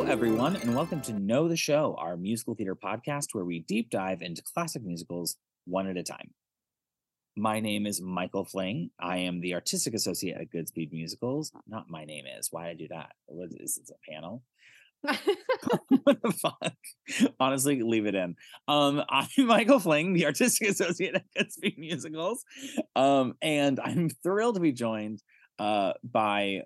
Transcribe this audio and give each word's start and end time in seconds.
Hello, 0.00 0.10
everyone, 0.10 0.56
and 0.56 0.74
welcome 0.74 1.02
to 1.02 1.12
Know 1.12 1.46
the 1.46 1.58
Show, 1.58 1.94
our 1.98 2.16
musical 2.16 2.54
theater 2.54 2.74
podcast 2.74 3.34
where 3.34 3.44
we 3.44 3.58
deep 3.58 3.90
dive 3.90 4.22
into 4.22 4.42
classic 4.42 4.82
musicals 4.82 5.36
one 5.66 5.86
at 5.88 5.98
a 5.98 6.02
time. 6.02 6.30
My 7.36 7.60
name 7.60 7.86
is 7.86 8.00
Michael 8.00 8.46
Fling. 8.46 8.92
I 8.98 9.18
am 9.18 9.42
the 9.42 9.52
artistic 9.52 9.92
associate 9.92 10.38
at 10.40 10.50
Goodspeed 10.50 10.90
Musicals. 10.90 11.52
Not 11.68 11.90
my 11.90 12.06
name 12.06 12.24
is. 12.26 12.48
Why 12.50 12.70
I 12.70 12.74
do 12.74 12.88
that? 12.88 13.10
What 13.26 13.50
is 13.52 13.74
this 13.74 13.90
a 13.90 14.10
panel? 14.10 14.42
what 15.02 16.22
the 16.22 16.32
fuck? 16.32 17.32
Honestly, 17.38 17.82
leave 17.82 18.06
it 18.06 18.14
in. 18.14 18.36
Um, 18.68 19.02
I'm 19.10 19.28
Michael 19.36 19.80
Fling, 19.80 20.14
the 20.14 20.24
artistic 20.24 20.70
associate 20.70 21.14
at 21.14 21.24
Goodspeed 21.38 21.76
Musicals. 21.76 22.42
Um, 22.96 23.34
and 23.42 23.78
I'm 23.78 24.08
thrilled 24.08 24.54
to 24.54 24.62
be 24.62 24.72
joined 24.72 25.22
uh 25.58 25.92
by 26.02 26.62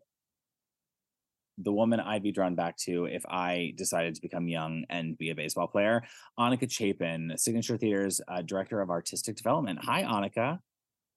the 1.59 1.73
woman 1.73 2.01
I'd 2.01 2.23
be 2.23 2.33
drawn 2.33 2.55
back 2.55 2.77
to 2.79 3.07
if 3.07 3.25
I 3.29 3.75
decided 3.77 4.15
to 4.15 4.23
become 4.23 4.49
young 4.49 4.85
and 4.89 5.17
be 5.17 5.31
a 5.31 5.35
baseball 5.35 5.67
player. 5.67 6.03
Annika 6.39 6.71
Chapin, 6.71 7.33
Signature 7.37 7.77
Theater's 7.77 8.21
uh, 8.29 8.43
Director 8.43 8.81
of 8.81 8.91
Artistic 8.91 9.37
Development. 9.37 9.79
Hi, 9.83 10.03
Annika. 10.03 10.59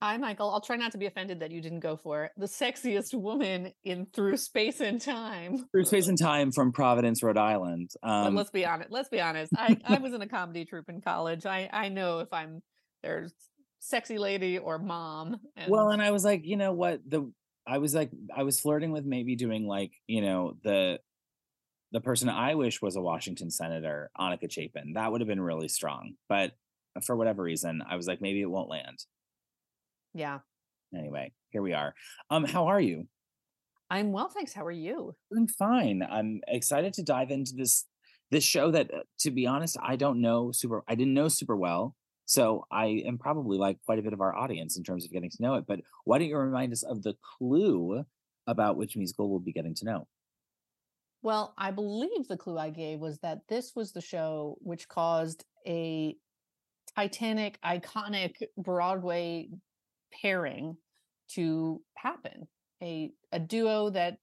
Hi, 0.01 0.15
Michael. 0.17 0.51
I'll 0.51 0.61
try 0.61 0.75
not 0.75 0.91
to 0.91 0.99
be 0.99 1.07
offended 1.07 1.39
that 1.39 1.49
you 1.49 1.59
didn't 1.59 1.79
go 1.79 1.97
for. 1.97 2.29
The 2.37 2.45
sexiest 2.45 3.15
woman 3.15 3.71
in 3.83 4.05
Through 4.13 4.37
Space 4.37 4.79
and 4.79 5.01
Time. 5.01 5.65
Through 5.71 5.85
Space 5.85 6.07
and 6.07 6.19
Time 6.19 6.51
from 6.51 6.71
Providence, 6.71 7.23
Rhode 7.23 7.39
Island. 7.39 7.89
Um, 8.03 8.25
but 8.25 8.33
let's 8.33 8.51
be 8.51 8.63
honest. 8.63 8.91
Let's 8.91 9.09
be 9.09 9.19
honest. 9.19 9.51
I, 9.57 9.75
I 9.85 9.97
was 10.01 10.13
in 10.13 10.21
a 10.21 10.27
comedy 10.27 10.65
troupe 10.65 10.89
in 10.89 11.01
college. 11.01 11.47
I, 11.47 11.67
I 11.73 11.89
know 11.89 12.19
if 12.19 12.31
I'm 12.31 12.61
there's 13.01 13.33
sexy 13.79 14.19
lady 14.19 14.59
or 14.59 14.77
mom. 14.77 15.39
And... 15.55 15.71
Well, 15.71 15.89
and 15.89 16.01
I 16.01 16.11
was 16.11 16.23
like, 16.23 16.45
you 16.45 16.57
know 16.57 16.73
what? 16.73 16.99
The 17.07 17.31
I 17.67 17.77
was 17.79 17.93
like, 17.93 18.09
I 18.35 18.43
was 18.43 18.59
flirting 18.59 18.91
with 18.91 19.05
maybe 19.05 19.35
doing 19.35 19.67
like, 19.67 19.91
you 20.07 20.21
know, 20.21 20.57
the 20.63 20.99
the 21.91 22.01
person 22.01 22.29
I 22.29 22.55
wish 22.55 22.81
was 22.81 22.95
a 22.95 23.01
Washington 23.01 23.49
senator, 23.49 24.09
Annika 24.19 24.51
Chapin. 24.51 24.93
That 24.93 25.11
would 25.11 25.21
have 25.21 25.27
been 25.27 25.41
really 25.41 25.67
strong. 25.67 26.13
But 26.27 26.51
for 27.03 27.15
whatever 27.15 27.43
reason, 27.43 27.81
I 27.87 27.95
was 27.95 28.07
like, 28.07 28.21
maybe 28.21 28.41
it 28.41 28.49
won't 28.49 28.69
land. 28.69 28.97
Yeah. 30.13 30.39
Anyway, 30.97 31.33
here 31.49 31.61
we 31.61 31.73
are. 31.73 31.93
Um, 32.29 32.43
how 32.45 32.67
are 32.67 32.79
you? 32.79 33.07
I'm 33.89 34.11
well, 34.11 34.29
thanks. 34.29 34.53
How 34.53 34.65
are 34.65 34.71
you? 34.71 35.15
I'm 35.35 35.47
fine. 35.47 36.05
I'm 36.09 36.41
excited 36.47 36.93
to 36.93 37.03
dive 37.03 37.31
into 37.31 37.53
this 37.55 37.85
this 38.31 38.43
show 38.43 38.71
that, 38.71 38.93
uh, 38.93 39.03
to 39.19 39.31
be 39.31 39.47
honest, 39.47 39.77
I 39.81 39.95
don't 39.95 40.19
know 40.19 40.51
super. 40.51 40.83
I 40.87 40.95
didn't 40.95 41.13
know 41.13 41.29
super 41.29 41.55
well. 41.55 41.95
So 42.27 42.65
I 42.69 43.03
am 43.05 43.17
probably 43.17 43.57
like 43.57 43.77
quite 43.85 43.99
a 43.99 44.01
bit 44.01 44.11
of 44.11 44.19
our 44.19 44.35
audience 44.35 44.77
in 44.77 44.83
terms 44.83 45.05
of 45.05 45.11
getting 45.11 45.29
to 45.29 45.41
know 45.41 45.55
it. 45.55 45.65
But 45.65 45.79
why 46.03 46.19
don't 46.19 46.27
you 46.27 46.37
remind 46.37 46.73
us 46.73 46.83
of 46.83 47.01
the 47.01 47.15
clue 47.39 48.03
about 48.45 48.75
which 48.75 48.97
musical 48.97 49.29
we'll 49.29 49.39
be 49.39 49.53
getting 49.53 49.73
to 49.75 49.85
know? 49.85 50.07
Well, 51.21 51.53
I 51.57 51.71
believe 51.71 52.27
the 52.27 52.37
clue 52.37 52.57
I 52.57 52.69
gave 52.69 52.99
was 52.99 53.19
that 53.19 53.47
this 53.47 53.75
was 53.75 53.93
the 53.93 54.01
show 54.01 54.57
which 54.59 54.89
caused 54.89 55.45
a 55.65 56.17
Titanic 56.95 57.59
iconic 57.61 58.43
Broadway 58.57 59.49
pairing 60.11 60.77
to 61.29 61.81
happen. 61.95 62.47
A 62.83 63.13
a 63.31 63.39
duo 63.39 63.89
that 63.91 64.17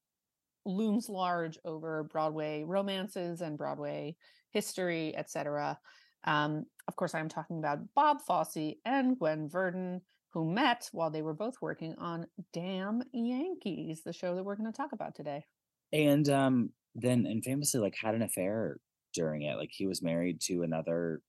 looms 0.67 1.09
large 1.09 1.59
over 1.65 2.05
Broadway 2.05 2.65
romances 2.65 3.41
and 3.41 3.57
Broadway 3.57 4.17
history, 4.51 5.17
etc. 5.17 5.79
Um, 6.25 6.67
of 6.89 6.97
course, 6.97 7.15
I'm 7.15 7.29
talking 7.29 7.59
about 7.59 7.79
Bob 7.95 8.21
Fosse 8.23 8.77
and 8.85 9.19
Gwen 9.19 9.49
Verdon, 9.49 10.03
who 10.33 10.51
met 10.51 10.89
while 10.93 11.11
they 11.11 11.23
were 11.23 11.35
both 11.35 11.55
working 11.61 11.95
on 11.99 12.27
Damn 12.53 13.03
Yankees, 13.13 14.03
the 14.05 14.13
show 14.13 14.35
that 14.35 14.45
we're 14.45 14.57
going 14.57 14.71
to 14.71 14.77
talk 14.77 14.93
about 14.93 15.15
today. 15.15 15.45
And 15.93 16.29
um, 16.29 16.71
then, 16.95 17.27
and 17.27 17.45
famously, 17.45 17.81
like 17.81 17.95
had 17.97 18.15
an 18.15 18.23
affair 18.23 18.79
during 19.15 19.43
it. 19.43 19.57
Like 19.57 19.71
he 19.73 19.87
was 19.87 20.03
married 20.03 20.41
to 20.43 20.63
another 20.63 21.21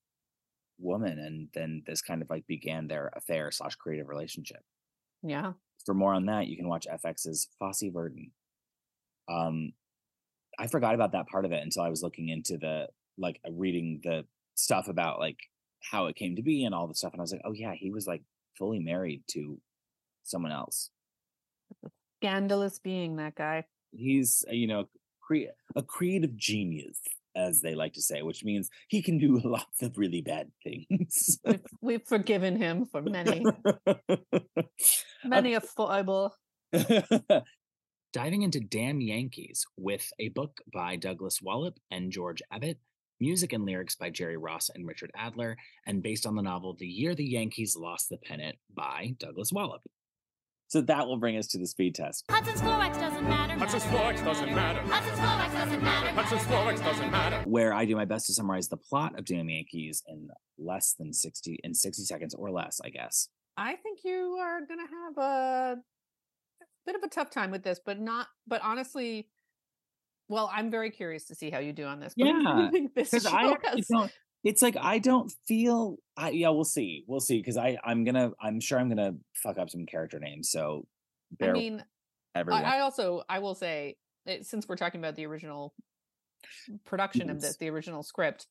woman, 0.79 1.19
and 1.19 1.49
then 1.53 1.83
this 1.85 2.01
kind 2.01 2.21
of 2.21 2.29
like 2.29 2.47
began 2.47 2.87
their 2.87 3.11
affair 3.15 3.51
slash 3.51 3.75
creative 3.75 4.09
relationship. 4.09 4.63
Yeah. 5.23 5.53
For 5.85 5.93
more 5.93 6.13
on 6.13 6.25
that, 6.25 6.47
you 6.47 6.57
can 6.57 6.67
watch 6.67 6.87
FX's 6.91 7.47
Fosse 7.59 7.83
Verdon. 7.93 8.31
Um, 9.29 9.73
I 10.57 10.67
forgot 10.67 10.95
about 10.95 11.11
that 11.11 11.27
part 11.27 11.45
of 11.45 11.51
it 11.51 11.61
until 11.61 11.83
I 11.83 11.89
was 11.89 12.01
looking 12.01 12.29
into 12.29 12.57
the 12.57 12.87
like 13.17 13.39
reading 13.49 14.01
the 14.03 14.25
stuff 14.55 14.87
about 14.87 15.19
like 15.19 15.37
how 15.91 16.07
it 16.07 16.15
came 16.15 16.35
to 16.35 16.41
be 16.41 16.65
and 16.65 16.73
all 16.73 16.87
the 16.87 16.95
stuff. 16.95 17.13
And 17.13 17.21
I 17.21 17.23
was 17.23 17.31
like, 17.31 17.41
oh 17.45 17.53
yeah, 17.53 17.73
he 17.73 17.91
was 17.91 18.07
like 18.07 18.23
fully 18.57 18.79
married 18.79 19.23
to 19.31 19.59
someone 20.23 20.51
else. 20.51 20.89
Scandalous 22.19 22.79
being 22.79 23.17
that 23.17 23.35
guy. 23.35 23.65
He's 23.91 24.43
uh, 24.49 24.53
you 24.53 24.67
know 24.67 24.85
cre- 25.21 25.51
a 25.75 25.83
creative 25.83 26.35
genius, 26.35 26.99
as 27.35 27.61
they 27.61 27.75
like 27.75 27.93
to 27.93 28.01
say, 28.01 28.21
which 28.21 28.43
means 28.43 28.69
he 28.87 29.01
can 29.01 29.17
do 29.17 29.39
lots 29.43 29.81
of 29.81 29.97
really 29.97 30.21
bad 30.21 30.51
things. 30.63 31.39
we've, 31.45 31.61
we've 31.81 32.07
forgiven 32.07 32.55
him 32.55 32.85
for 32.85 33.01
many, 33.01 33.45
many 35.23 35.53
a 35.53 35.61
foible. 35.77 36.35
Diving 38.13 38.43
into 38.43 38.61
Damn 38.61 39.01
Yankees 39.01 39.65
with 39.77 40.09
a 40.19 40.29
book 40.29 40.61
by 40.73 40.95
Douglass 40.95 41.41
Wallop 41.41 41.77
and 41.91 42.11
George 42.11 42.41
Abbott 42.51 42.79
music 43.19 43.53
and 43.53 43.65
lyrics 43.65 43.95
by 43.95 44.09
Jerry 44.09 44.37
Ross 44.37 44.69
and 44.73 44.87
Richard 44.87 45.11
Adler, 45.15 45.57
and 45.85 46.03
based 46.03 46.25
on 46.25 46.35
the 46.35 46.41
novel 46.41 46.75
The 46.77 46.87
Year 46.87 47.15
the 47.15 47.25
Yankees 47.25 47.75
Lost 47.75 48.09
the 48.09 48.17
Pennant 48.17 48.57
by 48.73 49.15
Douglass 49.19 49.51
Wallop. 49.51 49.81
So 50.67 50.81
that 50.81 51.05
will 51.05 51.17
bring 51.17 51.37
us 51.37 51.47
to 51.47 51.59
the 51.59 51.67
speed 51.67 51.93
test. 51.95 52.25
Hudson's 52.29 52.59
Florex 52.61 52.99
doesn't 52.99 53.23
matter. 53.23 53.53
Hudson's 53.53 53.83
Florex 53.83 54.25
doesn't 54.25 54.53
matter. 54.53 54.81
Hudson's 54.81 55.19
Florex 55.19 55.53
doesn't 55.53 55.83
matter. 55.83 56.09
Hudson's 56.09 56.41
Florex 56.41 56.83
doesn't 56.83 57.11
matter. 57.11 57.49
Where 57.49 57.73
I 57.73 57.85
do 57.85 57.95
my 57.95 58.05
best 58.05 58.25
to 58.27 58.33
summarize 58.33 58.67
the 58.67 58.77
plot 58.77 59.17
of 59.17 59.25
Damn 59.25 59.47
Yankees 59.47 60.01
in 60.07 60.29
less 60.57 60.93
than 60.97 61.13
60 61.13 61.59
in 61.63 61.73
60 61.75 62.03
seconds 62.03 62.33
or 62.33 62.49
less, 62.49 62.81
I 62.83 62.89
guess. 62.89 63.29
I 63.57 63.75
think 63.75 63.99
you 64.03 64.37
are 64.41 64.65
going 64.65 64.79
to 64.79 64.91
have 64.91 65.17
a 65.17 65.77
bit 66.85 66.95
of 66.95 67.03
a 67.03 67.09
tough 67.09 67.29
time 67.29 67.51
with 67.51 67.63
this, 67.63 67.79
but 67.85 67.99
not 67.99 68.27
but 68.47 68.61
honestly 68.63 69.29
well, 70.27 70.49
I'm 70.53 70.71
very 70.71 70.91
curious 70.91 71.25
to 71.25 71.35
see 71.35 71.49
how 71.49 71.59
you 71.59 71.73
do 71.73 71.85
on 71.85 71.99
this. 71.99 72.13
Yeah, 72.17 72.69
because 72.95 73.25
I 73.25 73.55
don't. 73.89 74.11
It's 74.43 74.61
like 74.61 74.77
I 74.79 74.99
don't 74.99 75.31
feel. 75.47 75.97
I, 76.15 76.29
yeah, 76.29 76.49
we'll 76.49 76.65
see. 76.65 77.03
We'll 77.07 77.19
see. 77.19 77.37
Because 77.39 77.57
I, 77.57 77.77
I'm 77.83 78.03
gonna. 78.03 78.31
I'm 78.39 78.59
sure 78.59 78.79
I'm 78.79 78.89
gonna 78.89 79.13
fuck 79.33 79.57
up 79.57 79.69
some 79.69 79.85
character 79.85 80.19
names. 80.19 80.49
So, 80.51 80.85
I 81.41 81.51
mean, 81.51 81.83
everyone. 82.35 82.63
I, 82.63 82.77
I 82.77 82.79
also 82.81 83.23
I 83.27 83.39
will 83.39 83.55
say 83.55 83.97
it, 84.25 84.45
since 84.45 84.67
we're 84.67 84.75
talking 84.75 84.99
about 84.99 85.15
the 85.15 85.25
original 85.25 85.73
production 86.85 87.27
yes. 87.27 87.35
of 87.35 87.41
this, 87.41 87.57
the 87.57 87.69
original 87.69 88.03
script. 88.03 88.47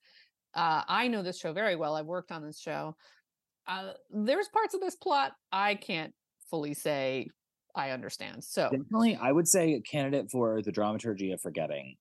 Uh, 0.55 0.83
I 0.87 1.09
know 1.09 1.23
this 1.23 1.39
show 1.39 1.53
very 1.53 1.77
well. 1.77 1.97
I've 1.97 2.07
worked 2.07 2.31
on 2.31 2.45
this 2.45 2.61
show. 2.61 2.97
Uh, 3.67 3.93
there's 4.11 4.49
parts 4.49 4.75
of 4.75 4.81
this 4.81 4.95
plot 4.95 5.33
I 5.51 5.75
can't 5.75 6.13
fully 6.51 6.75
say 6.75 7.29
I 7.75 7.91
understand. 7.91 8.45
So 8.45 8.69
definitely, 8.71 9.19
I 9.21 9.33
would 9.33 9.49
say 9.49 9.75
a 9.75 9.81
candidate 9.81 10.31
for 10.31 10.63
the 10.63 10.73
dramaturgy 10.73 11.33
of 11.33 11.41
forgetting. 11.41 11.97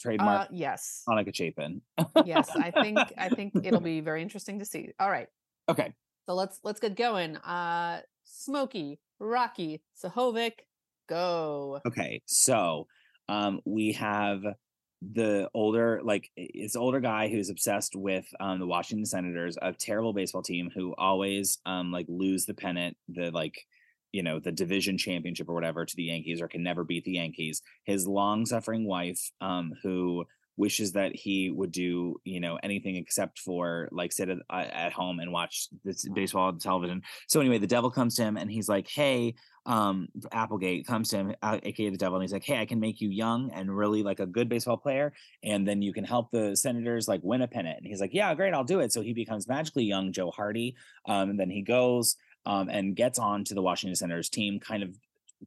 Trademark. 0.00 0.42
Uh, 0.42 0.46
yes. 0.52 1.02
Annika 1.08 1.34
Chapin. 1.34 1.82
yes, 2.24 2.50
I 2.54 2.70
think 2.70 2.98
I 3.18 3.28
think 3.28 3.52
it'll 3.64 3.80
be 3.94 4.00
very 4.00 4.22
interesting 4.22 4.60
to 4.60 4.64
see. 4.64 4.90
All 5.00 5.10
right. 5.10 5.26
Okay. 5.68 5.92
So 6.26 6.34
let's 6.34 6.60
let's 6.62 6.78
get 6.78 6.94
going. 6.94 7.36
Uh, 7.38 8.02
Smokey, 8.24 9.00
Rocky, 9.18 9.82
Sahovic, 10.02 10.52
go. 11.08 11.80
Okay, 11.86 12.22
so 12.26 12.86
um, 13.28 13.60
we 13.64 13.92
have 13.92 14.42
the 15.00 15.48
older 15.54 16.00
like 16.02 16.28
it's 16.36 16.74
older 16.74 16.98
guy 16.98 17.28
who's 17.28 17.50
obsessed 17.50 17.94
with 17.94 18.26
um 18.40 18.58
the 18.58 18.66
Washington 18.66 19.06
Senators, 19.06 19.56
a 19.60 19.72
terrible 19.72 20.12
baseball 20.12 20.42
team 20.42 20.70
who 20.74 20.94
always 20.98 21.58
um 21.66 21.92
like 21.92 22.06
lose 22.08 22.44
the 22.44 22.54
pennant, 22.54 22.96
the 23.08 23.30
like 23.30 23.54
you 24.12 24.22
know 24.22 24.38
the 24.38 24.52
division 24.52 24.96
championship 24.98 25.48
or 25.48 25.54
whatever 25.54 25.84
to 25.84 25.96
the 25.96 26.04
Yankees 26.04 26.40
or 26.40 26.48
can 26.48 26.62
never 26.62 26.84
beat 26.84 27.04
the 27.04 27.12
Yankees. 27.12 27.62
His 27.84 28.06
long 28.06 28.46
suffering 28.46 28.86
wife, 28.86 29.20
um, 29.40 29.72
who 29.82 30.24
wishes 30.58 30.92
that 30.92 31.14
he 31.14 31.50
would 31.50 31.70
do 31.70 32.20
you 32.24 32.40
know 32.40 32.58
anything 32.62 32.96
except 32.96 33.38
for 33.38 33.88
like 33.92 34.12
sit 34.12 34.28
at, 34.28 34.38
uh, 34.50 34.66
at 34.72 34.92
home 34.92 35.20
and 35.20 35.32
watch 35.32 35.68
this 35.84 36.06
baseball 36.08 36.48
on 36.48 36.58
television. 36.58 37.02
So 37.28 37.40
anyway, 37.40 37.58
the 37.58 37.66
devil 37.66 37.90
comes 37.90 38.16
to 38.16 38.22
him 38.24 38.36
and 38.36 38.50
he's 38.50 38.68
like, 38.68 38.88
"Hey." 38.88 39.34
Um, 39.66 40.08
Applegate 40.32 40.86
comes 40.86 41.10
to 41.10 41.18
him, 41.18 41.34
uh, 41.42 41.58
aka 41.62 41.90
the 41.90 41.98
devil, 41.98 42.16
and 42.16 42.22
he's 42.22 42.32
like, 42.32 42.44
"Hey, 42.44 42.58
I 42.58 42.64
can 42.64 42.80
make 42.80 43.02
you 43.02 43.10
young 43.10 43.50
and 43.52 43.76
really 43.76 44.02
like 44.02 44.18
a 44.18 44.24
good 44.24 44.48
baseball 44.48 44.78
player, 44.78 45.12
and 45.42 45.68
then 45.68 45.82
you 45.82 45.92
can 45.92 46.04
help 46.04 46.30
the 46.30 46.56
Senators 46.56 47.06
like 47.06 47.20
win 47.22 47.42
a 47.42 47.48
pennant." 47.48 47.76
And 47.76 47.86
he's 47.86 48.00
like, 48.00 48.14
"Yeah, 48.14 48.34
great, 48.34 48.54
I'll 48.54 48.64
do 48.64 48.80
it." 48.80 48.94
So 48.94 49.02
he 49.02 49.12
becomes 49.12 49.46
magically 49.46 49.84
young 49.84 50.10
Joe 50.10 50.30
Hardy, 50.30 50.74
um, 51.04 51.28
and 51.28 51.38
then 51.38 51.50
he 51.50 51.60
goes 51.60 52.16
um, 52.48 52.68
and 52.68 52.96
gets 52.96 53.18
on 53.18 53.44
to 53.44 53.54
the 53.54 53.62
Washington 53.62 53.94
Senators 53.94 54.28
team 54.28 54.58
kind 54.58 54.82
of 54.82 54.96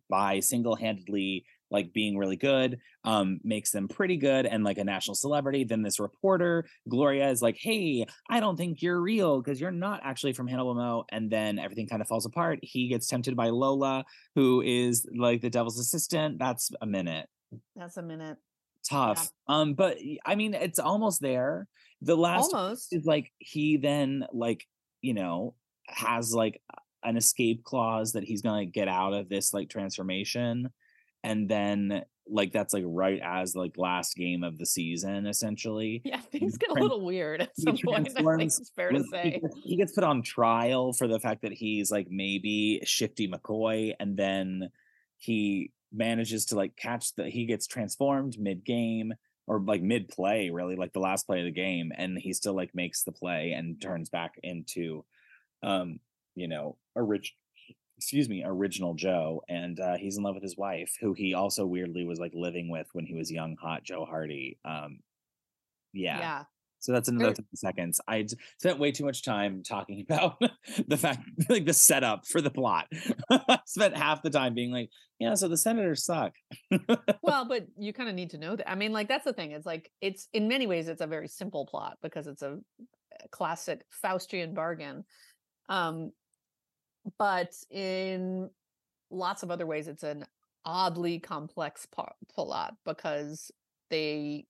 by 0.09 0.39
single-handedly 0.39 1.43
like 1.69 1.93
being 1.93 2.17
really 2.17 2.35
good 2.35 2.79
um 3.05 3.39
makes 3.43 3.71
them 3.71 3.87
pretty 3.87 4.17
good 4.17 4.45
and 4.45 4.63
like 4.63 4.77
a 4.77 4.83
national 4.83 5.15
celebrity. 5.15 5.63
Then 5.63 5.81
this 5.81 5.99
reporter 5.99 6.65
gloria 6.87 7.29
is 7.29 7.41
like 7.41 7.57
hey 7.59 8.05
i 8.29 8.39
don't 8.39 8.55
think 8.57 8.81
you're 8.81 9.01
real 9.01 9.41
because 9.41 9.59
you're 9.59 9.71
not 9.71 10.01
actually 10.03 10.33
from 10.33 10.47
hannibal 10.47 10.75
mo 10.75 11.05
and 11.11 11.29
then 11.29 11.59
everything 11.59 11.87
kind 11.87 12.01
of 12.01 12.07
falls 12.07 12.25
apart. 12.25 12.59
He 12.61 12.87
gets 12.87 13.07
tempted 13.07 13.35
by 13.35 13.49
lola 13.49 14.05
who 14.35 14.61
is 14.61 15.05
like 15.17 15.41
the 15.41 15.49
devil's 15.49 15.79
assistant. 15.79 16.39
That's 16.39 16.71
a 16.81 16.85
minute. 16.85 17.27
That's 17.75 17.97
a 17.97 18.01
minute. 18.01 18.37
Tough. 18.89 19.31
Um, 19.47 19.73
but 19.73 19.97
I 20.25 20.35
mean, 20.35 20.53
it's 20.53 20.79
almost 20.79 21.21
there. 21.21 21.67
The 22.01 22.15
last 22.15 22.53
almost. 22.53 22.93
is 22.93 23.05
like 23.05 23.31
he 23.37 23.77
then 23.77 24.25
like 24.33 24.65
you 25.01 25.13
know 25.13 25.55
has 25.87 26.33
like 26.33 26.61
an 27.03 27.17
escape 27.17 27.63
clause 27.63 28.13
that 28.13 28.23
he's 28.23 28.41
gonna 28.41 28.65
get 28.65 28.87
out 28.87 29.13
of 29.13 29.29
this 29.29 29.53
like 29.53 29.69
transformation, 29.69 30.69
and 31.23 31.49
then 31.49 32.03
like 32.27 32.53
that's 32.53 32.73
like 32.73 32.83
right 32.85 33.19
as 33.23 33.55
like 33.55 33.77
last 33.77 34.15
game 34.15 34.43
of 34.43 34.57
the 34.57 34.65
season 34.65 35.25
essentially. 35.25 36.01
Yeah 36.03 36.19
things 36.31 36.57
get 36.57 36.69
a 36.69 36.73
little 36.73 37.01
weird 37.01 37.41
at 37.41 37.57
some 37.57 37.77
point 37.77 38.09
i 38.15 38.21
think 38.37 38.43
it's 38.43 38.71
fair 38.75 38.91
to 38.91 39.03
say. 39.11 39.41
he 39.63 39.75
gets, 39.75 39.91
put 39.91 40.03
on 40.03 40.21
trial 40.21 40.93
for 40.93 41.07
the 41.07 41.19
fact 41.19 41.41
that 41.41 41.51
he's 41.51 41.91
like 41.91 42.07
maybe 42.09 42.81
shifty 42.85 43.27
mccoy 43.27 43.93
and 43.99 44.15
then 44.15 44.69
he 45.17 45.71
manages 45.91 46.45
to 46.45 46.55
like 46.55 46.75
catch 46.75 47.13
the 47.15 47.29
he 47.29 47.45
gets 47.45 47.67
transformed 47.67 48.37
mid 48.39 48.63
game 48.63 49.13
or 49.47 49.59
like 49.59 49.81
mid 49.81 50.07
play 50.07 50.49
really 50.49 50.75
like 50.75 50.93
the 50.93 50.99
last 50.99 51.27
play 51.27 51.39
of 51.39 51.45
the 51.45 51.51
game 51.51 51.91
and 51.95 52.17
he 52.17 52.33
still 52.33 52.53
like 52.53 52.73
makes 52.73 53.03
the 53.03 53.11
play 53.11 53.51
and 53.51 53.81
turns 53.81 54.09
back 54.09 54.35
into 54.43 55.03
um 55.63 55.99
you 56.35 56.47
know 56.47 56.77
rich 56.95 57.33
excuse 57.97 58.27
me 58.27 58.43
original 58.45 58.93
joe 58.93 59.41
and 59.47 59.79
uh 59.79 59.95
he's 59.95 60.17
in 60.17 60.23
love 60.23 60.33
with 60.33 60.43
his 60.43 60.57
wife 60.57 60.95
who 60.99 61.13
he 61.13 61.33
also 61.33 61.65
weirdly 61.65 62.05
was 62.05 62.19
like 62.19 62.31
living 62.33 62.69
with 62.69 62.87
when 62.93 63.05
he 63.05 63.13
was 63.13 63.31
young 63.31 63.55
hot 63.61 63.83
joe 63.83 64.05
hardy 64.05 64.57
um 64.65 64.99
yeah, 65.93 66.19
yeah 66.19 66.43
so 66.81 66.91
that's 66.91 67.09
another 67.09 67.35
30 67.35 67.43
seconds. 67.53 68.01
I 68.07 68.25
spent 68.57 68.79
way 68.79 68.91
too 68.91 69.05
much 69.05 69.23
time 69.23 69.61
talking 69.63 70.01
about 70.09 70.41
the 70.87 70.97
fact, 70.97 71.21
like 71.47 71.65
the 71.65 71.73
setup 71.73 72.27
for 72.27 72.41
the 72.41 72.49
plot. 72.49 72.87
I 73.29 73.59
spent 73.65 73.95
half 73.95 74.23
the 74.23 74.31
time 74.31 74.55
being 74.55 74.71
like, 74.71 74.89
yeah, 75.19 75.35
so 75.35 75.47
the 75.47 75.57
senators 75.57 76.03
suck. 76.03 76.33
well, 77.21 77.45
but 77.47 77.67
you 77.77 77.93
kind 77.93 78.09
of 78.09 78.15
need 78.15 78.31
to 78.31 78.39
know 78.39 78.55
that. 78.55 78.69
I 78.69 78.73
mean, 78.73 78.91
like, 78.91 79.07
that's 79.07 79.25
the 79.25 79.33
thing. 79.33 79.51
It's 79.51 79.65
like, 79.65 79.91
it's 80.01 80.27
in 80.33 80.47
many 80.47 80.65
ways, 80.65 80.87
it's 80.87 81.01
a 81.01 81.07
very 81.07 81.27
simple 81.27 81.67
plot 81.67 81.97
because 82.01 82.25
it's 82.25 82.41
a 82.41 82.57
classic 83.29 83.85
Faustian 84.03 84.55
bargain. 84.55 85.05
Um, 85.69 86.11
but 87.17 87.53
in 87.69 88.49
lots 89.09 89.43
of 89.43 89.51
other 89.51 89.65
ways, 89.65 89.87
it's 89.87 90.03
an 90.03 90.25
oddly 90.65 91.19
complex 91.19 91.87
plot 92.35 92.75
because 92.85 93.51
they 93.89 94.45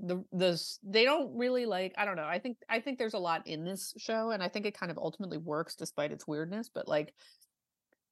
the 0.00 0.22
the 0.32 0.62
they 0.82 1.04
don't 1.04 1.34
really 1.34 1.64
like 1.64 1.94
i 1.96 2.04
don't 2.04 2.16
know 2.16 2.26
i 2.26 2.38
think 2.38 2.58
i 2.68 2.78
think 2.78 2.98
there's 2.98 3.14
a 3.14 3.18
lot 3.18 3.46
in 3.46 3.64
this 3.64 3.94
show 3.96 4.30
and 4.30 4.42
i 4.42 4.48
think 4.48 4.66
it 4.66 4.78
kind 4.78 4.92
of 4.92 4.98
ultimately 4.98 5.38
works 5.38 5.74
despite 5.74 6.12
its 6.12 6.26
weirdness 6.26 6.68
but 6.72 6.86
like 6.88 7.14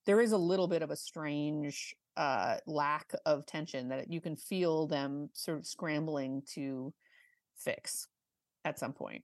there 0.07 0.21
is 0.21 0.33
a 0.33 0.39
little 0.39 0.69
bit 0.69 0.83
of 0.83 0.91
a 0.91 0.97
strange 0.97 1.95
uh 2.17 2.57
lack 2.67 3.13
of 3.27 3.45
tension 3.47 3.89
that 3.89 4.11
you 4.11 4.21
can 4.21 4.37
feel 4.37 4.87
them 4.87 5.29
sort 5.35 5.59
of 5.59 5.67
scrambling 5.67 6.43
to 6.55 6.93
fix 7.57 8.07
at 8.65 8.79
some 8.79 8.93
point. 8.93 9.23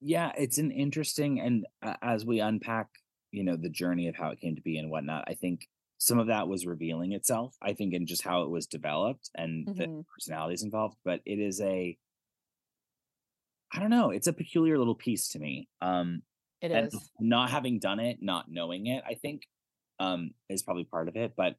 Yeah 0.00 0.30
it's 0.38 0.58
an 0.58 0.70
interesting 0.70 1.40
and 1.40 1.66
uh, 1.82 1.96
as 2.02 2.24
we 2.24 2.40
unpack 2.40 2.86
you 3.34 3.42
know 3.42 3.56
the 3.56 3.68
journey 3.68 4.06
of 4.08 4.14
how 4.14 4.30
it 4.30 4.40
came 4.40 4.54
to 4.54 4.62
be 4.62 4.78
and 4.78 4.90
whatnot 4.90 5.24
i 5.26 5.34
think 5.34 5.68
some 5.98 6.18
of 6.18 6.28
that 6.28 6.48
was 6.48 6.66
revealing 6.66 7.12
itself 7.12 7.54
i 7.60 7.72
think 7.72 7.92
in 7.92 8.06
just 8.06 8.22
how 8.22 8.42
it 8.42 8.50
was 8.50 8.66
developed 8.66 9.30
and 9.34 9.66
mm-hmm. 9.66 9.78
the 9.78 10.04
personalities 10.14 10.62
involved 10.62 10.96
but 11.04 11.20
it 11.26 11.38
is 11.40 11.60
a 11.60 11.96
i 13.72 13.80
don't 13.80 13.90
know 13.90 14.10
it's 14.10 14.28
a 14.28 14.32
peculiar 14.32 14.78
little 14.78 14.94
piece 14.94 15.28
to 15.28 15.38
me 15.38 15.68
um 15.82 16.22
it 16.60 16.70
is 16.70 17.10
not 17.20 17.50
having 17.50 17.78
done 17.78 17.98
it 17.98 18.18
not 18.20 18.46
knowing 18.48 18.86
it 18.86 19.02
i 19.08 19.14
think 19.14 19.42
um 19.98 20.30
is 20.48 20.62
probably 20.62 20.84
part 20.84 21.08
of 21.08 21.16
it 21.16 21.32
but 21.36 21.56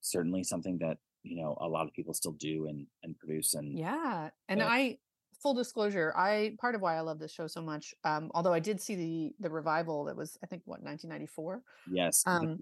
certainly 0.00 0.42
something 0.42 0.78
that 0.78 0.98
you 1.22 1.40
know 1.40 1.56
a 1.60 1.68
lot 1.68 1.86
of 1.86 1.94
people 1.94 2.12
still 2.12 2.32
do 2.32 2.66
and 2.66 2.86
and 3.04 3.16
produce 3.18 3.54
and 3.54 3.78
yeah 3.78 4.30
and 4.48 4.62
i 4.62 4.98
full 5.42 5.54
disclosure, 5.54 6.12
I 6.16 6.56
part 6.60 6.74
of 6.74 6.80
why 6.80 6.96
I 6.96 7.00
love 7.00 7.18
this 7.18 7.32
show 7.32 7.46
so 7.46 7.62
much, 7.62 7.94
um, 8.04 8.30
although 8.34 8.52
I 8.52 8.60
did 8.60 8.80
see 8.80 8.94
the 8.94 9.32
the 9.40 9.50
revival 9.50 10.04
that 10.04 10.16
was 10.16 10.38
I 10.42 10.46
think 10.46 10.62
what 10.64 10.82
1994. 10.82 11.62
Yes, 11.90 12.22
um, 12.26 12.58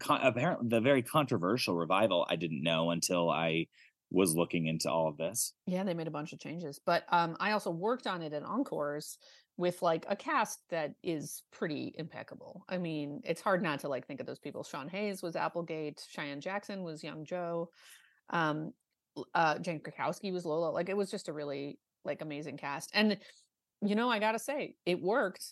apparently 0.00 0.68
the 0.68 0.80
very 0.80 1.02
controversial 1.02 1.74
revival. 1.74 2.26
I 2.28 2.36
didn't 2.36 2.62
know 2.62 2.90
until 2.90 3.30
I 3.30 3.66
was 4.10 4.34
looking 4.34 4.66
into 4.66 4.90
all 4.90 5.08
of 5.08 5.16
this. 5.16 5.54
Yeah, 5.66 5.82
they 5.82 5.94
made 5.94 6.06
a 6.06 6.12
bunch 6.12 6.32
of 6.32 6.38
changes, 6.38 6.80
but 6.84 7.04
um, 7.08 7.36
I 7.40 7.52
also 7.52 7.70
worked 7.70 8.06
on 8.06 8.22
it 8.22 8.32
at 8.32 8.42
Encores 8.42 9.18
with 9.56 9.82
like 9.82 10.04
a 10.08 10.16
cast 10.16 10.60
that 10.70 10.94
is 11.02 11.42
pretty 11.52 11.94
impeccable. 11.96 12.64
I 12.68 12.78
mean, 12.78 13.20
it's 13.24 13.40
hard 13.40 13.62
not 13.62 13.80
to 13.80 13.88
like 13.88 14.06
think 14.06 14.20
of 14.20 14.26
those 14.26 14.38
people. 14.38 14.64
Sean 14.64 14.88
Hayes 14.88 15.22
was 15.22 15.36
Applegate, 15.36 16.04
Cheyenne 16.08 16.40
Jackson 16.40 16.82
was 16.82 17.04
Young 17.04 17.24
Joe, 17.24 17.70
um, 18.30 18.72
uh, 19.34 19.58
Jane 19.58 19.80
Krakowski 19.80 20.32
was 20.32 20.44
Lola. 20.44 20.70
Like 20.70 20.88
it 20.88 20.96
was 20.96 21.10
just 21.10 21.28
a 21.28 21.32
really 21.32 21.78
like 22.04 22.22
amazing 22.22 22.56
cast. 22.56 22.90
And 22.94 23.18
you 23.82 23.94
know, 23.94 24.08
I 24.08 24.18
got 24.18 24.32
to 24.32 24.38
say, 24.38 24.76
it 24.86 25.00
worked. 25.00 25.44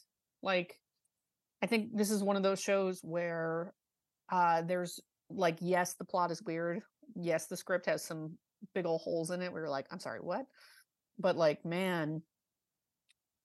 Like 0.43 0.79
I 1.63 1.67
think 1.67 1.97
this 1.97 2.11
is 2.11 2.23
one 2.23 2.37
of 2.37 2.43
those 2.43 2.61
shows 2.61 3.01
where 3.03 3.73
uh 4.31 4.63
there's 4.63 5.01
like 5.31 5.59
yes, 5.61 5.95
the 5.95 6.05
plot 6.05 6.31
is 6.31 6.43
weird. 6.43 6.83
Yes, 7.15 7.47
the 7.47 7.57
script 7.57 7.87
has 7.87 8.03
some 8.05 8.37
big 8.75 8.87
old 8.87 9.01
holes 9.03 9.31
in 9.31 9.43
it 9.43 9.53
where 9.53 9.63
you're 9.63 9.71
like, 9.71 9.87
I'm 9.91 10.01
sorry, 10.01 10.21
what? 10.21 10.47
But 11.19 11.37
like, 11.37 11.65
man, 11.65 12.23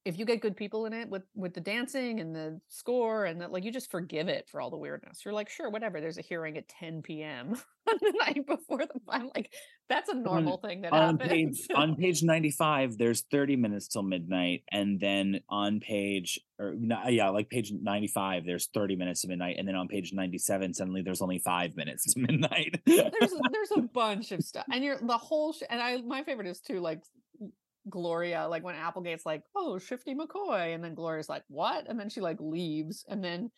if 0.07 0.17
you 0.17 0.23
get 0.23 0.41
good 0.41 0.55
people 0.55 0.85
in 0.85 0.93
it 0.93 1.09
with 1.09 1.23
with 1.35 1.53
the 1.53 1.59
dancing 1.59 2.21
and 2.21 2.33
the 2.33 2.59
score 2.69 3.25
and 3.25 3.41
that 3.41 3.51
like 3.51 3.65
you 3.65 3.71
just 3.71 3.91
forgive 3.91 4.29
it 4.29 4.47
for 4.49 4.61
all 4.61 4.69
the 4.69 4.77
weirdness. 4.77 5.23
You're 5.25 5.33
like 5.33 5.49
sure 5.49 5.69
whatever 5.69 5.99
there's 5.99 6.17
a 6.17 6.21
hearing 6.21 6.57
at 6.57 6.69
10 6.69 7.01
p.m 7.01 7.55
on 7.89 7.95
the 8.01 8.13
night 8.17 8.47
before 8.47 8.79
the 8.79 8.99
final 9.05 9.31
like 9.35 9.51
that's 9.89 10.09
a 10.09 10.13
mm, 10.13 10.23
normal 10.23 10.53
on, 10.53 10.69
thing 10.69 10.81
that 10.81 10.93
on 10.93 11.19
happens. 11.19 11.67
page 11.67 11.67
on 11.75 11.95
page 11.95 12.23
95 12.23 12.97
there's 12.97 13.23
30 13.29 13.57
minutes 13.57 13.89
till 13.89 14.03
midnight 14.03 14.63
and 14.71 14.97
then 14.97 15.41
on 15.49 15.81
page 15.81 16.39
or 16.57 16.73
yeah 17.09 17.29
like 17.29 17.49
page 17.49 17.73
95 17.73 18.45
there's 18.45 18.67
30 18.73 18.95
minutes 18.95 19.21
to 19.21 19.27
midnight 19.27 19.57
and 19.59 19.67
then 19.67 19.75
on 19.75 19.89
page 19.89 20.13
97 20.13 20.73
suddenly 20.73 21.01
there's 21.01 21.21
only 21.21 21.39
five 21.39 21.75
minutes 21.75 22.13
to 22.13 22.19
midnight. 22.27 22.81
There's 22.85 23.11
there's 23.51 23.71
a 23.75 23.81
bunch 23.81 24.31
of 24.31 24.41
stuff 24.41 24.65
and 24.71 24.83
you're 24.83 24.99
the 24.99 25.17
whole 25.17 25.51
sh- 25.51 25.63
and 25.69 25.81
i 25.81 25.97
my 26.01 26.23
favorite 26.23 26.47
is 26.47 26.61
too 26.61 26.79
like 26.79 27.01
Gloria, 27.89 28.47
like 28.47 28.63
when 28.63 28.75
Applegate's 28.75 29.25
like, 29.25 29.43
oh, 29.55 29.77
Shifty 29.77 30.15
McCoy. 30.15 30.73
And 30.73 30.83
then 30.83 30.95
Gloria's 30.95 31.29
like, 31.29 31.43
what? 31.47 31.89
And 31.89 31.99
then 31.99 32.09
she 32.09 32.21
like 32.21 32.37
leaves. 32.39 33.05
And 33.07 33.23
then 33.23 33.51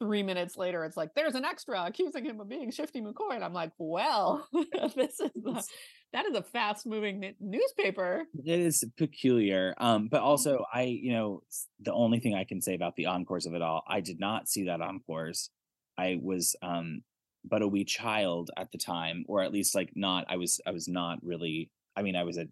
three 0.00 0.22
minutes 0.22 0.56
later, 0.56 0.84
it's 0.84 0.96
like, 0.96 1.14
there's 1.14 1.34
an 1.34 1.44
extra 1.44 1.84
accusing 1.84 2.24
him 2.24 2.40
of 2.40 2.48
being 2.48 2.70
Shifty 2.70 3.00
McCoy. 3.00 3.34
And 3.34 3.44
I'm 3.44 3.52
like, 3.52 3.72
well, 3.78 4.46
this 4.96 5.20
is 5.20 5.68
that 6.12 6.26
is 6.26 6.34
a 6.34 6.42
fast 6.42 6.86
moving 6.86 7.34
newspaper. 7.40 8.24
It 8.44 8.60
is 8.60 8.84
peculiar. 8.96 9.74
Um, 9.78 10.08
but 10.08 10.18
mm-hmm. 10.18 10.26
also 10.26 10.64
I, 10.72 10.82
you 10.82 11.12
know, 11.12 11.42
the 11.80 11.92
only 11.92 12.20
thing 12.20 12.34
I 12.34 12.44
can 12.44 12.62
say 12.62 12.74
about 12.74 12.96
the 12.96 13.06
encores 13.06 13.46
of 13.46 13.54
it 13.54 13.62
all, 13.62 13.82
I 13.86 14.00
did 14.00 14.18
not 14.18 14.48
see 14.48 14.64
that 14.64 14.80
encores. 14.80 15.50
I 15.98 16.18
was 16.22 16.54
um 16.62 17.02
but 17.44 17.62
a 17.62 17.68
wee 17.68 17.84
child 17.84 18.50
at 18.56 18.70
the 18.72 18.78
time, 18.78 19.24
or 19.26 19.42
at 19.42 19.52
least 19.52 19.74
like 19.74 19.90
not, 19.94 20.26
I 20.28 20.36
was 20.36 20.60
I 20.66 20.70
was 20.70 20.88
not 20.88 21.18
really 21.22 21.70
I 21.96 22.02
mean, 22.02 22.16
I 22.16 22.22
was 22.22 22.38
a 22.38 22.46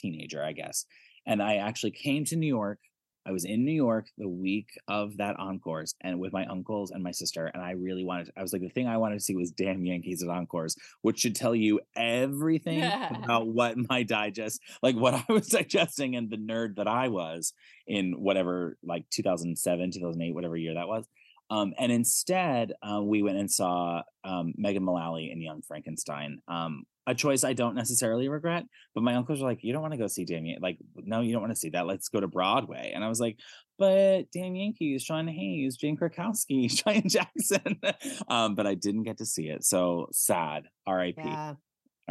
teenager, 0.00 0.42
I 0.42 0.52
guess. 0.52 0.86
And 1.26 1.42
I 1.42 1.56
actually 1.56 1.92
came 1.92 2.24
to 2.26 2.36
New 2.36 2.46
York. 2.46 2.78
I 3.26 3.32
was 3.32 3.44
in 3.44 3.66
New 3.66 3.72
York 3.72 4.06
the 4.16 4.28
week 4.28 4.70
of 4.88 5.18
that 5.18 5.38
encores 5.38 5.94
and 6.00 6.18
with 6.18 6.32
my 6.32 6.46
uncles 6.46 6.90
and 6.90 7.02
my 7.02 7.10
sister. 7.10 7.46
And 7.46 7.62
I 7.62 7.72
really 7.72 8.02
wanted, 8.02 8.26
to, 8.26 8.32
I 8.38 8.42
was 8.42 8.52
like, 8.54 8.62
the 8.62 8.70
thing 8.70 8.88
I 8.88 8.96
wanted 8.96 9.16
to 9.16 9.24
see 9.24 9.36
was 9.36 9.50
damn 9.50 9.84
Yankees 9.84 10.22
at 10.22 10.30
encores, 10.30 10.74
which 11.02 11.20
should 11.20 11.36
tell 11.36 11.54
you 11.54 11.80
everything 11.94 12.82
about 13.22 13.46
what 13.46 13.76
my 13.90 14.02
digest, 14.04 14.62
like 14.82 14.96
what 14.96 15.14
I 15.14 15.24
was 15.32 15.48
digesting 15.60 16.16
and 16.16 16.30
the 16.30 16.38
nerd 16.38 16.76
that 16.76 16.88
I 16.88 17.08
was 17.08 17.52
in 17.86 18.12
whatever, 18.12 18.78
like 18.82 19.04
2007, 19.10 19.92
2008, 19.92 20.34
whatever 20.34 20.56
year 20.56 20.74
that 20.74 20.88
was. 20.88 21.06
Um, 21.50 21.74
and 21.78 21.90
instead, 21.90 22.72
uh, 22.80 23.02
we 23.02 23.22
went 23.22 23.36
and 23.36 23.50
saw 23.50 24.02
um, 24.24 24.54
Megan 24.56 24.84
Mullally 24.84 25.30
in 25.32 25.40
Young 25.40 25.62
Frankenstein, 25.62 26.38
um, 26.46 26.84
a 27.06 27.14
choice 27.14 27.42
I 27.42 27.54
don't 27.54 27.74
necessarily 27.74 28.28
regret. 28.28 28.64
But 28.94 29.02
my 29.02 29.16
uncles 29.16 29.40
were 29.40 29.48
like, 29.48 29.64
"You 29.64 29.72
don't 29.72 29.82
want 29.82 29.92
to 29.92 29.98
go 29.98 30.06
see 30.06 30.24
Damien? 30.24 30.60
Like, 30.62 30.78
no, 30.96 31.20
you 31.20 31.32
don't 31.32 31.42
want 31.42 31.52
to 31.52 31.58
see 31.58 31.70
that. 31.70 31.86
Let's 31.86 32.08
go 32.08 32.20
to 32.20 32.28
Broadway." 32.28 32.92
And 32.94 33.02
I 33.04 33.08
was 33.08 33.18
like, 33.18 33.36
"But 33.78 34.30
Damn 34.32 34.54
Yankees, 34.54 35.02
Sean 35.02 35.26
Hayes, 35.26 35.76
Jane 35.76 35.96
Krakowski, 35.96 36.70
Cheyenne 36.84 37.08
Jackson." 37.08 37.80
um, 38.28 38.54
but 38.54 38.66
I 38.66 38.74
didn't 38.74 39.02
get 39.02 39.18
to 39.18 39.26
see 39.26 39.48
it, 39.48 39.64
so 39.64 40.06
sad. 40.12 40.64
R.I.P. 40.86 41.22
Yeah. 41.24 41.54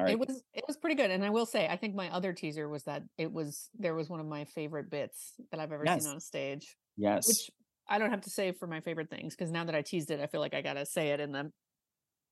It 0.07 0.17
was 0.17 0.41
it 0.53 0.63
was 0.65 0.77
pretty 0.77 0.95
good, 0.95 1.11
and 1.11 1.25
I 1.25 1.29
will 1.29 1.45
say, 1.45 1.67
I 1.67 1.75
think 1.75 1.93
my 1.93 2.09
other 2.13 2.31
teaser 2.31 2.69
was 2.69 2.83
that 2.83 3.03
it 3.17 3.31
was 3.31 3.69
there 3.77 3.95
was 3.95 4.09
one 4.09 4.21
of 4.21 4.25
my 4.25 4.45
favorite 4.45 4.89
bits 4.89 5.33
that 5.51 5.59
I've 5.59 5.73
ever 5.73 5.83
yes. 5.85 6.03
seen 6.03 6.11
on 6.11 6.17
a 6.17 6.21
stage. 6.21 6.77
Yes, 6.95 7.27
which 7.27 7.49
I 7.89 7.97
don't 7.97 8.11
have 8.11 8.21
to 8.21 8.29
say 8.29 8.51
for 8.51 8.67
my 8.67 8.79
favorite 8.79 9.09
things 9.09 9.35
because 9.35 9.51
now 9.51 9.65
that 9.65 9.75
I 9.75 9.81
teased 9.81 10.11
it, 10.11 10.19
I 10.19 10.27
feel 10.27 10.41
like 10.41 10.53
I 10.53 10.61
gotta 10.61 10.85
say 10.85 11.09
it 11.09 11.19
in 11.19 11.31
the 11.31 11.51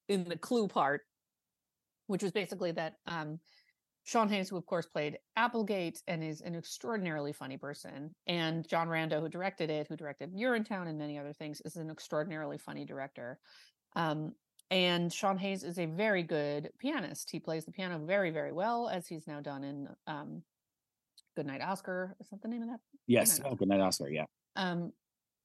in 0.08 0.24
the 0.24 0.38
clue 0.38 0.68
part, 0.68 1.02
which 2.06 2.24
was 2.24 2.32
basically 2.32 2.72
that 2.74 2.94
um, 3.08 3.40
Sean 4.06 4.30
Hayes, 4.30 4.50
who 4.50 4.56
of 4.56 4.66
course 4.66 4.86
played 4.86 5.18
Applegate 5.36 6.02
and 6.08 6.24
is 6.24 6.42
an 6.42 6.56
extraordinarily 6.56 7.34
funny 7.34 7.58
person, 7.58 8.16
and 8.28 8.68
John 8.70 8.88
Rando, 8.88 9.20
who 9.20 9.28
directed 9.28 9.70
it, 9.70 9.88
who 9.88 9.98
directed 9.98 10.34
Urinetown 10.34 10.88
and 10.88 10.98
many 10.98 11.18
other 11.18 11.34
things, 11.34 11.62
is 11.66 11.76
an 11.76 11.90
extraordinarily 11.90 12.58
funny 12.58 12.86
director. 12.86 13.40
Um, 13.96 14.34
and 14.70 15.12
Sean 15.12 15.38
Hayes 15.38 15.64
is 15.64 15.80
a 15.80 15.86
very 15.86 16.24
good 16.24 16.70
pianist. 16.78 17.30
He 17.32 17.40
plays 17.40 17.66
the 17.66 17.72
piano 17.72 18.00
very, 18.00 18.32
very 18.32 18.52
well, 18.52 18.90
as 18.90 19.08
he's 19.08 19.26
now 19.26 19.40
done 19.40 19.64
in 19.64 19.88
um, 20.08 20.44
Goodnight 21.36 21.62
Oscar. 21.62 22.16
Is 22.20 22.28
that 22.30 22.42
the 22.42 22.48
name 22.48 22.64
of 22.64 22.70
that? 22.70 22.80
Yes. 23.08 23.38
Goodnight, 23.38 23.52
oh, 23.52 23.56
Goodnight 23.56 23.82
Oscar. 23.82 24.10
Yeah. 24.10 24.26
Um, 24.56 24.92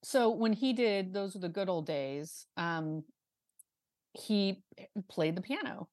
so 0.03 0.31
when 0.31 0.53
he 0.53 0.73
did 0.73 1.13
those 1.13 1.35
were 1.35 1.41
the 1.41 1.49
good 1.49 1.69
old 1.69 1.87
days, 1.87 2.47
um, 2.57 3.05
he 4.15 4.63
played 5.09 5.37
the 5.37 5.43
piano 5.43 5.89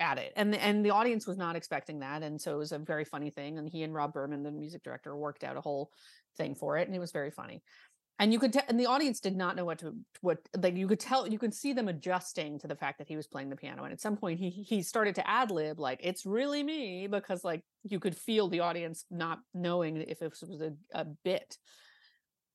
at 0.00 0.18
it 0.18 0.32
and 0.34 0.54
and 0.56 0.84
the 0.84 0.90
audience 0.90 1.24
was 1.24 1.38
not 1.38 1.54
expecting 1.54 2.00
that 2.00 2.22
and 2.22 2.40
so 2.40 2.52
it 2.52 2.58
was 2.58 2.72
a 2.72 2.78
very 2.78 3.04
funny 3.04 3.30
thing 3.30 3.58
and 3.58 3.68
he 3.70 3.84
and 3.84 3.94
rob 3.94 4.12
berman 4.12 4.42
the 4.42 4.50
music 4.50 4.82
director 4.82 5.16
worked 5.16 5.44
out 5.44 5.56
a 5.56 5.60
whole 5.60 5.88
thing 6.36 6.54
for 6.54 6.76
it 6.76 6.86
and 6.86 6.96
it 6.96 7.00
was 7.00 7.12
very 7.12 7.30
funny. 7.30 7.62
And 8.20 8.32
you 8.32 8.38
could 8.38 8.52
tell 8.52 8.62
and 8.68 8.78
the 8.78 8.86
audience 8.86 9.18
did 9.18 9.36
not 9.36 9.56
know 9.56 9.64
what 9.64 9.78
to 9.80 9.92
what 10.20 10.38
like 10.56 10.76
you 10.76 10.86
could 10.86 11.00
tell 11.00 11.26
you 11.26 11.38
could 11.38 11.52
see 11.52 11.72
them 11.72 11.88
adjusting 11.88 12.60
to 12.60 12.68
the 12.68 12.76
fact 12.76 12.98
that 12.98 13.08
he 13.08 13.16
was 13.16 13.26
playing 13.26 13.50
the 13.50 13.56
piano 13.56 13.82
and 13.82 13.92
at 13.92 14.00
some 14.00 14.16
point 14.16 14.38
he 14.38 14.50
he 14.50 14.82
started 14.82 15.16
to 15.16 15.28
ad 15.28 15.50
lib 15.50 15.80
like 15.80 15.98
it's 16.00 16.24
really 16.24 16.62
me 16.62 17.08
because 17.08 17.42
like 17.42 17.62
you 17.82 17.98
could 17.98 18.16
feel 18.16 18.48
the 18.48 18.60
audience 18.60 19.04
not 19.10 19.40
knowing 19.52 19.96
if 19.96 20.22
it 20.22 20.32
was 20.40 20.60
a, 20.60 20.72
a 20.92 21.04
bit 21.24 21.58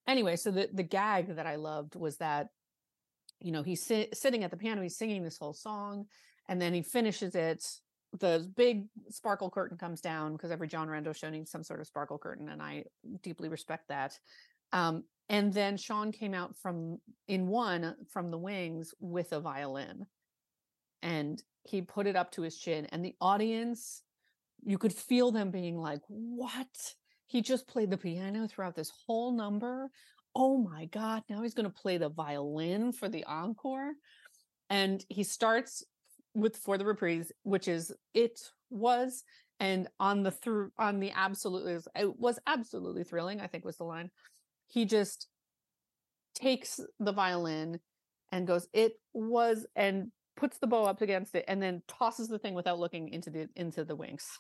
anyway 0.10 0.36
so 0.36 0.52
the 0.52 0.70
the 0.74 0.84
gag 0.84 1.36
that 1.36 1.48
i 1.48 1.56
loved 1.56 1.96
was 1.96 2.18
that 2.18 2.48
you 3.40 3.52
know 3.52 3.64
he's 3.64 3.82
si- 3.82 4.10
sitting 4.14 4.44
at 4.44 4.52
the 4.52 4.58
piano 4.58 4.82
he's 4.82 4.98
singing 4.98 5.24
this 5.24 5.38
whole 5.38 5.54
song 5.54 6.06
and 6.50 6.62
then 6.62 6.74
he 6.74 6.82
finishes 6.82 7.36
it 7.36 7.64
the 8.18 8.52
big 8.56 8.88
sparkle 9.10 9.50
curtain 9.50 9.78
comes 9.78 10.02
down 10.02 10.34
because 10.34 10.52
every 10.52 10.68
John 10.68 10.88
Rando 10.88 11.16
show 11.16 11.30
needs 11.30 11.52
some 11.52 11.64
sort 11.64 11.80
of 11.80 11.88
sparkle 11.88 12.18
curtain, 12.18 12.50
and 12.50 12.62
I 12.62 12.86
deeply 13.22 13.50
respect 13.50 13.90
that. 13.90 14.18
Um, 14.72 15.04
and 15.30 15.54
then 15.54 15.78
Sean 15.78 16.12
came 16.12 16.34
out 16.34 16.56
from 16.58 17.00
in 17.28 17.48
one 17.48 17.96
from 18.12 18.32
the 18.32 18.38
wings 18.38 18.94
with 19.00 19.32
a 19.32 19.40
violin, 19.40 20.08
and 21.04 21.42
he 21.64 21.82
put 21.82 22.08
it 22.08 22.16
up 22.16 22.32
to 22.32 22.42
his 22.42 22.58
chin, 22.58 22.88
and 22.88 23.06
the 23.06 23.16
audience, 23.22 24.02
you 24.64 24.78
could 24.78 24.94
feel 24.94 25.32
them 25.32 25.52
being 25.52 25.78
like, 25.78 26.02
"What? 26.08 26.96
He 27.30 27.42
just 27.42 27.68
played 27.68 27.92
the 27.92 27.98
piano 27.98 28.48
throughout 28.48 28.76
this 28.76 28.92
whole 29.06 29.32
number." 29.32 29.90
Oh 30.36 30.58
my 30.58 30.86
God, 30.86 31.24
now 31.30 31.42
he's 31.42 31.54
going 31.54 31.72
to 31.72 31.82
play 31.82 31.98
the 31.98 32.10
violin 32.10 32.92
for 32.92 33.10
the 33.10 33.24
encore. 33.24 33.94
And 34.70 35.04
he 35.10 35.24
starts 35.24 35.84
with 36.36 36.56
for 36.58 36.78
the 36.78 36.86
reprise, 36.86 37.32
which 37.44 37.68
is 37.68 37.94
it 38.14 38.40
was 38.70 39.24
and 39.60 39.88
on 40.00 40.24
the 40.24 40.32
through 40.32 40.72
on 40.78 41.00
the 41.00 41.12
absolutely 41.12 41.78
it 41.96 42.20
was 42.20 42.40
absolutely 42.48 43.04
thrilling. 43.04 43.42
I 43.42 43.48
think 43.48 43.66
was 43.66 43.78
the 43.78 43.84
line. 43.84 44.12
He 44.68 44.86
just 44.86 45.28
takes 46.36 46.80
the 47.00 47.12
violin 47.12 47.80
and 48.32 48.48
goes, 48.48 48.68
"It 48.74 48.94
was," 49.14 49.66
and 49.76 50.12
puts 50.36 50.60
the 50.60 50.68
bow 50.68 50.84
up 50.84 51.02
against 51.02 51.36
it, 51.36 51.46
and 51.48 51.62
then 51.62 51.82
tosses 51.88 52.28
the 52.28 52.40
thing 52.40 52.54
without 52.54 52.80
looking 52.80 53.10
into 53.10 53.30
the 53.30 53.50
into 53.56 53.84
the 53.84 53.96
wings. 53.96 54.40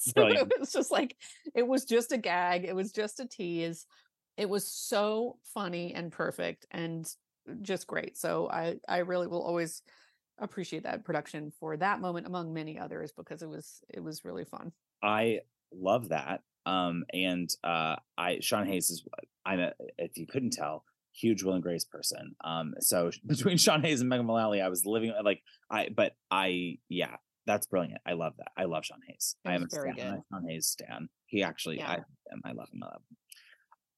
So 0.16 0.26
it 0.26 0.58
was 0.58 0.72
just 0.72 0.90
like 0.90 1.16
it 1.54 1.66
was 1.66 1.84
just 1.84 2.12
a 2.12 2.18
gag. 2.18 2.64
It 2.64 2.74
was 2.74 2.92
just 2.92 3.20
a 3.20 3.26
tease. 3.26 3.86
It 4.36 4.48
was 4.48 4.66
so 4.66 5.38
funny 5.54 5.94
and 5.94 6.12
perfect 6.12 6.66
and 6.70 7.08
just 7.62 7.86
great. 7.86 8.16
So 8.16 8.48
I 8.50 8.76
I 8.88 8.98
really 8.98 9.26
will 9.26 9.42
always 9.42 9.82
appreciate 10.38 10.82
that 10.82 11.04
production 11.04 11.52
for 11.58 11.76
that 11.76 12.00
moment 12.00 12.26
among 12.26 12.52
many 12.52 12.78
others 12.78 13.12
because 13.12 13.42
it 13.42 13.48
was 13.48 13.82
it 13.88 14.02
was 14.02 14.24
really 14.24 14.44
fun. 14.44 14.72
I 15.02 15.40
love 15.72 16.10
that. 16.10 16.42
Um 16.66 17.04
and 17.12 17.48
uh 17.64 17.96
I 18.18 18.38
Sean 18.40 18.66
Hayes 18.66 18.90
is 18.90 19.04
I'm 19.44 19.60
a, 19.60 19.72
if 19.98 20.16
you 20.16 20.26
couldn't 20.26 20.52
tell 20.52 20.84
huge 21.12 21.42
Will 21.42 21.54
and 21.54 21.62
Grace 21.62 21.84
person. 21.84 22.34
Um 22.44 22.74
so 22.80 23.10
between 23.26 23.56
Sean 23.56 23.82
Hayes 23.82 24.00
and 24.00 24.10
Megan 24.10 24.26
Mullally 24.26 24.60
I 24.60 24.68
was 24.68 24.84
living 24.84 25.12
like 25.24 25.42
I 25.70 25.88
but 25.94 26.12
I 26.30 26.78
yeah 26.88 27.16
that's 27.46 27.66
brilliant. 27.66 28.00
I 28.06 28.12
love 28.12 28.34
that. 28.38 28.52
I 28.56 28.64
love 28.64 28.84
Sean 28.84 29.00
Hayes. 29.06 29.36
I 29.44 29.54
am 29.54 29.62
a 29.62 29.66
very 29.70 29.92
stan, 29.92 30.14
good. 30.14 30.22
Sean 30.32 30.48
Hayes 30.48 30.66
stan. 30.66 31.08
He 31.26 31.42
actually 31.42 31.78
yeah. 31.78 31.90
I 31.90 31.94
am. 32.32 32.40
I 32.44 32.52
love 32.52 32.68
him. 32.72 32.82
I 32.82 32.86
love 32.86 33.02
him. 33.10 33.16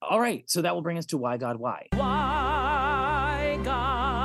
All 0.00 0.20
right, 0.20 0.48
so 0.48 0.62
that 0.62 0.74
will 0.74 0.82
bring 0.82 0.98
us 0.98 1.06
to 1.06 1.18
why 1.18 1.36
God 1.38 1.56
why. 1.56 1.88
Why 1.92 3.58
God 3.64 4.18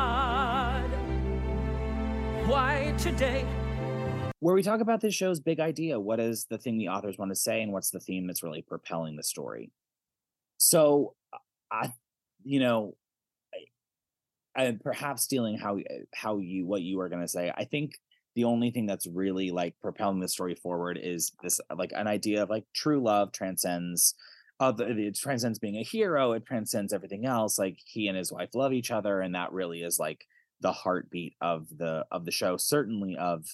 why 2.48 2.94
today? 2.98 3.46
Where 4.40 4.54
we 4.54 4.62
talk 4.62 4.82
about 4.82 5.00
this 5.00 5.16
show's 5.16 5.40
big 5.40 5.60
idea. 5.60 6.00
What 6.00 6.20
is 6.20 6.46
the 6.50 6.58
thing 6.58 6.78
the 6.78 6.90
authors 6.90 7.18
want 7.18 7.32
to 7.32 7.36
say, 7.36 7.62
and 7.62 7.72
what's 7.72 7.90
the 7.90 8.00
theme 8.00 8.28
that's 8.28 8.44
really 8.44 8.62
propelling 8.62 9.16
the 9.16 9.24
story? 9.24 9.72
So, 10.58 11.16
I, 11.72 11.94
you 12.44 12.60
know, 12.60 12.96
and 14.56 14.80
perhaps 14.80 15.24
stealing 15.24 15.58
how 15.58 15.78
how 16.14 16.40
you 16.40 16.66
what 16.66 16.82
you 16.82 17.00
are 17.00 17.10
going 17.10 17.22
to 17.22 17.28
say. 17.28 17.52
I 17.56 17.64
think 17.64 17.98
the 18.36 18.44
only 18.44 18.72
thing 18.72 18.86
that's 18.86 19.08
really 19.08 19.52
like 19.52 19.76
propelling 19.82 20.20
the 20.20 20.28
story 20.28 20.56
forward 20.56 21.00
is 21.02 21.32
this 21.42 21.60
like 21.76 21.92
an 21.96 22.08
idea 22.08 22.44
of 22.44 22.50
like 22.50 22.66
true 22.74 23.02
love 23.02 23.32
transcends 23.32 24.16
uh, 24.60 24.74
it 24.78 25.18
transcends 25.18 25.60
being 25.60 25.78
a 25.78 25.84
hero 25.84 26.34
it 26.34 26.46
transcends 26.46 26.94
everything 26.94 27.26
else 27.26 27.58
like 27.58 27.78
he 27.86 28.08
and 28.08 28.18
his 28.18 28.32
wife 28.32 28.50
love 28.54 28.74
each 28.74 28.92
other 28.92 29.22
and 29.22 29.36
that 29.36 29.52
really 29.52 29.82
is 29.82 30.00
like 30.00 30.26
the 30.62 30.72
heartbeat 30.72 31.36
of 31.42 31.68
the 31.78 32.06
of 32.12 32.26
the 32.26 32.32
show 32.32 32.56
certainly 32.58 33.18
of 33.18 33.46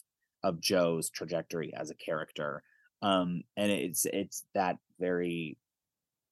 of 0.43 0.61
joe's 0.61 1.09
trajectory 1.09 1.73
as 1.75 1.89
a 1.89 1.95
character 1.95 2.63
um 3.01 3.41
and 3.57 3.71
it's 3.71 4.05
it's 4.05 4.45
that 4.53 4.77
very 4.99 5.57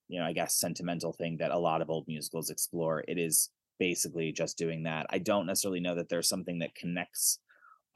you 0.08 0.20
know 0.20 0.26
i 0.26 0.34
guess 0.34 0.56
sentimental 0.56 1.14
thing 1.14 1.38
that 1.38 1.52
a 1.52 1.58
lot 1.58 1.82
of 1.82 1.90
old 1.90 2.06
musicals 2.08 2.50
explore. 2.50 3.04
It 3.08 3.18
is 3.18 3.50
basically 3.80 4.32
just 4.32 4.58
doing 4.58 4.84
that. 4.84 5.06
I 5.10 5.20
don't 5.20 5.46
necessarily 5.46 5.80
know 5.80 5.96
that 5.96 6.10
there's 6.10 6.30
something 6.30 6.60
that 6.60 6.76
connects 6.76 7.40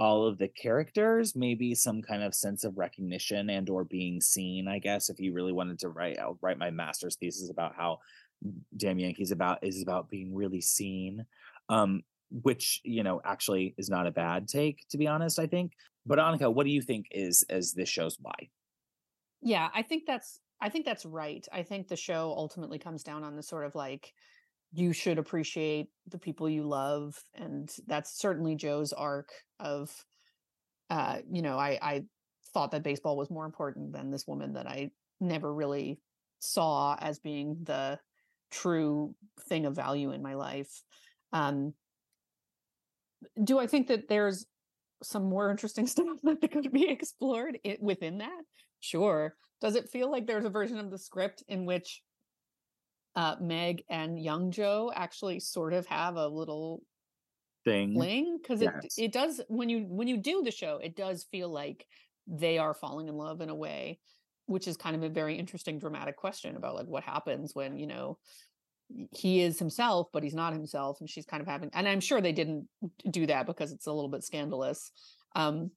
all 0.02 0.26
of 0.26 0.40
the 0.40 0.48
characters 0.48 1.36
maybe 1.36 1.76
some 1.76 2.02
kind 2.02 2.24
of 2.24 2.34
sense 2.34 2.64
of 2.64 2.76
recognition 2.76 3.52
and 3.52 3.70
or 3.70 3.84
being 3.84 4.20
seen 4.20 4.68
i 4.68 4.80
guess 4.80 5.10
if 5.10 5.20
you 5.20 5.32
really 5.32 5.52
wanted 5.52 5.78
to 5.78 5.90
write 5.90 6.18
i'll 6.18 6.40
write 6.42 6.58
my 6.58 6.72
master's 6.72 7.18
thesis 7.18 7.52
about 7.52 7.76
how 7.76 8.00
damn 8.76 8.98
yankees 8.98 9.30
about 9.30 9.60
is 9.64 9.84
about 9.84 10.10
being 10.10 10.34
really 10.34 10.60
seen 10.60 11.24
um 11.70 12.02
which 12.32 12.82
you 12.84 13.04
know 13.04 13.22
actually 13.24 13.76
is 13.78 13.92
not 13.92 14.08
a 14.08 14.12
bad 14.12 14.48
take 14.48 14.84
to 14.90 14.98
be 14.98 15.06
honest 15.06 15.38
i 15.38 15.46
think. 15.46 15.74
But 16.04 16.18
annika 16.18 16.52
what 16.52 16.66
do 16.66 16.72
you 16.72 16.82
think 16.82 17.06
is 17.12 17.46
as 17.48 17.74
this 17.74 17.88
show's 17.88 18.18
why? 18.20 18.50
Yeah 19.44 19.70
i 19.76 19.84
think 19.84 20.06
that's 20.08 20.40
i 20.60 20.70
think 20.70 20.84
that's 20.84 21.06
right. 21.06 21.46
I 21.54 21.62
think 21.62 21.88
the 21.88 21.96
show 21.96 22.34
ultimately 22.36 22.80
comes 22.80 23.04
down 23.04 23.24
on 23.24 23.36
the 23.36 23.44
sort 23.44 23.68
of 23.68 23.76
like 23.76 24.14
you 24.74 24.94
should 24.94 25.18
appreciate 25.18 25.88
the 26.08 26.18
people 26.18 26.50
you 26.50 26.64
love 26.64 27.22
and 27.36 27.70
that's 27.88 28.18
certainly 28.18 28.56
joe's 28.56 28.94
arc 28.94 29.30
of 29.60 29.92
uh 30.90 31.18
you 31.30 31.42
know 31.42 31.58
i 31.58 31.78
i 31.82 32.04
thought 32.54 32.72
that 32.72 32.84
baseball 32.84 33.18
was 33.18 33.30
more 33.30 33.46
important 33.46 33.94
than 33.94 34.12
this 34.12 34.28
woman 34.28 34.54
that 34.54 34.68
i 34.68 34.90
never 35.20 35.54
really 35.54 36.00
saw 36.40 36.96
as 37.00 37.20
being 37.20 37.58
the 37.64 38.00
true 38.50 39.14
thing 39.48 39.66
of 39.66 39.76
value 39.76 40.12
in 40.12 40.22
my 40.22 40.34
life 40.34 40.84
um 41.34 41.74
do 43.44 43.60
I 43.60 43.68
think 43.68 43.88
that 43.88 44.08
there's 44.08 44.46
some 45.04 45.24
more 45.24 45.50
interesting 45.50 45.88
stuff 45.88 46.18
that 46.24 46.52
could 46.52 46.72
be 46.72 46.90
explored 46.90 47.58
within 47.80 48.20
that? 48.20 48.42
Sure. 48.80 49.36
Does 49.62 49.76
it 49.76 49.90
feel 49.90 50.10
like 50.10 50.26
there's 50.26 50.46
a 50.46 50.50
version 50.50 50.80
of 50.80 50.90
the 50.90 50.98
script 50.98 51.44
in 51.48 51.66
which 51.66 52.02
uh, 53.16 53.36
Meg 53.42 53.84
and 53.90 54.22
young 54.22 54.52
Joe 54.52 54.92
actually 54.96 55.40
sort 55.40 55.74
of 55.74 55.86
have 55.88 56.16
a 56.16 56.28
little 56.28 56.82
thing 57.66 57.94
fling? 57.94 58.40
Because 58.42 58.62
yes. 58.62 58.74
it 58.98 59.06
it 59.06 59.12
does 59.12 59.42
when 59.48 59.70
you 59.70 59.86
when 59.88 60.08
you 60.08 60.18
do 60.18 60.42
the 60.44 60.52
show, 60.52 60.80
it 60.82 60.96
does 60.96 61.26
feel 61.32 61.50
like 61.50 61.86
they 62.28 62.58
are 62.58 62.74
falling 62.74 63.08
in 63.08 63.16
love 63.16 63.42
in 63.42 63.50
a 63.50 63.56
way, 63.56 64.00
which 64.46 64.68
is 64.68 64.78
kind 64.78 64.96
of 64.96 65.04
a 65.04 65.10
very 65.10 65.38
interesting 65.38 65.80
dramatic 65.80 66.16
question 66.16 66.56
about 66.56 66.76
like 66.76 66.88
what 66.88 67.04
happens 67.04 67.54
when 67.54 67.78
you 67.78 67.88
know 67.88 68.18
he 69.12 69.42
is 69.42 69.60
himself, 69.60 70.08
but 70.12 70.24
he's 70.24 70.34
not 70.34 70.54
himself. 70.54 71.00
And 71.00 71.10
she's 71.10 71.26
kind 71.26 71.42
of 71.42 71.48
having, 71.48 71.70
and 71.74 71.88
I'm 71.88 72.00
sure 72.00 72.22
they 72.22 72.34
didn't 72.34 72.68
do 73.10 73.26
that 73.28 73.46
because 73.46 73.72
it's 73.72 73.88
a 73.88 73.94
little 73.94 74.10
bit 74.10 74.24
scandalous 74.24 74.92
um, 75.36 75.72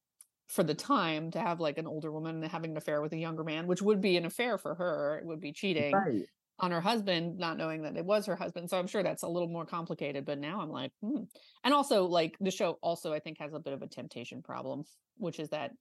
for 0.48 0.62
the 0.62 0.74
time 0.74 1.30
to 1.32 1.40
have 1.40 1.60
like 1.60 1.78
an 1.78 1.86
older 1.86 2.12
woman 2.12 2.42
having 2.42 2.72
an 2.72 2.76
affair 2.76 3.00
with 3.00 3.12
a 3.12 3.18
younger 3.18 3.44
man, 3.44 3.66
which 3.66 3.82
would 3.82 4.00
be 4.00 4.16
an 4.16 4.26
affair 4.26 4.58
for 4.58 4.74
her. 4.74 5.18
It 5.18 5.26
would 5.26 5.40
be 5.40 5.52
cheating 5.52 5.92
right. 5.92 6.26
On 6.60 6.70
her 6.70 6.80
husband, 6.80 7.38
not 7.38 7.58
knowing 7.58 7.82
that 7.82 7.96
it 7.96 8.04
was 8.04 8.26
her 8.26 8.36
husband. 8.36 8.70
So 8.70 8.78
I'm 8.78 8.86
sure 8.86 9.02
that's 9.02 9.24
a 9.24 9.28
little 9.28 9.48
more 9.48 9.66
complicated. 9.66 10.24
But 10.24 10.38
now 10.38 10.60
I'm 10.60 10.70
like, 10.70 10.92
hmm. 11.02 11.24
and 11.64 11.74
also 11.74 12.04
like 12.04 12.36
the 12.40 12.50
show 12.50 12.78
also 12.80 13.12
I 13.12 13.18
think 13.18 13.38
has 13.40 13.54
a 13.54 13.58
bit 13.58 13.72
of 13.72 13.82
a 13.82 13.88
temptation 13.88 14.42
problem, 14.42 14.84
which 15.16 15.40
is 15.40 15.50
that 15.50 15.72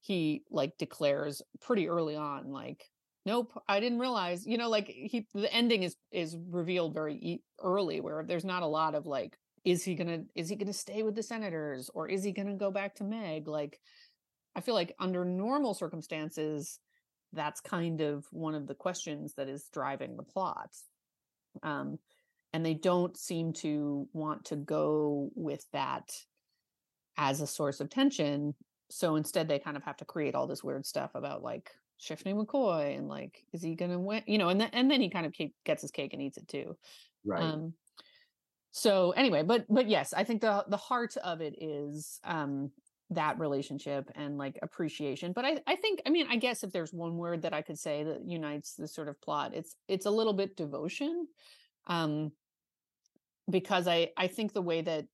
he 0.00 0.42
like 0.50 0.76
declares 0.78 1.42
pretty 1.60 1.88
early 1.88 2.16
on 2.16 2.52
like 2.52 2.84
nope 3.26 3.52
i 3.68 3.80
didn't 3.80 3.98
realize 3.98 4.46
you 4.46 4.56
know 4.56 4.68
like 4.68 4.86
he 4.86 5.26
the 5.34 5.52
ending 5.52 5.82
is 5.82 5.96
is 6.12 6.36
revealed 6.50 6.94
very 6.94 7.42
early 7.62 8.00
where 8.00 8.24
there's 8.26 8.44
not 8.44 8.62
a 8.62 8.66
lot 8.66 8.94
of 8.94 9.06
like 9.06 9.36
is 9.64 9.82
he 9.82 9.94
gonna 9.94 10.20
is 10.34 10.48
he 10.48 10.56
gonna 10.56 10.72
stay 10.72 11.02
with 11.02 11.14
the 11.14 11.22
senators 11.22 11.90
or 11.94 12.08
is 12.08 12.22
he 12.22 12.32
gonna 12.32 12.54
go 12.54 12.70
back 12.70 12.94
to 12.94 13.04
meg 13.04 13.48
like 13.48 13.78
i 14.54 14.60
feel 14.60 14.74
like 14.74 14.94
under 15.00 15.24
normal 15.24 15.74
circumstances 15.74 16.78
that's 17.32 17.60
kind 17.60 18.00
of 18.00 18.24
one 18.30 18.54
of 18.54 18.66
the 18.66 18.74
questions 18.74 19.34
that 19.34 19.48
is 19.48 19.68
driving 19.72 20.16
the 20.16 20.22
plot 20.22 20.70
um 21.62 21.98
and 22.52 22.64
they 22.64 22.74
don't 22.74 23.16
seem 23.16 23.52
to 23.52 24.08
want 24.12 24.46
to 24.46 24.56
go 24.56 25.30
with 25.34 25.64
that 25.72 26.10
as 27.16 27.40
a 27.40 27.46
source 27.46 27.80
of 27.80 27.90
tension. 27.90 28.54
So 28.90 29.16
instead, 29.16 29.48
they 29.48 29.58
kind 29.58 29.76
of 29.76 29.84
have 29.84 29.98
to 29.98 30.04
create 30.04 30.34
all 30.34 30.46
this 30.46 30.64
weird 30.64 30.86
stuff 30.86 31.10
about 31.14 31.42
like 31.42 31.70
Shifty 31.98 32.32
McCoy 32.32 32.96
and 32.96 33.08
like, 33.08 33.44
is 33.52 33.62
he 33.62 33.74
going 33.74 33.90
to 33.90 33.98
win? 33.98 34.22
You 34.26 34.38
know, 34.38 34.48
and 34.48 34.60
then 34.60 34.70
and 34.72 34.90
then 34.90 35.00
he 35.00 35.10
kind 35.10 35.26
of 35.26 35.34
gets 35.64 35.82
his 35.82 35.90
cake 35.90 36.14
and 36.14 36.22
eats 36.22 36.38
it 36.38 36.48
too. 36.48 36.76
Right. 37.26 37.42
Um, 37.42 37.74
so 38.70 39.10
anyway, 39.10 39.42
but 39.42 39.66
but 39.68 39.88
yes, 39.88 40.14
I 40.14 40.24
think 40.24 40.40
the 40.40 40.64
the 40.68 40.76
heart 40.76 41.16
of 41.18 41.40
it 41.42 41.56
is 41.60 42.20
um 42.24 42.70
that 43.10 43.38
relationship 43.38 44.10
and 44.16 44.36
like 44.36 44.58
appreciation 44.60 45.32
but 45.32 45.44
i 45.44 45.58
i 45.66 45.74
think 45.74 46.02
i 46.06 46.10
mean 46.10 46.26
i 46.28 46.36
guess 46.36 46.62
if 46.62 46.70
there's 46.72 46.92
one 46.92 47.16
word 47.16 47.42
that 47.42 47.54
i 47.54 47.62
could 47.62 47.78
say 47.78 48.04
that 48.04 48.22
unites 48.26 48.74
this 48.74 48.94
sort 48.94 49.08
of 49.08 49.20
plot 49.22 49.52
it's 49.54 49.76
it's 49.88 50.06
a 50.06 50.10
little 50.10 50.34
bit 50.34 50.56
devotion 50.56 51.26
um 51.86 52.30
because 53.50 53.88
i 53.88 54.10
i 54.16 54.26
think 54.26 54.52
the 54.52 54.62
way 54.62 54.82
that 54.82 55.06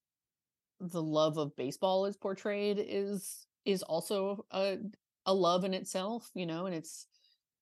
the 0.80 1.02
love 1.02 1.38
of 1.38 1.54
baseball 1.56 2.04
is 2.06 2.16
portrayed 2.16 2.84
is 2.84 3.46
is 3.64 3.82
also 3.82 4.44
a 4.50 4.78
a 5.26 5.32
love 5.32 5.64
in 5.64 5.72
itself 5.72 6.28
you 6.34 6.46
know 6.46 6.66
and 6.66 6.74
it's 6.74 7.06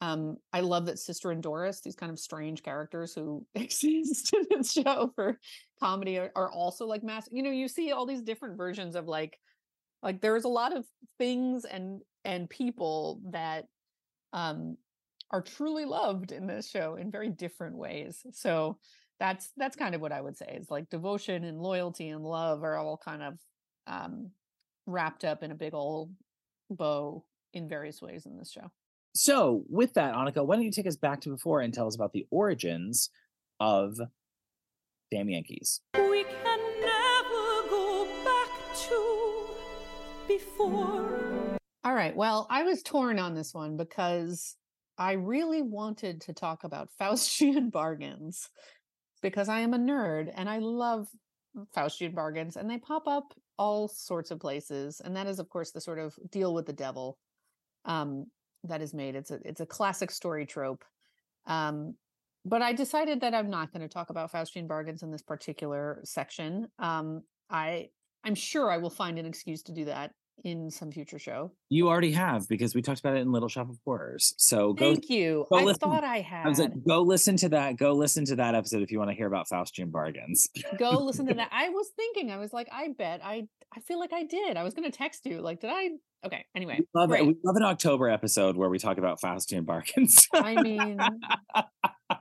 um 0.00 0.36
i 0.54 0.60
love 0.60 0.86
that 0.86 0.98
sister 0.98 1.30
and 1.30 1.42
doris 1.42 1.80
these 1.80 1.94
kind 1.94 2.10
of 2.10 2.18
strange 2.18 2.62
characters 2.62 3.14
who 3.14 3.44
exist 3.54 4.32
in 4.32 4.46
this 4.50 4.72
show 4.72 5.12
for 5.14 5.38
comedy 5.78 6.18
are, 6.18 6.32
are 6.34 6.50
also 6.50 6.86
like 6.86 7.04
mass 7.04 7.28
you 7.30 7.42
know 7.42 7.50
you 7.50 7.68
see 7.68 7.92
all 7.92 8.06
these 8.06 8.22
different 8.22 8.56
versions 8.56 8.96
of 8.96 9.06
like 9.06 9.38
like 10.02 10.20
there's 10.20 10.44
a 10.44 10.48
lot 10.48 10.76
of 10.76 10.84
things 11.18 11.64
and 11.64 12.00
and 12.24 12.48
people 12.48 13.20
that 13.30 13.66
um 14.32 14.76
are 15.30 15.42
truly 15.42 15.84
loved 15.84 16.30
in 16.30 16.46
this 16.46 16.68
show 16.68 16.96
in 16.96 17.10
very 17.10 17.30
different 17.30 17.76
ways. 17.76 18.20
So 18.32 18.78
that's 19.22 19.52
that's 19.56 19.76
kind 19.76 19.94
of 19.94 20.00
what 20.00 20.10
i 20.10 20.20
would 20.20 20.36
say 20.36 20.58
is 20.60 20.68
like 20.68 20.90
devotion 20.90 21.44
and 21.44 21.60
loyalty 21.60 22.08
and 22.08 22.24
love 22.24 22.64
are 22.64 22.76
all 22.76 23.00
kind 23.02 23.22
of 23.22 23.38
um 23.86 24.30
wrapped 24.86 25.24
up 25.24 25.44
in 25.44 25.52
a 25.52 25.54
big 25.54 25.74
old 25.74 26.10
bow 26.70 27.24
in 27.54 27.68
various 27.68 28.02
ways 28.02 28.26
in 28.26 28.36
this 28.36 28.50
show. 28.50 28.68
So 29.14 29.62
with 29.68 29.94
that 29.94 30.14
annika 30.14 30.44
why 30.44 30.56
don't 30.56 30.64
you 30.64 30.72
take 30.72 30.88
us 30.88 30.96
back 30.96 31.20
to 31.20 31.30
before 31.30 31.60
and 31.60 31.72
tell 31.72 31.86
us 31.86 31.94
about 31.94 32.12
the 32.12 32.26
origins 32.30 33.10
of 33.60 33.96
damn 35.12 35.30
yankees 35.30 35.80
we 35.94 36.24
can 36.24 36.71
before. 40.38 41.58
All 41.84 41.94
right. 41.94 42.14
Well, 42.14 42.46
I 42.50 42.62
was 42.62 42.82
torn 42.82 43.18
on 43.18 43.34
this 43.34 43.52
one 43.52 43.76
because 43.76 44.56
I 44.98 45.12
really 45.12 45.62
wanted 45.62 46.20
to 46.22 46.32
talk 46.32 46.64
about 46.64 46.90
Faustian 47.00 47.70
bargains 47.72 48.48
because 49.20 49.48
I 49.48 49.60
am 49.60 49.74
a 49.74 49.78
nerd 49.78 50.30
and 50.34 50.48
I 50.48 50.58
love 50.58 51.08
Faustian 51.76 52.14
bargains 52.14 52.56
and 52.56 52.70
they 52.70 52.78
pop 52.78 53.06
up 53.06 53.34
all 53.58 53.88
sorts 53.88 54.30
of 54.30 54.40
places. 54.40 55.00
And 55.04 55.16
that 55.16 55.26
is, 55.26 55.38
of 55.38 55.48
course, 55.48 55.72
the 55.72 55.80
sort 55.80 55.98
of 55.98 56.14
deal 56.30 56.54
with 56.54 56.66
the 56.66 56.72
devil 56.72 57.18
um, 57.84 58.26
that 58.64 58.80
is 58.80 58.94
made. 58.94 59.16
It's 59.16 59.30
a 59.30 59.38
it's 59.44 59.60
a 59.60 59.66
classic 59.66 60.10
story 60.10 60.46
trope. 60.46 60.84
Um, 61.46 61.94
but 62.44 62.62
I 62.62 62.72
decided 62.72 63.20
that 63.20 63.34
I'm 63.34 63.50
not 63.50 63.72
going 63.72 63.82
to 63.82 63.92
talk 63.92 64.10
about 64.10 64.32
Faustian 64.32 64.66
bargains 64.66 65.02
in 65.02 65.10
this 65.10 65.22
particular 65.22 66.00
section. 66.04 66.68
Um, 66.78 67.22
I 67.50 67.88
I'm 68.24 68.34
sure 68.34 68.70
I 68.70 68.78
will 68.78 68.90
find 68.90 69.18
an 69.18 69.26
excuse 69.26 69.62
to 69.64 69.72
do 69.72 69.84
that 69.86 70.12
in 70.44 70.70
some 70.70 70.90
future 70.90 71.18
show. 71.18 71.52
You 71.68 71.88
already 71.88 72.12
have 72.12 72.48
because 72.48 72.74
we 72.74 72.82
talked 72.82 73.00
about 73.00 73.16
it 73.16 73.20
in 73.20 73.32
Little 73.32 73.48
Shop 73.48 73.68
of 73.70 73.78
Horrors. 73.84 74.34
So 74.38 74.72
go, 74.72 74.92
thank 74.92 75.08
you. 75.08 75.46
Go 75.50 75.58
I 75.58 75.64
listen. 75.64 75.80
thought 75.80 76.04
I 76.04 76.20
had. 76.20 76.46
I 76.46 76.48
was 76.48 76.58
like, 76.58 76.72
go 76.86 77.02
listen 77.02 77.36
to 77.38 77.48
that. 77.50 77.76
Go 77.76 77.92
listen 77.92 78.24
to 78.26 78.36
that 78.36 78.54
episode 78.54 78.82
if 78.82 78.90
you 78.90 78.98
want 78.98 79.10
to 79.10 79.16
hear 79.16 79.26
about 79.26 79.46
Faustian 79.48 79.90
bargains. 79.90 80.48
go 80.78 80.90
listen 81.00 81.26
to 81.26 81.34
that. 81.34 81.48
I 81.52 81.68
was 81.68 81.88
thinking, 81.96 82.30
I 82.30 82.38
was 82.38 82.52
like, 82.52 82.68
I 82.72 82.88
bet 82.96 83.20
I. 83.24 83.46
I 83.74 83.80
feel 83.80 83.98
like 83.98 84.12
I 84.12 84.24
did. 84.24 84.58
I 84.58 84.64
was 84.64 84.74
going 84.74 84.90
to 84.90 84.94
text 84.94 85.24
you. 85.24 85.40
Like, 85.40 85.60
did 85.60 85.70
I? 85.72 85.88
Okay. 86.26 86.44
Anyway, 86.54 86.78
we 86.78 86.86
love 86.94 87.10
it. 87.10 87.26
We 87.26 87.36
love 87.42 87.56
an 87.56 87.62
October 87.62 88.10
episode 88.10 88.54
where 88.54 88.68
we 88.68 88.78
talk 88.78 88.98
about 88.98 89.18
Faustian 89.18 89.64
bargains. 89.64 90.28
I 90.34 90.60
mean, 90.60 90.98
I 91.54 92.18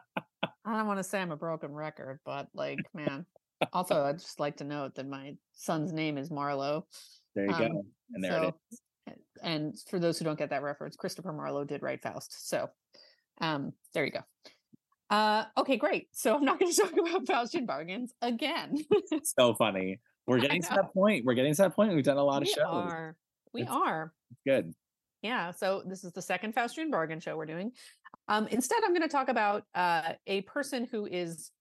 don't 0.66 0.88
want 0.88 1.00
to 1.00 1.04
say 1.04 1.20
I'm 1.20 1.32
a 1.32 1.36
broken 1.36 1.74
record, 1.74 2.20
but 2.26 2.48
like, 2.54 2.80
man. 2.94 3.26
Also, 3.74 4.02
I'd 4.04 4.18
just 4.18 4.40
like 4.40 4.58
to 4.58 4.64
note 4.64 4.96
that 4.96 5.08
my 5.08 5.34
son's 5.54 5.94
name 5.94 6.18
is 6.18 6.32
Marlowe. 6.32 6.88
There 7.36 7.46
you 7.46 7.54
um, 7.54 7.60
go. 7.60 7.86
And 8.14 8.24
there 8.24 8.32
so, 8.32 8.48
it 8.48 8.54
is. 8.72 8.80
And 9.44 9.76
for 9.90 10.00
those 10.00 10.20
who 10.20 10.26
don't 10.26 10.38
get 10.38 10.50
that 10.52 10.62
reference, 10.62 10.96
Christopher 10.96 11.34
Marlowe 11.34 11.64
did 11.64 11.82
write 11.82 12.02
Faust. 12.02 12.48
So 12.48 12.70
um, 13.40 13.74
there 13.94 14.06
you 14.06 14.12
go. 14.12 14.22
Uh, 15.10 15.46
okay, 15.58 15.78
great. 15.78 16.08
So 16.14 16.36
I'm 16.36 16.46
not 16.46 16.60
going 16.60 16.72
to 16.74 16.82
talk 16.82 16.94
about 16.94 17.26
Faustian 17.26 17.66
bargains 17.66 18.14
again. 18.22 18.78
so 19.24 19.54
funny. 19.56 20.00
We're 20.28 20.40
getting 20.40 20.62
to 20.62 20.70
that 20.70 20.94
point. 20.94 21.26
We're 21.26 21.34
getting 21.34 21.54
to 21.56 21.64
that 21.64 21.76
point. 21.76 21.94
We've 21.94 22.04
done 22.04 22.18
a 22.18 22.24
lot 22.24 22.42
of 22.42 22.48
we 22.48 22.54
shows. 22.54 22.66
Are. 22.66 23.16
We 23.54 23.62
it's, 23.64 23.72
are. 23.72 24.14
good. 24.46 24.74
Yeah. 25.22 25.52
So 25.52 25.84
this 25.86 26.04
is 26.04 26.14
the 26.14 26.22
second 26.22 26.56
Faustian 26.56 26.90
bargain 26.90 27.20
show 27.20 27.36
we're 27.36 27.46
doing. 27.46 27.72
Um, 28.28 28.48
instead, 28.48 28.80
I'm 28.86 28.92
going 28.92 29.02
to 29.02 29.10
talk 29.10 29.30
about 29.30 29.64
uh, 29.76 30.14
a 30.28 30.42
person 30.42 30.88
who 30.90 31.06
is 31.06 31.52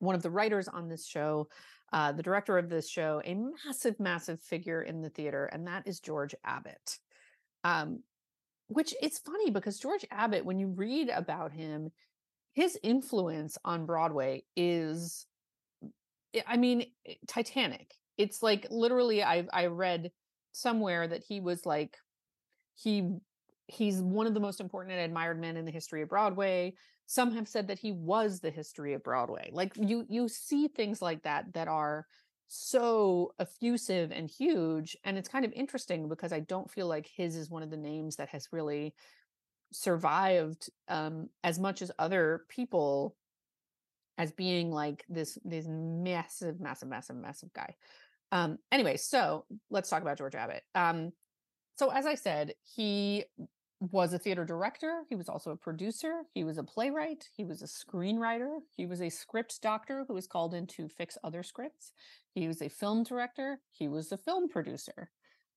one 0.00 0.14
of 0.14 0.22
the 0.22 0.30
writers 0.30 0.66
on 0.66 0.88
this 0.88 1.06
show, 1.06 1.48
uh, 1.92 2.12
the 2.12 2.22
director 2.22 2.56
of 2.56 2.68
this 2.68 2.88
show, 2.88 3.20
a 3.24 3.34
massive, 3.34 3.98
massive 3.98 4.40
figure 4.40 4.82
in 4.82 5.02
the 5.02 5.10
theater, 5.10 5.46
and 5.46 5.66
that 5.66 5.86
is 5.86 6.00
George 6.00 6.34
Abbott. 6.44 6.98
Um, 7.64 8.02
which 8.68 8.94
it's 9.02 9.18
funny 9.18 9.50
because 9.50 9.78
George 9.78 10.06
Abbott, 10.10 10.44
when 10.44 10.60
you 10.60 10.68
read 10.68 11.08
about 11.08 11.52
him, 11.52 11.90
his 12.52 12.78
influence 12.82 13.58
on 13.64 13.84
Broadway 13.84 14.44
is, 14.56 15.26
I 16.46 16.56
mean, 16.56 16.86
eh, 17.06 17.14
Titanic. 17.26 17.92
It's 18.16 18.42
like 18.42 18.66
literally, 18.70 19.24
I 19.24 19.46
I 19.52 19.66
read 19.66 20.12
somewhere 20.52 21.08
that 21.08 21.24
he 21.26 21.40
was 21.40 21.66
like, 21.66 21.96
he 22.76 23.16
he's 23.66 24.00
one 24.00 24.26
of 24.26 24.34
the 24.34 24.40
most 24.40 24.60
important 24.60 24.94
and 24.94 25.02
admired 25.02 25.40
men 25.40 25.56
in 25.56 25.64
the 25.64 25.70
history 25.72 26.02
of 26.02 26.08
Broadway 26.08 26.74
some 27.10 27.32
have 27.32 27.48
said 27.48 27.66
that 27.66 27.78
he 27.80 27.90
was 27.90 28.38
the 28.38 28.50
history 28.50 28.94
of 28.94 29.02
broadway 29.02 29.50
like 29.52 29.72
you 29.76 30.06
you 30.08 30.28
see 30.28 30.68
things 30.68 31.02
like 31.02 31.22
that 31.24 31.52
that 31.52 31.66
are 31.66 32.06
so 32.46 33.32
effusive 33.38 34.12
and 34.12 34.30
huge 34.30 34.96
and 35.04 35.18
it's 35.18 35.28
kind 35.28 35.44
of 35.44 35.52
interesting 35.52 36.08
because 36.08 36.32
i 36.32 36.40
don't 36.40 36.70
feel 36.70 36.86
like 36.86 37.08
his 37.16 37.34
is 37.34 37.50
one 37.50 37.62
of 37.62 37.70
the 37.70 37.76
names 37.76 38.16
that 38.16 38.28
has 38.28 38.48
really 38.52 38.94
survived 39.72 40.68
um 40.88 41.28
as 41.44 41.58
much 41.58 41.82
as 41.82 41.92
other 41.98 42.44
people 42.48 43.14
as 44.20 44.32
being 44.32 44.70
like 44.70 45.02
this 45.08 45.38
this 45.44 45.66
massive 45.66 46.60
massive 46.60 46.88
massive 46.88 47.16
massive 47.16 47.52
guy. 47.54 47.74
Um 48.32 48.58
anyway 48.70 48.98
so 48.98 49.46
let's 49.70 49.88
talk 49.88 50.02
about 50.02 50.18
george 50.18 50.34
abbott. 50.34 50.62
Um 50.74 51.12
so 51.78 51.90
as 51.90 52.04
i 52.04 52.14
said 52.14 52.52
he 52.74 53.24
was 53.80 54.12
a 54.12 54.18
theater 54.18 54.44
director. 54.44 55.04
He 55.08 55.16
was 55.16 55.28
also 55.28 55.50
a 55.50 55.56
producer. 55.56 56.22
He 56.34 56.44
was 56.44 56.58
a 56.58 56.62
playwright. 56.62 57.24
He 57.34 57.44
was 57.44 57.62
a 57.62 57.66
screenwriter. 57.66 58.58
He 58.76 58.84
was 58.84 59.00
a 59.00 59.08
script 59.08 59.60
doctor 59.62 60.04
who 60.06 60.14
was 60.14 60.26
called 60.26 60.52
in 60.52 60.66
to 60.68 60.88
fix 60.88 61.16
other 61.24 61.42
scripts. 61.42 61.92
He 62.34 62.46
was 62.46 62.60
a 62.60 62.68
film 62.68 63.04
director. 63.04 63.58
He 63.72 63.88
was 63.88 64.12
a 64.12 64.18
film 64.18 64.48
producer. 64.48 65.10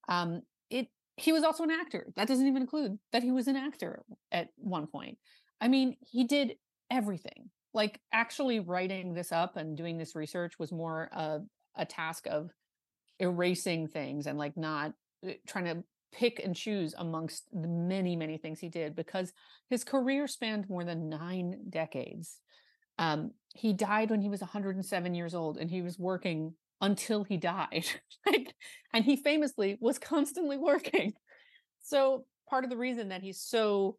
Um, 0.08 0.42
it. 0.70 0.88
He 1.18 1.32
was 1.32 1.44
also 1.44 1.64
an 1.64 1.72
actor. 1.72 2.08
That 2.16 2.28
doesn't 2.28 2.48
even 2.48 2.62
include 2.62 2.98
that 3.12 3.24
he 3.24 3.32
was 3.32 3.48
an 3.48 3.56
actor 3.56 4.04
at 4.32 4.48
one 4.56 4.88
point. 4.88 5.18
I 5.62 5.68
mean, 5.68 5.96
he 6.00 6.24
did 6.24 6.56
everything. 6.90 7.50
Like 7.74 8.00
actually 8.12 8.60
writing 8.60 9.14
this 9.14 9.32
up 9.32 9.58
and 9.58 9.78
doing 9.78 9.98
this 9.98 10.16
research 10.16 10.54
was 10.58 10.72
more 10.72 11.10
a, 11.12 11.40
a 11.76 11.86
task 11.86 12.26
of 12.28 12.52
erasing 13.20 13.88
things 13.88 14.28
and 14.28 14.38
like 14.40 14.58
not 14.58 14.94
eh, 15.26 15.34
trying 15.48 15.66
to 15.66 15.84
pick 16.14 16.40
and 16.44 16.56
choose 16.56 16.94
amongst 16.98 17.50
the 17.52 17.68
many, 17.68 18.16
many 18.16 18.38
things 18.38 18.60
he 18.60 18.70
did 18.70 18.96
because 18.96 19.34
his 19.70 19.84
career 19.84 20.28
spanned 20.28 20.70
more 20.70 20.84
than 20.84 21.10
nine 21.10 21.66
decades. 21.70 22.40
Um, 22.98 23.32
he 23.56 23.74
died 23.74 24.12
when 24.12 24.22
he 24.22 24.30
was 24.30 24.42
107 24.42 25.16
years 25.16 25.34
old 25.34 25.58
and 25.58 25.70
he 25.70 25.82
was 25.82 25.98
working 26.00 26.54
until 26.82 27.24
he 27.24 27.38
died. 27.38 27.86
like, 28.26 28.54
and 28.94 29.04
he 29.04 29.16
famously 29.16 29.78
was 29.82 29.98
constantly 30.00 30.58
working. 30.58 31.14
So 31.82 32.26
part 32.50 32.64
of 32.64 32.70
the 32.70 32.78
reason 32.78 33.10
that 33.10 33.22
he's 33.22 33.42
so 33.42 33.98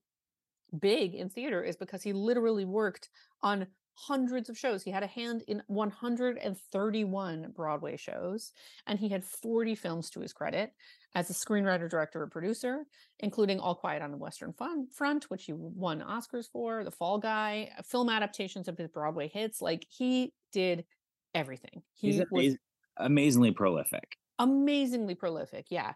big 0.80 1.14
in 1.14 1.28
theater 1.28 1.62
is 1.62 1.76
because 1.76 2.02
he 2.02 2.12
literally 2.12 2.64
worked 2.64 3.08
on 3.42 3.66
hundreds 3.94 4.48
of 4.48 4.58
shows. 4.58 4.82
He 4.82 4.90
had 4.90 5.02
a 5.02 5.08
hand 5.08 5.42
in 5.46 5.62
131 5.66 7.52
Broadway 7.54 7.96
shows, 7.96 8.52
and 8.86 8.98
he 8.98 9.08
had 9.08 9.24
40 9.24 9.74
films 9.74 10.10
to 10.10 10.20
his 10.20 10.32
credit 10.32 10.72
as 11.14 11.30
a 11.30 11.32
screenwriter, 11.32 11.88
director, 11.88 12.22
and 12.22 12.32
producer, 12.32 12.84
including 13.20 13.60
All 13.60 13.74
Quiet 13.74 14.02
on 14.02 14.10
the 14.10 14.16
Western 14.16 14.52
Front, 14.52 15.24
which 15.30 15.44
he 15.44 15.52
won 15.52 16.00
Oscars 16.00 16.46
for, 16.50 16.84
The 16.84 16.90
Fall 16.90 17.18
Guy, 17.18 17.70
uh, 17.78 17.82
film 17.82 18.08
adaptations 18.08 18.68
of 18.68 18.76
his 18.76 18.88
Broadway 18.88 19.28
hits. 19.28 19.60
Like 19.60 19.86
he 19.88 20.32
did 20.52 20.84
everything. 21.34 21.82
He 21.94 22.12
He's 22.12 22.22
was 22.30 22.56
amazingly 22.96 23.52
prolific. 23.52 24.16
Amazingly 24.38 25.14
prolific, 25.14 25.66
yeah. 25.70 25.92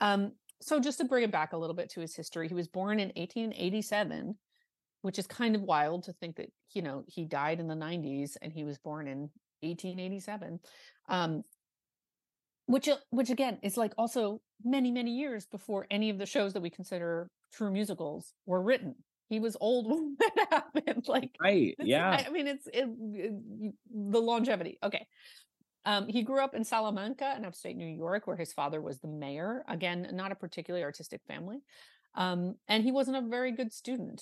Um, 0.00 0.32
so 0.62 0.80
just 0.80 0.98
to 0.98 1.04
bring 1.04 1.24
it 1.24 1.30
back 1.30 1.52
a 1.52 1.58
little 1.58 1.76
bit 1.76 1.90
to 1.90 2.00
his 2.00 2.16
history, 2.16 2.48
he 2.48 2.54
was 2.54 2.68
born 2.68 2.98
in 2.98 3.08
1887 3.16 4.36
which 5.02 5.20
is 5.20 5.26
kind 5.28 5.54
of 5.54 5.62
wild 5.62 6.02
to 6.02 6.12
think 6.14 6.34
that 6.34 6.50
you 6.72 6.82
know 6.82 7.04
he 7.06 7.24
died 7.24 7.60
in 7.60 7.68
the 7.68 7.74
90s 7.74 8.36
and 8.42 8.52
he 8.52 8.64
was 8.64 8.76
born 8.78 9.06
in 9.06 9.30
1887 9.60 10.58
um, 11.08 11.44
which 12.66 12.88
uh, 12.88 12.96
which 13.10 13.30
again 13.30 13.58
is 13.62 13.76
like 13.76 13.92
also 13.96 14.40
many 14.64 14.90
many 14.90 15.12
years 15.12 15.46
before 15.46 15.86
any 15.90 16.10
of 16.10 16.18
the 16.18 16.26
shows 16.26 16.52
that 16.52 16.62
we 16.62 16.70
consider 16.70 17.28
true 17.52 17.70
musicals 17.70 18.34
were 18.46 18.62
written 18.62 18.94
he 19.28 19.40
was 19.40 19.56
old 19.60 19.86
when 19.90 20.16
that 20.18 20.46
happened 20.50 21.04
like 21.08 21.30
right 21.40 21.74
yeah 21.78 22.10
I, 22.10 22.26
I 22.28 22.30
mean 22.30 22.46
it's 22.46 22.66
it, 22.66 22.88
it, 23.14 23.74
the 23.90 24.20
longevity 24.20 24.78
okay 24.82 25.06
um, 25.86 26.08
he 26.08 26.22
grew 26.22 26.42
up 26.42 26.54
in 26.54 26.64
Salamanca 26.64 27.34
in 27.38 27.44
upstate 27.44 27.76
New 27.76 27.86
York, 27.86 28.26
where 28.26 28.36
his 28.36 28.52
father 28.52 28.82
was 28.82 28.98
the 28.98 29.06
mayor. 29.06 29.64
Again, 29.68 30.08
not 30.12 30.32
a 30.32 30.34
particularly 30.34 30.82
artistic 30.82 31.20
family. 31.28 31.58
Um, 32.16 32.56
and 32.66 32.82
he 32.82 32.90
wasn't 32.90 33.18
a 33.18 33.28
very 33.28 33.52
good 33.52 33.72
student. 33.72 34.20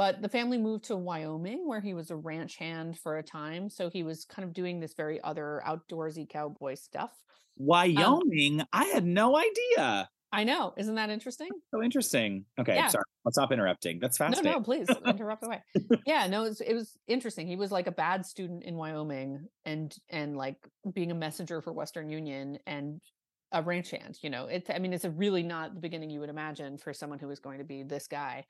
But 0.00 0.22
the 0.22 0.30
family 0.30 0.56
moved 0.56 0.84
to 0.84 0.96
Wyoming, 0.96 1.68
where 1.68 1.82
he 1.82 1.92
was 1.92 2.10
a 2.10 2.16
ranch 2.16 2.56
hand 2.56 2.98
for 2.98 3.18
a 3.18 3.22
time. 3.22 3.68
So 3.68 3.90
he 3.90 4.02
was 4.02 4.24
kind 4.24 4.48
of 4.48 4.54
doing 4.54 4.80
this 4.80 4.94
very 4.94 5.20
other 5.22 5.62
outdoorsy 5.68 6.26
cowboy 6.26 6.76
stuff. 6.76 7.10
Um 7.10 7.66
Wyoming? 7.66 8.62
Um, 8.62 8.66
I 8.72 8.86
had 8.86 9.04
no 9.04 9.36
idea. 9.36 10.08
I 10.32 10.44
know. 10.44 10.72
Isn't 10.78 10.94
that 10.94 11.10
interesting? 11.10 11.50
So 11.70 11.82
interesting. 11.82 12.46
Okay, 12.58 12.76
yeah. 12.76 12.88
sorry. 12.88 13.04
I'll 13.26 13.32
stop 13.32 13.52
interrupting. 13.52 13.98
That's 13.98 14.16
fascinating. 14.16 14.52
No, 14.52 14.56
no, 14.56 14.64
please 14.64 14.88
interrupt 15.04 15.44
away. 15.44 15.62
yeah, 16.06 16.26
no, 16.28 16.44
it 16.44 16.48
was, 16.48 16.60
it 16.62 16.72
was 16.72 16.96
interesting. 17.06 17.46
He 17.46 17.56
was 17.56 17.70
like 17.70 17.86
a 17.86 17.92
bad 17.92 18.24
student 18.24 18.64
in 18.64 18.76
Wyoming 18.76 19.48
and 19.66 19.94
and 20.08 20.34
like 20.34 20.66
being 20.94 21.10
a 21.10 21.14
messenger 21.14 21.60
for 21.60 21.74
Western 21.74 22.08
Union 22.08 22.58
and 22.66 23.02
a 23.52 23.62
ranch 23.62 23.90
hand, 23.90 24.18
you 24.22 24.30
know. 24.30 24.46
It's 24.46 24.70
I 24.70 24.78
mean, 24.78 24.94
it's 24.94 25.04
a 25.04 25.10
really 25.10 25.42
not 25.42 25.74
the 25.74 25.80
beginning 25.80 26.08
you 26.08 26.20
would 26.20 26.30
imagine 26.30 26.78
for 26.78 26.94
someone 26.94 27.18
who 27.18 27.28
was 27.28 27.40
going 27.40 27.58
to 27.58 27.64
be 27.64 27.82
this 27.82 28.06
guy. 28.06 28.46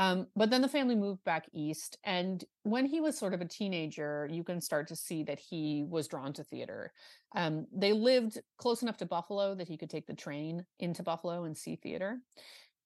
Um, 0.00 0.28
but 0.34 0.48
then 0.48 0.62
the 0.62 0.68
family 0.68 0.94
moved 0.94 1.22
back 1.24 1.44
east. 1.52 1.98
And 2.04 2.42
when 2.62 2.86
he 2.86 3.02
was 3.02 3.18
sort 3.18 3.34
of 3.34 3.42
a 3.42 3.44
teenager, 3.44 4.26
you 4.32 4.42
can 4.42 4.62
start 4.62 4.88
to 4.88 4.96
see 4.96 5.22
that 5.24 5.38
he 5.38 5.84
was 5.86 6.08
drawn 6.08 6.32
to 6.32 6.42
theater. 6.42 6.94
Um, 7.36 7.66
they 7.70 7.92
lived 7.92 8.40
close 8.56 8.80
enough 8.80 8.96
to 8.98 9.06
Buffalo 9.06 9.54
that 9.54 9.68
he 9.68 9.76
could 9.76 9.90
take 9.90 10.06
the 10.06 10.14
train 10.14 10.64
into 10.78 11.02
Buffalo 11.02 11.44
and 11.44 11.54
see 11.54 11.76
theater. 11.76 12.18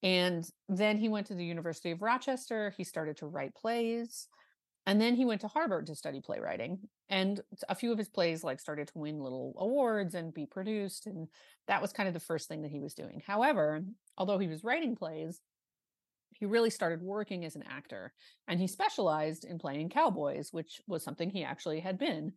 And 0.03 0.44
then 0.68 0.96
he 0.96 1.09
went 1.09 1.29
to 1.29 1.37
the 1.37 1.44
University 1.44 1.92
of 1.92 2.03
Rochester. 2.03 2.74
He 2.77 2.83
started 2.83 3.16
to 3.18 3.27
write 3.27 3.55
plays. 3.55 4.27
And 4.85 5.00
then 5.00 5.14
he 5.14 5.24
went 5.24 5.40
to 5.42 5.48
Harvard 5.48 5.87
to 5.87 5.94
study 5.94 6.20
playwriting. 6.20 6.81
And 7.09 7.40
a 7.68 7.77
few 7.77 7.92
of 7.92 7.98
his 7.98 8.09
plays 8.09 8.42
like 8.42 8.59
started 8.59 8.88
to 8.88 8.98
win 8.98 9.20
little 9.20 9.55
awards 9.57 10.16
and 10.16 10.35
be 10.35 10.46
produced. 10.46 11.07
And 11.07 11.29
that 11.68 11.81
was 11.81 11.92
kind 11.92 12.09
of 12.09 12.12
the 12.12 12.18
first 12.18 12.48
thing 12.48 12.62
that 12.62 12.72
he 12.72 12.81
was 12.81 12.92
doing. 12.92 13.22
However, 13.24 13.85
although 14.18 14.38
he 14.38 14.48
was 14.48 14.64
writing 14.64 14.96
plays, 14.96 15.40
he 16.35 16.47
really 16.47 16.70
started 16.70 17.03
working 17.03 17.44
as 17.44 17.57
an 17.57 17.64
actor 17.68 18.12
and 18.49 18.61
he 18.61 18.66
specialized 18.66 19.44
in 19.44 19.59
playing 19.59 19.88
cowboys, 19.88 20.53
which 20.53 20.81
was 20.87 21.03
something 21.03 21.31
he 21.31 21.44
actually 21.44 21.81
had 21.81 21.99
been. 21.99 22.33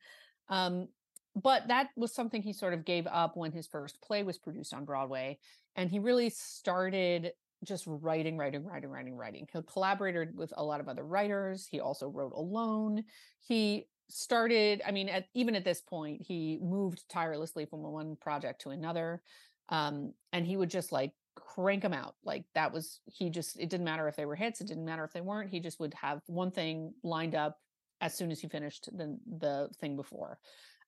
Um, 0.50 0.88
but 1.36 1.68
that 1.68 1.90
was 1.96 2.14
something 2.14 2.42
he 2.42 2.54
sort 2.54 2.74
of 2.74 2.86
gave 2.86 3.06
up 3.08 3.38
when 3.38 3.52
his 3.52 3.68
first 3.68 4.02
play 4.02 4.24
was 4.24 4.38
produced 4.38 4.74
on 4.74 4.86
Broadway. 4.86 5.38
And 5.76 5.90
he 5.90 6.00
really 6.00 6.30
started 6.30 7.32
just 7.64 7.86
writing, 7.88 8.38
writing, 8.38 8.64
writing, 8.64 8.90
writing, 8.90 9.16
writing. 9.16 9.48
He 9.52 9.60
collaborated 9.72 10.36
with 10.36 10.54
a 10.58 10.64
lot 10.64 10.80
of 10.80 10.88
other 10.88 11.04
writers. 11.04 11.68
He 11.70 11.80
also 11.80 12.08
wrote 12.08 12.34
alone. 12.36 13.04
He 13.40 13.88
started, 14.10 14.82
I 14.86 14.92
mean, 14.92 15.10
at, 15.10 15.26
even 15.34 15.56
at 15.56 15.66
this 15.66 15.82
point, 15.82 16.22
he 16.22 16.60
moved 16.62 17.04
tirelessly 17.10 17.66
from 17.66 17.82
one 17.84 18.16
project 18.22 18.62
to 18.62 18.70
another. 18.70 19.22
Um, 19.70 20.14
and 20.34 20.46
he 20.46 20.56
would 20.56 20.70
just 20.70 20.92
like 20.92 21.12
crank 21.40 21.84
them 21.84 21.94
out. 21.94 22.16
Like 22.24 22.46
that 22.56 22.74
was 22.74 23.00
he 23.06 23.30
just 23.30 23.60
it 23.60 23.70
didn't 23.70 23.86
matter 23.86 24.08
if 24.08 24.16
they 24.16 24.26
were 24.26 24.36
hits, 24.36 24.62
it 24.62 24.68
didn't 24.68 24.86
matter 24.86 25.04
if 25.04 25.14
they 25.14 25.22
weren't. 25.22 25.50
He 25.50 25.60
just 25.60 25.80
would 25.80 25.94
have 25.96 26.22
one 26.28 26.52
thing 26.52 26.94
lined 27.04 27.36
up 27.36 27.58
as 28.02 28.14
soon 28.14 28.32
as 28.32 28.40
he 28.40 28.48
finished 28.48 28.90
the 28.96 29.18
the 29.40 29.70
thing 29.80 29.96
before. 29.96 30.40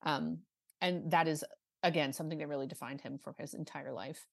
Um 0.03 0.39
and 0.81 1.11
that 1.11 1.27
is 1.27 1.43
again 1.83 2.13
something 2.13 2.37
that 2.37 2.47
really 2.47 2.67
defined 2.67 3.01
him 3.01 3.19
for 3.23 3.35
his 3.37 3.53
entire 3.53 3.91
life. 3.91 4.25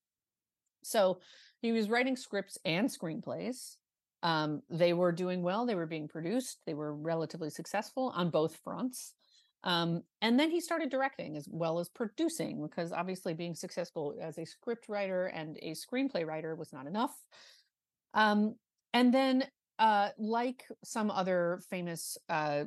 So 0.83 1.20
he 1.61 1.72
was 1.72 1.88
writing 1.88 2.16
scripts 2.16 2.59
and 2.64 2.88
screenplays. 2.88 3.76
Um, 4.22 4.62
they 4.70 4.92
were 4.92 5.12
doing 5.12 5.42
well, 5.42 5.66
they 5.66 5.74
were 5.74 5.87
being 5.87 6.09
produced, 6.09 6.59
they 6.66 6.74
were 6.74 6.94
relatively 6.94 7.50
successful 7.50 8.12
on 8.14 8.31
both 8.31 8.57
fronts. 8.64 9.12
Um, 9.64 10.03
and 10.23 10.38
then 10.38 10.51
he 10.51 10.61
started 10.61 10.90
directing 10.90 11.37
as 11.37 11.49
well 11.51 11.79
as 11.79 11.88
producing 11.88 12.62
because 12.62 12.92
obviously 12.92 13.35
being 13.35 13.55
successful 13.55 14.14
as 14.21 14.38
a 14.38 14.45
script 14.45 14.88
writer 14.88 15.27
and 15.27 15.59
a 15.62 15.73
screenplay 15.73 16.27
writer 16.27 16.55
was 16.55 16.73
not 16.73 16.87
enough. 16.87 17.14
Um, 18.14 18.55
and 18.95 19.12
then, 19.12 19.45
uh, 19.79 20.11
like 20.19 20.64
some 20.85 21.11
other 21.11 21.61
famous 21.69 22.16
uh, 22.29 22.64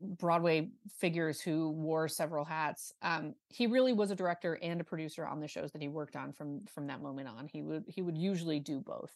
Broadway 0.00 0.68
figures 0.98 1.40
who 1.40 1.70
wore 1.70 2.08
several 2.08 2.44
hats, 2.44 2.92
um, 3.02 3.34
he 3.48 3.66
really 3.66 3.92
was 3.92 4.10
a 4.10 4.16
director 4.16 4.58
and 4.62 4.80
a 4.80 4.84
producer 4.84 5.26
on 5.26 5.40
the 5.40 5.48
shows 5.48 5.72
that 5.72 5.82
he 5.82 5.88
worked 5.88 6.16
on 6.16 6.32
from 6.32 6.64
from 6.66 6.86
that 6.88 7.02
moment 7.02 7.28
on. 7.28 7.48
He 7.48 7.62
would 7.62 7.84
he 7.88 8.02
would 8.02 8.16
usually 8.16 8.60
do 8.60 8.80
both. 8.80 9.12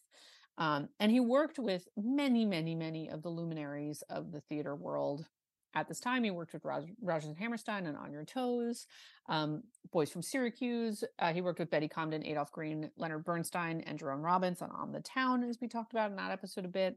Um, 0.59 0.89
and 1.01 1.13
he 1.13 1.21
worked 1.21 1.59
with 1.59 1.87
many, 1.97 2.47
many, 2.47 2.75
many 2.75 3.11
of 3.11 3.23
the 3.23 3.29
luminaries 3.29 4.03
of 4.09 4.33
the 4.33 4.41
theater 4.41 4.75
world 4.75 5.27
at 5.75 5.89
this 5.89 6.01
time, 6.01 6.25
he 6.25 6.31
worked 6.31 6.53
with 6.53 6.65
Rodgers 6.65 7.29
and 7.29 7.37
Hammerstein 7.37 7.87
and 7.87 7.97
On 7.97 8.13
Your 8.13 8.25
Toes, 8.25 8.87
um, 9.29 9.63
Boys 9.93 10.11
from 10.11 10.23
Syracuse. 10.23 11.05
Uh, 11.19 11.33
he 11.33 11.43
worked 11.43 11.59
with 11.59 11.71
Betty 11.71 11.89
Comden, 11.89 12.27
Adolph 12.27 12.53
Green, 12.53 12.91
Leonard 12.97 13.25
Bernstein, 13.25 13.83
and 13.83 13.99
Jerome 13.99 14.23
Robbins 14.23 14.63
on 14.63 14.71
On 14.71 14.93
the 14.93 15.01
Town, 15.01 15.43
as 15.45 15.59
we 15.61 15.69
talked 15.69 15.93
about 15.93 16.11
in 16.11 16.17
that 16.17 16.31
episode 16.31 16.65
a 16.65 16.69
bit. 16.69 16.97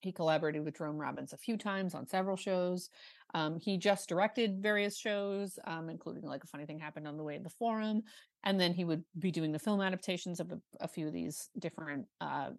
He 0.00 0.12
collaborated 0.12 0.64
with 0.64 0.78
Jerome 0.78 0.98
Robbins 0.98 1.32
a 1.32 1.36
few 1.36 1.56
times 1.56 1.94
on 1.94 2.06
several 2.06 2.36
shows. 2.36 2.88
Um, 3.34 3.58
he 3.58 3.76
just 3.76 4.08
directed 4.08 4.62
various 4.62 4.96
shows, 4.96 5.58
um, 5.66 5.90
including 5.90 6.22
like 6.22 6.44
a 6.44 6.46
funny 6.46 6.66
thing 6.66 6.78
happened 6.78 7.08
on 7.08 7.16
the 7.16 7.24
way 7.24 7.36
to 7.36 7.42
the 7.42 7.50
forum. 7.50 8.02
And 8.44 8.60
then 8.60 8.72
he 8.72 8.84
would 8.84 9.02
be 9.18 9.32
doing 9.32 9.50
the 9.50 9.58
film 9.58 9.80
adaptations 9.80 10.38
of 10.38 10.52
a, 10.52 10.60
a 10.80 10.88
few 10.88 11.08
of 11.08 11.12
these 11.12 11.50
different 11.58 12.06
uh, 12.20 12.50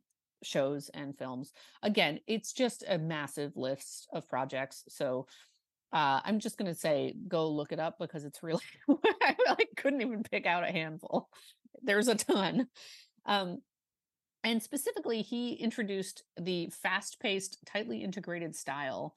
shows 0.43 0.89
and 0.93 1.17
films. 1.17 1.53
Again, 1.83 2.19
it's 2.27 2.53
just 2.53 2.83
a 2.87 2.97
massive 2.97 3.55
list 3.55 4.07
of 4.13 4.27
projects. 4.29 4.83
So 4.89 5.27
uh, 5.91 6.21
I'm 6.23 6.39
just 6.39 6.57
going 6.57 6.71
to 6.71 6.79
say 6.79 7.15
go 7.27 7.49
look 7.49 7.71
it 7.71 7.79
up 7.79 7.97
because 7.99 8.25
it's 8.25 8.43
really, 8.43 8.63
I 9.21 9.35
like, 9.47 9.69
couldn't 9.75 10.01
even 10.01 10.23
pick 10.23 10.45
out 10.45 10.67
a 10.67 10.71
handful. 10.71 11.29
There's 11.81 12.07
a 12.07 12.15
ton. 12.15 12.67
Um, 13.25 13.59
and 14.43 14.61
specifically, 14.63 15.21
he 15.21 15.53
introduced 15.53 16.23
the 16.39 16.71
fast 16.81 17.19
paced, 17.19 17.57
tightly 17.65 18.03
integrated 18.03 18.55
style 18.55 19.15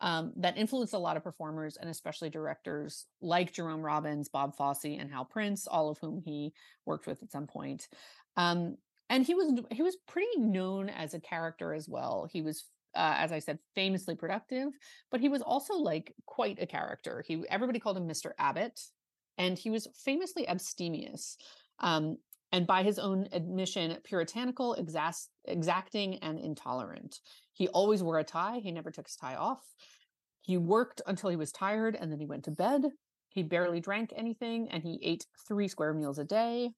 um, 0.00 0.32
that 0.36 0.58
influenced 0.58 0.94
a 0.94 0.98
lot 0.98 1.16
of 1.16 1.22
performers 1.22 1.76
and 1.76 1.88
especially 1.88 2.28
directors 2.28 3.06
like 3.22 3.52
Jerome 3.52 3.82
Robbins, 3.82 4.28
Bob 4.28 4.56
Fosse, 4.56 4.84
and 4.84 5.10
Hal 5.10 5.24
Prince, 5.24 5.66
all 5.66 5.90
of 5.90 5.98
whom 5.98 6.20
he 6.24 6.52
worked 6.84 7.06
with 7.06 7.22
at 7.22 7.30
some 7.30 7.46
point. 7.46 7.88
Um, 8.36 8.76
and 9.10 9.24
he 9.24 9.34
was 9.34 9.52
he 9.70 9.82
was 9.82 9.96
pretty 10.06 10.38
known 10.38 10.88
as 10.88 11.14
a 11.14 11.20
character 11.20 11.74
as 11.74 11.88
well. 11.88 12.28
He 12.30 12.42
was 12.42 12.64
uh, 12.96 13.14
as 13.18 13.32
I 13.32 13.40
said, 13.40 13.58
famously 13.74 14.14
productive, 14.14 14.68
but 15.10 15.20
he 15.20 15.28
was 15.28 15.42
also 15.42 15.74
like 15.74 16.14
quite 16.26 16.62
a 16.62 16.66
character. 16.66 17.24
He 17.26 17.44
everybody 17.48 17.80
called 17.80 17.96
him 17.96 18.08
Mr. 18.08 18.30
Abbott, 18.38 18.80
and 19.38 19.58
he 19.58 19.70
was 19.70 19.88
famously 20.04 20.48
abstemious. 20.48 21.36
Um, 21.80 22.18
and 22.52 22.68
by 22.68 22.84
his 22.84 23.00
own 23.00 23.26
admission, 23.32 23.98
puritanical, 24.04 24.76
exas- 24.78 25.26
exacting, 25.44 26.18
and 26.18 26.38
intolerant. 26.38 27.18
He 27.52 27.66
always 27.68 28.00
wore 28.00 28.20
a 28.20 28.24
tie. 28.24 28.60
He 28.60 28.70
never 28.70 28.92
took 28.92 29.08
his 29.08 29.16
tie 29.16 29.34
off. 29.34 29.60
He 30.42 30.56
worked 30.56 31.02
until 31.06 31.30
he 31.30 31.36
was 31.36 31.50
tired 31.50 31.96
and 31.98 32.12
then 32.12 32.20
he 32.20 32.26
went 32.26 32.44
to 32.44 32.52
bed. 32.52 32.84
He 33.34 33.42
barely 33.42 33.80
drank 33.80 34.12
anything 34.16 34.68
and 34.70 34.82
he 34.82 34.98
ate 35.02 35.26
three 35.46 35.68
square 35.68 35.92
meals 35.92 36.18
a 36.18 36.24
day 36.24 36.70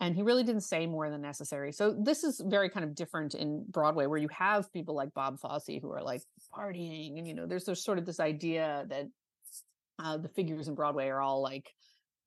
and 0.00 0.16
he 0.16 0.22
really 0.22 0.42
didn't 0.42 0.62
say 0.62 0.86
more 0.86 1.10
than 1.10 1.22
necessary. 1.22 1.72
So 1.72 1.94
this 1.96 2.24
is 2.24 2.40
very 2.44 2.68
kind 2.68 2.84
of 2.84 2.94
different 2.94 3.34
in 3.34 3.64
Broadway, 3.68 4.06
where 4.06 4.18
you 4.18 4.28
have 4.36 4.72
people 4.72 4.94
like 4.94 5.14
Bob 5.14 5.38
Fosse 5.38 5.80
who 5.80 5.90
are 5.92 6.02
like 6.02 6.22
partying, 6.52 7.18
and 7.18 7.26
you 7.26 7.34
know, 7.34 7.46
there's 7.46 7.64
there's 7.64 7.84
sort 7.84 7.98
of 7.98 8.06
this 8.06 8.20
idea 8.20 8.84
that 8.88 9.06
uh, 9.98 10.16
the 10.16 10.28
figures 10.28 10.68
in 10.68 10.74
Broadway 10.74 11.08
are 11.08 11.20
all 11.20 11.42
like, 11.42 11.72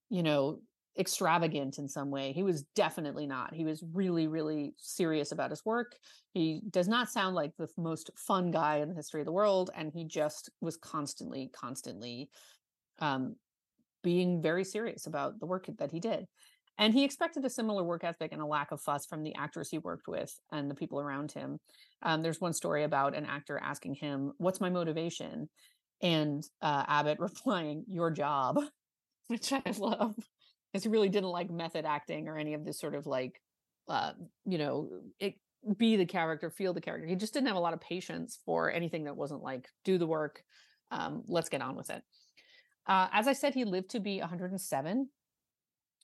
you 0.10 0.24
know, 0.24 0.60
extravagant 0.98 1.78
in 1.78 1.90
some 1.90 2.10
way. 2.10 2.32
He 2.32 2.44
was 2.44 2.64
definitely 2.76 3.28
not. 3.28 3.54
He 3.54 3.66
was 3.66 3.84
really, 3.94 4.28
really 4.28 4.74
serious 4.78 5.32
about 5.32 5.50
his 5.50 5.66
work. 5.66 5.96
He 6.34 6.62
does 6.70 6.88
not 6.88 7.12
sound 7.12 7.36
like 7.36 7.52
the 7.58 7.68
most 7.78 8.10
fun 8.16 8.50
guy 8.50 8.78
in 8.78 8.90
the 8.90 8.96
history 8.96 9.22
of 9.22 9.26
the 9.26 9.34
world, 9.34 9.72
and 9.76 9.92
he 9.94 10.06
just 10.06 10.50
was 10.62 10.78
constantly, 10.78 11.52
constantly 11.54 12.30
um, 13.00 13.36
being 14.08 14.42
very 14.42 14.64
serious 14.64 15.06
about 15.06 15.38
the 15.38 15.46
work 15.46 15.68
that 15.80 15.92
he 15.92 16.00
did. 16.00 16.26
And 16.78 16.94
he 16.94 17.04
expected 17.04 17.44
a 17.44 17.50
similar 17.50 17.84
work 17.84 18.06
ethic 18.06 18.32
and 18.32 18.42
a 18.42 18.46
lack 18.46 18.72
of 18.72 18.80
fuss 18.80 19.06
from 19.06 19.22
the 19.22 19.36
actors 19.36 19.70
he 19.70 19.80
worked 19.80 20.08
with 20.08 20.34
and 20.50 20.72
the 20.72 20.76
people 20.76 21.02
around 21.02 21.34
him. 21.34 21.60
Um, 22.04 22.22
there's 22.22 22.40
one 22.40 22.54
story 22.54 22.86
about 22.86 23.18
an 23.18 23.26
actor 23.26 23.60
asking 23.62 23.96
him, 23.96 24.32
What's 24.38 24.62
my 24.62 24.70
motivation? 24.70 25.50
And 26.02 26.42
uh, 26.62 26.86
Abbott 26.88 27.20
replying, 27.20 27.84
Your 27.90 28.10
job, 28.10 28.60
which 29.28 29.52
I 29.52 29.62
love, 29.78 30.16
because 30.72 30.84
he 30.84 30.90
really 30.90 31.10
didn't 31.10 31.32
like 31.32 31.52
method 31.52 31.84
acting 31.84 32.30
or 32.30 32.38
any 32.38 32.54
of 32.54 32.64
this 32.64 32.80
sort 32.80 32.96
of 32.96 33.06
like, 33.08 33.42
uh, 33.90 34.14
you 34.46 34.58
know, 34.58 34.88
it, 35.20 35.34
be 35.78 35.98
the 35.98 36.06
character, 36.06 36.50
feel 36.50 36.74
the 36.74 36.80
character. 36.80 37.08
He 37.08 37.18
just 37.18 37.34
didn't 37.34 37.48
have 37.48 37.58
a 37.58 37.60
lot 37.68 37.74
of 37.74 37.82
patience 37.82 38.40
for 38.46 38.72
anything 38.72 39.04
that 39.04 39.18
wasn't 39.18 39.44
like, 39.44 39.68
do 39.84 39.98
the 39.98 40.08
work, 40.08 40.42
um, 40.92 41.24
let's 41.28 41.50
get 41.50 41.62
on 41.62 41.76
with 41.76 41.90
it. 41.90 42.02
Uh, 42.88 43.08
as 43.12 43.28
I 43.28 43.34
said, 43.34 43.54
he 43.54 43.66
lived 43.66 43.90
to 43.92 44.00
be 44.00 44.20
107 44.20 45.10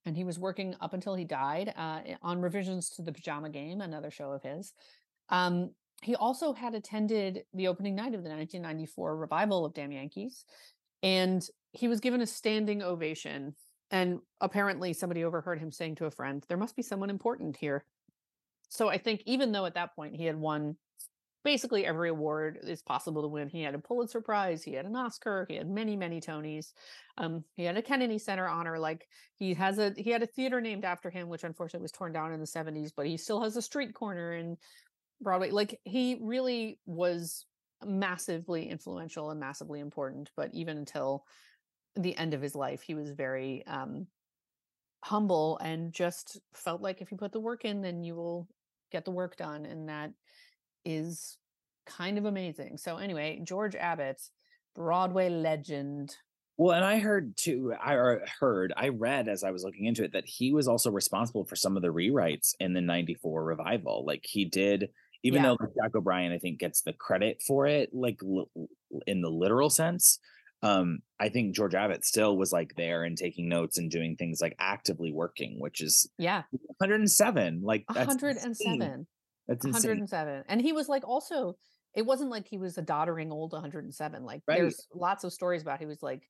and 0.06 0.18
he 0.18 0.24
was 0.24 0.38
working 0.38 0.76
up 0.82 0.94
until 0.94 1.16
he 1.16 1.24
died 1.24 1.74
uh, 1.78 2.02
on 2.22 2.42
revisions 2.42 2.90
to 2.92 3.02
the 3.02 3.12
Pajama 3.14 3.50
Game, 3.50 3.82
another 3.82 4.12
show 4.12 4.32
of 4.32 4.44
his. 4.44 4.74
Um, 5.30 5.72
he 6.02 6.16
also 6.16 6.52
had 6.54 6.76
attended 6.76 7.44
the 7.54 7.70
opening 7.70 7.96
night 7.96 8.14
of 8.14 8.24
the 8.24 8.30
1994 8.30 9.16
revival 9.16 9.66
of 9.66 9.74
Damn 9.74 9.94
Yankees, 9.94 10.44
and 11.02 11.48
he 11.72 11.88
was 11.88 12.02
given 12.02 12.22
a 12.22 12.28
standing 12.28 12.84
ovation. 12.84 13.56
And 13.92 14.20
apparently, 14.42 14.92
somebody 14.92 15.24
overheard 15.24 15.60
him 15.60 15.72
saying 15.72 15.96
to 15.96 16.06
a 16.06 16.12
friend, 16.12 16.44
There 16.50 16.58
must 16.58 16.76
be 16.76 16.82
someone 16.82 17.10
important 17.10 17.56
here. 17.56 17.86
So 18.70 18.90
I 18.90 18.98
think 18.98 19.22
even 19.26 19.52
though 19.52 19.66
at 19.66 19.76
that 19.76 19.96
point 19.96 20.16
he 20.16 20.26
had 20.26 20.36
won 20.36 20.76
basically 21.44 21.86
every 21.86 22.10
award 22.10 22.60
is 22.64 22.82
possible 22.82 23.22
to 23.22 23.28
win. 23.28 23.50
He 23.50 23.62
had 23.62 23.76
a 23.76 23.80
Pulitzer 23.80 24.22
Prize, 24.22 24.64
he 24.64 24.74
had 24.74 24.86
an 24.86 24.96
Oscar, 24.96 25.46
he 25.50 25.56
had 25.56 25.70
many, 25.70 25.96
many 25.96 26.22
Tonys. 26.22 26.72
Um, 27.18 27.44
he 27.56 27.64
had 27.64 27.78
a 27.78 27.82
Kennedy 27.82 28.18
Center 28.18 28.48
honor. 28.48 28.80
Like 28.80 29.08
he 29.36 29.54
has 29.56 29.78
a 29.78 29.94
he 29.98 30.10
had 30.10 30.24
a 30.24 30.28
theater 30.28 30.62
named 30.62 30.86
after 30.86 31.10
him, 31.10 31.28
which 31.28 31.44
unfortunately 31.44 31.84
was 31.84 31.92
torn 31.92 32.14
down 32.14 32.34
in 32.34 32.40
the 32.40 32.48
70s, 32.48 32.92
but 32.96 33.06
he 33.06 33.18
still 33.18 33.42
has 33.42 33.58
a 33.58 33.62
street 33.62 33.94
corner 33.94 34.34
in 34.34 34.58
Broadway. 35.22 35.52
Like 35.52 35.80
he 35.84 36.18
really 36.22 36.80
was 36.86 37.46
massively 37.86 38.70
influential 38.70 39.30
and 39.30 39.40
massively 39.40 39.80
important. 39.80 40.32
But 40.38 40.52
even 40.54 40.78
until 40.78 41.26
the 41.96 42.18
end 42.18 42.34
of 42.34 42.42
his 42.42 42.56
life, 42.56 42.82
he 42.82 42.96
was 42.96 43.12
very 43.12 43.66
um 43.68 44.08
humble 45.04 45.58
and 45.58 45.92
just 45.92 46.40
felt 46.54 46.82
like 46.82 47.02
if 47.02 47.12
you 47.12 47.18
put 47.18 47.34
the 47.34 47.40
work 47.40 47.66
in, 47.66 47.82
then 47.82 48.04
you 48.04 48.16
will 48.16 48.48
get 48.90 49.04
the 49.04 49.12
work 49.12 49.36
done. 49.36 49.66
And 49.66 49.90
that 49.90 50.12
is 50.86 51.38
kind 51.86 52.18
of 52.18 52.26
amazing. 52.26 52.78
So 52.78 52.98
anyway, 52.98 53.42
George 53.44 53.76
Abbott, 53.76 54.22
Broadway 54.76 55.30
legend. 55.30 56.16
Well, 56.58 56.76
and 56.76 56.86
I 56.86 57.00
heard 57.00 57.36
too, 57.36 57.74
I 57.82 58.18
heard, 58.40 58.74
I 58.78 58.90
read 58.90 59.28
as 59.28 59.44
I 59.44 59.52
was 59.52 59.64
looking 59.64 59.86
into 59.86 60.04
it 60.04 60.14
that 60.14 60.28
he 60.28 60.54
was 60.54 60.68
also 60.68 60.92
responsible 60.92 61.46
for 61.46 61.56
some 61.56 61.76
of 61.76 61.82
the 61.82 61.90
rewrites 61.90 62.54
in 62.60 62.74
the 62.74 62.82
94 62.82 63.44
revival. 63.44 64.06
Like 64.06 64.24
he 64.24 64.46
did, 64.46 64.90
even 65.24 65.44
yeah. 65.44 65.56
though 65.60 65.68
Jack 65.82 65.96
O'Brien, 65.96 66.32
I 66.32 66.38
think, 66.38 66.60
gets 66.60 66.82
the 66.82 66.94
credit 66.94 67.42
for 67.46 67.66
it, 67.66 67.90
like 67.94 68.20
in 69.08 69.22
the 69.22 69.30
literal 69.30 69.70
sense. 69.70 70.20
Um, 70.62 71.00
I 71.20 71.28
think 71.28 71.56
George 71.56 71.76
Abbott 71.76 72.06
still 72.06 72.38
was 72.38 72.54
like 72.54 72.74
there 72.76 73.04
and 73.04 73.18
taking 73.18 73.50
notes 73.50 73.80
and 73.80 73.92
doing 73.92 74.16
things 74.16 74.40
like 74.40 74.56
actively 74.60 75.12
working, 75.12 75.60
which 75.60 75.82
is 75.82 76.10
yeah, 76.18 76.44
107. 76.78 77.62
Like 77.64 77.84
that's 79.48 79.66
107. 79.66 80.00
Insane. 80.04 80.20
107. 80.20 80.44
And 80.48 80.62
he 80.62 80.74
was 80.74 80.90
like 80.90 81.08
also 81.08 81.56
it 81.96 82.06
wasn't 82.06 82.32
like 82.32 82.48
he 82.48 82.58
was 82.58 82.78
a 82.78 82.82
doddering 82.82 83.32
old 83.32 83.54
107. 83.54 84.24
Like 84.24 84.42
right. 84.48 84.60
there's 84.60 84.88
lots 84.94 85.24
of 85.24 85.34
stories 85.34 85.62
about 85.62 85.80
he 85.80 85.86
was 85.86 86.02
like 86.02 86.24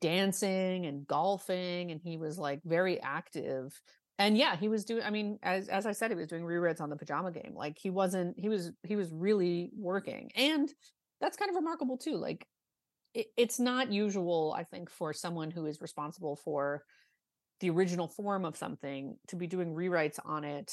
dancing 0.00 0.86
and 0.86 1.06
golfing 1.06 1.90
and 1.90 2.00
he 2.02 2.16
was 2.16 2.38
like 2.38 2.60
very 2.64 3.00
active. 3.00 3.72
And 4.18 4.36
yeah, 4.36 4.56
he 4.56 4.68
was 4.68 4.84
doing 4.84 5.02
I 5.02 5.10
mean 5.10 5.38
as 5.42 5.68
as 5.68 5.86
I 5.86 5.92
said 5.92 6.10
he 6.10 6.16
was 6.16 6.28
doing 6.28 6.42
rewrites 6.42 6.80
on 6.80 6.90
the 6.90 6.96
pajama 6.96 7.32
game. 7.32 7.54
Like 7.54 7.76
he 7.78 7.90
wasn't 7.90 8.38
he 8.38 8.48
was 8.48 8.72
he 8.84 8.96
was 8.96 9.10
really 9.12 9.70
working. 9.76 10.30
And 10.36 10.68
that's 11.20 11.36
kind 11.36 11.48
of 11.48 11.56
remarkable 11.56 11.98
too. 11.98 12.16
Like 12.16 12.46
it, 13.14 13.26
it's 13.36 13.58
not 13.58 13.92
usual 13.92 14.54
I 14.56 14.64
think 14.64 14.90
for 14.90 15.12
someone 15.12 15.50
who 15.50 15.66
is 15.66 15.80
responsible 15.80 16.36
for 16.36 16.82
the 17.60 17.70
original 17.70 18.06
form 18.06 18.44
of 18.44 18.56
something 18.56 19.16
to 19.28 19.36
be 19.36 19.48
doing 19.48 19.74
rewrites 19.74 20.20
on 20.24 20.44
it 20.44 20.72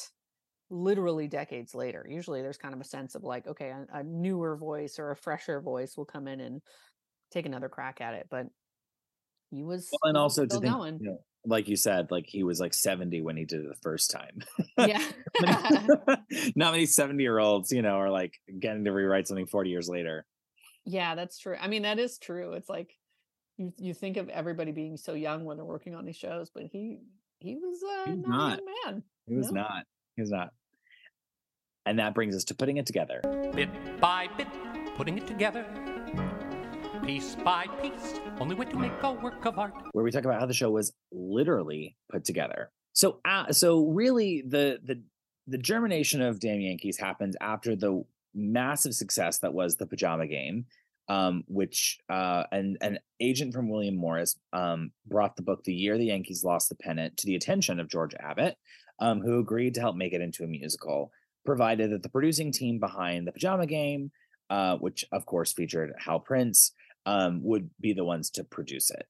literally 0.70 1.28
decades 1.28 1.76
later. 1.76 2.06
Usually 2.10 2.42
there's 2.42 2.58
kind 2.58 2.74
of 2.74 2.82
a 2.82 2.86
sense 2.86 3.16
of 3.16 3.24
like, 3.24 3.48
okay, 3.48 3.70
a, 3.70 4.00
a, 4.00 4.04
newer 4.04 4.56
voice 4.56 4.98
or 5.00 5.12
a 5.12 5.16
fresher 5.16 5.62
voice 5.62 5.96
will 5.96 6.06
come 6.06 6.28
in 6.28 6.40
and 6.40 6.62
take 7.32 7.46
another 7.46 7.70
crack 7.70 8.02
at 8.02 8.14
it. 8.14 8.28
But 8.30 8.48
he 9.52 9.64
was 9.64 9.90
well, 9.92 10.10
and 10.10 10.18
also 10.18 10.46
to 10.46 10.60
think, 10.60 11.02
you 11.02 11.10
know, 11.10 11.20
like 11.46 11.68
you 11.68 11.76
said, 11.76 12.10
like 12.10 12.26
he 12.28 12.44
was 12.44 12.60
like 12.60 12.74
70 12.74 13.22
when 13.22 13.38
he 13.38 13.46
did 13.46 13.62
it 13.62 13.70
the 13.70 13.80
first 13.82 14.12
time. 14.12 14.42
Yeah. 14.78 15.04
Not 16.56 16.74
many 16.74 16.86
70 16.86 17.22
year 17.22 17.40
olds, 17.40 17.72
you 17.72 17.82
know, 17.82 17.98
are 17.98 18.10
like 18.10 18.34
getting 18.60 18.86
to 18.86 18.92
rewrite 18.92 19.28
something 19.28 19.48
40 19.48 19.70
years 19.70 19.88
later. 19.88 20.26
Yeah, 20.86 21.16
that's 21.16 21.40
true. 21.40 21.56
I 21.60 21.68
mean, 21.68 21.84
that 21.84 22.00
is 22.00 22.18
true. 22.18 22.54
It's 22.54 22.70
like 22.70 22.96
you 23.58 23.74
you 23.78 23.94
think 23.94 24.18
of 24.18 24.30
everybody 24.30 24.72
being 24.72 24.98
so 24.98 25.14
young 25.14 25.46
when 25.46 25.58
they're 25.58 25.66
working 25.66 25.96
on 25.96 26.06
these 26.06 26.18
shows, 26.18 26.52
but 26.54 26.64
he 26.64 27.00
he 27.40 27.56
was 27.56 27.84
uh, 27.84 28.12
not, 28.12 28.28
not, 28.28 28.60
a 28.60 28.92
man. 28.92 29.04
He 29.28 29.36
was 29.36 29.52
no? 29.52 29.62
not. 29.62 29.86
He's 30.16 30.32
not. 30.32 30.52
And 31.86 32.00
that 32.00 32.16
brings 32.16 32.36
us 32.36 32.44
to 32.46 32.56
putting 32.56 32.78
it 32.78 32.86
together. 32.86 33.22
Bit 33.54 33.70
by 34.00 34.28
bit, 34.38 34.48
putting 34.96 35.18
it 35.18 35.28
together. 35.28 35.66
Piece 37.06 37.36
by 37.36 37.68
piece, 37.82 38.20
only 38.40 38.56
way 38.56 38.66
to 38.66 38.78
make 38.78 38.92
a 39.04 39.12
work 39.12 39.46
of 39.46 39.60
art. 39.60 39.74
Where 39.92 40.04
we 40.04 40.10
talk 40.10 40.26
about 40.26 40.40
how 40.40 40.48
the 40.48 40.54
show 40.54 40.72
was 40.72 40.92
literally 41.12 41.96
put 42.12 42.26
together. 42.26 42.72
So, 42.94 43.20
uh, 43.26 43.52
so 43.52 43.86
really, 43.88 44.42
the 44.48 44.80
the 44.84 45.04
the 45.46 45.58
germination 45.60 46.22
of 46.22 46.40
Damn 46.40 46.62
Yankees 46.62 46.98
happened 46.98 47.38
after 47.42 47.76
the 47.76 48.04
massive 48.34 48.96
success 48.96 49.38
that 49.40 49.54
was 49.54 49.76
the 49.76 49.86
Pajama 49.86 50.26
Game, 50.26 50.66
um, 51.08 51.44
which 51.48 52.00
uh, 52.10 52.44
an 52.52 52.78
an 52.82 52.98
agent 53.20 53.54
from 53.54 53.70
William 53.70 53.96
Morris 53.96 54.38
um, 54.54 54.92
brought 55.06 55.36
the 55.36 55.44
book 55.44 55.64
"The 55.64 55.74
Year 55.74 55.98
the 55.98 56.06
Yankees 56.06 56.44
Lost 56.44 56.70
the 56.70 56.76
Pennant" 56.76 57.18
to 57.18 57.28
the 57.28 57.36
attention 57.36 57.80
of 57.80 57.90
George 57.90 58.16
Abbott, 58.20 58.58
um, 59.00 59.22
who 59.22 59.40
agreed 59.40 59.74
to 59.76 59.82
help 59.82 59.96
make 59.96 60.14
it 60.14 60.22
into 60.22 60.44
a 60.44 60.48
musical, 60.48 61.12
provided 61.46 61.92
that 61.92 62.04
the 62.04 62.10
producing 62.10 62.52
team 62.52 62.80
behind 62.80 63.28
the 63.28 63.32
Pajama 63.32 63.66
Game, 63.66 64.12
uh, 64.50 64.78
which 64.78 65.06
of 65.12 65.26
course 65.26 65.54
featured 65.54 65.94
Hal 66.00 66.20
Prince, 66.20 66.72
um, 67.06 67.44
would 67.44 67.70
be 67.80 67.94
the 67.94 68.06
ones 68.06 68.30
to 68.32 68.44
produce 68.44 68.90
it. 68.90 69.08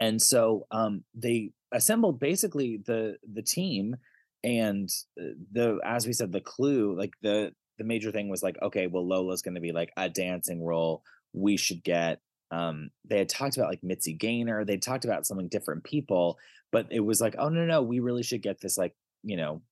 And 0.00 0.20
so 0.20 0.66
um, 0.70 1.04
they 1.14 1.52
assembled 1.72 2.18
basically 2.18 2.80
the 2.84 3.16
the 3.32 3.42
team, 3.42 3.96
and 4.42 4.88
uh, 5.20 5.34
the 5.52 5.78
as 5.84 6.06
we 6.06 6.12
said, 6.12 6.32
the 6.32 6.40
clue, 6.40 6.96
like 6.98 7.12
the 7.22 7.52
the 7.78 7.84
major 7.84 8.10
thing 8.10 8.28
was 8.28 8.42
like, 8.42 8.56
okay, 8.60 8.86
well, 8.86 9.06
Lola's 9.06 9.42
going 9.42 9.54
to 9.54 9.60
be 9.60 9.72
like 9.72 9.92
a 9.96 10.08
dancing 10.08 10.64
role. 10.64 11.02
We 11.32 11.56
should 11.56 11.82
get 11.82 12.20
um, 12.52 12.90
they 13.08 13.18
had 13.18 13.30
talked 13.30 13.56
about 13.56 13.70
like 13.70 13.82
Mitzi 13.82 14.12
Gaynor. 14.12 14.64
They 14.64 14.76
talked 14.76 15.06
about 15.06 15.26
something 15.26 15.48
different 15.48 15.84
people, 15.84 16.38
but 16.70 16.86
it 16.90 17.00
was 17.00 17.20
like, 17.20 17.34
oh 17.38 17.48
no, 17.48 17.64
no, 17.64 17.82
we 17.82 18.00
really 18.00 18.22
should 18.22 18.42
get 18.42 18.60
this 18.60 18.76
like, 18.76 18.94
you 19.22 19.38
know, 19.38 19.62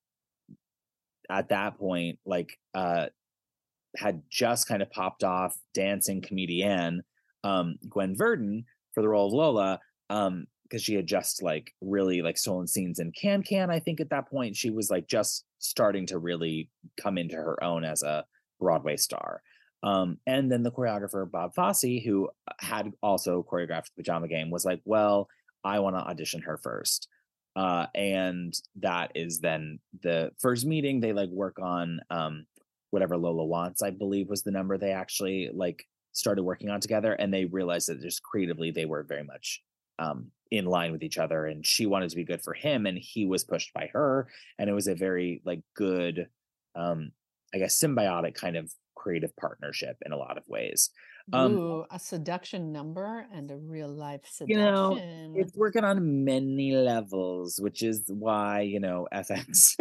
at 1.30 1.50
that 1.50 1.78
point, 1.78 2.18
like 2.24 2.58
uh 2.74 3.06
had 3.96 4.22
just 4.30 4.66
kind 4.66 4.82
of 4.82 4.90
popped 4.90 5.24
off 5.24 5.56
dancing 5.74 6.22
comedian 6.22 7.02
um 7.44 7.76
Gwen 7.88 8.16
Verdon 8.16 8.64
for 8.94 9.02
the 9.02 9.08
role 9.08 9.26
of 9.26 9.34
Lola. 9.34 9.80
Um, 10.08 10.46
because 10.64 10.84
she 10.84 10.94
had 10.94 11.06
just 11.06 11.42
like 11.42 11.74
really 11.80 12.22
like 12.22 12.38
stolen 12.38 12.68
scenes 12.68 13.00
in 13.00 13.10
Can 13.10 13.42
Can. 13.42 13.70
I 13.70 13.80
think 13.80 14.00
at 14.00 14.10
that 14.10 14.30
point 14.30 14.56
she 14.56 14.70
was 14.70 14.88
like 14.88 15.08
just 15.08 15.44
starting 15.58 16.06
to 16.06 16.18
really 16.18 16.70
come 17.00 17.18
into 17.18 17.34
her 17.34 17.62
own 17.62 17.84
as 17.84 18.04
a 18.04 18.24
Broadway 18.60 18.96
star. 18.96 19.42
Um, 19.82 20.18
and 20.26 20.50
then 20.52 20.62
the 20.62 20.70
choreographer 20.70 21.30
Bob 21.30 21.54
Fosse, 21.54 22.02
who 22.04 22.28
uh, 22.46 22.52
had 22.58 22.92
also 23.02 23.46
choreographed 23.50 23.86
the 23.86 24.02
Pajama 24.02 24.28
Game, 24.28 24.50
was 24.50 24.64
like, 24.64 24.80
"Well, 24.84 25.28
I 25.64 25.80
want 25.80 25.96
to 25.96 26.00
audition 26.00 26.42
her 26.42 26.56
first. 26.56 27.08
Uh, 27.56 27.86
and 27.94 28.54
that 28.76 29.12
is 29.14 29.40
then 29.40 29.80
the 30.02 30.30
first 30.38 30.64
meeting. 30.64 31.00
They 31.00 31.12
like 31.12 31.30
work 31.30 31.58
on 31.60 32.00
um, 32.10 32.46
whatever 32.90 33.16
Lola 33.16 33.44
wants. 33.44 33.82
I 33.82 33.90
believe 33.90 34.28
was 34.28 34.42
the 34.42 34.50
number 34.50 34.78
they 34.78 34.92
actually 34.92 35.50
like 35.52 35.84
started 36.12 36.42
working 36.42 36.70
on 36.70 36.80
together, 36.80 37.12
and 37.12 37.32
they 37.32 37.44
realized 37.46 37.88
that 37.88 38.00
just 38.00 38.22
creatively 38.22 38.70
they 38.70 38.86
were 38.86 39.02
very 39.02 39.24
much 39.24 39.62
um, 39.98 40.30
in 40.50 40.64
line 40.64 40.92
with 40.92 41.02
each 41.02 41.18
other. 41.18 41.46
And 41.46 41.66
she 41.66 41.86
wanted 41.86 42.10
to 42.10 42.16
be 42.16 42.24
good 42.24 42.42
for 42.42 42.54
him, 42.54 42.86
and 42.86 42.96
he 42.96 43.26
was 43.26 43.44
pushed 43.44 43.72
by 43.74 43.90
her, 43.92 44.28
and 44.58 44.70
it 44.70 44.74
was 44.74 44.88
a 44.88 44.94
very 44.94 45.42
like 45.44 45.60
good, 45.74 46.28
um, 46.76 47.10
I 47.54 47.58
guess, 47.58 47.78
symbiotic 47.78 48.34
kind 48.34 48.56
of 48.56 48.72
creative 48.94 49.34
partnership 49.36 49.96
in 50.04 50.12
a 50.12 50.16
lot 50.16 50.36
of 50.36 50.44
ways. 50.46 50.90
Um, 51.32 51.56
Ooh, 51.56 51.84
a 51.90 51.98
seduction 51.98 52.72
number 52.72 53.26
and 53.32 53.50
a 53.50 53.56
real 53.56 53.88
life 53.88 54.22
seduction. 54.24 54.58
You 54.58 54.64
know, 54.64 54.98
it's 55.36 55.54
working 55.54 55.84
on 55.84 56.24
many 56.24 56.72
levels, 56.72 57.60
which 57.60 57.82
is 57.82 58.04
why 58.08 58.62
you 58.62 58.80
know 58.80 59.06
FX 59.14 59.76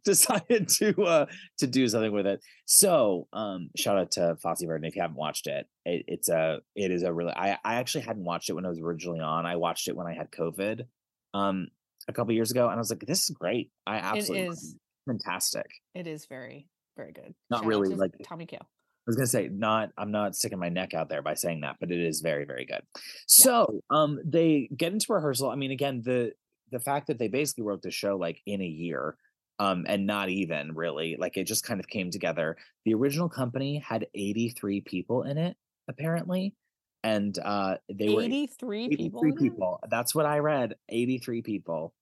decided 0.04 0.68
to 0.68 1.02
uh 1.02 1.26
to 1.58 1.66
do 1.66 1.88
something 1.88 2.12
with 2.12 2.26
it. 2.26 2.40
So, 2.64 3.28
um, 3.32 3.70
shout 3.76 3.98
out 3.98 4.10
to 4.12 4.36
Fosse 4.42 4.62
Verdon 4.62 4.86
if 4.86 4.96
you 4.96 5.02
haven't 5.02 5.18
watched 5.18 5.46
it. 5.46 5.66
it. 5.84 6.04
It's 6.08 6.28
a 6.28 6.60
it 6.74 6.90
is 6.90 7.02
a 7.02 7.12
really 7.12 7.32
I 7.32 7.58
I 7.64 7.74
actually 7.74 8.04
hadn't 8.04 8.24
watched 8.24 8.48
it 8.48 8.54
when 8.54 8.64
I 8.64 8.70
was 8.70 8.80
originally 8.80 9.20
on. 9.20 9.46
I 9.46 9.56
watched 9.56 9.88
it 9.88 9.96
when 9.96 10.06
I 10.06 10.14
had 10.14 10.30
COVID, 10.30 10.86
um, 11.34 11.68
a 12.08 12.12
couple 12.12 12.32
years 12.32 12.50
ago, 12.50 12.64
and 12.64 12.74
I 12.74 12.78
was 12.78 12.90
like, 12.90 13.00
this 13.00 13.28
is 13.28 13.30
great. 13.30 13.70
I 13.86 13.96
absolutely 13.96 14.46
it 14.46 14.52
is 14.52 14.76
fantastic. 15.06 15.66
It 15.94 16.06
is 16.06 16.24
very 16.26 16.66
very 16.98 17.12
good. 17.12 17.34
Not 17.48 17.60
Shout 17.60 17.66
really 17.66 17.94
like 17.94 18.12
Tommy 18.24 18.44
Kail. 18.44 18.60
I 18.62 19.06
was 19.06 19.16
gonna 19.16 19.26
say 19.26 19.48
not 19.50 19.90
I'm 19.96 20.10
not 20.10 20.36
sticking 20.36 20.58
my 20.58 20.68
neck 20.68 20.92
out 20.92 21.08
there 21.08 21.22
by 21.22 21.32
saying 21.32 21.62
that, 21.62 21.76
but 21.80 21.90
it 21.90 21.98
is 22.00 22.20
very, 22.20 22.44
very 22.44 22.66
good. 22.66 22.82
So 23.26 23.66
yeah. 23.72 24.02
um 24.02 24.18
they 24.22 24.68
get 24.76 24.92
into 24.92 25.14
rehearsal. 25.14 25.48
I 25.48 25.54
mean, 25.54 25.70
again, 25.70 26.02
the 26.04 26.32
the 26.70 26.80
fact 26.80 27.06
that 27.06 27.18
they 27.18 27.28
basically 27.28 27.64
wrote 27.64 27.80
the 27.80 27.90
show 27.90 28.18
like 28.18 28.42
in 28.44 28.60
a 28.60 28.66
year, 28.66 29.16
um, 29.58 29.86
and 29.88 30.06
not 30.06 30.28
even 30.28 30.74
really, 30.74 31.16
like 31.18 31.38
it 31.38 31.44
just 31.44 31.64
kind 31.64 31.80
of 31.80 31.88
came 31.88 32.10
together. 32.10 32.58
The 32.84 32.92
original 32.92 33.30
company 33.30 33.78
had 33.78 34.06
83 34.14 34.82
people 34.82 35.22
in 35.22 35.38
it, 35.38 35.56
apparently. 35.88 36.54
and 37.02 37.38
uh, 37.38 37.76
they 37.88 38.10
were 38.10 38.22
83 38.22 38.88
people. 38.88 39.20
83 39.24 39.30
in 39.30 39.36
it? 39.36 39.40
people. 39.40 39.80
That's 39.88 40.14
what 40.14 40.26
I 40.26 40.40
read. 40.40 40.74
83 40.90 41.42
people. 41.42 41.94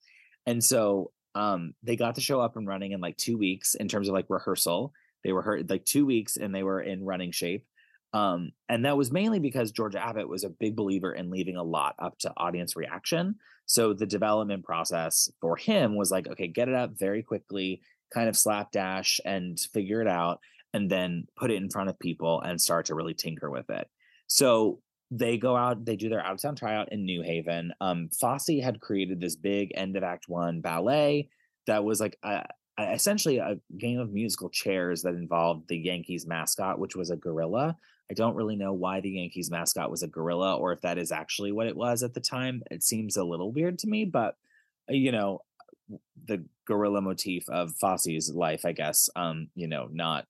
And 0.47 0.63
so 0.63 1.13
um 1.37 1.75
they 1.83 1.97
got 1.97 2.15
the 2.15 2.21
show 2.21 2.41
up 2.41 2.57
and 2.57 2.67
running 2.67 2.93
in 2.93 3.01
like 3.01 3.17
two 3.17 3.37
weeks 3.37 3.75
in 3.75 3.89
terms 3.89 4.09
of 4.09 4.15
like 4.15 4.27
rehearsal. 4.29 4.93
They 5.23 5.33
were 5.33 5.43
hurt 5.43 5.69
like 5.69 5.85
two 5.85 6.07
weeks 6.07 6.37
and 6.37 6.55
they 6.55 6.63
were 6.63 6.81
in 6.81 7.05
running 7.05 7.31
shape. 7.31 7.65
Um, 8.13 8.53
and 8.69 8.85
that 8.85 8.97
was 8.97 9.13
mainly 9.13 9.41
because 9.41 9.73
George 9.73 9.95
Abbott 9.95 10.29
was 10.29 10.45
a 10.45 10.49
big 10.49 10.75
believer 10.75 11.13
in 11.13 11.31
leaving 11.31 11.57
a 11.57 11.63
lot 11.63 11.97
up 11.99 12.19
to 12.21 12.33
audience 12.37 12.75
reaction. 12.75 13.35
So 13.67 13.93
the 13.93 14.07
development 14.07 14.65
process 14.65 15.29
for 15.41 15.57
him 15.57 15.97
was 15.97 16.11
like, 16.11 16.27
okay, 16.29 16.47
get 16.47 16.69
it 16.69 16.75
up 16.75 16.93
very 16.99 17.23
quickly, 17.23 17.83
kind 18.15 18.29
of 18.29 18.37
slapdash 18.37 19.21
and 19.25 19.59
figure 19.59 20.01
it 20.01 20.09
out, 20.09 20.41
and 20.73 20.89
then 20.89 21.27
put 21.37 21.51
it 21.51 21.57
in 21.57 21.69
front 21.69 21.91
of 21.91 21.99
people 21.99 22.41
and 22.41 22.61
start 22.61 22.87
to 22.87 22.95
really 22.95 23.15
tinker 23.15 23.51
with 23.51 23.69
it. 23.69 23.89
So 24.29 24.81
they 25.11 25.39
go 25.39 25.57
out, 25.57 25.85
they 25.85 25.97
do 25.97 26.09
their 26.09 26.25
out 26.25 26.35
of 26.35 26.43
town 26.43 26.57
tryout 26.57 26.93
in 26.93 27.05
New 27.05 27.23
Haven. 27.23 27.73
Um, 27.81 28.09
Fosse 28.09 28.61
had 28.63 28.81
created 28.81 29.21
this 29.21 29.37
big 29.37 29.73
end 29.75 29.97
of 29.97 30.03
Act 30.03 30.29
One 30.29 30.61
ballet 30.61 31.29
that 31.67 31.85
was 31.85 32.01
like 32.01 32.17
a, 32.23 32.45
a- 32.79 32.93
essentially 32.93 33.39
a 33.39 33.59
game 33.79 34.01
of 34.01 34.13
musical 34.13 34.51
chairs 34.51 35.03
that 35.03 35.15
involved 35.15 35.69
the 35.69 35.79
Yankees 35.79 36.27
mascot, 36.27 36.79
which 36.79 36.97
was 36.97 37.11
a 37.11 37.17
gorilla. 37.17 37.77
I 38.11 38.15
don't 38.15 38.37
really 38.37 38.57
know 38.57 38.73
why 38.73 39.01
the 39.01 39.11
Yankees 39.11 39.51
mascot 39.51 39.91
was 39.91 40.03
a 40.03 40.09
gorilla 40.09 40.57
or 40.57 40.73
if 40.73 40.81
that 40.83 40.99
is 40.99 41.13
actually 41.13 41.53
what 41.53 41.67
it 41.67 41.77
was 41.77 42.03
at 42.03 42.15
the 42.15 42.21
time. 42.21 42.63
It 42.71 42.83
seems 42.83 43.17
a 43.17 43.25
little 43.25 43.53
weird 43.53 43.79
to 43.81 43.89
me, 43.89 44.05
but 44.05 44.37
uh, 44.91 44.95
you 44.95 45.13
know, 45.13 45.41
the 46.27 46.45
gorilla 46.67 47.01
motif 47.01 47.49
of 47.49 47.75
Fosse's 47.77 48.33
life, 48.35 48.65
I 48.65 48.73
guess. 48.73 49.09
Um, 49.17 49.49
you 49.55 49.69
know, 49.69 49.89
not 49.91 50.27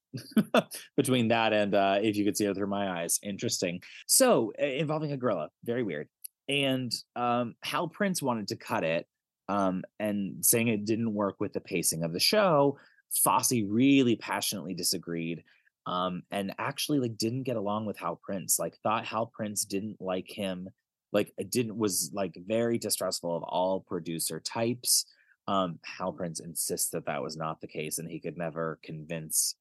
between 0.97 1.29
that 1.29 1.53
and 1.53 1.75
uh, 1.75 1.99
if 2.01 2.16
you 2.16 2.25
could 2.25 2.37
see 2.37 2.45
it 2.45 2.55
through 2.55 2.66
my 2.66 3.01
eyes, 3.01 3.19
interesting. 3.23 3.81
So 4.07 4.53
uh, 4.61 4.66
involving 4.66 5.12
a 5.12 5.16
gorilla, 5.16 5.51
very 5.64 5.83
weird. 5.83 6.09
And 6.49 6.92
um, 7.16 7.55
Hal 7.64 7.88
Prince 7.88 8.23
wanted 8.23 8.49
to 8.49 8.57
cut 8.57 8.85
it, 8.85 9.07
um, 9.49 9.85
and 9.99 10.45
saying 10.45 10.69
it 10.69 10.85
didn't 10.85 11.12
work 11.12 11.37
with 11.40 11.53
the 11.53 11.61
pacing 11.61 12.05
of 12.05 12.12
the 12.12 12.21
show. 12.21 12.79
Fosse 13.25 13.53
really 13.66 14.16
passionately 14.16 14.75
disagreed, 14.75 15.42
um, 15.87 16.23
and 16.31 16.55
actually 16.59 17.01
like 17.01 17.16
didn't 17.16 17.45
get 17.45 17.57
along 17.57 17.87
with 17.87 17.97
Hal 17.97 18.21
Prince. 18.23 18.59
Like 18.59 18.77
thought 18.83 19.07
Hal 19.07 19.27
Prince 19.27 19.64
didn't 19.64 20.01
like 20.01 20.29
him. 20.29 20.69
Like 21.12 21.33
didn't 21.49 21.77
was 21.77 22.11
like 22.12 22.37
very 22.47 22.79
distrustful 22.79 23.37
of 23.37 23.42
all 23.42 23.81
producer 23.81 24.38
types 24.38 25.07
um 25.49 25.79
Hal 25.85 26.13
Prince 26.13 26.41
insists 26.41 26.91
that 26.91 27.07
that 27.07 27.23
was 27.23 27.37
not 27.37 27.61
the 27.61 27.67
case 27.69 27.99
and 27.99 28.11
he 28.11 28.21
could 28.21 28.37
never 28.37 28.79
convince 28.83 29.55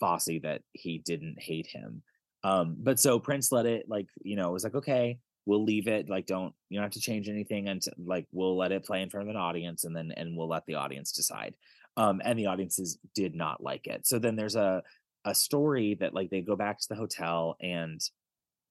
Fosse 0.00 0.40
that 0.42 0.62
he 0.72 0.98
didn't 0.98 1.40
hate 1.40 1.66
him. 1.66 2.02
Um 2.42 2.76
but 2.78 2.98
so 2.98 3.18
Prince 3.18 3.52
let 3.52 3.66
it 3.66 3.86
like 3.88 4.06
you 4.22 4.36
know 4.36 4.48
it 4.48 4.52
was 4.52 4.64
like 4.64 4.74
okay 4.74 5.18
we'll 5.46 5.64
leave 5.64 5.88
it 5.88 6.08
like 6.08 6.26
don't 6.26 6.54
you 6.68 6.78
don't 6.78 6.84
have 6.84 6.92
to 6.92 7.00
change 7.00 7.28
anything 7.28 7.68
and 7.68 7.82
like 8.04 8.26
we'll 8.32 8.56
let 8.56 8.72
it 8.72 8.84
play 8.84 9.02
in 9.02 9.10
front 9.10 9.28
of 9.28 9.34
an 9.34 9.40
audience 9.40 9.84
and 9.84 9.96
then 9.96 10.12
and 10.16 10.36
we'll 10.36 10.48
let 10.48 10.66
the 10.66 10.74
audience 10.74 11.12
decide. 11.12 11.54
Um 11.96 12.20
and 12.24 12.38
the 12.38 12.46
audiences 12.46 12.98
did 13.14 13.34
not 13.34 13.62
like 13.62 13.86
it. 13.86 14.06
So 14.06 14.18
then 14.18 14.36
there's 14.36 14.56
a 14.56 14.82
a 15.24 15.34
story 15.34 15.96
that 16.00 16.14
like 16.14 16.30
they 16.30 16.40
go 16.40 16.56
back 16.56 16.78
to 16.80 16.88
the 16.88 16.94
hotel 16.94 17.56
and 17.60 18.00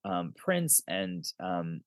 um 0.05 0.33
Prince 0.35 0.81
and 0.87 1.25
um 1.39 1.81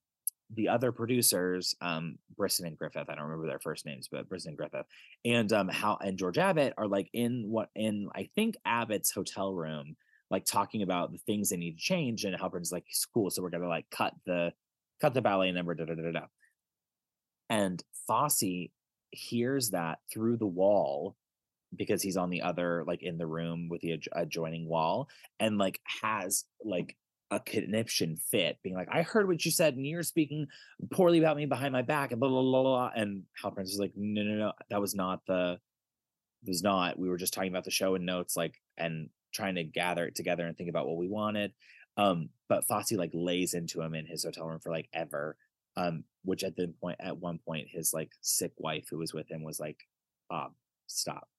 the 0.54 0.68
other 0.68 0.92
producers, 0.92 1.74
um, 1.80 2.18
Brisson 2.36 2.66
and 2.66 2.76
Griffith, 2.76 3.08
I 3.08 3.14
don't 3.14 3.24
remember 3.24 3.46
their 3.46 3.58
first 3.58 3.86
names, 3.86 4.08
but 4.10 4.28
Brisson 4.28 4.50
and 4.50 4.58
Griffith, 4.58 4.86
and 5.24 5.52
um, 5.52 5.68
Hal 5.68 5.98
and 6.04 6.18
George 6.18 6.38
Abbott 6.38 6.74
are 6.76 6.86
like 6.86 7.08
in 7.12 7.46
what 7.48 7.70
in 7.74 8.08
I 8.14 8.28
think 8.34 8.56
Abbott's 8.64 9.10
hotel 9.10 9.52
room, 9.54 9.96
like 10.30 10.44
talking 10.44 10.82
about 10.82 11.12
the 11.12 11.18
things 11.18 11.48
they 11.48 11.56
need 11.56 11.78
to 11.78 11.82
change, 11.82 12.24
and 12.24 12.36
Hal 12.36 12.50
Prince's 12.50 12.72
like, 12.72 12.86
cool, 13.14 13.30
so 13.30 13.42
we're 13.42 13.50
gonna 13.50 13.68
like 13.68 13.88
cut 13.90 14.14
the 14.26 14.52
cut 15.00 15.14
the 15.14 15.22
ballet 15.22 15.52
number, 15.52 15.74
da 15.74 15.84
da 15.84 15.94
da 15.94 16.12
da. 16.12 16.26
And 17.48 17.82
Fosse 18.06 18.70
hears 19.10 19.70
that 19.70 19.98
through 20.12 20.38
the 20.38 20.46
wall 20.46 21.16
because 21.74 22.02
he's 22.02 22.16
on 22.16 22.30
the 22.30 22.42
other 22.42 22.84
like 22.86 23.02
in 23.02 23.18
the 23.18 23.26
room 23.26 23.68
with 23.68 23.80
the 23.80 23.90
adj- 23.90 24.08
adjoining 24.12 24.68
wall 24.68 25.08
and 25.40 25.58
like 25.58 25.80
has 26.02 26.44
like 26.64 26.96
a 27.32 27.40
conniption 27.40 28.14
fit 28.14 28.58
being 28.62 28.74
like 28.74 28.88
i 28.92 29.00
heard 29.00 29.26
what 29.26 29.42
you 29.42 29.50
said 29.50 29.74
and 29.74 29.86
you're 29.86 30.02
speaking 30.02 30.46
poorly 30.90 31.18
about 31.18 31.34
me 31.34 31.46
behind 31.46 31.72
my 31.72 31.80
back 31.80 32.12
and 32.12 32.20
blah 32.20 32.28
blah 32.28 32.42
blah, 32.42 32.62
blah. 32.62 32.90
and 32.94 33.22
hal 33.40 33.50
prince 33.50 33.70
was 33.70 33.80
like 33.80 33.92
no 33.96 34.22
no 34.22 34.34
no 34.34 34.52
that 34.68 34.82
was 34.82 34.94
not 34.94 35.24
the 35.26 35.58
was 36.46 36.62
not 36.62 36.98
we 36.98 37.08
were 37.08 37.16
just 37.16 37.32
talking 37.32 37.50
about 37.50 37.64
the 37.64 37.70
show 37.70 37.94
and 37.94 38.04
notes 38.04 38.36
like 38.36 38.60
and 38.76 39.08
trying 39.32 39.54
to 39.54 39.64
gather 39.64 40.04
it 40.04 40.14
together 40.14 40.46
and 40.46 40.58
think 40.58 40.68
about 40.68 40.86
what 40.86 40.98
we 40.98 41.08
wanted 41.08 41.54
um 41.96 42.28
but 42.50 42.66
Fosse 42.66 42.92
like 42.92 43.12
lays 43.14 43.54
into 43.54 43.80
him 43.80 43.94
in 43.94 44.04
his 44.04 44.24
hotel 44.24 44.46
room 44.46 44.60
for 44.60 44.70
like 44.70 44.90
ever 44.92 45.38
um 45.78 46.04
which 46.24 46.44
at 46.44 46.54
the 46.54 46.70
point 46.82 46.98
at 47.00 47.16
one 47.16 47.38
point 47.38 47.66
his 47.70 47.94
like 47.94 48.10
sick 48.20 48.52
wife 48.58 48.88
who 48.90 48.98
was 48.98 49.14
with 49.14 49.30
him 49.30 49.42
was 49.42 49.58
like 49.58 49.78
um 50.30 50.50
stop 50.86 51.30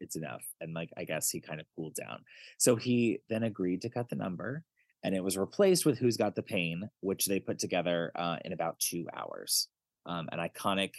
it's 0.00 0.16
enough 0.16 0.44
and 0.60 0.74
like 0.74 0.90
i 0.96 1.04
guess 1.04 1.30
he 1.30 1.40
kind 1.40 1.60
of 1.60 1.66
cooled 1.76 1.94
down 1.94 2.18
so 2.58 2.74
he 2.74 3.20
then 3.28 3.44
agreed 3.44 3.80
to 3.82 3.88
cut 3.88 4.08
the 4.08 4.16
number 4.16 4.64
and 5.06 5.14
it 5.14 5.22
was 5.22 5.38
replaced 5.38 5.86
with 5.86 5.98
who's 6.00 6.16
got 6.16 6.34
the 6.34 6.42
pain 6.42 6.90
which 7.00 7.26
they 7.26 7.38
put 7.38 7.60
together 7.60 8.10
uh, 8.16 8.38
in 8.44 8.52
about 8.52 8.76
two 8.80 9.06
hours. 9.16 9.68
Um, 10.04 10.28
an 10.32 10.40
iconic 10.40 10.90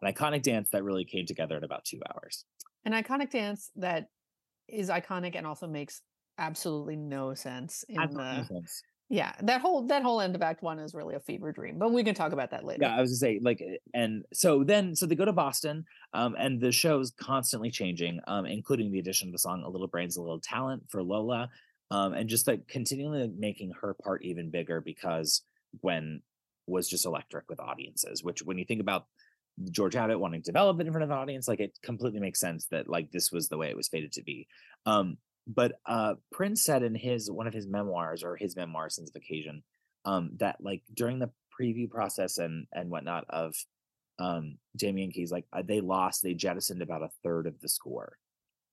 an 0.00 0.10
iconic 0.12 0.42
dance 0.42 0.70
that 0.70 0.82
really 0.82 1.04
came 1.04 1.26
together 1.26 1.58
in 1.58 1.62
about 1.64 1.84
two 1.84 2.00
hours. 2.10 2.46
An 2.86 2.92
iconic 2.92 3.30
dance 3.30 3.70
that 3.76 4.06
is 4.66 4.88
iconic 4.88 5.36
and 5.36 5.46
also 5.46 5.66
makes 5.66 6.00
absolutely 6.38 6.96
no 6.96 7.34
sense 7.34 7.84
in 7.90 8.00
Absolutely 8.00 8.38
the 8.38 8.44
sense. 8.46 8.82
yeah 9.10 9.34
that 9.42 9.60
whole 9.60 9.86
that 9.88 10.02
whole 10.02 10.22
end 10.22 10.34
of 10.34 10.40
act 10.40 10.62
one 10.62 10.78
is 10.78 10.94
really 10.94 11.14
a 11.14 11.20
fever 11.20 11.52
dream 11.52 11.78
but 11.78 11.92
we 11.92 12.02
can 12.02 12.14
talk 12.14 12.32
about 12.32 12.50
that 12.50 12.64
later. 12.64 12.78
Yeah 12.84 12.96
i 12.96 13.00
was 13.02 13.10
gonna 13.10 13.34
say 13.34 13.40
like 13.42 13.60
eh, 13.60 13.76
and 13.92 14.24
so 14.32 14.64
then 14.64 14.96
so 14.96 15.04
they 15.04 15.14
go 15.16 15.26
to 15.26 15.34
boston 15.34 15.84
um 16.14 16.34
and 16.38 16.58
the 16.58 16.72
show's 16.72 17.10
constantly 17.10 17.70
changing 17.70 18.20
um 18.26 18.46
including 18.46 18.90
the 18.90 19.00
addition 19.00 19.28
of 19.28 19.32
the 19.32 19.38
song 19.38 19.62
a 19.66 19.68
little 19.68 19.88
brains 19.88 20.16
a 20.16 20.22
little 20.22 20.40
talent 20.40 20.82
for 20.88 21.02
lola 21.02 21.50
um 21.90 22.12
and 22.12 22.28
just 22.28 22.46
like 22.46 22.66
continually 22.68 23.30
making 23.36 23.72
her 23.80 23.94
part 23.94 24.22
even 24.24 24.50
bigger 24.50 24.80
because 24.80 25.42
gwen 25.80 26.22
was 26.66 26.88
just 26.88 27.06
electric 27.06 27.48
with 27.48 27.60
audiences 27.60 28.22
which 28.22 28.42
when 28.42 28.58
you 28.58 28.64
think 28.64 28.80
about 28.80 29.06
george 29.70 29.96
abbott 29.96 30.20
wanting 30.20 30.40
to 30.42 30.50
develop 30.50 30.80
it 30.80 30.86
in 30.86 30.92
front 30.92 31.04
of 31.04 31.10
an 31.10 31.16
audience 31.16 31.46
like 31.48 31.60
it 31.60 31.76
completely 31.82 32.20
makes 32.20 32.40
sense 32.40 32.66
that 32.66 32.88
like 32.88 33.10
this 33.10 33.30
was 33.30 33.48
the 33.48 33.58
way 33.58 33.68
it 33.68 33.76
was 33.76 33.88
fated 33.88 34.12
to 34.12 34.22
be. 34.22 34.46
Um 34.86 35.18
but 35.46 35.72
uh 35.86 36.14
prince 36.32 36.62
said 36.62 36.82
in 36.82 36.94
his 36.94 37.30
one 37.30 37.46
of 37.46 37.54
his 37.54 37.66
memoirs 37.66 38.22
or 38.22 38.36
his 38.36 38.56
memoir 38.56 38.88
Sense 38.88 39.10
of 39.10 39.16
Occasion 39.16 39.62
um 40.04 40.32
that 40.38 40.56
like 40.60 40.82
during 40.94 41.18
the 41.18 41.30
preview 41.58 41.90
process 41.90 42.38
and 42.38 42.66
and 42.72 42.90
whatnot 42.90 43.24
of 43.28 43.54
um 44.18 44.58
Damn 44.76 44.98
Yankees 44.98 45.32
like 45.32 45.46
uh, 45.52 45.62
they 45.62 45.80
lost 45.80 46.22
they 46.22 46.34
jettisoned 46.34 46.82
about 46.82 47.02
a 47.02 47.10
third 47.22 47.46
of 47.46 47.60
the 47.60 47.68
score. 47.68 48.16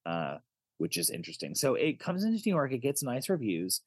Uh 0.06 0.38
which 0.78 0.98
is 0.98 1.10
interesting. 1.10 1.56
So 1.56 1.76
it 1.76 2.00
comes 2.00 2.24
into 2.24 2.42
New 2.46 2.54
York 2.54 2.72
it 2.72 2.80
gets 2.80 3.04
nice 3.04 3.30
reviews 3.30 3.82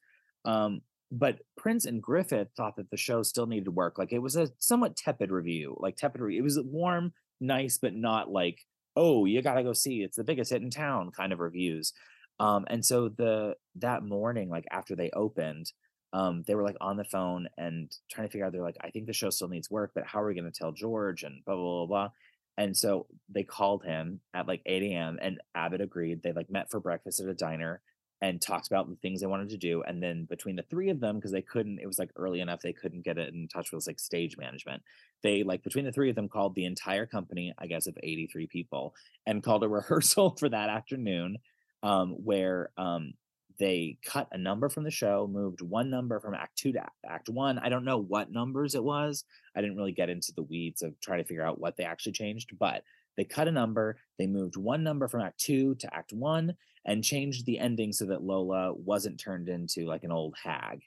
um 0.45 0.81
but 1.11 1.39
Prince 1.57 1.85
and 1.85 2.01
Griffith 2.01 2.47
thought 2.55 2.77
that 2.77 2.89
the 2.89 2.97
show 2.97 3.21
still 3.21 3.45
needed 3.45 3.69
work 3.69 3.97
like 3.97 4.13
it 4.13 4.19
was 4.19 4.35
a 4.35 4.49
somewhat 4.57 4.95
tepid 4.95 5.31
review 5.31 5.75
like 5.79 5.97
tepid 5.97 6.21
re- 6.21 6.37
it 6.37 6.41
was 6.41 6.59
warm 6.63 7.13
nice 7.39 7.77
but 7.77 7.93
not 7.93 8.31
like 8.31 8.59
oh 8.95 9.25
you 9.25 9.41
got 9.41 9.55
to 9.55 9.63
go 9.63 9.73
see 9.73 10.01
it's 10.01 10.17
the 10.17 10.23
biggest 10.23 10.51
hit 10.51 10.61
in 10.61 10.69
town 10.69 11.11
kind 11.11 11.33
of 11.33 11.39
reviews 11.39 11.93
um 12.39 12.65
and 12.69 12.85
so 12.85 13.09
the 13.09 13.55
that 13.75 14.03
morning 14.03 14.49
like 14.49 14.65
after 14.71 14.95
they 14.95 15.09
opened 15.11 15.71
um 16.13 16.43
they 16.47 16.55
were 16.55 16.63
like 16.63 16.77
on 16.81 16.97
the 16.97 17.03
phone 17.05 17.47
and 17.57 17.91
trying 18.09 18.27
to 18.27 18.31
figure 18.31 18.45
out 18.45 18.51
they're 18.51 18.61
like 18.61 18.77
i 18.81 18.89
think 18.89 19.05
the 19.05 19.13
show 19.13 19.29
still 19.29 19.47
needs 19.47 19.71
work 19.71 19.91
but 19.93 20.05
how 20.05 20.21
are 20.21 20.27
we 20.27 20.33
going 20.33 20.49
to 20.49 20.57
tell 20.57 20.71
george 20.71 21.23
and 21.23 21.43
blah 21.45 21.55
blah 21.55 21.63
blah 21.63 21.85
blah 21.85 22.09
and 22.57 22.75
so 22.75 23.07
they 23.29 23.43
called 23.43 23.83
him 23.83 24.19
at 24.33 24.47
like 24.47 24.61
8 24.65 24.83
a.m 24.83 25.19
and 25.21 25.39
abbott 25.55 25.81
agreed 25.81 26.21
they 26.21 26.33
like 26.33 26.49
met 26.49 26.69
for 26.69 26.79
breakfast 26.79 27.19
at 27.19 27.27
a 27.27 27.33
diner 27.33 27.81
and 28.23 28.39
talked 28.39 28.67
about 28.67 28.87
the 28.87 28.95
things 28.97 29.19
they 29.19 29.27
wanted 29.27 29.49
to 29.49 29.57
do 29.57 29.81
and 29.83 30.01
then 30.01 30.25
between 30.25 30.55
the 30.55 30.65
three 30.69 30.89
of 30.89 30.99
them 30.99 31.15
because 31.15 31.31
they 31.31 31.41
couldn't 31.41 31.79
it 31.79 31.87
was 31.87 31.97
like 31.97 32.11
early 32.15 32.39
enough 32.39 32.61
they 32.61 32.73
couldn't 32.73 33.03
get 33.03 33.17
it 33.17 33.33
in 33.33 33.47
touch 33.47 33.71
with 33.71 33.87
like 33.87 33.99
stage 33.99 34.37
management 34.37 34.81
they 35.23 35.43
like 35.43 35.63
between 35.63 35.85
the 35.85 35.91
three 35.91 36.09
of 36.09 36.15
them 36.15 36.29
called 36.29 36.53
the 36.55 36.65
entire 36.65 37.05
company 37.05 37.53
i 37.57 37.65
guess 37.65 37.87
of 37.87 37.97
83 38.01 38.47
people 38.47 38.93
and 39.25 39.43
called 39.43 39.63
a 39.63 39.67
rehearsal 39.69 40.35
for 40.37 40.49
that 40.49 40.69
afternoon 40.69 41.37
um, 41.83 42.11
where 42.23 42.69
um, 42.77 43.13
they 43.61 43.95
cut 44.03 44.27
a 44.31 44.39
number 44.39 44.69
from 44.69 44.83
the 44.83 44.89
show, 44.89 45.29
moved 45.31 45.61
one 45.61 45.91
number 45.91 46.19
from 46.19 46.33
Act 46.33 46.57
Two 46.57 46.71
to 46.71 46.83
Act- 47.07 47.29
One. 47.29 47.59
I 47.59 47.69
don't 47.69 47.85
know 47.85 47.99
what 47.99 48.31
numbers 48.31 48.73
it 48.73 48.83
was. 48.83 49.23
I 49.55 49.61
didn't 49.61 49.77
really 49.77 49.91
get 49.91 50.09
into 50.09 50.33
the 50.33 50.41
weeds 50.41 50.81
of 50.81 50.99
trying 50.99 51.19
to 51.19 51.27
figure 51.27 51.45
out 51.45 51.59
what 51.59 51.77
they 51.77 51.83
actually 51.83 52.13
changed, 52.13 52.57
but 52.57 52.83
they 53.17 53.23
cut 53.23 53.47
a 53.47 53.51
number. 53.51 53.97
They 54.17 54.25
moved 54.25 54.57
one 54.57 54.83
number 54.83 55.07
from 55.07 55.21
Act 55.21 55.39
Two 55.39 55.75
to 55.75 55.95
Act 55.95 56.11
One 56.11 56.55
and 56.85 57.03
changed 57.03 57.45
the 57.45 57.59
ending 57.59 57.93
so 57.93 58.05
that 58.05 58.23
Lola 58.23 58.73
wasn't 58.73 59.19
turned 59.19 59.47
into 59.47 59.85
like 59.85 60.03
an 60.03 60.11
old 60.11 60.33
hag 60.43 60.81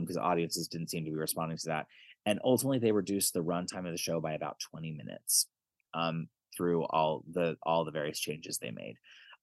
because 0.00 0.16
audiences 0.16 0.66
didn't 0.66 0.88
seem 0.88 1.04
to 1.04 1.10
be 1.10 1.18
responding 1.18 1.58
to 1.58 1.66
that. 1.66 1.86
And 2.24 2.40
ultimately, 2.42 2.78
they 2.78 2.92
reduced 2.92 3.34
the 3.34 3.44
runtime 3.44 3.84
of 3.84 3.92
the 3.92 3.98
show 3.98 4.18
by 4.18 4.32
about 4.32 4.60
20 4.70 4.92
minutes 4.92 5.46
um, 5.92 6.28
through 6.56 6.84
all 6.84 7.22
the 7.30 7.58
all 7.64 7.84
the 7.84 7.90
various 7.90 8.18
changes 8.18 8.56
they 8.56 8.70
made. 8.70 8.96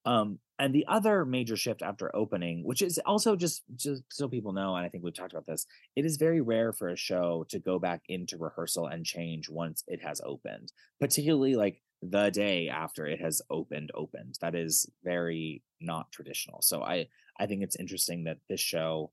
Um, 0.05 0.39
and 0.59 0.75
the 0.75 0.85
other 0.87 1.25
major 1.25 1.55
shift 1.55 1.81
after 1.81 2.15
opening, 2.15 2.63
which 2.63 2.81
is 2.81 2.99
also 3.05 3.35
just 3.35 3.63
just 3.75 4.03
so 4.09 4.27
people 4.27 4.53
know, 4.53 4.75
and 4.75 4.85
I 4.85 4.89
think 4.89 5.03
we've 5.03 5.13
talked 5.13 5.33
about 5.33 5.47
this, 5.47 5.65
it 5.95 6.05
is 6.05 6.17
very 6.17 6.41
rare 6.41 6.71
for 6.71 6.89
a 6.89 6.95
show 6.95 7.45
to 7.49 7.59
go 7.59 7.79
back 7.79 8.01
into 8.09 8.37
rehearsal 8.37 8.87
and 8.87 9.05
change 9.05 9.49
once 9.49 9.83
it 9.87 10.03
has 10.03 10.21
opened, 10.23 10.71
particularly 10.99 11.55
like 11.55 11.81
the 12.03 12.29
day 12.29 12.69
after 12.69 13.07
it 13.07 13.19
has 13.21 13.41
opened 13.49 13.91
opened. 13.95 14.37
That 14.41 14.55
is 14.55 14.87
very 15.03 15.63
not 15.79 16.11
traditional. 16.11 16.61
So 16.61 16.83
I 16.83 17.07
I 17.39 17.47
think 17.47 17.63
it's 17.63 17.75
interesting 17.75 18.25
that 18.25 18.37
this 18.47 18.61
show 18.61 19.11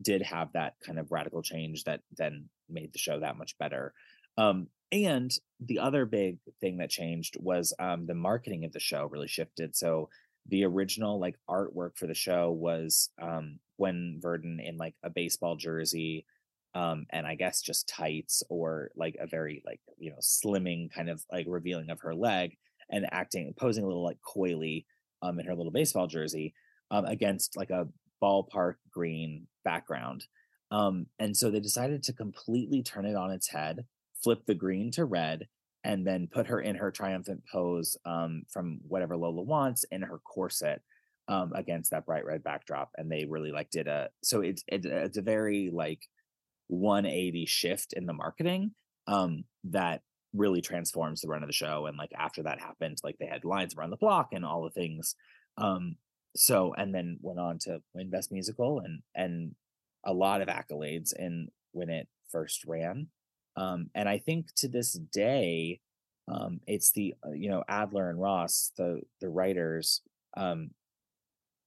did 0.00 0.22
have 0.22 0.52
that 0.52 0.74
kind 0.84 0.98
of 0.98 1.12
radical 1.12 1.42
change 1.42 1.84
that 1.84 2.00
then 2.16 2.48
made 2.68 2.92
the 2.92 2.98
show 2.98 3.20
that 3.20 3.36
much 3.36 3.58
better. 3.58 3.92
Um, 4.36 4.68
and 4.92 5.32
the 5.60 5.78
other 5.78 6.06
big 6.06 6.38
thing 6.60 6.78
that 6.78 6.90
changed 6.90 7.36
was 7.40 7.74
um, 7.78 8.06
the 8.06 8.14
marketing 8.14 8.64
of 8.64 8.72
the 8.72 8.80
show 8.80 9.06
really 9.06 9.28
shifted. 9.28 9.76
So 9.76 10.08
the 10.46 10.64
original 10.64 11.18
like 11.20 11.36
artwork 11.48 11.96
for 11.96 12.06
the 12.06 12.14
show 12.14 12.50
was 12.50 13.10
um, 13.20 13.58
Gwen 13.76 14.18
Verdon 14.20 14.60
in 14.60 14.76
like 14.76 14.94
a 15.02 15.10
baseball 15.10 15.56
jersey 15.56 16.24
um, 16.74 17.06
and 17.10 17.26
I 17.26 17.34
guess 17.34 17.62
just 17.62 17.88
tights 17.88 18.42
or 18.48 18.90
like 18.96 19.16
a 19.20 19.26
very 19.26 19.62
like 19.66 19.80
you 19.98 20.10
know 20.10 20.18
slimming 20.20 20.92
kind 20.92 21.08
of 21.08 21.24
like 21.32 21.46
revealing 21.48 21.90
of 21.90 22.00
her 22.00 22.14
leg 22.14 22.56
and 22.90 23.06
acting 23.10 23.52
posing 23.58 23.84
a 23.84 23.86
little 23.86 24.04
like 24.04 24.18
coyly 24.22 24.86
um, 25.22 25.40
in 25.40 25.46
her 25.46 25.54
little 25.54 25.72
baseball 25.72 26.06
jersey 26.06 26.54
um, 26.90 27.04
against 27.04 27.56
like 27.56 27.70
a 27.70 27.88
ballpark 28.22 28.74
green 28.90 29.46
background. 29.64 30.24
Um, 30.70 31.06
and 31.18 31.36
so 31.36 31.50
they 31.50 31.60
decided 31.60 32.02
to 32.04 32.12
completely 32.12 32.82
turn 32.82 33.06
it 33.06 33.16
on 33.16 33.30
its 33.30 33.48
head, 33.48 33.84
flip 34.22 34.44
the 34.46 34.54
green 34.54 34.90
to 34.92 35.04
red, 35.04 35.46
and 35.84 36.06
then 36.06 36.28
put 36.30 36.46
her 36.46 36.60
in 36.60 36.76
her 36.76 36.90
triumphant 36.90 37.42
pose 37.50 37.96
um, 38.04 38.42
from 38.48 38.80
whatever 38.86 39.16
Lola 39.16 39.42
wants 39.42 39.84
in 39.90 40.02
her 40.02 40.18
corset 40.18 40.82
um, 41.28 41.52
against 41.54 41.90
that 41.90 42.06
bright 42.06 42.24
red 42.24 42.42
backdrop. 42.42 42.90
And 42.96 43.10
they 43.10 43.26
really 43.28 43.52
like 43.52 43.70
did 43.70 43.86
a 43.86 44.08
so 44.22 44.40
it's 44.40 44.64
it, 44.66 44.84
it's 44.84 45.18
a 45.18 45.22
very 45.22 45.70
like 45.72 46.00
180 46.68 47.46
shift 47.46 47.92
in 47.92 48.06
the 48.06 48.12
marketing 48.12 48.72
um, 49.06 49.44
that 49.64 50.02
really 50.34 50.60
transforms 50.60 51.20
the 51.20 51.28
run 51.28 51.42
of 51.42 51.48
the 51.48 51.52
show. 51.52 51.86
And 51.86 51.96
like 51.96 52.12
after 52.16 52.42
that 52.42 52.60
happened, 52.60 52.98
like 53.02 53.16
they 53.18 53.26
had 53.26 53.44
lines 53.44 53.74
around 53.74 53.90
the 53.90 53.96
block 53.96 54.28
and 54.32 54.44
all 54.44 54.62
the 54.62 54.70
things. 54.70 55.14
Um, 55.56 55.96
so 56.36 56.74
and 56.76 56.94
then 56.94 57.18
went 57.20 57.38
on 57.38 57.58
to 57.60 57.80
win 57.94 58.10
Best 58.10 58.30
Musical 58.30 58.80
and 58.80 59.00
and 59.14 59.54
a 60.04 60.12
lot 60.12 60.40
of 60.40 60.48
accolades 60.48 61.12
in 61.18 61.48
when 61.72 61.90
it 61.90 62.08
first 62.30 62.64
ran. 62.66 63.08
Um, 63.58 63.90
and 63.94 64.08
I 64.08 64.18
think 64.18 64.54
to 64.56 64.68
this 64.68 64.92
day, 64.92 65.80
um, 66.28 66.60
it's 66.66 66.92
the 66.92 67.14
uh, 67.26 67.32
you 67.32 67.50
know 67.50 67.64
Adler 67.68 68.08
and 68.08 68.20
Ross, 68.20 68.72
the 68.76 69.00
the 69.20 69.28
writers, 69.28 70.02
um, 70.36 70.70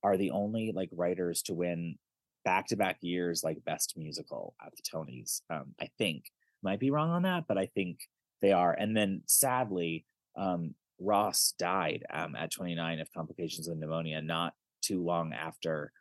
are 0.04 0.18
the 0.18 0.32
only 0.32 0.72
like 0.74 0.90
writers 0.94 1.42
to 1.44 1.54
win 1.54 1.98
back 2.46 2.68
to 2.68 2.78
back 2.78 2.98
years 3.02 3.44
like 3.44 3.64
best 3.66 3.94
musical 3.98 4.56
at 4.66 4.72
the 4.76 4.82
Tonys. 4.84 5.42
Um, 5.50 5.76
I 5.82 5.90
think 5.98 6.26
might 6.64 6.80
be 6.80 6.92
wrong 6.92 7.10
on 7.10 7.24
that, 7.24 7.46
but 7.48 7.58
I 7.58 7.66
think 7.66 8.00
they 8.42 8.54
are. 8.54 8.72
And 8.72 8.96
then 8.96 9.24
sadly, 9.28 10.06
um, 10.38 10.76
Ross 11.00 11.54
died 11.60 12.06
um, 12.14 12.36
at 12.36 12.52
29 12.52 13.00
of 13.00 13.12
complications 13.14 13.68
of 13.68 13.78
pneumonia, 13.78 14.22
not 14.22 14.54
too 14.82 15.04
long 15.04 15.34
after 15.34 15.92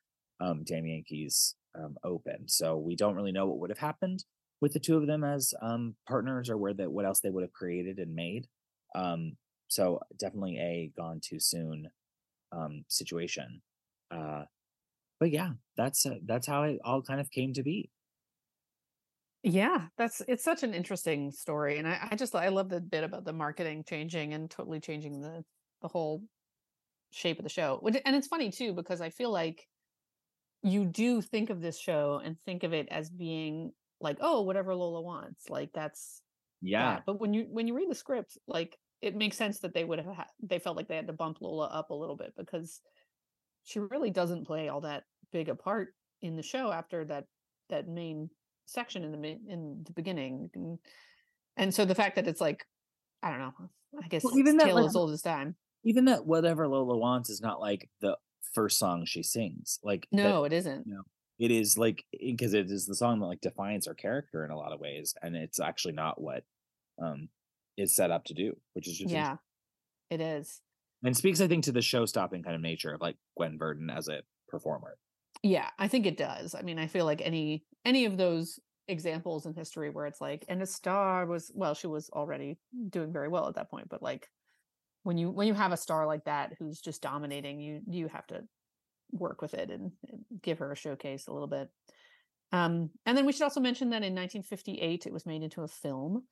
um, 0.41 0.63
Damn 0.65 0.87
Yankees 0.87 1.57
um, 1.75 1.97
opened. 2.05 2.51
So 2.51 2.79
we 2.79 2.95
don't 2.95 3.17
really 3.17 3.33
know 3.33 3.47
what 3.47 3.59
would 3.59 3.71
have 3.71 3.79
happened 3.79 4.25
with 4.61 4.73
the 4.73 4.81
two 4.81 4.97
of 4.97 5.07
them 5.07 5.25
as 5.25 5.55
um, 5.63 5.97
partners 6.07 6.51
or 6.51 6.59
where 6.59 6.75
that 6.75 6.93
what 6.93 7.05
else 7.05 7.21
they 7.21 7.31
would 7.31 7.43
have 7.43 7.53
created 7.53 7.99
and 7.99 8.15
made. 8.15 8.47
Um, 8.95 9.37
so 9.69 10.01
definitely 10.19 10.59
a 10.59 10.93
gone 10.97 11.21
too 11.23 11.41
soon 11.41 11.89
um, 12.53 12.85
situation. 12.89 13.63
Uh, 14.11 14.45
but 15.19 15.31
yeah, 15.31 15.51
that's 15.77 16.07
uh, 16.07 16.17
that's 16.25 16.47
how 16.47 16.65
it 16.65 16.79
all 16.85 17.03
kind 17.03 17.21
of 17.21 17.31
came 17.31 17.53
to 17.55 17.63
be. 17.63 17.91
Yeah, 19.43 19.89
that's 19.97 20.21
it's 20.29 20.45
such 20.45 20.63
an 20.63 20.75
interesting 20.75 21.33
story, 21.33 21.79
and 21.79 21.89
I, 21.89 22.09
I 22.11 22.17
just 22.17 22.35
I 22.35 22.49
love 22.49 22.69
the 22.69 22.81
bit 22.81 23.05
about 23.05 23.25
the 23.25 23.33
marketing 23.33 23.85
changing 23.85 24.35
and 24.35 24.51
totally 24.51 24.81
changing 24.81 25.21
the 25.23 25.45
the 25.81 25.89
whole 25.89 26.23
shape 27.13 27.39
of 27.39 27.45
the 27.45 27.51
show. 27.51 27.81
And 28.05 28.17
it's 28.17 28.29
funny 28.29 28.51
too 28.51 28.75
because 28.75 29.01
I 29.01 29.11
feel 29.11 29.31
like 29.31 29.67
you 30.63 30.85
do 30.85 31.23
think 31.23 31.51
of 31.51 31.61
this 31.61 31.79
show 31.79 32.21
and 32.23 32.37
think 32.45 32.65
of 32.65 32.73
it 32.73 32.89
as 32.91 33.11
being 33.11 33.73
like, 34.01 34.19
oh, 34.21 34.43
whatever 34.43 34.75
Lola 34.75 35.03
wants, 35.03 35.49
like 35.49 35.71
that's 35.73 36.23
Yeah, 36.61 36.95
that. 36.95 37.03
But 37.07 37.21
when 37.21 37.35
you 37.35 37.47
when 37.51 37.67
you 37.67 37.75
read 37.75 37.91
the 37.91 37.95
script, 37.95 38.39
like 38.47 38.77
it 39.01 39.17
makes 39.17 39.37
sense 39.37 39.61
that 39.61 39.75
they 39.75 39.85
would 39.85 39.99
have 39.99 40.15
had, 40.15 40.27
they 40.43 40.59
felt 40.59 40.77
like 40.77 40.89
they 40.89 40.97
had 40.97 41.07
to 41.07 41.13
bump 41.13 41.39
Lola 41.41 41.67
up 41.67 41.91
a 41.91 41.95
little 41.95 42.17
bit 42.17 42.33
because 42.37 42.81
she 43.65 43.79
really 43.79 44.11
doesn't 44.11 44.47
play 44.47 44.69
all 44.69 44.81
that 44.83 45.05
big 45.33 45.49
a 45.49 45.55
part 45.55 45.95
in 46.23 46.37
the 46.37 46.43
show 46.43 46.71
after 46.71 47.05
that 47.05 47.25
that 47.69 47.89
main 47.89 48.29
section 48.67 49.05
in 49.05 49.13
the 49.13 49.39
in 49.49 49.83
the 49.85 49.93
beginning 49.93 50.51
and, 50.55 50.79
and 51.57 51.75
so 51.75 51.85
the 51.85 51.95
fact 51.95 52.17
that 52.17 52.27
it's 52.27 52.41
like 52.41 52.65
i 53.23 53.31
don't 53.31 53.39
know 53.39 53.53
i 54.03 54.09
guess 54.09 54.25
Well, 54.25 54.39
even 54.39 54.57
that, 54.59 54.67
tale 54.67 54.77
like, 54.77 54.87
as 54.87 54.97
old 54.97 55.11
as 55.13 55.23
time 55.23 55.57
even 55.85 56.07
that 56.07 56.27
whatever 56.27 56.69
Lola 56.69 56.97
wants 56.97 57.31
is 57.31 57.41
not 57.41 57.61
like 57.61 57.89
the 58.01 58.17
first 58.53 58.79
song 58.79 59.05
she 59.07 59.23
sings. 59.23 59.79
Like 59.83 60.07
that- 60.13 60.23
no 60.23 60.45
it 60.45 60.53
isn't 60.53 60.87
you 60.87 60.95
know, 60.95 61.03
it 61.41 61.51
is 61.51 61.77
like 61.77 62.05
because 62.21 62.55
it 62.55 62.71
is 62.71 62.87
the 62.87 62.95
song 62.95 63.19
that 63.19 63.27
like 63.27 63.41
defines 63.41 63.87
her 63.87 63.95
character 63.95 64.45
in 64.45 64.53
a 64.53 64.57
lot 64.57 64.73
of 64.73 64.79
ways, 64.79 65.15
and 65.23 65.35
it's 65.35 65.59
actually 65.59 65.95
not 65.95 66.21
what 66.21 66.45
um 67.03 67.29
is 67.77 67.97
set 67.97 68.11
up 68.13 68.25
to 68.27 68.35
do, 68.35 68.57
which 68.75 68.87
is 68.87 68.99
just 68.99 69.11
yeah 69.11 69.37
it 70.11 70.21
is. 70.21 70.61
And 71.03 71.17
speaks, 71.17 71.41
I 71.41 71.49
think, 71.49 71.65
to 71.65 71.73
the 71.73 71.81
show 71.81 72.05
stopping 72.05 72.43
kind 72.43 72.55
of 72.55 72.61
nature 72.61 72.93
of 72.93 73.01
like 73.01 73.17
Gwen 73.37 73.59
Verdon 73.59 73.89
as 73.89 74.07
a 74.09 74.21
performer. 74.49 74.99
yeah 75.43 75.71
i 75.79 75.89
think 75.89 76.07
it 76.07 76.17
does. 76.19 76.55
I 76.55 76.63
mean 76.63 76.79
i 76.79 76.87
feel 76.87 77.07
like 77.07 77.23
any 77.23 77.65
any 77.85 78.05
of 78.05 78.17
those 78.17 78.59
examples 78.89 79.47
in 79.47 79.55
history 79.55 79.89
where 79.89 80.07
it's 80.07 80.21
like 80.21 80.45
and 80.49 80.61
a 80.61 80.67
star 80.67 81.25
was 81.25 81.53
well 81.55 81.75
she 81.75 81.87
was 81.87 82.11
already 82.11 82.59
doing 82.89 83.13
very 83.13 83.29
well 83.29 83.47
at 83.49 83.55
that 83.55 83.71
point 83.71 83.89
but 83.89 84.03
like 84.03 84.29
when 85.05 85.17
you 85.17 85.31
when 85.31 85.47
you 85.47 85.55
have 85.55 85.71
a 85.73 85.77
star 85.77 86.07
like 86.07 86.25
that 86.25 86.53
who's 86.59 86.81
just 86.81 87.01
dominating 87.01 87.61
you 87.61 87.81
you 87.87 88.09
have 88.09 88.27
to 88.27 88.43
work 89.13 89.43
with 89.43 89.55
it 89.55 89.71
and, 89.71 89.93
give 90.43 90.59
her 90.59 90.73
a 90.73 90.77
showcase 90.77 91.27
a 91.27 91.33
little 91.33 91.49
bit 91.49 91.69
um 92.53 92.91
and 93.07 93.17
then 93.17 93.27
we 93.27 93.33
should 93.33 93.43
also 93.43 93.61
mention 93.61 93.91
that 93.91 94.03
in 94.03 94.15
1958 94.15 95.07
it 95.07 95.13
was 95.13 95.27
made 95.27 95.43
into 95.43 95.63
a 95.63 95.69
film 95.69 96.25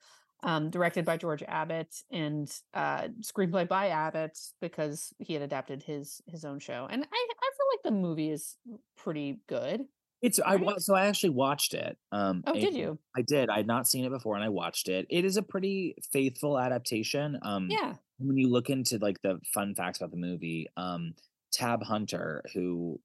um 0.43 0.71
directed 0.71 1.05
by 1.05 1.17
george 1.17 1.43
abbott 1.47 1.95
and 2.11 2.51
uh 2.75 3.09
screenplay 3.21 3.67
by 3.69 3.89
abbott 3.89 4.39
because 4.61 5.13
he 5.19 5.33
had 5.35 5.43
adapted 5.43 5.83
his 5.83 6.21
his 6.27 6.45
own 6.45 6.59
show 6.59 6.87
and 6.91 7.03
i 7.05 7.07
i 7.43 7.51
feel 7.57 7.67
like 7.73 7.83
the 7.85 8.01
movie 8.01 8.31
is 8.31 8.57
pretty 8.97 9.41
good 9.49 9.85
It's 10.23 10.41
I 10.41 10.55
Right? 10.55 10.61
wa- 10.65 10.79
so 10.79 10.95
I 10.97 11.07
actually 11.07 11.31
watched 11.31 11.75
it. 11.75 11.97
Um, 12.11 12.43
oh 12.47 12.55
did 12.55 12.75
you 12.75 12.99
I 13.17 13.23
did. 13.23 13.49
I 13.51 13.57
had 13.59 13.67
not 13.69 13.87
seen 13.87 14.05
it 14.05 14.11
before, 14.11 14.35
and 14.35 14.43
I 14.45 14.49
watched 14.49 14.89
it. 14.89 15.07
It 15.11 15.25
is 15.25 15.37
a 15.37 15.43
pretty 15.43 15.95
faithful 16.13 16.59
adaptation. 16.59 17.39
Um, 17.43 17.69
yeah 17.71 17.95
when 18.19 18.37
you 18.37 18.49
look 18.49 18.69
into 18.69 18.99
like 18.99 19.21
the 19.23 19.39
fun 19.55 19.77
facts 19.77 19.99
about 20.01 20.11
the 20.11 20.17
movie, 20.17 20.67
um, 20.77 21.15
Tab 21.53 21.83
Hunter, 21.83 22.43
who 22.55 23.01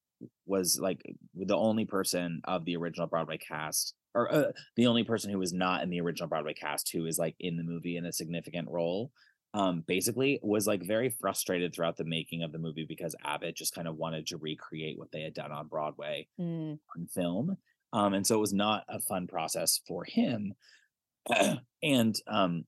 was 0.46 0.80
like 0.82 1.02
the 1.36 1.56
only 1.56 1.86
person 1.86 2.42
of 2.46 2.66
the 2.66 2.78
original 2.78 3.08
Broadway 3.08 3.38
cast, 3.38 3.94
or 4.16 4.34
uh, 4.34 4.52
the 4.76 4.88
only 4.88 5.04
person 5.04 5.32
who 5.32 5.40
was 5.40 5.54
not 5.54 5.84
in 5.84 5.90
the 5.90 6.02
original 6.02 6.30
Broadway 6.30 6.54
cast 6.54 6.92
who 6.92 7.06
is 7.06 7.18
like 7.18 7.36
in 7.40 7.58
the 7.58 7.64
movie 7.64 7.98
in 7.98 8.06
a 8.06 8.14
significant 8.14 8.70
role, 8.70 9.12
um, 9.54 9.84
basically 9.88 10.40
was 10.42 10.66
like 10.66 10.84
very 10.86 11.10
frustrated 11.10 11.74
throughout 11.74 11.98
the 11.98 12.04
making 12.04 12.44
of 12.44 12.52
the 12.52 12.58
movie 12.58 12.86
because 12.88 13.16
Abbott 13.24 13.56
just 13.56 13.76
kind 13.76 13.88
of 13.88 13.98
wanted 13.98 14.28
to 14.28 14.38
recreate 14.38 14.98
what 14.98 15.12
they 15.12 15.22
had 15.22 15.34
done 15.34 15.52
on 15.52 15.68
Broadway 15.68 16.28
Mm, 16.40 16.80
on 16.96 17.08
film. 17.08 17.58
Um, 17.92 18.14
and 18.14 18.26
so 18.26 18.36
it 18.36 18.40
was 18.40 18.54
not 18.54 18.84
a 18.90 19.00
fun 19.00 19.28
process 19.28 19.80
for 19.88 20.04
him. 20.04 20.54
and 21.84 22.16
um, 22.28 22.66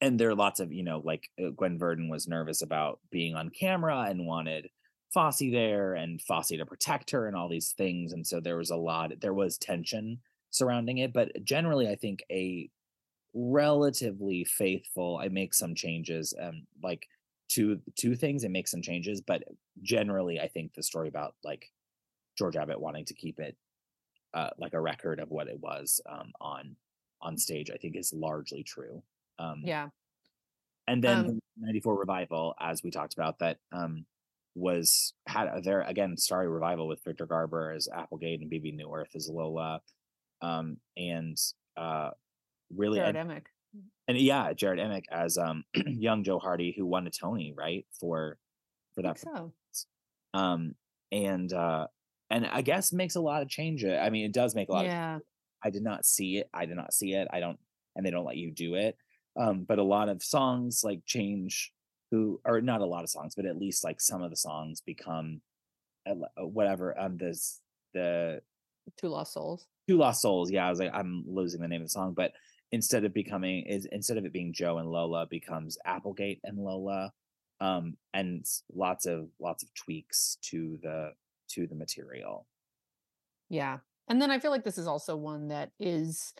and 0.00 0.18
there 0.18 0.30
are 0.30 0.34
lots 0.34 0.60
of 0.60 0.72
you 0.72 0.84
know 0.84 1.02
like 1.04 1.28
uh, 1.44 1.50
Gwen 1.50 1.78
Verdon 1.78 2.08
was 2.08 2.28
nervous 2.28 2.62
about 2.62 3.00
being 3.10 3.34
on 3.34 3.50
camera 3.50 4.06
and 4.08 4.26
wanted 4.26 4.68
Fosse 5.12 5.50
there 5.50 5.94
and 5.94 6.20
Fosse 6.20 6.48
to 6.48 6.66
protect 6.66 7.10
her 7.10 7.26
and 7.26 7.36
all 7.36 7.48
these 7.48 7.72
things. 7.72 8.12
And 8.12 8.26
so 8.26 8.40
there 8.40 8.56
was 8.56 8.70
a 8.70 8.76
lot. 8.76 9.12
There 9.20 9.34
was 9.34 9.58
tension 9.58 10.18
surrounding 10.50 10.98
it, 10.98 11.12
but 11.12 11.44
generally, 11.44 11.88
I 11.88 11.96
think 11.96 12.22
a 12.30 12.70
relatively 13.34 14.44
faithful. 14.44 15.18
I 15.22 15.28
make 15.28 15.54
some 15.54 15.74
changes, 15.74 16.34
um, 16.40 16.66
like 16.82 17.06
two 17.48 17.80
two 17.96 18.16
things. 18.16 18.44
and 18.44 18.52
make 18.52 18.68
some 18.68 18.82
changes, 18.82 19.20
but 19.20 19.44
generally, 19.82 20.40
I 20.40 20.48
think 20.48 20.74
the 20.74 20.82
story 20.82 21.08
about 21.08 21.34
like 21.44 21.70
George 22.36 22.56
Abbott 22.56 22.80
wanting 22.80 23.04
to 23.06 23.14
keep 23.14 23.40
it 23.40 23.56
uh, 24.34 24.50
like 24.58 24.74
a 24.74 24.80
record 24.80 25.20
of 25.20 25.30
what 25.30 25.48
it 25.48 25.58
was 25.60 26.00
um, 26.08 26.32
on 26.40 26.76
on 27.20 27.36
stage, 27.36 27.70
I 27.70 27.76
think 27.76 27.96
is 27.96 28.12
largely 28.12 28.62
true. 28.62 29.02
Um, 29.38 29.62
yeah 29.64 29.88
and 30.88 31.04
then 31.04 31.16
Um, 31.18 31.26
the 31.26 31.40
94 31.58 31.96
revival, 31.96 32.54
as 32.58 32.82
we 32.82 32.90
talked 32.90 33.12
about, 33.12 33.38
that 33.40 33.58
um, 33.72 34.06
was 34.58 35.14
had 35.26 35.48
a 35.48 35.60
there 35.60 35.82
again 35.82 36.16
starry 36.16 36.48
revival 36.48 36.88
with 36.88 37.02
Victor 37.04 37.26
Garber 37.26 37.72
as 37.72 37.88
Applegate 37.92 38.40
and 38.40 38.50
Bebe 38.50 38.72
Neuwirth 38.72 39.14
as 39.14 39.28
Lola, 39.32 39.80
um, 40.42 40.78
and 40.96 41.36
uh, 41.76 42.10
really 42.74 42.98
jared 42.98 43.16
and, 43.16 43.30
emick 43.30 43.46
and 44.08 44.18
yeah, 44.18 44.52
Jarrod 44.52 44.80
Emick 44.80 45.04
as 45.12 45.38
um, 45.38 45.64
young 45.74 46.24
Joe 46.24 46.38
Hardy, 46.38 46.74
who 46.76 46.86
won 46.86 47.06
a 47.06 47.10
Tony 47.10 47.54
right 47.56 47.86
for 48.00 48.38
for 48.94 49.02
that 49.02 49.18
so 49.18 49.52
um 50.34 50.74
and 51.12 51.52
uh 51.52 51.86
and 52.30 52.46
i 52.46 52.60
guess 52.60 52.92
makes 52.92 53.14
a 53.14 53.20
lot 53.20 53.42
of 53.42 53.48
change 53.48 53.84
i 53.84 54.10
mean 54.10 54.26
it 54.26 54.32
does 54.32 54.54
make 54.54 54.68
a 54.68 54.72
lot 54.72 54.84
of 54.84 54.90
Yeah. 54.90 55.18
I 55.62 55.70
did 55.70 55.82
not 55.82 56.04
see 56.04 56.38
it. 56.38 56.48
I 56.52 56.66
did 56.66 56.76
not 56.76 56.92
see 56.92 57.14
it. 57.14 57.28
I 57.30 57.40
don't, 57.40 57.58
and 57.96 58.04
they 58.04 58.10
don't 58.10 58.24
let 58.24 58.36
you 58.36 58.50
do 58.50 58.74
it. 58.74 58.96
Um, 59.38 59.64
but 59.68 59.78
a 59.78 59.84
lot 59.84 60.08
of 60.08 60.22
songs 60.22 60.82
like 60.84 61.00
change 61.06 61.72
who, 62.10 62.40
or 62.44 62.60
not 62.60 62.80
a 62.80 62.86
lot 62.86 63.04
of 63.04 63.10
songs, 63.10 63.34
but 63.34 63.46
at 63.46 63.58
least 63.58 63.84
like 63.84 64.00
some 64.00 64.22
of 64.22 64.30
the 64.30 64.36
songs 64.36 64.80
become 64.80 65.40
whatever. 66.36 66.98
Um, 66.98 67.16
this 67.16 67.60
the 67.94 68.40
Two 68.96 69.08
Lost 69.08 69.34
Souls. 69.34 69.66
Two 69.88 69.98
Lost 69.98 70.22
Souls. 70.22 70.50
Yeah, 70.50 70.66
I 70.66 70.70
was 70.70 70.78
like, 70.78 70.94
I'm 70.94 71.24
losing 71.26 71.60
the 71.60 71.68
name 71.68 71.82
of 71.82 71.86
the 71.86 71.90
song, 71.90 72.14
but 72.14 72.32
instead 72.72 73.04
of 73.04 73.14
becoming 73.14 73.64
is 73.66 73.86
instead 73.92 74.16
of 74.16 74.24
it 74.24 74.32
being 74.32 74.52
Joe 74.52 74.78
and 74.78 74.90
Lola, 74.90 75.26
becomes 75.26 75.78
Applegate 75.84 76.40
and 76.44 76.58
Lola. 76.58 77.12
Um, 77.60 77.96
and 78.14 78.46
lots 78.72 79.06
of 79.06 79.28
lots 79.40 79.64
of 79.64 79.74
tweaks 79.74 80.38
to 80.42 80.78
the 80.82 81.10
to 81.50 81.66
the 81.66 81.74
material. 81.74 82.46
Yeah. 83.48 83.78
And 84.08 84.22
then 84.22 84.30
I 84.30 84.38
feel 84.38 84.50
like 84.50 84.64
this 84.64 84.78
is 84.78 84.86
also 84.86 85.16
one 85.16 85.48
that 85.48 85.70
is 85.80 86.32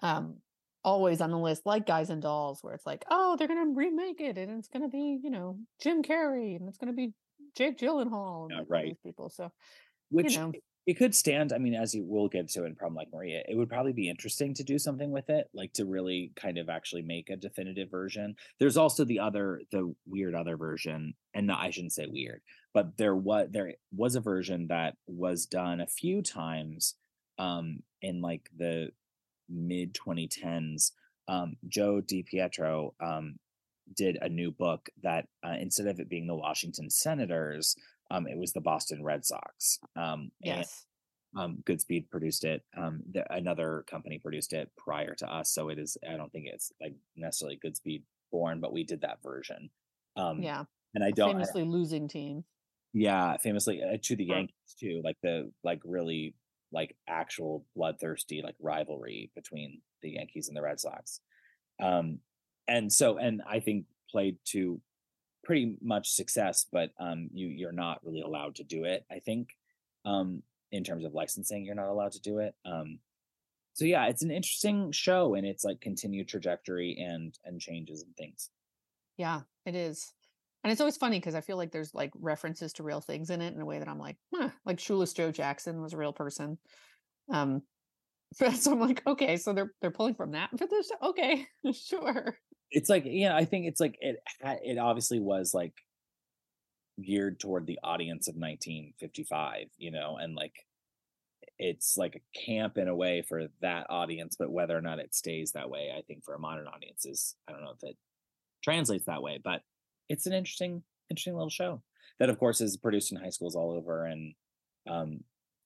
um 0.00 0.38
always 0.86 1.20
on 1.20 1.30
the 1.32 1.38
list, 1.38 1.66
like 1.66 1.84
Guys 1.84 2.08
and 2.08 2.22
Dolls, 2.22 2.62
where 2.62 2.72
it's 2.72 2.86
like, 2.86 3.04
oh, 3.10 3.36
they're 3.36 3.48
gonna 3.48 3.72
remake 3.74 4.20
it 4.20 4.38
and 4.38 4.58
it's 4.58 4.68
gonna 4.68 4.88
be, 4.88 5.18
you 5.22 5.30
know, 5.30 5.58
Jim 5.82 6.02
Carrey 6.02 6.56
and 6.56 6.68
it's 6.68 6.78
gonna 6.78 6.92
be 6.94 7.12
Jake 7.56 7.76
Gyllenhaal 7.76 8.44
and 8.44 8.52
Yeah, 8.52 8.64
right. 8.68 8.86
these 8.86 8.98
people. 9.04 9.28
So 9.28 9.50
which 10.10 10.32
you 10.34 10.38
know. 10.38 10.52
it- 10.86 10.96
could 10.96 11.16
stand. 11.16 11.52
I 11.52 11.58
mean, 11.58 11.74
as 11.74 11.92
you 11.96 12.04
will 12.04 12.28
get 12.28 12.48
to 12.50 12.64
in 12.64 12.76
Problem 12.76 12.94
Like 12.94 13.08
Maria, 13.12 13.42
it 13.48 13.56
would 13.56 13.68
probably 13.68 13.92
be 13.92 14.08
interesting 14.08 14.54
to 14.54 14.62
do 14.62 14.78
something 14.78 15.10
with 15.10 15.28
it, 15.28 15.48
like 15.52 15.72
to 15.72 15.84
really 15.84 16.30
kind 16.36 16.58
of 16.58 16.68
actually 16.68 17.02
make 17.02 17.28
a 17.28 17.36
definitive 17.36 17.90
version. 17.90 18.36
There's 18.60 18.76
also 18.76 19.04
the 19.04 19.18
other, 19.18 19.60
the 19.72 19.92
weird 20.06 20.36
other 20.36 20.56
version, 20.56 21.14
and 21.34 21.48
no, 21.48 21.56
I 21.58 21.70
shouldn't 21.70 21.92
say 21.94 22.06
weird, 22.06 22.40
but 22.72 22.96
there 22.96 23.16
was 23.16 23.48
there 23.50 23.74
was 23.90 24.14
a 24.14 24.20
version 24.20 24.68
that 24.68 24.94
was 25.08 25.46
done 25.46 25.80
a 25.80 25.88
few 25.88 26.22
times 26.22 26.94
um 27.38 27.82
in 28.00 28.20
like 28.22 28.48
the 28.56 28.92
mid 29.48 29.94
2010s. 29.94 30.92
Um, 31.28 31.56
Joe 31.68 32.00
DiPietro 32.00 32.92
um 33.00 33.36
did 33.94 34.18
a 34.20 34.28
new 34.28 34.50
book 34.50 34.88
that 35.02 35.26
uh, 35.44 35.54
instead 35.60 35.86
of 35.86 36.00
it 36.00 36.08
being 36.08 36.26
the 36.26 36.34
Washington 36.34 36.90
Senators, 36.90 37.76
um, 38.10 38.26
it 38.26 38.36
was 38.36 38.52
the 38.52 38.60
Boston 38.60 39.02
Red 39.02 39.24
Sox. 39.24 39.78
Um, 39.96 40.30
yes. 40.40 40.84
and 41.34 41.42
um, 41.42 41.62
Goodspeed 41.64 42.08
produced 42.10 42.44
it. 42.44 42.62
Um, 42.76 43.02
the, 43.12 43.30
another 43.32 43.84
company 43.88 44.18
produced 44.18 44.52
it 44.52 44.70
prior 44.76 45.14
to 45.16 45.32
us, 45.32 45.52
so 45.52 45.68
it 45.68 45.78
is. 45.78 45.96
I 46.08 46.16
don't 46.16 46.32
think 46.32 46.46
it's 46.46 46.72
like 46.80 46.94
necessarily 47.16 47.60
Goodspeed 47.64 48.02
born, 48.32 48.60
but 48.60 48.72
we 48.72 48.84
did 48.84 49.02
that 49.02 49.18
version. 49.22 49.70
Um, 50.16 50.42
yeah. 50.42 50.64
and 50.94 51.04
I 51.04 51.10
don't. 51.10 51.30
I- 51.30 51.32
famously 51.32 51.64
losing 51.64 52.08
team. 52.08 52.44
yeah, 52.92 53.36
famously 53.36 53.82
uh, 53.82 53.98
to 54.02 54.16
the 54.16 54.24
Yankees 54.24 54.74
too, 54.80 55.00
like 55.04 55.16
the 55.22 55.50
like 55.62 55.80
really 55.84 56.34
like 56.72 56.96
actual 57.08 57.64
bloodthirsty 57.74 58.42
like 58.42 58.56
rivalry 58.60 59.30
between 59.34 59.80
the 60.02 60.10
Yankees 60.10 60.48
and 60.48 60.56
the 60.56 60.62
Red 60.62 60.80
Sox. 60.80 61.20
Um 61.80 62.18
and 62.68 62.92
so 62.92 63.18
and 63.18 63.42
I 63.48 63.60
think 63.60 63.86
played 64.10 64.38
to 64.46 64.80
pretty 65.44 65.76
much 65.80 66.10
success, 66.10 66.66
but 66.70 66.90
um 66.98 67.28
you 67.32 67.48
you're 67.48 67.72
not 67.72 68.04
really 68.04 68.20
allowed 68.22 68.56
to 68.56 68.64
do 68.64 68.84
it, 68.84 69.04
I 69.10 69.20
think. 69.20 69.50
Um 70.04 70.42
in 70.72 70.82
terms 70.84 71.04
of 71.04 71.14
licensing, 71.14 71.64
you're 71.64 71.74
not 71.74 71.88
allowed 71.88 72.12
to 72.12 72.20
do 72.20 72.38
it. 72.38 72.54
Um 72.64 72.98
so 73.74 73.84
yeah, 73.84 74.06
it's 74.06 74.22
an 74.22 74.30
interesting 74.30 74.90
show 74.90 75.34
and 75.34 75.46
it's 75.46 75.64
like 75.64 75.80
continued 75.80 76.28
trajectory 76.28 76.96
and 76.98 77.38
and 77.44 77.60
changes 77.60 78.02
and 78.02 78.16
things. 78.16 78.50
Yeah, 79.16 79.42
it 79.64 79.74
is. 79.74 80.12
And 80.66 80.72
it's 80.72 80.80
always 80.80 80.96
funny 80.96 81.20
because 81.20 81.36
I 81.36 81.42
feel 81.42 81.56
like 81.56 81.70
there's 81.70 81.94
like 81.94 82.10
references 82.18 82.72
to 82.72 82.82
real 82.82 83.00
things 83.00 83.30
in 83.30 83.40
it 83.40 83.54
in 83.54 83.60
a 83.60 83.64
way 83.64 83.78
that 83.78 83.86
I'm 83.86 84.00
like, 84.00 84.16
huh, 84.34 84.48
like 84.64 84.80
Shoeless 84.80 85.12
Joe 85.12 85.30
Jackson 85.30 85.80
was 85.80 85.92
a 85.92 85.96
real 85.96 86.12
person. 86.12 86.58
Um, 87.32 87.62
so 88.32 88.72
I'm 88.72 88.80
like, 88.80 89.00
okay, 89.06 89.36
so 89.36 89.52
they're 89.52 89.70
they're 89.80 89.92
pulling 89.92 90.16
from 90.16 90.32
that 90.32 90.50
for 90.58 90.66
this. 90.66 90.90
Okay, 91.00 91.46
sure. 91.72 92.36
it's 92.72 92.90
like 92.90 93.04
yeah 93.06 93.36
i 93.36 93.44
think 93.44 93.66
it's 93.66 93.78
like 93.78 93.96
it 94.00 94.16
it 94.64 94.76
obviously 94.76 95.20
was 95.20 95.54
like 95.54 95.72
geared 97.00 97.38
toward 97.38 97.64
the 97.64 97.78
audience 97.84 98.26
of 98.26 98.34
1955 98.34 99.66
you 99.78 99.92
know 99.92 100.16
and 100.20 100.34
like 100.34 100.66
it's 101.60 101.96
like 101.96 102.16
a 102.16 102.38
camp 102.44 102.76
in 102.76 102.88
a 102.88 102.96
way 102.96 103.22
for 103.22 103.44
that 103.62 103.86
audience 103.88 104.34
but 104.36 104.50
whether 104.50 104.76
or 104.76 104.80
not 104.80 104.98
it 104.98 105.14
stays 105.14 105.52
that 105.52 105.70
way 105.70 105.92
i 105.96 106.02
think 106.02 106.24
for 106.24 106.34
a 106.34 106.40
modern 106.40 106.66
audience 106.66 107.06
is 107.06 107.36
i 107.46 107.52
don't 107.52 107.62
know 107.62 107.70
if 107.70 107.88
it 107.88 107.96
translates 108.64 109.04
that 109.04 109.22
way 109.22 109.38
but 109.42 109.62
it's 110.08 110.26
an 110.26 110.32
interesting 110.32 110.82
interesting 111.10 111.34
little 111.34 111.50
show 111.50 111.82
that 112.18 112.28
of 112.30 112.38
course 112.38 112.60
is 112.60 112.76
produced 112.76 113.12
in 113.12 113.18
high 113.18 113.30
schools 113.30 113.54
all 113.56 113.72
over 113.72 114.06
and 114.06 114.34
um 114.88 115.20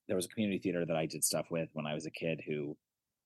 there 0.07 0.15
was 0.15 0.25
a 0.25 0.29
community 0.29 0.59
theater 0.59 0.85
that 0.85 0.97
i 0.97 1.05
did 1.05 1.23
stuff 1.23 1.47
with 1.51 1.69
when 1.73 1.85
i 1.87 1.93
was 1.93 2.05
a 2.05 2.11
kid 2.11 2.41
who 2.47 2.75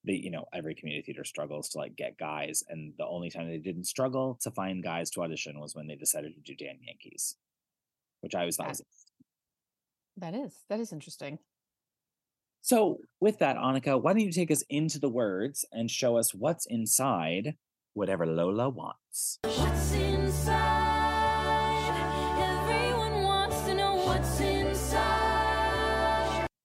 they 0.05 0.13
you 0.13 0.29
know 0.31 0.45
every 0.53 0.75
community 0.75 1.03
theater 1.05 1.23
struggles 1.23 1.69
to 1.69 1.77
like 1.77 1.95
get 1.95 2.17
guys 2.17 2.63
and 2.69 2.93
the 2.97 3.05
only 3.05 3.29
time 3.29 3.47
they 3.49 3.57
didn't 3.57 3.85
struggle 3.85 4.37
to 4.41 4.51
find 4.51 4.83
guys 4.83 5.09
to 5.09 5.21
audition 5.21 5.59
was 5.59 5.75
when 5.75 5.87
they 5.87 5.95
decided 5.95 6.33
to 6.35 6.41
do 6.41 6.55
Damn 6.55 6.77
Yankees 6.85 7.35
which 8.21 8.35
i 8.35 8.39
always 8.39 8.55
thought 8.57 8.67
was 8.69 8.81
That 10.17 10.33
is 10.35 10.53
that 10.69 10.79
is 10.79 10.93
interesting. 10.93 11.39
so 12.61 12.99
with 13.19 13.39
that 13.39 13.57
annika 13.57 13.99
why 14.01 14.13
don't 14.13 14.21
you 14.21 14.31
take 14.31 14.51
us 14.51 14.63
into 14.69 14.99
the 14.99 15.09
words 15.09 15.65
and 15.71 15.89
show 15.89 16.17
us 16.17 16.33
what's 16.33 16.65
inside 16.67 17.55
whatever 17.93 18.25
lola 18.25 18.69
wants 18.69 19.39
What's 19.43 19.91
inside? 19.93 20.74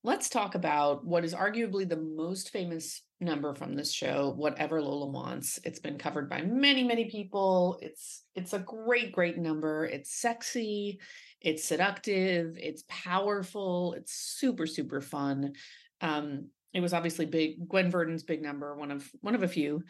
Let's 0.02 0.30
talk 0.30 0.54
about 0.54 1.04
what 1.04 1.24
is 1.24 1.34
arguably 1.34 1.86
the 1.86 1.98
most 1.98 2.50
famous 2.50 3.02
number 3.20 3.54
from 3.54 3.74
this 3.74 3.92
show, 3.92 4.32
Whatever 4.34 4.80
Lola 4.80 5.08
Wants. 5.10 5.58
It's 5.62 5.78
been 5.78 5.98
covered 5.98 6.30
by 6.30 6.40
many, 6.40 6.82
many 6.84 7.10
people. 7.10 7.78
It's 7.82 8.24
it's 8.34 8.54
a 8.54 8.60
great, 8.60 9.12
great 9.12 9.36
number. 9.36 9.84
It's 9.84 10.18
sexy, 10.18 11.00
it's 11.42 11.64
seductive, 11.64 12.56
it's 12.58 12.84
powerful, 12.88 13.92
it's 13.92 14.14
super, 14.14 14.66
super 14.66 15.02
fun. 15.02 15.52
Um, 16.00 16.48
it 16.72 16.80
was 16.80 16.94
obviously 16.94 17.26
big, 17.26 17.68
Gwen 17.68 17.90
Verdon's 17.90 18.22
big 18.22 18.42
number, 18.42 18.74
one 18.74 18.90
of 18.90 19.06
one 19.20 19.34
of 19.34 19.42
a 19.42 19.48
few, 19.48 19.82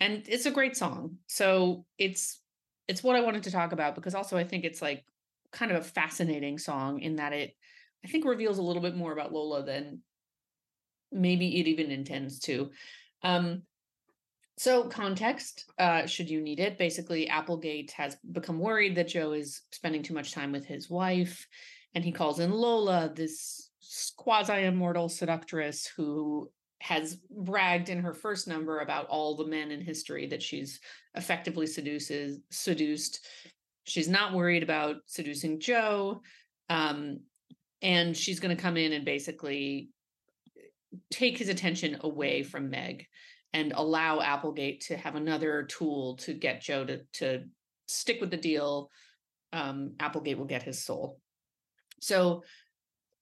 and 0.00 0.24
it's 0.26 0.46
a 0.46 0.50
great 0.50 0.78
song. 0.78 1.16
So 1.26 1.84
it's 1.98 2.40
it's 2.86 3.02
what 3.02 3.16
I 3.16 3.20
wanted 3.20 3.42
to 3.42 3.50
talk 3.50 3.72
about 3.72 3.94
because 3.96 4.14
also 4.14 4.38
I 4.38 4.44
think 4.44 4.64
it's 4.64 4.80
like 4.80 5.04
kind 5.52 5.70
of 5.70 5.76
a 5.76 5.84
fascinating 5.84 6.56
song 6.56 7.00
in 7.00 7.16
that 7.16 7.34
it 7.34 7.54
I 8.04 8.08
think 8.08 8.24
reveals 8.24 8.58
a 8.58 8.62
little 8.62 8.82
bit 8.82 8.96
more 8.96 9.12
about 9.12 9.32
Lola 9.32 9.64
than 9.64 10.00
maybe 11.10 11.60
it 11.60 11.66
even 11.66 11.90
intends 11.90 12.38
to. 12.40 12.70
Um, 13.22 13.62
so 14.56 14.88
context, 14.88 15.70
uh, 15.78 16.06
should 16.06 16.28
you 16.28 16.40
need 16.40 16.60
it, 16.60 16.78
basically 16.78 17.28
Applegate 17.28 17.92
has 17.92 18.16
become 18.32 18.58
worried 18.58 18.96
that 18.96 19.08
Joe 19.08 19.32
is 19.32 19.62
spending 19.72 20.02
too 20.02 20.14
much 20.14 20.32
time 20.32 20.52
with 20.52 20.66
his 20.66 20.90
wife, 20.90 21.46
and 21.94 22.04
he 22.04 22.12
calls 22.12 22.40
in 22.40 22.50
Lola, 22.50 23.12
this 23.14 23.70
quasi-immortal 24.16 25.08
seductress 25.08 25.86
who 25.96 26.50
has 26.80 27.16
bragged 27.30 27.88
in 27.88 28.00
her 28.00 28.14
first 28.14 28.46
number 28.46 28.80
about 28.80 29.06
all 29.06 29.36
the 29.36 29.46
men 29.46 29.70
in 29.70 29.80
history 29.80 30.26
that 30.26 30.42
she's 30.42 30.80
effectively 31.14 31.66
seduces 31.66 32.40
seduced. 32.50 33.26
She's 33.84 34.08
not 34.08 34.34
worried 34.34 34.62
about 34.62 34.96
seducing 35.06 35.58
Joe. 35.58 36.20
Um, 36.68 37.20
and 37.82 38.16
she's 38.16 38.40
going 38.40 38.56
to 38.56 38.62
come 38.62 38.76
in 38.76 38.92
and 38.92 39.04
basically 39.04 39.90
take 41.10 41.38
his 41.38 41.48
attention 41.48 41.98
away 42.00 42.42
from 42.42 42.70
Meg 42.70 43.06
and 43.52 43.72
allow 43.74 44.20
Applegate 44.20 44.82
to 44.82 44.96
have 44.96 45.14
another 45.14 45.64
tool 45.64 46.16
to 46.16 46.34
get 46.34 46.60
Joe 46.60 46.84
to 46.84 47.00
to 47.14 47.44
stick 47.86 48.20
with 48.20 48.30
the 48.30 48.36
deal. 48.36 48.90
Um, 49.52 49.94
Applegate 49.98 50.38
will 50.38 50.44
get 50.44 50.62
his 50.62 50.84
soul. 50.84 51.18
So, 52.00 52.44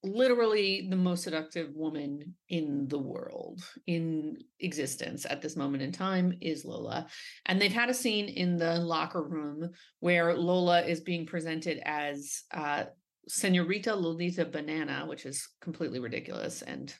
literally, 0.02 0.88
the 0.90 0.96
most 0.96 1.22
seductive 1.22 1.70
woman 1.74 2.34
in 2.48 2.88
the 2.88 2.98
world, 2.98 3.62
in 3.86 4.38
existence 4.58 5.24
at 5.28 5.40
this 5.40 5.56
moment 5.56 5.82
in 5.82 5.92
time, 5.92 6.34
is 6.40 6.64
Lola. 6.64 7.06
And 7.46 7.60
they've 7.60 7.72
had 7.72 7.90
a 7.90 7.94
scene 7.94 8.28
in 8.28 8.56
the 8.56 8.78
locker 8.80 9.22
room 9.22 9.70
where 10.00 10.34
Lola 10.34 10.82
is 10.82 11.00
being 11.00 11.26
presented 11.26 11.80
as 11.84 12.42
uh, 12.52 12.84
Senorita 13.28 13.94
Lolita 13.94 14.44
Banana, 14.44 15.04
which 15.06 15.26
is 15.26 15.48
completely 15.60 15.98
ridiculous 15.98 16.62
and 16.62 16.94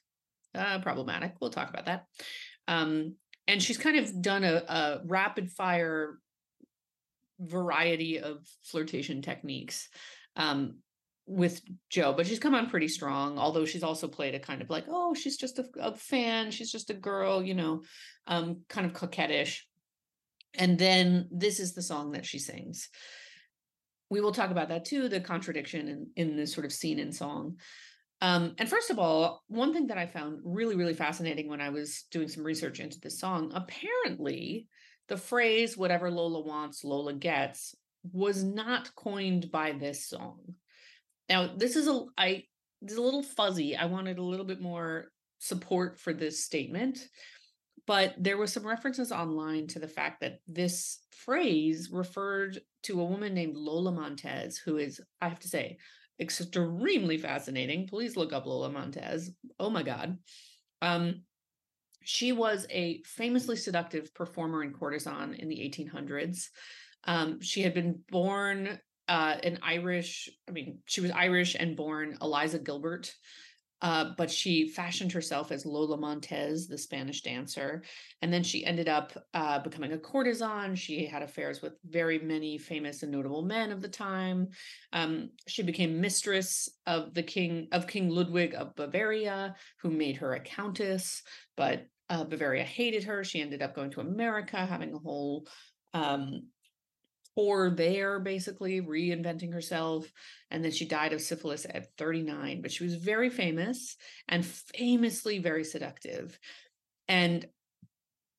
uh, 0.54 0.80
problematic. 0.80 1.34
We'll 1.40 1.50
talk 1.50 1.70
about 1.70 1.86
that. 1.86 2.06
Um, 2.68 3.14
and 3.46 3.62
she's 3.62 3.78
kind 3.78 3.96
of 3.96 4.22
done 4.22 4.44
a, 4.44 4.62
a 4.68 5.00
rapid 5.04 5.50
fire 5.50 6.18
variety 7.38 8.18
of 8.18 8.46
flirtation 8.64 9.22
techniques 9.22 9.88
um, 10.36 10.78
with 11.26 11.60
Joe, 11.90 12.12
but 12.16 12.26
she's 12.26 12.38
come 12.38 12.54
on 12.54 12.70
pretty 12.70 12.88
strong. 12.88 13.38
Although 13.38 13.64
she's 13.64 13.82
also 13.82 14.08
played 14.08 14.34
a 14.34 14.40
kind 14.40 14.62
of 14.62 14.70
like, 14.70 14.86
oh, 14.88 15.14
she's 15.14 15.36
just 15.36 15.58
a, 15.58 15.66
a 15.78 15.94
fan, 15.94 16.50
she's 16.50 16.72
just 16.72 16.90
a 16.90 16.94
girl, 16.94 17.42
you 17.42 17.54
know, 17.54 17.82
um, 18.26 18.62
kind 18.68 18.86
of 18.86 18.92
coquettish. 18.92 19.60
And 20.58 20.78
then 20.78 21.28
this 21.30 21.60
is 21.60 21.74
the 21.74 21.82
song 21.82 22.12
that 22.12 22.26
she 22.26 22.38
sings. 22.38 22.88
We 24.10 24.20
will 24.20 24.32
talk 24.32 24.50
about 24.50 24.68
that 24.68 24.84
too, 24.84 25.08
the 25.08 25.20
contradiction 25.20 25.88
in, 25.88 26.06
in 26.16 26.36
this 26.36 26.52
sort 26.52 26.66
of 26.66 26.72
scene 26.72 26.98
and 26.98 27.14
song. 27.14 27.56
Um, 28.22 28.54
and 28.58 28.68
first 28.68 28.90
of 28.90 28.98
all, 28.98 29.42
one 29.48 29.72
thing 29.72 29.88
that 29.88 29.98
I 29.98 30.06
found 30.06 30.40
really, 30.44 30.76
really 30.76 30.94
fascinating 30.94 31.48
when 31.48 31.60
I 31.60 31.68
was 31.68 32.04
doing 32.10 32.28
some 32.28 32.44
research 32.44 32.80
into 32.80 32.98
this 33.00 33.20
song, 33.20 33.52
apparently 33.54 34.68
the 35.08 35.16
phrase 35.16 35.76
whatever 35.76 36.10
Lola 36.10 36.40
wants, 36.40 36.84
Lola 36.84 37.12
gets 37.12 37.74
was 38.12 38.42
not 38.42 38.94
coined 38.94 39.50
by 39.50 39.72
this 39.72 40.06
song. 40.08 40.40
Now, 41.28 41.50
this 41.56 41.76
is 41.76 41.88
a 41.88 42.04
I 42.16 42.44
this 42.80 42.92
is 42.92 42.98
a 42.98 43.02
little 43.02 43.22
fuzzy. 43.22 43.76
I 43.76 43.86
wanted 43.86 44.18
a 44.18 44.22
little 44.22 44.46
bit 44.46 44.60
more 44.60 45.10
support 45.38 45.98
for 45.98 46.12
this 46.12 46.44
statement, 46.44 46.98
but 47.86 48.14
there 48.18 48.36
was 48.36 48.52
some 48.52 48.66
references 48.66 49.12
online 49.12 49.66
to 49.68 49.78
the 49.78 49.88
fact 49.88 50.20
that 50.20 50.40
this 50.46 51.00
phrase 51.12 51.90
referred 51.92 52.60
to 52.84 53.00
a 53.00 53.04
woman 53.04 53.34
named 53.34 53.56
Lola 53.56 53.92
Montez, 53.92 54.58
who 54.58 54.76
is, 54.76 55.00
I 55.20 55.28
have 55.28 55.40
to 55.40 55.48
say, 55.48 55.78
extremely 56.20 57.18
fascinating. 57.18 57.86
Please 57.86 58.16
look 58.16 58.32
up 58.32 58.46
Lola 58.46 58.70
Montez. 58.70 59.30
Oh 59.60 59.70
my 59.70 59.82
God. 59.82 60.18
Um, 60.82 61.22
she 62.02 62.32
was 62.32 62.66
a 62.70 63.02
famously 63.04 63.56
seductive 63.56 64.14
performer 64.14 64.62
and 64.62 64.74
courtesan 64.74 65.34
in 65.34 65.48
the 65.48 65.56
1800s. 65.56 66.46
Um, 67.04 67.40
she 67.40 67.62
had 67.62 67.74
been 67.74 68.00
born 68.10 68.78
uh, 69.08 69.36
an 69.42 69.58
Irish, 69.62 70.28
I 70.48 70.52
mean, 70.52 70.78
she 70.86 71.00
was 71.00 71.10
Irish 71.12 71.56
and 71.58 71.76
born 71.76 72.18
Eliza 72.20 72.58
Gilbert, 72.58 73.12
uh, 73.82 74.12
but 74.16 74.30
she 74.30 74.68
fashioned 74.68 75.12
herself 75.12 75.52
as 75.52 75.66
Lola 75.66 75.98
Montez, 75.98 76.66
the 76.66 76.78
Spanish 76.78 77.22
dancer. 77.22 77.82
And 78.22 78.32
then 78.32 78.42
she 78.42 78.64
ended 78.64 78.88
up 78.88 79.12
uh, 79.34 79.58
becoming 79.58 79.92
a 79.92 79.98
courtesan. 79.98 80.74
She 80.74 81.06
had 81.06 81.22
affairs 81.22 81.60
with 81.60 81.74
very 81.84 82.18
many 82.18 82.56
famous 82.56 83.02
and 83.02 83.12
notable 83.12 83.42
men 83.42 83.70
of 83.70 83.82
the 83.82 83.88
time. 83.88 84.48
Um, 84.92 85.30
she 85.46 85.62
became 85.62 86.00
mistress 86.00 86.68
of 86.86 87.12
the 87.12 87.22
king 87.22 87.68
of 87.72 87.86
King 87.86 88.08
Ludwig 88.08 88.54
of 88.54 88.74
Bavaria, 88.76 89.54
who 89.82 89.90
made 89.90 90.16
her 90.16 90.34
a 90.34 90.40
countess. 90.40 91.22
But 91.56 91.86
uh, 92.08 92.24
Bavaria 92.24 92.64
hated 92.64 93.04
her. 93.04 93.24
She 93.24 93.42
ended 93.42 93.62
up 93.62 93.74
going 93.74 93.90
to 93.90 94.00
America, 94.00 94.56
having 94.56 94.94
a 94.94 94.98
whole 94.98 95.46
um, 95.92 96.48
tour 97.36 97.70
there, 97.70 98.18
basically 98.18 98.80
reinventing 98.80 99.52
herself. 99.52 100.10
And 100.50 100.64
then 100.64 100.72
she 100.72 100.86
died 100.86 101.12
of 101.12 101.20
syphilis 101.20 101.66
at 101.68 101.88
39. 101.98 102.62
But 102.62 102.72
she 102.72 102.84
was 102.84 102.94
very 102.94 103.30
famous 103.30 103.96
and 104.28 104.44
famously 104.44 105.38
very 105.38 105.64
seductive. 105.64 106.38
And 107.08 107.46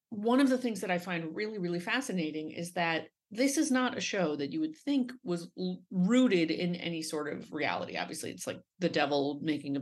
one 0.10 0.40
of 0.40 0.50
the 0.50 0.58
things 0.58 0.82
that 0.82 0.92
I 0.92 0.98
find 0.98 1.36
really, 1.36 1.58
really 1.58 1.80
fascinating 1.80 2.52
is 2.52 2.74
that 2.74 3.08
this 3.30 3.58
is 3.58 3.72
not 3.72 3.98
a 3.98 4.02
show 4.02 4.38
that 4.38 4.54
you 4.54 4.62
would 4.62 4.76
think 4.78 5.12
was 5.24 5.50
rooted 5.92 6.50
in 6.50 6.76
any 6.76 7.02
sort 7.02 7.32
of 7.32 7.52
reality. 7.52 7.98
Obviously, 7.98 8.32
it's 8.32 8.48
like 8.48 8.62
the 8.80 8.88
devil 8.88 9.40
making 9.44 9.76
a 9.76 9.82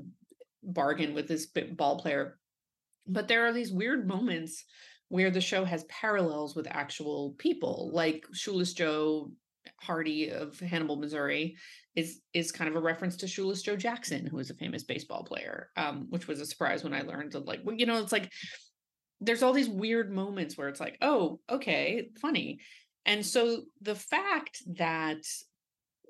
bargain 0.63 1.13
with 1.13 1.27
this 1.27 1.45
ball 1.45 1.99
player. 1.99 2.39
But 3.07 3.27
there 3.27 3.45
are 3.45 3.53
these 3.53 3.71
weird 3.71 4.07
moments 4.07 4.65
where 5.09 5.29
the 5.29 5.41
show 5.41 5.65
has 5.65 5.83
parallels 5.85 6.55
with 6.55 6.67
actual 6.69 7.35
people, 7.37 7.91
like 7.93 8.25
Shoeless 8.33 8.73
Joe 8.73 9.31
Hardy 9.79 10.29
of 10.29 10.59
Hannibal, 10.59 10.95
Missouri, 10.95 11.55
is 11.95 12.21
is 12.33 12.51
kind 12.51 12.69
of 12.69 12.75
a 12.75 12.81
reference 12.81 13.15
to 13.17 13.27
Shoeless 13.27 13.61
Joe 13.61 13.75
Jackson, 13.75 14.25
who 14.25 14.39
is 14.39 14.49
a 14.49 14.55
famous 14.55 14.83
baseball 14.83 15.23
player, 15.23 15.69
um, 15.77 16.07
which 16.09 16.27
was 16.27 16.41
a 16.41 16.45
surprise 16.45 16.83
when 16.83 16.93
I 16.93 17.01
learned 17.01 17.33
that, 17.33 17.45
like, 17.45 17.61
well, 17.63 17.75
you 17.75 17.85
know, 17.85 18.01
it's 18.01 18.11
like 18.11 18.31
there's 19.21 19.43
all 19.43 19.53
these 19.53 19.69
weird 19.69 20.11
moments 20.11 20.57
where 20.57 20.67
it's 20.67 20.79
like, 20.79 20.97
oh, 21.01 21.39
okay, 21.49 22.09
funny. 22.21 22.59
And 23.05 23.25
so 23.25 23.63
the 23.81 23.95
fact 23.95 24.61
that 24.77 25.21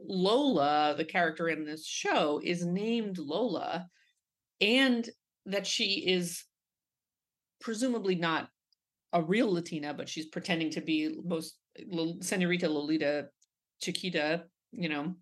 Lola, 0.02 0.96
the 0.98 1.06
character 1.06 1.48
in 1.48 1.66
this 1.66 1.86
show, 1.86 2.42
is 2.44 2.66
named 2.66 3.18
Lola, 3.18 3.88
and 4.62 5.08
that 5.46 5.68
she 5.68 6.06
is 6.08 6.44
presumably 7.62 8.16
not 8.16 8.50
a 9.16 9.22
real 9.22 9.52
Latina, 9.52 9.94
but 9.94 10.10
she's 10.10 10.28
pretending 10.28 10.70
to 10.72 10.82
be 10.82 11.18
most 11.24 11.58
Senorita 12.20 12.70
Lolita 12.70 13.30
Chiquita, 13.82 14.44
you 14.72 14.90
know, 14.90 15.16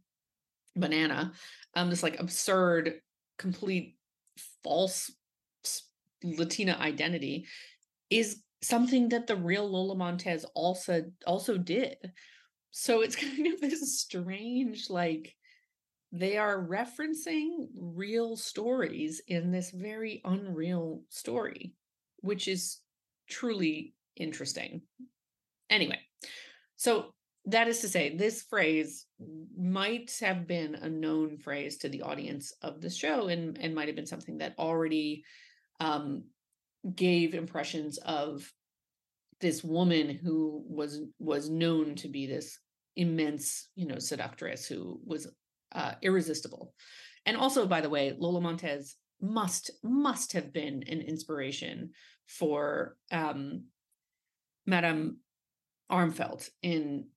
banana. 0.75 1.31
Um, 1.75 1.89
this 1.89 2.03
like 2.03 2.19
absurd, 2.19 2.95
complete 3.37 3.95
false 4.63 5.11
Latina 6.23 6.75
identity 6.79 7.45
is 8.09 8.41
something 8.63 9.09
that 9.09 9.27
the 9.27 9.35
real 9.35 9.69
Lola 9.69 9.95
Montez 9.95 10.43
also 10.55 11.05
also 11.27 11.57
did. 11.57 11.97
So 12.71 13.01
it's 13.01 13.15
kind 13.27 13.53
of 13.53 13.61
this 13.61 13.99
strange, 13.99 14.89
like 14.89 15.35
they 16.11 16.37
are 16.37 16.65
referencing 16.65 17.67
real 17.75 18.37
stories 18.37 19.21
in 19.27 19.51
this 19.51 19.69
very 19.69 20.21
unreal 20.25 21.03
story, 21.09 21.73
which 22.21 22.47
is 22.47 22.79
truly 23.30 23.93
interesting. 24.15 24.82
Anyway, 25.69 25.99
so 26.76 27.13
that 27.45 27.67
is 27.67 27.80
to 27.80 27.89
say, 27.89 28.15
this 28.15 28.41
phrase 28.43 29.05
might 29.57 30.15
have 30.21 30.47
been 30.47 30.76
a 30.76 30.89
known 30.89 31.38
phrase 31.38 31.78
to 31.78 31.89
the 31.89 32.01
audience 32.01 32.53
of 32.61 32.82
the 32.82 32.89
show 32.89 33.28
and, 33.28 33.57
and 33.59 33.76
might 33.76 33.88
have 33.88 33.95
been 33.95 34.05
something 34.05 34.38
that 34.38 34.55
already 34.57 35.24
um, 35.80 36.24
gave 36.95 37.34
impressions 37.34 37.97
of 37.97 38.49
this 39.41 39.63
woman 39.63 40.09
who 40.09 40.63
was 40.67 41.01
was 41.19 41.49
known 41.49 41.95
to 41.95 42.07
be 42.07 42.26
this 42.26 42.59
immense 42.95 43.67
you 43.76 43.86
know 43.86 43.99
seductress 43.99 44.65
who 44.65 44.99
was 45.05 45.28
uh, 45.74 45.93
irresistible 46.01 46.74
and 47.26 47.36
also 47.36 47.65
by 47.65 47.82
the 47.82 47.89
way 47.89 48.15
lola 48.17 48.39
montez 48.39 48.95
must 49.24 49.71
must 49.82 50.34
have 50.34 50.51
been 50.51 50.84
an 50.84 50.99
inspiration 51.01 51.91
for 52.28 52.97
um 53.11 53.63
madame 54.65 55.17
Armfeldt 55.89 56.49
in 56.61 57.07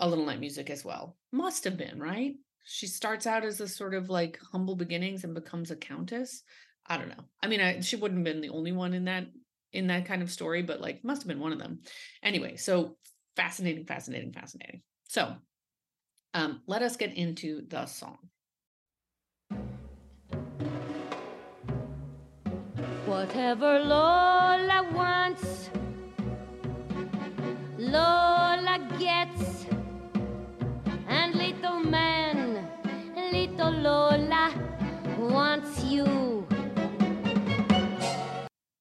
a 0.00 0.08
little 0.08 0.26
night 0.26 0.40
music 0.40 0.70
as 0.70 0.84
well. 0.84 1.16
Must 1.32 1.64
have 1.64 1.76
been 1.76 1.98
right? 1.98 2.34
She 2.64 2.86
starts 2.86 3.26
out 3.26 3.44
as 3.44 3.60
a 3.60 3.68
sort 3.68 3.94
of 3.94 4.08
like 4.08 4.38
humble 4.52 4.76
beginnings 4.76 5.24
and 5.24 5.34
becomes 5.34 5.70
a 5.70 5.76
countess. 5.76 6.42
I 6.86 6.96
don't 6.96 7.08
know. 7.08 7.24
I 7.42 7.48
mean 7.48 7.60
I, 7.60 7.80
she 7.80 7.96
wouldn't 7.96 8.26
have 8.26 8.32
been 8.34 8.40
the 8.40 8.54
only 8.54 8.72
one 8.72 8.94
in 8.94 9.04
that 9.04 9.26
in 9.72 9.88
that 9.88 10.06
kind 10.06 10.22
of 10.22 10.30
story 10.30 10.62
but 10.62 10.80
like 10.80 11.04
must 11.04 11.22
have 11.22 11.28
been 11.28 11.40
one 11.40 11.52
of 11.52 11.58
them. 11.58 11.80
Anyway 12.22 12.56
so 12.56 12.96
fascinating 13.36 13.84
fascinating 13.84 14.32
fascinating. 14.32 14.80
So 15.08 15.34
um 16.32 16.62
let 16.66 16.80
us 16.80 16.96
get 16.96 17.14
into 17.14 17.66
the 17.68 17.84
song 17.84 18.18
Whatever 23.26 23.80
Lola 23.80 24.88
wants, 24.94 25.68
Lola 27.76 28.88
gets. 29.00 29.66
And 31.08 31.34
little 31.34 31.80
man, 31.80 32.68
little 33.16 33.72
Lola 33.72 34.54
wants 35.18 35.82
you. 35.82 36.46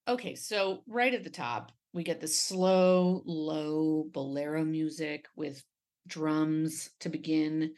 Okay, 0.08 0.36
so 0.36 0.84
right 0.88 1.14
at 1.14 1.24
the 1.24 1.32
top, 1.32 1.72
we 1.91 2.04
get 2.04 2.22
the 2.22 2.28
slow, 2.28 3.24
low 3.26 4.06
bolero 4.12 4.64
music 4.64 5.26
with 5.36 5.64
drums 6.08 6.91
to 7.00 7.10
begin. 7.10 7.74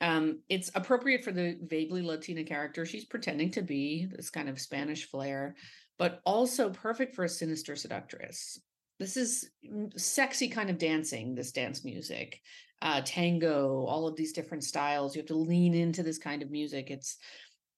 Um, 0.00 0.40
it's 0.48 0.70
appropriate 0.74 1.24
for 1.24 1.30
the 1.30 1.58
vaguely 1.62 2.00
Latina 2.00 2.42
character. 2.42 2.86
She's 2.86 3.04
pretending 3.04 3.50
to 3.52 3.62
be 3.62 4.08
this 4.10 4.30
kind 4.30 4.48
of 4.48 4.58
Spanish 4.58 5.10
flair, 5.10 5.56
but 6.00 6.22
also 6.24 6.70
perfect 6.70 7.14
for 7.14 7.24
a 7.24 7.28
sinister 7.28 7.76
seductress. 7.76 8.58
This 8.98 9.18
is 9.18 9.50
sexy 9.98 10.48
kind 10.48 10.70
of 10.70 10.78
dancing, 10.78 11.34
this 11.34 11.52
dance 11.52 11.84
music, 11.84 12.40
uh, 12.80 13.02
tango, 13.04 13.84
all 13.84 14.08
of 14.08 14.16
these 14.16 14.32
different 14.32 14.64
styles. 14.64 15.14
You 15.14 15.20
have 15.20 15.28
to 15.28 15.36
lean 15.36 15.74
into 15.74 16.02
this 16.02 16.16
kind 16.16 16.42
of 16.42 16.50
music. 16.50 16.90
It's 16.90 17.18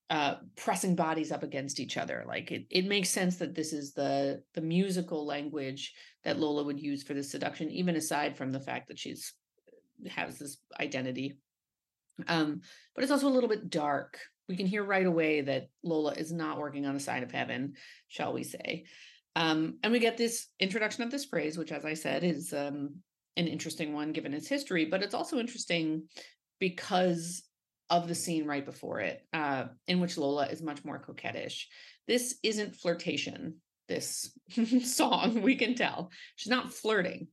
uh 0.09 0.35
pressing 0.57 0.95
bodies 0.95 1.31
up 1.31 1.43
against 1.43 1.79
each 1.79 1.95
other 1.95 2.25
like 2.27 2.51
it, 2.51 2.65
it 2.69 2.85
makes 2.85 3.07
sense 3.07 3.37
that 3.37 3.55
this 3.55 3.71
is 3.71 3.93
the 3.93 4.43
the 4.53 4.59
musical 4.59 5.25
language 5.25 5.93
that 6.25 6.37
lola 6.37 6.61
would 6.61 6.77
use 6.77 7.03
for 7.03 7.13
this 7.13 7.31
seduction 7.31 7.71
even 7.71 7.95
aside 7.95 8.35
from 8.35 8.51
the 8.51 8.59
fact 8.59 8.89
that 8.89 8.99
she's 8.99 9.31
has 10.09 10.37
this 10.37 10.57
identity 10.77 11.37
um 12.27 12.59
but 12.93 13.01
it's 13.01 13.13
also 13.13 13.29
a 13.29 13.35
little 13.37 13.47
bit 13.47 13.69
dark 13.69 14.19
we 14.53 14.57
can 14.57 14.67
hear 14.67 14.83
right 14.83 15.07
away 15.07 15.41
that 15.41 15.67
lola 15.83 16.11
is 16.13 16.31
not 16.31 16.59
working 16.59 16.85
on 16.85 16.93
the 16.93 16.99
side 16.99 17.23
of 17.23 17.31
heaven 17.31 17.73
shall 18.07 18.33
we 18.33 18.43
say 18.43 18.85
um 19.35 19.79
and 19.81 19.91
we 19.91 19.97
get 19.97 20.15
this 20.15 20.45
introduction 20.59 21.01
of 21.01 21.09
this 21.09 21.25
phrase 21.25 21.57
which 21.57 21.71
as 21.71 21.85
i 21.85 21.95
said 21.95 22.23
is 22.23 22.53
um 22.53 22.91
an 23.35 23.47
interesting 23.47 23.93
one 23.93 24.11
given 24.11 24.33
its 24.33 24.47
history 24.47 24.85
but 24.85 25.01
it's 25.01 25.15
also 25.15 25.39
interesting 25.39 26.03
because 26.59 27.41
of 27.89 28.07
the 28.07 28.15
scene 28.15 28.45
right 28.45 28.65
before 28.65 28.99
it, 29.01 29.25
uh, 29.33 29.65
in 29.87 29.99
which 29.99 30.17
Lola 30.17 30.47
is 30.47 30.61
much 30.61 30.83
more 30.83 30.99
coquettish. 30.99 31.65
This 32.07 32.37
isn't 32.41 32.75
flirtation, 32.75 33.57
this 33.87 34.31
song, 34.83 35.41
we 35.41 35.55
can 35.55 35.75
tell. 35.75 36.09
She's 36.35 36.49
not 36.49 36.73
flirting. 36.73 37.27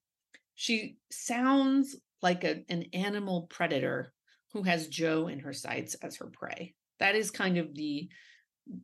She 0.55 0.97
sounds 1.11 1.97
like 2.23 2.45
a, 2.45 2.63
an 2.69 2.87
animal 2.93 3.47
predator 3.49 4.13
who 4.53 4.63
has 4.65 4.89
Joe 4.89 5.29
in 5.29 5.41
her 5.41 5.53
sights 5.53 5.95
as 5.95 6.17
her 6.17 6.27
prey. 6.27 6.75
That 7.01 7.15
is 7.15 7.31
kind 7.31 7.59
of 7.59 7.75
the 7.75 8.09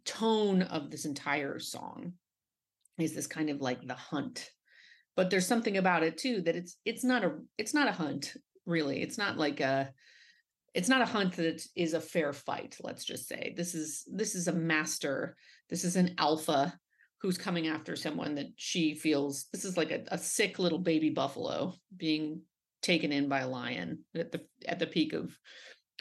tone 0.04 0.62
of 0.62 0.90
this 0.90 1.04
entire 1.04 1.58
song. 1.58 2.14
Is 2.98 3.14
this 3.14 3.26
kind 3.26 3.50
of 3.50 3.60
like 3.60 3.86
the 3.86 3.94
hunt. 3.94 4.50
But 5.16 5.30
there's 5.30 5.46
something 5.46 5.76
about 5.76 6.02
it 6.02 6.18
too 6.18 6.40
that 6.42 6.56
it's 6.56 6.76
it's 6.84 7.04
not 7.04 7.24
a 7.24 7.32
it's 7.58 7.74
not 7.74 7.88
a 7.88 7.92
hunt 7.92 8.34
really. 8.64 9.02
It's 9.02 9.18
not 9.18 9.38
like 9.38 9.60
a 9.60 9.92
it's 10.74 10.88
not 10.88 11.00
a 11.00 11.06
hunt 11.06 11.36
that 11.36 11.62
is 11.74 11.94
a 11.94 12.00
fair 12.00 12.32
fight, 12.32 12.76
let's 12.82 13.04
just 13.04 13.28
say. 13.28 13.54
This 13.56 13.74
is 13.74 14.04
this 14.06 14.34
is 14.34 14.48
a 14.48 14.52
master. 14.52 15.36
This 15.70 15.84
is 15.84 15.96
an 15.96 16.14
alpha 16.18 16.78
who's 17.22 17.38
coming 17.38 17.66
after 17.66 17.96
someone 17.96 18.34
that 18.34 18.48
she 18.56 18.94
feels 18.94 19.46
this 19.52 19.64
is 19.64 19.76
like 19.76 19.90
a, 19.90 20.04
a 20.08 20.18
sick 20.18 20.58
little 20.58 20.78
baby 20.78 21.10
buffalo 21.10 21.74
being 21.96 22.42
taken 22.82 23.10
in 23.10 23.28
by 23.28 23.40
a 23.40 23.48
lion 23.48 24.04
at 24.14 24.32
the 24.32 24.42
at 24.68 24.78
the 24.78 24.86
peak 24.86 25.12
of 25.12 25.36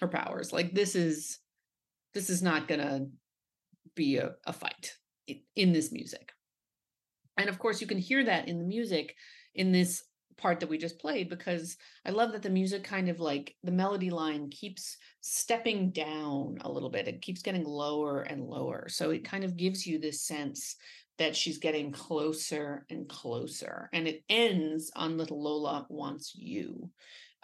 her 0.02 0.08
powers. 0.08 0.52
Like 0.52 0.74
this 0.74 0.96
is 0.96 1.40
this 2.16 2.32
is 2.32 2.42
not 2.42 2.68
gonna 2.68 3.06
be 3.96 4.18
a, 4.18 4.32
a 4.48 4.54
fight 4.54 4.94
in 5.56 5.74
this 5.74 5.92
music. 5.92 6.32
And 7.38 7.50
of 7.50 7.60
course, 7.60 7.82
you 7.82 7.88
can 7.88 8.00
hear 8.00 8.24
that 8.24 8.48
in 8.48 8.58
the 8.58 8.66
music 8.66 9.14
in 9.54 9.72
this 9.72 10.04
part 10.38 10.60
that 10.60 10.70
we 10.70 10.78
just 10.78 11.00
played 11.00 11.30
because 11.30 11.78
I 12.06 12.10
love 12.12 12.32
that 12.32 12.42
the 12.42 12.50
music 12.50 12.84
kind 12.84 13.10
of 13.10 13.20
like 13.20 13.56
the 13.64 13.72
melody 13.72 14.10
line 14.10 14.50
keeps 14.50 14.98
stepping 15.22 15.92
down 15.92 16.58
a 16.62 16.72
little 16.72 16.90
bit. 16.90 17.08
It 17.08 17.22
keeps 17.22 17.42
getting 17.42 17.64
lower 17.64 18.22
and 18.22 18.44
lower. 18.44 18.88
So 18.90 19.12
it 19.12 19.24
kind 19.24 19.44
of 19.44 19.58
gives 19.58 19.86
you 19.86 20.00
this 20.00 20.24
sense 20.24 20.76
that 21.18 21.36
she's 21.36 21.58
getting 21.58 21.92
closer 21.92 22.86
and 22.90 23.08
closer. 23.08 23.90
And 23.94 24.08
it 24.08 24.24
ends 24.30 24.92
on 24.96 25.18
Little 25.18 25.42
Lola 25.42 25.86
Wants 25.90 26.34
You, 26.36 26.90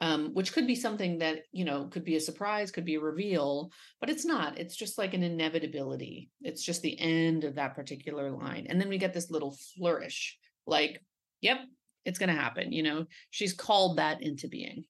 um, 0.01 0.33
which 0.33 0.51
could 0.51 0.65
be 0.65 0.75
something 0.75 1.19
that, 1.19 1.43
you 1.51 1.63
know, 1.63 1.85
could 1.85 2.03
be 2.03 2.15
a 2.15 2.19
surprise, 2.19 2.71
could 2.71 2.85
be 2.85 2.95
a 2.95 2.99
reveal, 2.99 3.71
but 3.99 4.09
it's 4.09 4.25
not. 4.25 4.57
It's 4.57 4.75
just 4.75 4.97
like 4.97 5.13
an 5.13 5.21
inevitability. 5.21 6.31
It's 6.41 6.63
just 6.63 6.81
the 6.81 6.99
end 6.99 7.43
of 7.43 7.55
that 7.55 7.75
particular 7.75 8.31
line. 8.31 8.65
And 8.67 8.81
then 8.81 8.89
we 8.89 8.97
get 8.97 9.13
this 9.13 9.29
little 9.29 9.55
flourish 9.77 10.39
like, 10.65 11.03
yep, 11.39 11.59
it's 12.03 12.17
going 12.17 12.29
to 12.29 12.41
happen. 12.41 12.71
You 12.71 12.81
know, 12.81 13.05
she's 13.29 13.53
called 13.53 13.97
that 13.97 14.23
into 14.23 14.47
being. 14.47 14.85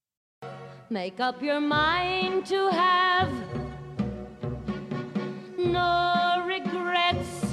Make 0.90 1.20
up 1.20 1.42
your 1.44 1.60
mind 1.60 2.46
to 2.46 2.70
have 2.72 3.34
no 5.58 6.44
regrets. 6.48 7.46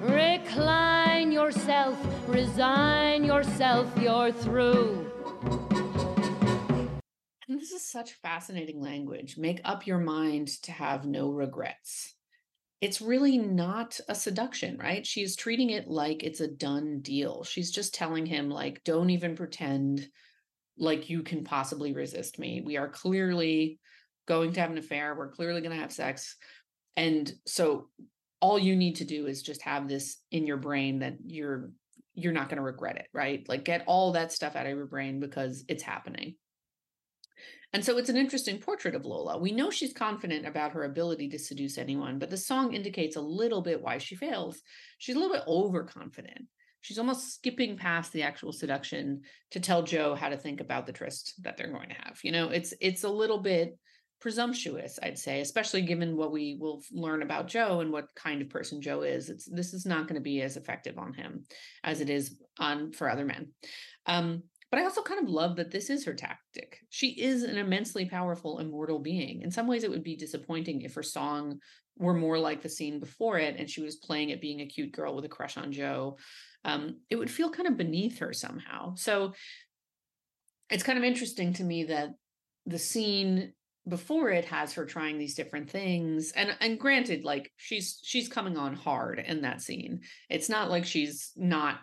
Recline 0.00 1.30
yourself, 1.30 1.98
resign 2.26 3.22
yourself, 3.22 3.92
you're 4.00 4.32
through. 4.32 5.10
This 7.66 7.82
is 7.82 7.90
such 7.90 8.12
fascinating 8.22 8.80
language. 8.80 9.36
Make 9.36 9.60
up 9.64 9.88
your 9.88 9.98
mind 9.98 10.46
to 10.62 10.70
have 10.70 11.04
no 11.04 11.30
regrets. 11.30 12.14
It's 12.80 13.00
really 13.00 13.38
not 13.38 13.98
a 14.08 14.14
seduction, 14.14 14.78
right? 14.78 15.04
She's 15.04 15.34
treating 15.34 15.70
it 15.70 15.88
like 15.88 16.22
it's 16.22 16.40
a 16.40 16.46
done 16.46 17.00
deal. 17.00 17.42
She's 17.42 17.72
just 17.72 17.92
telling 17.92 18.24
him, 18.24 18.50
like, 18.50 18.84
don't 18.84 19.10
even 19.10 19.34
pretend 19.34 20.08
like 20.78 21.10
you 21.10 21.24
can 21.24 21.42
possibly 21.42 21.92
resist 21.92 22.38
me. 22.38 22.62
We 22.64 22.76
are 22.76 22.88
clearly 22.88 23.80
going 24.28 24.52
to 24.52 24.60
have 24.60 24.70
an 24.70 24.78
affair. 24.78 25.16
We're 25.16 25.32
clearly 25.32 25.60
going 25.60 25.74
to 25.74 25.82
have 25.82 25.90
sex. 25.90 26.36
And 26.96 27.32
so 27.46 27.88
all 28.40 28.60
you 28.60 28.76
need 28.76 28.94
to 28.96 29.04
do 29.04 29.26
is 29.26 29.42
just 29.42 29.62
have 29.62 29.88
this 29.88 30.18
in 30.30 30.46
your 30.46 30.58
brain 30.58 31.00
that 31.00 31.16
you're 31.24 31.72
you're 32.14 32.32
not 32.32 32.48
going 32.48 32.58
to 32.58 32.62
regret 32.62 32.96
it, 32.96 33.08
right? 33.12 33.44
Like 33.48 33.64
get 33.64 33.82
all 33.86 34.12
that 34.12 34.30
stuff 34.30 34.54
out 34.54 34.66
of 34.66 34.76
your 34.76 34.86
brain 34.86 35.18
because 35.18 35.64
it's 35.66 35.82
happening. 35.82 36.36
And 37.72 37.84
so 37.84 37.98
it's 37.98 38.08
an 38.08 38.16
interesting 38.16 38.58
portrait 38.58 38.94
of 38.94 39.04
Lola. 39.04 39.38
We 39.38 39.52
know 39.52 39.70
she's 39.70 39.92
confident 39.92 40.46
about 40.46 40.72
her 40.72 40.84
ability 40.84 41.28
to 41.30 41.38
seduce 41.38 41.78
anyone, 41.78 42.18
but 42.18 42.30
the 42.30 42.36
song 42.36 42.72
indicates 42.72 43.16
a 43.16 43.20
little 43.20 43.60
bit 43.60 43.82
why 43.82 43.98
she 43.98 44.14
fails. 44.14 44.60
She's 44.98 45.16
a 45.16 45.18
little 45.18 45.34
bit 45.34 45.46
overconfident. 45.46 46.46
She's 46.80 46.98
almost 46.98 47.34
skipping 47.34 47.76
past 47.76 48.12
the 48.12 48.22
actual 48.22 48.52
seduction 48.52 49.22
to 49.50 49.60
tell 49.60 49.82
Joe 49.82 50.14
how 50.14 50.28
to 50.28 50.36
think 50.36 50.60
about 50.60 50.86
the 50.86 50.92
tryst 50.92 51.34
that 51.42 51.56
they're 51.56 51.72
going 51.72 51.88
to 51.88 51.96
have. 51.96 52.20
You 52.22 52.30
know, 52.30 52.48
it's 52.48 52.72
it's 52.80 53.02
a 53.02 53.08
little 53.08 53.38
bit 53.38 53.76
presumptuous, 54.20 54.98
I'd 55.02 55.18
say, 55.18 55.40
especially 55.40 55.82
given 55.82 56.16
what 56.16 56.32
we 56.32 56.56
will 56.60 56.82
learn 56.92 57.22
about 57.22 57.48
Joe 57.48 57.80
and 57.80 57.92
what 57.92 58.14
kind 58.14 58.40
of 58.40 58.48
person 58.48 58.80
Joe 58.80 59.02
is. 59.02 59.28
It's 59.28 59.46
this 59.46 59.74
is 59.74 59.84
not 59.84 60.06
going 60.06 60.14
to 60.14 60.20
be 60.20 60.40
as 60.42 60.56
effective 60.56 60.96
on 60.96 61.12
him 61.12 61.44
as 61.82 62.00
it 62.00 62.08
is 62.08 62.36
on 62.58 62.92
for 62.92 63.10
other 63.10 63.24
men. 63.24 63.48
Um, 64.06 64.44
but 64.70 64.80
I 64.80 64.84
also 64.84 65.02
kind 65.02 65.22
of 65.22 65.30
love 65.30 65.56
that 65.56 65.70
this 65.70 65.90
is 65.90 66.04
her 66.04 66.14
tactic. 66.14 66.80
She 66.90 67.10
is 67.10 67.42
an 67.42 67.56
immensely 67.56 68.04
powerful, 68.04 68.58
immortal 68.58 68.98
being. 68.98 69.42
In 69.42 69.50
some 69.50 69.66
ways, 69.66 69.84
it 69.84 69.90
would 69.90 70.02
be 70.02 70.16
disappointing 70.16 70.82
if 70.82 70.94
her 70.94 71.02
song 71.02 71.60
were 71.98 72.14
more 72.14 72.38
like 72.38 72.62
the 72.62 72.68
scene 72.68 73.00
before 73.00 73.38
it 73.38 73.56
and 73.58 73.70
she 73.70 73.80
was 73.80 73.96
playing 73.96 74.32
at 74.32 74.40
being 74.40 74.60
a 74.60 74.66
cute 74.66 74.92
girl 74.92 75.14
with 75.14 75.24
a 75.24 75.28
crush 75.28 75.56
on 75.56 75.72
Joe. 75.72 76.18
Um, 76.64 77.00
it 77.08 77.16
would 77.16 77.30
feel 77.30 77.50
kind 77.50 77.68
of 77.68 77.76
beneath 77.76 78.18
her 78.18 78.32
somehow. 78.32 78.94
So 78.96 79.32
it's 80.68 80.82
kind 80.82 80.98
of 80.98 81.04
interesting 81.04 81.52
to 81.54 81.64
me 81.64 81.84
that 81.84 82.10
the 82.66 82.78
scene 82.78 83.52
before 83.88 84.30
it 84.30 84.44
has 84.46 84.72
her 84.74 84.84
trying 84.84 85.16
these 85.16 85.36
different 85.36 85.70
things 85.70 86.32
and 86.32 86.56
and 86.60 86.78
granted 86.80 87.24
like 87.24 87.52
she's 87.56 88.00
she's 88.02 88.28
coming 88.28 88.56
on 88.56 88.74
hard 88.74 89.20
in 89.20 89.42
that 89.42 89.62
scene 89.62 90.00
it's 90.28 90.48
not 90.48 90.68
like 90.68 90.84
she's 90.84 91.30
not 91.36 91.78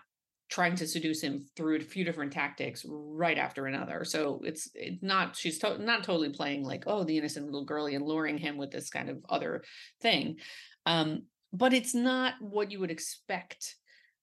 trying 0.54 0.76
to 0.76 0.88
seduce 0.88 1.20
him 1.20 1.48
through 1.56 1.78
a 1.78 1.80
few 1.80 2.06
different 2.06 2.32
tactics 2.32 2.86
right 2.88 3.40
after 3.40 3.66
another. 3.66 4.06
So 4.06 4.40
it's 4.44 4.70
it's 4.76 5.02
not 5.02 5.36
she's 5.36 5.58
to- 5.60 5.80
not 5.80 6.04
totally 6.04 6.30
playing 6.30 6.64
like 6.64 6.84
oh 6.86 7.04
the 7.04 7.18
innocent 7.18 7.48
little 7.48 7.66
girlie 7.66 7.96
and 7.96 8.06
luring 8.06 8.38
him 8.38 8.56
with 8.56 8.70
this 8.70 8.92
kind 8.92 9.10
of 9.10 9.18
other 9.28 9.64
thing. 10.00 10.38
Um, 10.86 11.24
but 11.52 11.74
it's 11.74 11.96
not 11.96 12.36
what 12.40 12.70
you 12.70 12.80
would 12.80 12.92
expect 12.92 13.78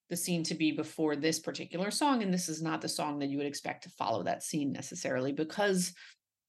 the 0.08 0.16
scene 0.16 0.44
to 0.44 0.54
be 0.54 0.70
before 0.70 1.16
this 1.16 1.40
particular 1.40 1.90
song 1.90 2.22
and 2.22 2.32
this 2.32 2.48
is 2.48 2.62
not 2.62 2.80
the 2.80 2.88
song 2.88 3.18
that 3.18 3.28
you 3.28 3.38
would 3.38 3.46
expect 3.46 3.82
to 3.82 3.90
follow 3.90 4.22
that 4.22 4.44
scene 4.44 4.70
necessarily 4.72 5.32
because 5.32 5.92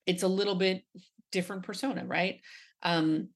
it's 0.06 0.24
a 0.24 0.28
little 0.28 0.56
bit 0.56 0.84
different 1.32 1.64
persona, 1.64 2.06
right? 2.06 2.40
Um, 2.84 3.30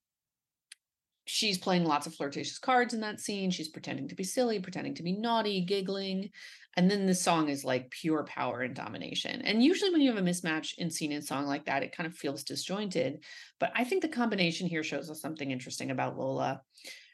she's 1.26 1.57
playing 1.57 1.86
lots 1.86 2.07
of 2.07 2.15
flirtatious 2.15 2.59
cards 2.59 2.93
in 2.93 3.01
that 3.01 3.19
scene. 3.19 3.51
She's 3.51 3.69
pretending 3.69 4.07
to 4.07 4.15
be 4.15 4.23
silly, 4.23 4.59
pretending 4.59 4.95
to 4.95 5.03
be 5.03 5.11
naughty, 5.11 5.61
giggling. 5.61 6.30
And 6.78 6.89
then 6.89 7.05
the 7.05 7.15
song 7.15 7.49
is 7.49 7.65
like 7.65 7.89
pure 7.89 8.23
power 8.23 8.61
and 8.61 8.76
domination. 8.76 9.41
And 9.41 9.63
usually, 9.63 9.91
when 9.91 10.01
you 10.01 10.13
have 10.13 10.23
a 10.23 10.28
mismatch 10.28 10.73
in 10.78 10.91
scene 10.91 11.11
and 11.11 11.23
song 11.23 11.45
like 11.45 11.65
that, 11.65 11.84
it 11.84 11.95
kind 11.95 12.07
of 12.07 12.15
feels 12.15 12.43
disjointed. 12.43 13.23
But 13.59 13.71
I 13.76 13.84
think 13.84 14.01
the 14.01 14.07
combination 14.07 14.67
here 14.67 14.84
shows 14.84 15.09
us 15.09 15.21
something 15.21 15.49
interesting 15.49 15.91
about 15.91 16.17
Lola. 16.17 16.61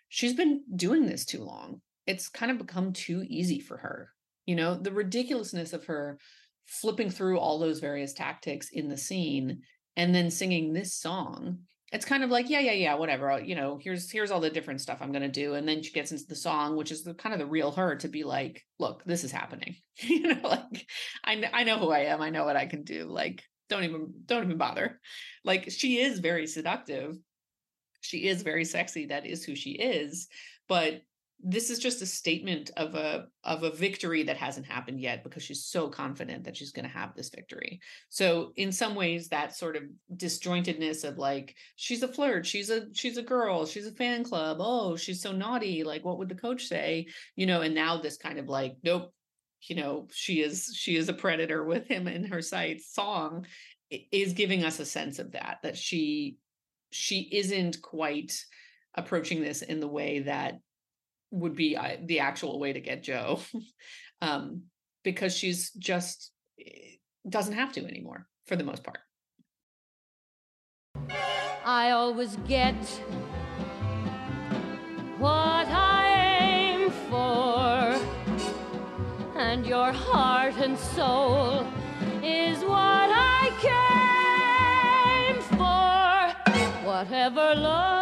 She's 0.09 0.33
been 0.33 0.63
doing 0.75 1.05
this 1.05 1.25
too 1.25 1.43
long. 1.43 1.81
It's 2.05 2.27
kind 2.27 2.51
of 2.51 2.57
become 2.57 2.91
too 2.91 3.23
easy 3.27 3.59
for 3.59 3.77
her. 3.77 4.09
You 4.45 4.55
know, 4.55 4.75
the 4.75 4.91
ridiculousness 4.91 5.73
of 5.73 5.85
her 5.85 6.17
flipping 6.65 7.09
through 7.09 7.39
all 7.39 7.59
those 7.59 7.79
various 7.79 8.13
tactics 8.13 8.69
in 8.71 8.89
the 8.89 8.97
scene 8.97 9.61
and 9.95 10.15
then 10.15 10.31
singing 10.31 10.73
this 10.73 10.95
song 10.95 11.59
it's 11.91 12.05
kind 12.05 12.23
of 12.23 12.29
like 12.29 12.49
yeah 12.49 12.59
yeah 12.59 12.71
yeah 12.71 12.93
whatever 12.93 13.41
you 13.43 13.55
know 13.55 13.77
here's 13.81 14.09
here's 14.09 14.31
all 14.31 14.39
the 14.39 14.49
different 14.49 14.81
stuff 14.81 14.99
i'm 15.01 15.11
going 15.11 15.21
to 15.21 15.27
do 15.27 15.55
and 15.55 15.67
then 15.67 15.83
she 15.83 15.91
gets 15.91 16.11
into 16.11 16.25
the 16.27 16.35
song 16.35 16.75
which 16.75 16.91
is 16.91 17.03
the 17.03 17.13
kind 17.13 17.33
of 17.33 17.39
the 17.39 17.45
real 17.45 17.71
her 17.71 17.95
to 17.95 18.07
be 18.07 18.23
like 18.23 18.65
look 18.79 19.03
this 19.05 19.23
is 19.23 19.31
happening. 19.31 19.75
You 20.03 20.33
know 20.33 20.47
like 20.47 20.87
I, 21.23 21.47
I 21.53 21.63
know 21.63 21.77
who 21.77 21.91
i 21.91 21.99
am 22.05 22.21
i 22.21 22.31
know 22.31 22.45
what 22.45 22.55
i 22.55 22.65
can 22.65 22.83
do 22.83 23.05
like 23.05 23.43
don't 23.71 23.85
even 23.85 24.13
don't 24.25 24.43
even 24.43 24.57
bother. 24.57 24.99
Like 25.45 25.71
she 25.71 25.99
is 26.01 26.19
very 26.19 26.45
seductive. 26.45 27.17
She 28.01 28.27
is 28.27 28.41
very 28.41 28.65
sexy 28.65 29.07
that 29.07 29.25
is 29.25 29.43
who 29.45 29.55
she 29.55 29.71
is 29.71 30.27
but 30.67 31.01
this 31.43 31.69
is 31.69 31.79
just 31.79 32.01
a 32.01 32.05
statement 32.05 32.71
of 32.77 32.95
a 32.95 33.27
of 33.43 33.63
a 33.63 33.71
victory 33.71 34.23
that 34.23 34.37
hasn't 34.37 34.65
happened 34.65 34.99
yet 34.99 35.23
because 35.23 35.43
she's 35.43 35.63
so 35.63 35.87
confident 35.87 36.43
that 36.43 36.55
she's 36.55 36.71
going 36.71 36.85
to 36.85 36.97
have 36.97 37.15
this 37.15 37.29
victory. 37.29 37.79
So 38.09 38.53
in 38.55 38.71
some 38.71 38.95
ways 38.95 39.29
that 39.29 39.55
sort 39.55 39.75
of 39.75 39.83
disjointedness 40.15 41.03
of 41.03 41.17
like 41.17 41.55
she's 41.75 42.03
a 42.03 42.07
flirt 42.07 42.45
she's 42.45 42.69
a 42.69 42.87
she's 42.93 43.17
a 43.17 43.23
girl 43.23 43.65
she's 43.65 43.87
a 43.87 43.91
fan 43.91 44.23
club 44.23 44.57
oh 44.59 44.95
she's 44.95 45.21
so 45.21 45.31
naughty 45.31 45.83
like 45.83 46.05
what 46.05 46.17
would 46.17 46.29
the 46.29 46.35
coach 46.35 46.67
say? 46.67 47.07
You 47.35 47.45
know 47.45 47.61
and 47.61 47.73
now 47.73 47.97
this 47.97 48.17
kind 48.17 48.37
of 48.37 48.47
like 48.47 48.75
nope 48.83 49.13
you 49.63 49.75
know 49.75 50.07
she 50.11 50.41
is 50.41 50.73
she 50.75 50.95
is 50.95 51.09
a 51.09 51.13
predator 51.13 51.63
with 51.63 51.87
him 51.87 52.07
in 52.07 52.25
her 52.25 52.41
sights 52.41 52.93
song 52.93 53.45
is 54.11 54.33
giving 54.33 54.63
us 54.63 54.79
a 54.79 54.85
sense 54.85 55.19
of 55.19 55.31
that 55.31 55.57
that 55.63 55.77
she 55.77 56.37
she 56.91 57.29
isn't 57.31 57.81
quite 57.81 58.33
approaching 58.95 59.41
this 59.41 59.61
in 59.61 59.79
the 59.79 59.87
way 59.87 60.19
that 60.19 60.59
would 61.31 61.55
be 61.55 61.75
uh, 61.77 61.97
the 62.05 62.19
actual 62.19 62.59
way 62.59 62.73
to 62.73 62.79
get 62.79 63.03
Joe, 63.03 63.39
um, 64.21 64.63
because 65.03 65.35
she's 65.35 65.71
just 65.71 66.31
eh, 66.59 66.97
doesn't 67.27 67.53
have 67.53 67.71
to 67.73 67.85
anymore 67.85 68.27
for 68.45 68.55
the 68.55 68.63
most 68.63 68.83
part. 68.83 68.99
I 71.63 71.91
always 71.91 72.35
get 72.47 72.75
what 75.17 75.67
I 75.67 76.07
aim 76.41 76.91
for, 77.09 77.99
and 79.39 79.65
your 79.65 79.91
heart 79.91 80.55
and 80.57 80.77
soul 80.77 81.65
is 82.23 82.59
what 82.63 83.09
I 83.13 83.49
came 85.27 85.41
for. 85.57 85.71
whatever 86.85 87.55
Lola 87.55 88.00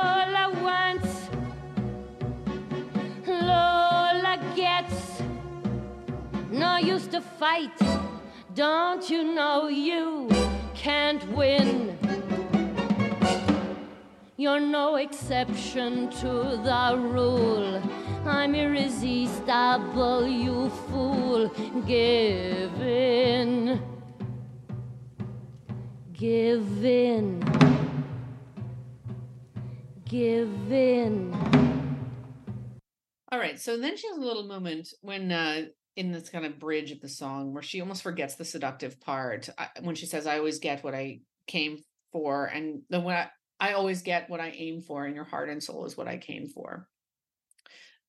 fight. 7.40 7.80
Don't 8.54 9.10
you 9.10 9.24
know 9.24 9.70
you 9.70 10.30
can't 10.76 11.26
win? 11.32 11.98
You're 14.36 14.60
no 14.60 14.96
exception 14.96 16.10
to 16.22 16.32
the 16.68 16.98
rule. 16.98 17.82
I'm 18.26 18.56
irresistible, 18.56 20.28
you 20.28 20.70
fool. 20.90 21.48
Give 21.88 22.82
in. 22.82 23.82
Give 26.12 26.86
in. 26.86 27.42
Give 30.04 30.72
in. 30.72 31.34
All 33.32 33.40
right. 33.40 33.58
So 33.58 33.78
then 33.78 33.96
she 33.96 34.08
has 34.10 34.18
a 34.18 34.22
little 34.22 34.44
moment 34.44 34.90
when 35.02 35.32
uh 35.32 35.68
in 36.00 36.14
this 36.14 36.30
kind 36.30 36.46
of 36.46 36.58
bridge 36.58 36.92
of 36.92 37.02
the 37.02 37.10
song 37.10 37.54
where 37.54 37.62
she 37.62 37.82
almost 37.82 38.04
forgets 38.04 38.36
the 38.36 38.46
seductive 38.46 39.02
part 39.02 39.50
I, 39.58 39.68
when 39.82 39.96
she 39.96 40.06
says, 40.06 40.26
"I 40.26 40.38
always 40.38 40.60
get 40.60 40.82
what 40.82 40.96
I 40.96 41.20
came 41.46 41.80
for," 42.14 42.46
and 42.46 42.84
then 42.90 43.04
what 43.04 43.16
I, 43.16 43.30
I 43.60 43.74
always 43.74 44.02
get 44.02 44.30
what 44.30 44.40
I 44.40 44.54
aim 44.56 44.82
for, 44.82 45.06
and 45.06 45.14
your 45.14 45.26
heart 45.26 45.50
and 45.50 45.62
soul 45.62 45.86
is 45.86 45.98
what 45.98 46.08
I 46.08 46.18
came 46.18 46.48
for. 46.48 46.88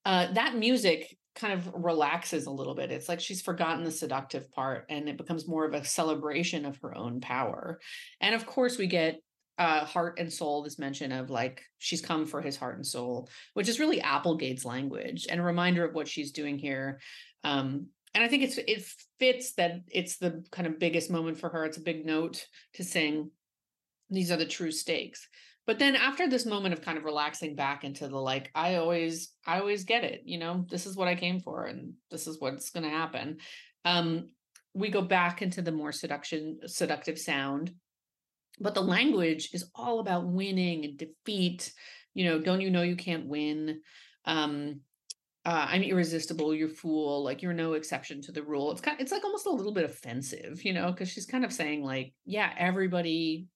Uh, 0.05 0.33
that 0.35 0.55
music 0.55 1.17
kind 1.35 1.53
of 1.53 1.69
relaxes 1.75 2.47
a 2.47 2.51
little 2.53 2.77
bit. 2.77 2.93
It's 2.93 3.09
like 3.09 3.19
she's 3.19 3.43
forgotten 3.43 3.83
the 3.83 3.91
seductive 3.91 4.49
part, 4.53 4.87
and 4.89 5.09
it 5.09 5.19
becomes 5.19 5.49
more 5.49 5.65
of 5.65 5.75
a 5.75 5.85
celebration 5.85 6.65
of 6.67 6.79
her 6.83 6.97
own 6.97 7.21
power. 7.21 7.81
And 8.21 8.37
of 8.37 8.47
course, 8.47 8.79
we 8.79 8.87
get 8.87 9.21
uh, 9.61 9.85
heart 9.85 10.19
and 10.19 10.33
soul, 10.33 10.63
this 10.63 10.79
mention 10.79 11.13
of 11.13 11.29
like 11.29 11.63
she's 11.79 12.01
come 12.01 12.25
for 12.25 12.41
his 12.41 12.57
heart 12.57 12.77
and 12.77 12.87
soul, 12.87 13.29
which 13.53 13.69
is 13.69 13.79
really 13.79 14.01
Applegate's 14.01 14.65
language 14.65 15.27
and 15.29 15.39
a 15.39 15.45
reminder 15.45 15.85
of 15.85 15.95
what 15.95 16.09
she's 16.09 16.33
doing 16.33 16.59
here. 16.59 16.99
Um, 17.45 17.89
and 18.15 18.25
I 18.25 18.29
think 18.29 18.43
it's 18.43 18.57
it 18.57 18.83
fits 19.19 19.53
that 19.53 19.83
it's 19.87 20.17
the 20.17 20.43
kind 20.51 20.67
of 20.67 20.79
biggest 20.79 21.11
moment 21.11 21.39
for 21.39 21.51
her. 21.51 21.67
It's 21.67 21.77
a 21.77 21.83
big 21.83 22.07
note 22.07 22.47
to 22.75 22.83
sing. 22.83 23.31
These 24.09 24.31
are 24.31 24.39
the 24.39 24.47
true 24.47 24.73
stakes. 24.73 25.29
But 25.67 25.79
then 25.79 25.95
after 25.95 26.27
this 26.27 26.47
moment 26.47 26.73
of 26.73 26.81
kind 26.81 26.97
of 26.97 27.05
relaxing 27.05 27.55
back 27.55 27.85
into 27.85 28.09
the 28.09 28.17
like, 28.17 28.51
I 28.55 28.77
always, 28.77 29.35
I 29.47 29.61
always 29.61 29.85
get 29.85 30.05
it, 30.05 30.23
you 30.25 30.39
know, 30.39 30.65
this 30.71 30.87
is 30.87 30.97
what 30.97 31.07
I 31.07 31.15
came 31.15 31.39
for, 31.39 31.67
and 31.67 31.93
this 32.11 32.27
is 32.27 32.41
what's 32.41 32.71
gonna 32.71 32.89
happen. 32.89 33.37
Um, 33.85 34.31
we 34.73 34.89
go 34.89 35.03
back 35.03 35.43
into 35.43 35.61
the 35.61 35.71
more 35.71 35.93
seduction, 35.93 36.61
seductive 36.67 37.19
sound 37.19 37.75
but 38.61 38.75
the 38.75 38.81
language 38.81 39.51
is 39.53 39.71
all 39.75 40.01
about 40.01 40.27
winning 40.27 40.85
and 40.85 40.99
defeat 40.99 41.73
you 42.15 42.25
know 42.25 42.41
don't 42.41 42.61
you 42.61 42.71
know 42.71 42.83
you 42.83 42.97
can't 42.97 43.27
win? 43.27 43.81
Um 44.25 44.81
uh, 45.47 45.69
i'm 45.71 45.83
irresistible 45.83 46.55
you're 46.55 46.69
fool 46.69 47.25
like 47.25 47.41
you're 47.41 47.55
no 47.55 47.73
exception 47.73 48.21
to 48.21 48.31
the 48.31 48.43
rule. 48.43 48.71
It's 48.71 48.83
kind 48.83 48.97
of, 48.97 49.01
it's 49.01 49.11
like 49.11 49.25
almost 49.25 49.47
a 49.47 49.51
little 49.51 49.73
bit 49.73 49.85
offensive 49.85 50.63
you 50.63 50.75
know 50.75 50.93
because 50.93 51.09
she's 51.09 51.25
kind 51.25 51.45
of 51.45 51.53
saying 51.53 51.83
like 51.83 52.13
yeah 52.27 52.53
everybody 52.59 53.47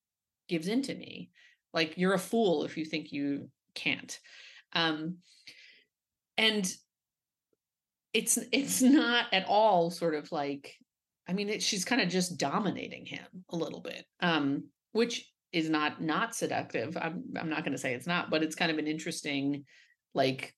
gives 0.48 0.68
in 0.68 0.82
to 0.82 0.94
me. 0.94 1.30
Like 1.74 1.98
you're 1.98 2.14
a 2.14 2.18
fool 2.18 2.64
if 2.64 2.76
you 2.76 2.84
think 2.84 3.12
you 3.12 3.50
can't. 3.74 4.18
Um 4.72 5.18
and 6.38 6.72
it's 8.14 8.38
it's 8.52 8.80
not 8.80 9.26
at 9.32 9.46
all 9.46 9.90
sort 9.90 10.14
of 10.14 10.30
like 10.32 10.74
i 11.28 11.32
mean 11.32 11.48
it, 11.48 11.62
she's 11.62 11.84
kind 11.84 12.00
of 12.00 12.08
just 12.08 12.38
dominating 12.38 13.04
him 13.04 13.26
a 13.50 13.56
little 13.56 13.80
bit. 13.80 14.04
Um 14.20 14.64
which 14.94 15.30
is 15.52 15.68
not 15.68 16.00
not 16.00 16.34
seductive. 16.34 16.96
I'm 16.96 17.24
I'm 17.38 17.50
not 17.50 17.64
going 17.64 17.72
to 17.72 17.78
say 17.78 17.94
it's 17.94 18.06
not, 18.06 18.30
but 18.30 18.42
it's 18.42 18.56
kind 18.56 18.72
of 18.72 18.78
an 18.78 18.86
interesting 18.86 19.64
like 20.14 20.54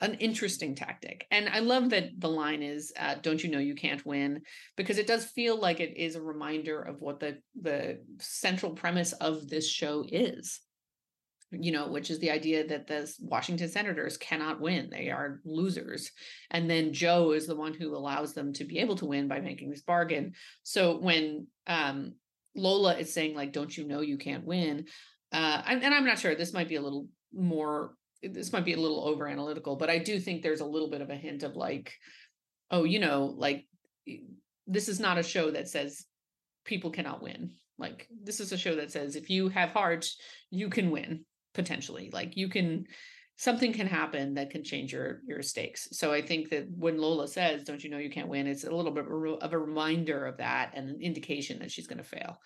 an 0.00 0.14
interesting 0.14 0.74
tactic. 0.74 1.26
And 1.30 1.48
I 1.48 1.60
love 1.60 1.90
that 1.90 2.10
the 2.18 2.28
line 2.28 2.62
is 2.62 2.92
uh, 2.98 3.14
don't 3.22 3.42
you 3.42 3.50
know 3.50 3.58
you 3.58 3.74
can't 3.74 4.04
win 4.04 4.42
because 4.76 4.98
it 4.98 5.06
does 5.06 5.24
feel 5.24 5.58
like 5.58 5.80
it 5.80 5.96
is 5.96 6.16
a 6.16 6.22
reminder 6.22 6.80
of 6.82 7.00
what 7.00 7.18
the 7.18 7.38
the 7.60 8.00
central 8.20 8.72
premise 8.72 9.12
of 9.14 9.48
this 9.48 9.68
show 9.68 10.04
is. 10.08 10.60
You 11.52 11.70
know, 11.70 11.88
which 11.88 12.10
is 12.10 12.18
the 12.18 12.32
idea 12.32 12.66
that 12.66 12.88
the 12.88 13.10
Washington 13.20 13.68
senators 13.68 14.16
cannot 14.16 14.60
win. 14.60 14.90
They 14.90 15.10
are 15.10 15.40
losers. 15.44 16.10
And 16.50 16.68
then 16.68 16.92
Joe 16.92 17.30
is 17.32 17.46
the 17.46 17.54
one 17.54 17.72
who 17.72 17.96
allows 17.96 18.34
them 18.34 18.52
to 18.54 18.64
be 18.64 18.78
able 18.80 18.96
to 18.96 19.06
win 19.06 19.28
by 19.28 19.38
making 19.38 19.70
this 19.70 19.82
bargain. 19.82 20.34
So 20.64 20.98
when 20.98 21.46
um 21.66 22.14
Lola 22.56 22.96
is 22.96 23.12
saying 23.12 23.34
like, 23.34 23.52
"Don't 23.52 23.76
you 23.76 23.86
know 23.86 24.00
you 24.00 24.18
can't 24.18 24.44
win?" 24.44 24.86
Uh, 25.32 25.62
and, 25.66 25.84
I'm 25.84 26.04
not 26.04 26.18
sure. 26.18 26.34
This 26.34 26.52
might 26.52 26.68
be 26.68 26.76
a 26.76 26.82
little 26.82 27.08
more. 27.32 27.94
This 28.22 28.52
might 28.52 28.64
be 28.64 28.72
a 28.72 28.80
little 28.80 29.06
over 29.06 29.28
analytical, 29.28 29.76
but 29.76 29.90
I 29.90 29.98
do 29.98 30.18
think 30.18 30.42
there's 30.42 30.60
a 30.60 30.66
little 30.66 30.90
bit 30.90 31.02
of 31.02 31.10
a 31.10 31.16
hint 31.16 31.42
of 31.42 31.54
like, 31.54 31.92
oh, 32.70 32.84
you 32.84 32.98
know, 32.98 33.34
like 33.36 33.66
this 34.66 34.88
is 34.88 34.98
not 34.98 35.18
a 35.18 35.22
show 35.22 35.50
that 35.50 35.68
says 35.68 36.04
people 36.64 36.90
cannot 36.90 37.22
win. 37.22 37.52
Like 37.78 38.08
this 38.22 38.40
is 38.40 38.52
a 38.52 38.58
show 38.58 38.76
that 38.76 38.90
says 38.90 39.16
if 39.16 39.30
you 39.30 39.48
have 39.48 39.70
heart, 39.70 40.08
you 40.50 40.70
can 40.70 40.90
win 40.90 41.24
potentially. 41.54 42.10
Like 42.12 42.36
you 42.36 42.48
can 42.48 42.86
something 43.36 43.72
can 43.72 43.86
happen 43.86 44.34
that 44.34 44.50
can 44.50 44.64
change 44.64 44.92
your 44.92 45.20
your 45.26 45.42
stakes. 45.42 45.88
So 45.92 46.12
I 46.12 46.22
think 46.22 46.50
that 46.50 46.66
when 46.70 46.98
Lola 46.98 47.28
says, 47.28 47.64
"Don't 47.64 47.82
you 47.82 47.90
know 47.90 47.98
you 47.98 48.10
can't 48.10 48.28
win?" 48.28 48.46
It's 48.46 48.64
a 48.64 48.70
little 48.70 48.92
bit 48.92 49.04
of 49.42 49.52
a 49.52 49.58
reminder 49.58 50.26
of 50.26 50.38
that 50.38 50.72
and 50.74 50.88
an 50.88 51.00
indication 51.00 51.58
that 51.60 51.70
she's 51.70 51.86
going 51.86 51.98
to 51.98 52.04
fail 52.04 52.38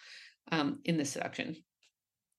um, 0.52 0.80
in 0.84 0.96
the 0.96 1.04
seduction. 1.04 1.56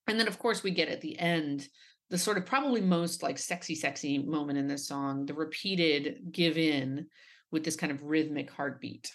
And 0.08 0.20
then, 0.20 0.28
of 0.28 0.40
course, 0.40 0.64
we 0.64 0.72
get 0.72 0.90
at 0.90 1.02
the 1.02 1.18
end 1.18 1.68
the 2.10 2.18
sort 2.18 2.38
of 2.38 2.46
probably 2.46 2.82
most 2.82 3.24
like 3.24 3.38
sexy, 3.38 3.74
sexy 3.74 4.18
moment 4.18 4.60
in 4.60 4.68
this 4.68 4.86
song, 4.86 5.26
the 5.26 5.34
repeated 5.34 6.20
give 6.30 6.58
in 6.58 7.08
with 7.52 7.64
this 7.64 7.78
kind 7.78 7.92
of 7.92 8.04
rhythmic 8.04 8.52
heartbeat 8.52 9.10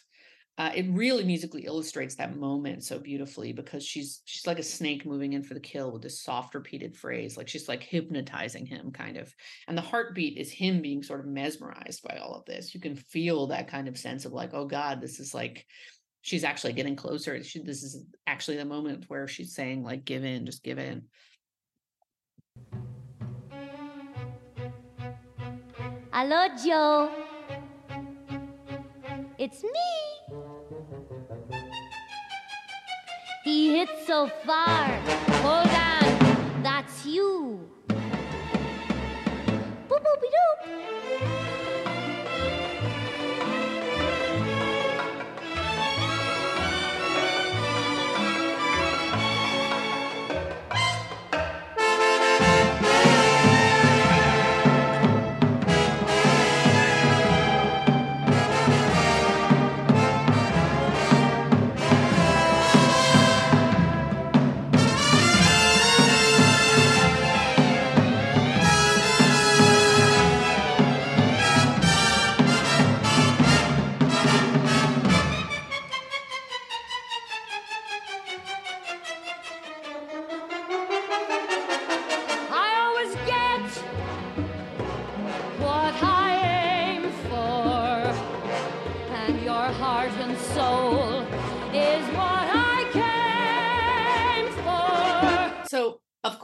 uh, 0.58 0.70
it 0.74 0.86
really 0.88 1.22
musically 1.22 1.66
illustrates 1.66 2.14
that 2.14 2.36
moment 2.36 2.82
so 2.82 2.98
beautifully 2.98 3.52
because 3.52 3.84
she's 3.84 4.22
she's 4.24 4.46
like 4.46 4.58
a 4.58 4.62
snake 4.62 5.04
moving 5.04 5.34
in 5.34 5.42
for 5.42 5.52
the 5.52 5.60
kill 5.60 5.92
with 5.92 6.00
this 6.00 6.22
soft 6.22 6.54
repeated 6.54 6.96
phrase 6.96 7.36
like 7.36 7.46
she's 7.46 7.68
like 7.68 7.82
hypnotizing 7.82 8.64
him 8.64 8.90
kind 8.90 9.18
of. 9.18 9.34
And 9.68 9.76
the 9.76 9.82
heartbeat 9.82 10.38
is 10.38 10.50
him 10.50 10.80
being 10.80 11.02
sort 11.02 11.20
of 11.20 11.26
mesmerized 11.26 12.02
by 12.02 12.16
all 12.16 12.34
of 12.34 12.46
this. 12.46 12.74
You 12.74 12.80
can 12.80 12.96
feel 12.96 13.48
that 13.48 13.68
kind 13.68 13.86
of 13.86 13.98
sense 13.98 14.24
of 14.24 14.32
like 14.32 14.54
oh 14.54 14.64
god 14.64 15.02
this 15.02 15.20
is 15.20 15.34
like 15.34 15.66
she's 16.22 16.44
actually 16.44 16.72
getting 16.72 16.96
closer. 16.96 17.42
She, 17.44 17.60
this 17.60 17.82
is 17.82 18.04
actually 18.26 18.56
the 18.56 18.64
moment 18.64 19.04
where 19.08 19.28
she's 19.28 19.54
saying 19.54 19.84
like 19.84 20.06
give 20.06 20.24
in 20.24 20.46
just 20.46 20.62
give 20.62 20.78
in. 20.78 21.02
Hello 26.12 26.48
joe. 26.64 27.10
It's 29.38 29.62
me 29.62 30.05
He 33.56 33.70
hit 33.74 33.88
so 34.06 34.26
far. 34.44 34.84
Hold 35.40 35.70
on, 35.70 36.62
that's 36.62 37.06
you. 37.06 37.66
Boop 39.88 40.02
boopy 40.04 40.28
doop. 40.34 41.45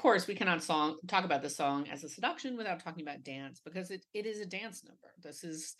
Course, 0.02 0.26
we 0.26 0.34
cannot 0.34 0.62
song 0.62 0.96
talk 1.06 1.24
about 1.24 1.42
the 1.42 1.48
song 1.48 1.88
as 1.88 2.02
a 2.02 2.08
seduction 2.08 2.56
without 2.56 2.82
talking 2.82 3.02
about 3.02 3.22
dance 3.22 3.60
because 3.64 3.92
it, 3.92 4.04
it 4.12 4.26
is 4.26 4.40
a 4.40 4.46
dance 4.46 4.82
number. 4.84 5.12
This 5.22 5.44
is 5.44 5.76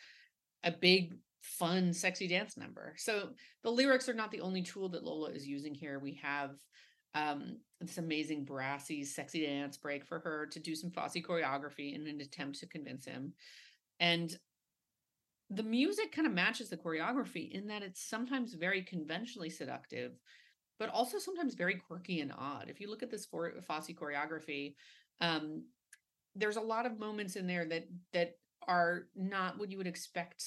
a 0.63 0.71
big, 0.71 1.15
fun, 1.41 1.93
sexy 1.93 2.29
dance 2.29 2.57
number. 2.57 2.95
So 2.97 3.31
the 3.65 3.71
lyrics 3.71 4.09
are 4.09 4.15
not 4.15 4.31
the 4.31 4.41
only 4.41 4.63
tool 4.63 4.89
that 4.91 5.03
Lola 5.03 5.31
is 5.31 5.47
using 5.47 5.75
here. 5.75 5.99
We 5.99 6.21
have 6.23 6.51
um, 7.17 7.59
this 7.81 7.99
amazing 7.99 8.45
brassy, 8.45 9.05
sexy 9.05 9.45
dance 9.45 9.77
break 9.77 10.07
for 10.07 10.21
her 10.21 10.47
to 10.53 10.61
do 10.61 10.77
some 10.77 10.93
Fosse 10.93 11.17
choreography 11.17 11.95
in 11.95 12.07
an 12.07 12.21
attempt 12.21 12.61
to 12.61 12.67
convince 12.69 13.05
him. 13.05 13.33
And 13.99 14.33
the 15.51 15.65
music 15.65 16.13
kind 16.13 16.29
of 16.29 16.33
matches 16.33 16.71
the 16.71 16.77
choreography 16.77 17.51
in 17.51 17.67
that 17.67 17.83
it's 17.83 18.09
sometimes 18.09 18.55
very 18.55 18.83
conventionally 18.83 19.51
seductive, 19.51 20.13
but 20.83 20.89
also 20.89 21.17
sometimes 21.21 21.55
very 21.55 21.77
quirky 21.77 22.23
and 22.23 22.33
odd. 22.37 22.67
If 22.69 22.81
you 22.81 22.91
look 22.91 23.05
at 23.05 23.11
this 23.13 23.25
for 23.25 23.53
Fosse 23.69 23.93
choreography, 23.93 24.75
um, 25.21 25.63
there's 26.35 26.57
a 26.57 26.61
lot 26.61 26.87
of 26.87 26.99
moments 26.99 27.37
in 27.37 27.47
there 27.47 27.65
that 27.67 27.87
that 28.13 28.39
are 28.67 29.07
not 29.15 29.61
what 29.61 29.71
you 29.71 29.79
would 29.79 29.87
expect 29.87 30.45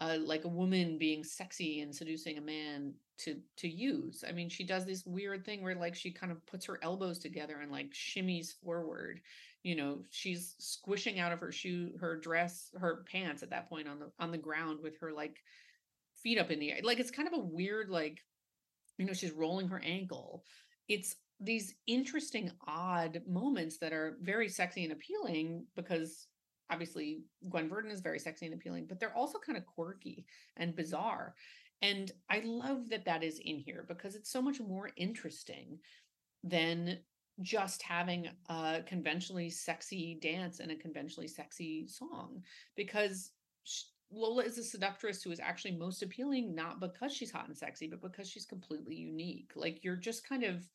uh, 0.00 0.18
like 0.22 0.44
a 0.44 0.48
woman 0.48 0.98
being 0.98 1.24
sexy 1.24 1.80
and 1.80 1.94
seducing 1.94 2.36
a 2.36 2.42
man 2.42 2.92
to 3.20 3.36
to 3.56 3.66
use. 3.66 4.22
I 4.28 4.32
mean, 4.32 4.50
she 4.50 4.64
does 4.64 4.84
this 4.84 5.06
weird 5.06 5.46
thing 5.46 5.62
where 5.62 5.74
like 5.74 5.94
she 5.94 6.10
kind 6.10 6.30
of 6.30 6.44
puts 6.44 6.66
her 6.66 6.78
elbows 6.82 7.18
together 7.18 7.60
and 7.62 7.72
like 7.72 7.90
shimmies 7.92 8.52
forward. 8.62 9.22
You 9.62 9.76
know, 9.76 10.02
she's 10.10 10.56
squishing 10.58 11.20
out 11.20 11.32
of 11.32 11.40
her 11.40 11.52
shoe, 11.52 11.92
her 11.98 12.18
dress, 12.18 12.70
her 12.78 13.02
pants 13.10 13.42
at 13.42 13.48
that 13.48 13.70
point 13.70 13.88
on 13.88 13.98
the 13.98 14.10
on 14.18 14.30
the 14.30 14.36
ground 14.36 14.80
with 14.82 14.98
her 15.00 15.10
like 15.10 15.42
feet 16.22 16.38
up 16.38 16.50
in 16.50 16.58
the 16.58 16.70
air. 16.70 16.80
Like 16.82 17.00
it's 17.00 17.10
kind 17.10 17.28
of 17.28 17.32
a 17.32 17.42
weird 17.42 17.88
like, 17.88 18.18
you 18.98 19.06
know, 19.06 19.12
she's 19.12 19.32
rolling 19.32 19.68
her 19.68 19.82
ankle. 19.84 20.44
It's 20.88 21.16
these 21.40 21.74
interesting 21.86 22.50
odd 22.66 23.22
moments 23.26 23.78
that 23.78 23.92
are 23.92 24.18
very 24.22 24.48
sexy 24.48 24.84
and 24.84 24.92
appealing 24.92 25.66
because 25.74 26.28
obviously 26.70 27.22
Gwen 27.50 27.68
Verdon 27.68 27.90
is 27.90 28.00
very 28.00 28.18
sexy 28.18 28.46
and 28.46 28.54
appealing, 28.54 28.86
but 28.86 28.98
they're 28.98 29.16
also 29.16 29.38
kind 29.38 29.58
of 29.58 29.66
quirky 29.66 30.26
and 30.56 30.70
mm-hmm. 30.70 30.76
bizarre. 30.76 31.34
And 31.82 32.10
I 32.30 32.42
love 32.44 32.88
that 32.90 33.04
that 33.04 33.22
is 33.22 33.40
in 33.40 33.58
here 33.58 33.84
because 33.86 34.14
it's 34.14 34.30
so 34.30 34.40
much 34.40 34.60
more 34.60 34.90
interesting 34.96 35.78
than 36.42 36.98
just 37.42 37.82
having 37.82 38.28
a 38.48 38.80
conventionally 38.86 39.50
sexy 39.50 40.18
dance 40.22 40.60
and 40.60 40.70
a 40.70 40.76
conventionally 40.76 41.28
sexy 41.28 41.86
song 41.88 42.42
because 42.76 43.32
Lola 44.14 44.44
is 44.44 44.58
a 44.58 44.64
seductress 44.64 45.22
who 45.22 45.30
is 45.30 45.40
actually 45.40 45.76
most 45.76 46.02
appealing 46.02 46.54
not 46.54 46.80
because 46.80 47.12
she's 47.12 47.32
hot 47.32 47.48
and 47.48 47.56
sexy 47.56 47.88
but 47.88 48.02
because 48.02 48.28
she's 48.28 48.46
completely 48.46 48.94
unique 48.94 49.50
like 49.56 49.82
you're 49.82 49.96
just 49.96 50.28
kind 50.28 50.44
of 50.44 50.68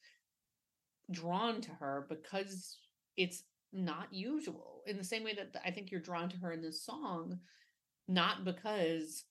drawn 1.12 1.62
to 1.62 1.72
her 1.72 2.06
because 2.10 2.78
it's 3.18 3.44
not 3.72 4.08
usual 4.12 4.82
in 4.88 4.98
the 4.98 5.04
same 5.04 5.24
way 5.24 5.34
that 5.36 5.62
I 5.66 5.72
think 5.72 5.92
you're 5.92 6.00
drawn 6.00 6.30
to 6.30 6.38
her 6.38 6.52
in 6.52 6.62
this 6.62 6.84
song, 6.84 7.40
not 8.08 8.46
because 8.46 9.24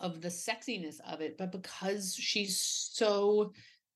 of 0.00 0.20
the 0.20 0.28
sexiness 0.28 0.96
of 1.06 1.20
it, 1.20 1.38
but 1.38 1.52
because 1.52 2.14
she's 2.14 2.60
so 2.60 3.52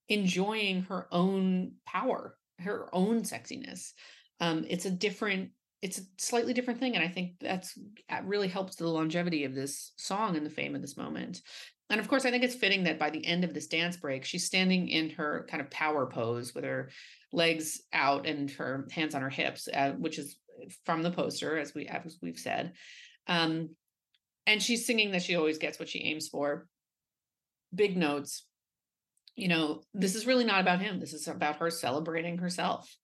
enjoying 0.09 0.81
her 0.83 1.07
own 1.11 1.73
power, 1.85 2.35
her 2.59 2.89
own 2.93 3.21
sexiness. 3.21 3.93
Um, 4.39 4.65
it's 4.67 4.85
a 4.85 4.91
different, 4.91 5.51
it's 5.81 5.99
a 5.99 6.03
slightly 6.17 6.53
different 6.53 6.79
thing. 6.79 6.95
And 6.95 7.03
I 7.03 7.07
think 7.07 7.33
that's 7.39 7.77
that 8.09 8.25
really 8.25 8.47
helps 8.47 8.75
the 8.75 8.87
longevity 8.87 9.45
of 9.45 9.55
this 9.55 9.93
song 9.97 10.35
and 10.35 10.45
the 10.45 10.51
fame 10.51 10.75
of 10.75 10.81
this 10.81 10.97
moment. 10.97 11.41
And 11.89 11.99
of 11.99 12.07
course, 12.07 12.25
I 12.25 12.31
think 12.31 12.43
it's 12.43 12.55
fitting 12.55 12.83
that 12.85 12.99
by 12.99 13.09
the 13.09 13.25
end 13.25 13.43
of 13.43 13.53
this 13.53 13.67
dance 13.67 13.97
break, 13.97 14.23
she's 14.23 14.45
standing 14.45 14.87
in 14.87 15.09
her 15.11 15.45
kind 15.49 15.59
of 15.59 15.69
power 15.71 16.05
pose 16.05 16.55
with 16.55 16.63
her 16.63 16.89
legs 17.33 17.81
out 17.91 18.25
and 18.25 18.49
her 18.51 18.87
hands 18.91 19.13
on 19.13 19.21
her 19.21 19.29
hips, 19.29 19.67
uh, 19.73 19.91
which 19.91 20.17
is 20.17 20.37
from 20.85 21.01
the 21.01 21.11
poster, 21.11 21.57
as 21.57 21.73
we 21.73 21.87
as 21.87 22.17
we've 22.21 22.39
said. 22.39 22.73
Um, 23.27 23.71
and 24.47 24.61
she's 24.61 24.85
singing 24.85 25.11
that 25.11 25.23
she 25.23 25.35
always 25.35 25.57
gets 25.57 25.79
what 25.79 25.89
she 25.89 25.99
aims 25.99 26.27
for. 26.27 26.67
Big 27.73 27.97
notes. 27.97 28.45
You 29.35 29.47
know, 29.47 29.81
this 29.93 30.15
is 30.15 30.27
really 30.27 30.45
not 30.45 30.61
about 30.61 30.81
him. 30.81 30.99
This 30.99 31.13
is 31.13 31.27
about 31.27 31.57
her 31.57 31.69
celebrating 31.69 32.37
herself. 32.37 32.95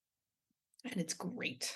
And 0.84 1.00
it's 1.02 1.14
great. 1.14 1.76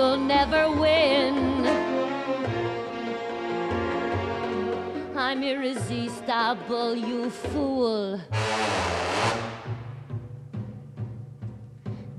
You'll 0.00 0.18
never 0.18 0.70
win. 0.70 1.66
I'm 5.16 5.42
irresistible, 5.42 6.94
you 6.94 7.30
fool. 7.30 8.20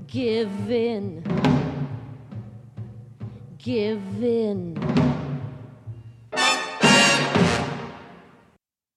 Give 0.06 0.70
in. 0.70 1.24
Give 3.58 4.22
in. 4.22 4.76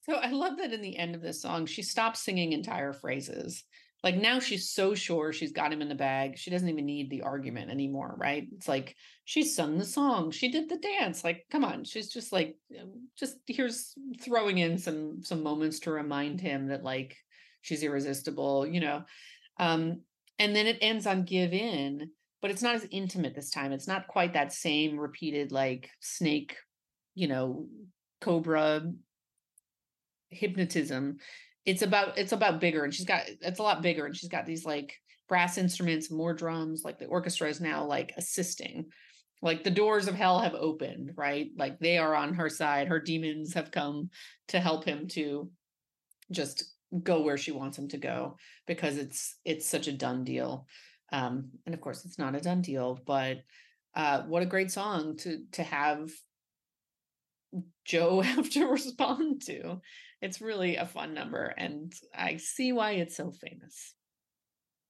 So 0.06 0.16
I 0.16 0.30
love 0.30 0.58
that 0.58 0.72
in 0.72 0.82
the 0.82 0.98
end 0.98 1.16
of 1.16 1.22
this 1.22 1.42
song, 1.42 1.66
she 1.66 1.82
stops 1.82 2.22
singing 2.22 2.54
entire 2.54 2.94
phrases. 2.94 3.64
Like 4.04 4.18
now 4.18 4.40
she's 4.40 4.70
so 4.70 4.94
sure 4.94 5.34
she's 5.34 5.52
got 5.52 5.74
him 5.74 5.82
in 5.82 5.90
the 5.90 5.96
bag 5.96 6.38
she 6.38 6.52
doesn't 6.52 6.70
even 6.70 6.86
need 6.86 7.10
the 7.10 7.24
argument 7.24 7.72
anymore 7.72 8.14
right? 8.20 8.48
It's 8.56 8.68
like 8.68 8.96
she 9.24 9.44
sung 9.44 9.80
the 9.80 9.86
song 9.86 10.30
she 10.30 10.52
did 10.52 10.70
the 10.70 10.78
dance 10.78 11.24
like 11.24 11.44
come 11.50 11.66
on 11.66 11.86
she's 11.86 12.14
just 12.14 12.32
like 12.32 12.56
just 13.18 13.38
here's 13.48 13.96
throwing 14.22 14.60
in 14.60 14.78
some 14.78 15.24
some 15.24 15.42
moments 15.42 15.80
to 15.80 15.92
remind 15.92 16.40
him 16.40 16.68
that 16.68 16.84
like 16.84 17.18
she's 17.62 17.82
irresistible 17.82 18.68
you 18.68 18.80
know? 18.80 19.02
Um 19.58 20.02
and 20.38 20.56
then 20.56 20.68
it 20.68 20.78
ends 20.82 21.08
on 21.08 21.24
give 21.24 21.52
in 21.52 22.12
but 22.44 22.52
it's 22.52 22.62
not 22.62 22.76
as 22.76 22.88
intimate 22.92 23.34
this 23.34 23.50
time 23.50 23.72
it's 23.72 23.88
not 23.88 24.08
quite 24.08 24.34
that 24.34 24.54
same 24.54 25.00
repeated 25.00 25.52
like 25.52 25.90
snake 26.00 26.56
you 27.16 27.28
know 27.28 27.66
cobra 28.22 28.84
hypnotism 30.30 31.18
it's 31.66 31.82
about 31.82 32.18
it's 32.18 32.32
about 32.32 32.62
bigger 32.62 32.84
and 32.84 32.94
she's 32.94 33.06
got 33.06 33.24
it's 33.42 33.60
a 33.60 33.64
lot 33.64 33.82
bigger 33.82 34.06
and 34.06 34.16
she's 34.16 34.30
got 34.30 34.46
these 34.46 34.66
like 34.66 34.94
brass 35.28 35.58
instruments 35.58 36.12
more 36.12 36.34
drums 36.34 36.84
like 36.86 37.00
the 37.00 37.06
orchestra 37.06 37.50
is 37.50 37.60
now 37.60 37.84
like 37.84 38.14
assisting. 38.18 38.86
Like 39.42 39.64
the 39.64 39.72
doors 39.72 40.08
of 40.08 40.16
hell 40.16 40.40
have 40.40 40.56
opened 40.56 41.12
right? 41.18 41.50
Like 41.58 41.80
they 41.80 41.98
are 41.98 42.16
on 42.16 42.36
her 42.36 42.50
side 42.50 42.88
her 42.88 43.00
demons 43.00 43.54
have 43.54 43.72
come 43.72 44.10
to 44.50 44.60
help 44.60 44.86
him 44.86 45.08
to 45.10 45.50
just 46.32 46.64
go 47.04 47.22
where 47.22 47.38
she 47.38 47.52
wants 47.52 47.78
him 47.78 47.88
to 47.90 47.98
go 47.98 48.38
because 48.68 48.98
it's 48.98 49.38
it's 49.44 49.70
such 49.70 49.88
a 49.88 49.94
done 49.94 50.24
deal. 50.24 50.68
Um 51.12 51.50
and 51.66 51.74
of 51.74 51.82
course 51.82 52.06
it's 52.06 52.20
not 52.20 52.36
a 52.36 52.40
done 52.40 52.62
deal 52.62 53.00
but 53.06 53.38
uh 53.96 54.22
what 54.24 54.44
a 54.44 54.48
great 54.48 54.72
song 54.72 55.18
to 55.18 55.40
to 55.54 55.64
have 55.64 56.10
joe 57.86 58.22
have 58.22 58.50
to 58.52 58.66
respond 58.68 59.42
to 59.46 59.80
it's 60.26 60.42
really 60.42 60.76
a 60.76 60.88
fun 60.88 61.14
number, 61.14 61.54
and 61.56 61.94
I 62.14 62.38
see 62.38 62.74
why 62.74 62.94
it's 62.94 63.16
so 63.16 63.32
famous. 63.32 63.94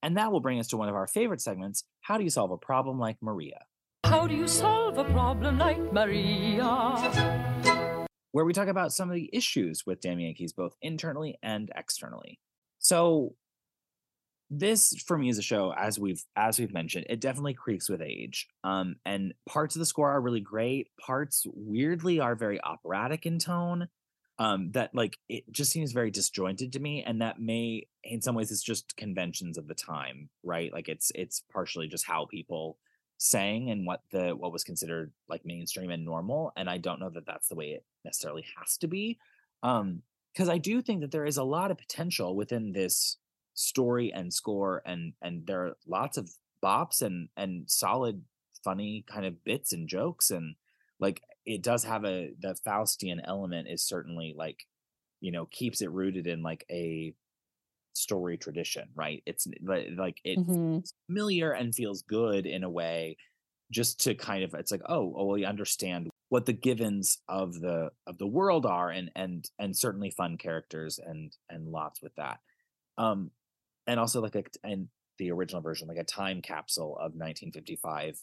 And 0.02 0.18
that 0.18 0.32
will 0.32 0.40
bring 0.40 0.60
us 0.60 0.68
to 0.68 0.78
one 0.78 0.88
of 0.88 0.96
our 0.96 1.08
favorite 1.08 1.42
segments 1.42 1.84
How 2.02 2.18
do 2.18 2.24
you 2.24 2.30
solve 2.30 2.52
a 2.52 2.58
problem 2.58 3.00
like 3.00 3.18
Maria? 3.22 3.66
How 4.06 4.28
do 4.28 4.36
you 4.36 4.48
solve 4.48 4.98
a 4.98 5.04
problem 5.04 5.58
like 5.58 5.92
Maria? 5.92 8.06
Where 8.32 8.46
we 8.46 8.54
talk 8.54 8.70
about 8.70 8.94
some 8.94 9.10
of 9.10 9.16
the 9.16 9.30
issues 9.34 9.84
with 9.86 10.00
Damn 10.00 10.20
Yankees, 10.20 10.54
both 10.54 10.76
internally 10.82 11.38
and 11.44 11.70
externally. 11.76 12.40
So, 12.80 13.36
this 14.50 14.94
for 15.06 15.18
me 15.18 15.28
is 15.28 15.38
a 15.38 15.42
show 15.42 15.74
as 15.76 16.00
we've 16.00 16.24
as 16.36 16.60
we've 16.60 16.72
mentioned 16.72 17.04
it 17.10 17.20
definitely 17.20 17.56
creaks 17.56 17.90
with 17.90 18.00
age 18.00 18.48
um 18.64 18.96
and 19.04 19.34
parts 19.50 19.76
of 19.76 19.80
the 19.80 19.88
score 19.88 20.12
are 20.12 20.22
really 20.22 20.40
great 20.40 20.88
parts 21.04 21.48
weirdly 21.56 22.20
are 22.20 22.36
very 22.36 22.62
operatic 22.62 23.26
in 23.26 23.40
tone 23.40 23.88
um 24.38 24.72
that 24.72 24.94
like 24.94 25.18
it 25.30 25.50
just 25.52 25.72
seems 25.72 25.92
very 25.92 26.12
disjointed 26.12 26.74
to 26.74 26.80
me 26.80 27.04
and 27.04 27.22
that 27.22 27.40
may 27.40 27.88
in 28.04 28.22
some 28.22 28.36
ways 28.36 28.52
it's 28.52 28.64
just 28.64 28.96
conventions 28.98 29.58
of 29.58 29.68
the 29.68 29.76
time 29.76 30.30
right? 30.44 30.72
Like 30.74 30.90
it's 30.90 31.12
it's 31.16 31.44
partially 31.52 31.88
just 31.88 32.06
how 32.06 32.26
people 32.26 32.78
sang 33.18 33.70
and 33.70 33.86
what 33.86 34.02
the 34.12 34.32
what 34.32 34.52
was 34.52 34.64
considered 34.64 35.12
like 35.30 35.46
mainstream 35.46 35.90
and 35.90 36.04
normal 36.04 36.52
and 36.58 36.70
i 36.70 36.78
don't 36.78 37.00
know 37.00 37.10
that 37.10 37.26
that's 37.26 37.48
the 37.48 37.56
way 37.56 37.68
it 37.68 37.86
necessarily 38.04 38.46
has 38.58 38.78
to 38.78 38.88
be 38.88 39.18
um 39.64 40.02
because 40.34 40.50
i 40.50 40.58
do 40.58 40.82
think 40.82 41.00
that 41.02 41.12
there 41.12 41.26
is 41.26 41.38
a 41.38 41.44
lot 41.44 41.72
of 41.72 41.78
potential 41.78 42.36
within 42.36 42.74
this 42.74 43.18
story 43.54 44.12
and 44.14 44.34
score 44.34 44.82
and 44.86 45.14
and 45.22 45.48
there 45.48 45.66
are 45.66 45.78
lots 45.88 46.18
of 46.18 46.30
bops 46.62 47.02
and 47.02 47.30
and 47.38 47.70
solid 47.70 48.22
funny 48.64 49.06
kind 49.08 49.26
of 49.26 49.44
bits 49.46 49.72
and 49.72 49.88
jokes 49.88 50.30
and 50.30 50.56
like 51.00 51.22
it 51.46 51.62
does 51.62 51.84
have 51.84 52.06
a 52.06 52.32
the 52.40 52.56
Faustian 52.66 53.20
element 53.24 53.68
is 53.68 53.84
certainly 53.84 54.34
like 54.38 54.66
you 55.22 55.32
know 55.32 55.46
keeps 55.46 55.82
it 55.82 55.92
rooted 55.92 56.28
in 56.28 56.42
like 56.42 56.66
a 56.70 57.14
story 57.94 58.38
tradition 58.38 58.90
right 58.96 59.24
it's 59.26 59.48
like 59.96 60.18
it's 60.24 60.42
mm-hmm. 60.42 60.80
familiar 61.08 61.52
and 61.52 61.74
feels 61.74 62.02
good 62.02 62.46
in 62.46 62.64
a 62.64 62.70
way 62.70 63.16
just 63.72 64.02
to 64.02 64.14
kind 64.14 64.44
of 64.44 64.54
it's 64.54 64.72
like 64.72 64.82
oh 64.90 65.14
oh 65.16 65.26
well 65.26 65.38
you 65.38 65.46
understand 65.46 66.10
what 66.30 66.46
the 66.46 66.54
givens 66.54 67.20
of 67.30 67.60
the 67.62 67.90
of 68.06 68.18
the 68.18 68.28
world 68.28 68.66
are 68.66 68.90
and 68.90 69.10
and 69.16 69.50
and 69.58 69.76
certainly 69.76 70.12
fun 70.12 70.38
characters 70.38 71.00
and 71.04 71.32
and 71.50 71.68
lots 71.70 72.02
with 72.02 72.14
that 72.16 72.40
um 72.98 73.32
and 73.88 74.00
also 74.00 74.22
like 74.22 74.36
a, 74.36 74.44
and 74.64 74.88
the 75.18 75.32
original 75.32 75.62
version, 75.62 75.88
like 75.88 75.98
a 75.98 76.04
time 76.04 76.42
capsule 76.42 76.94
of 76.98 77.14
1955 77.14 78.22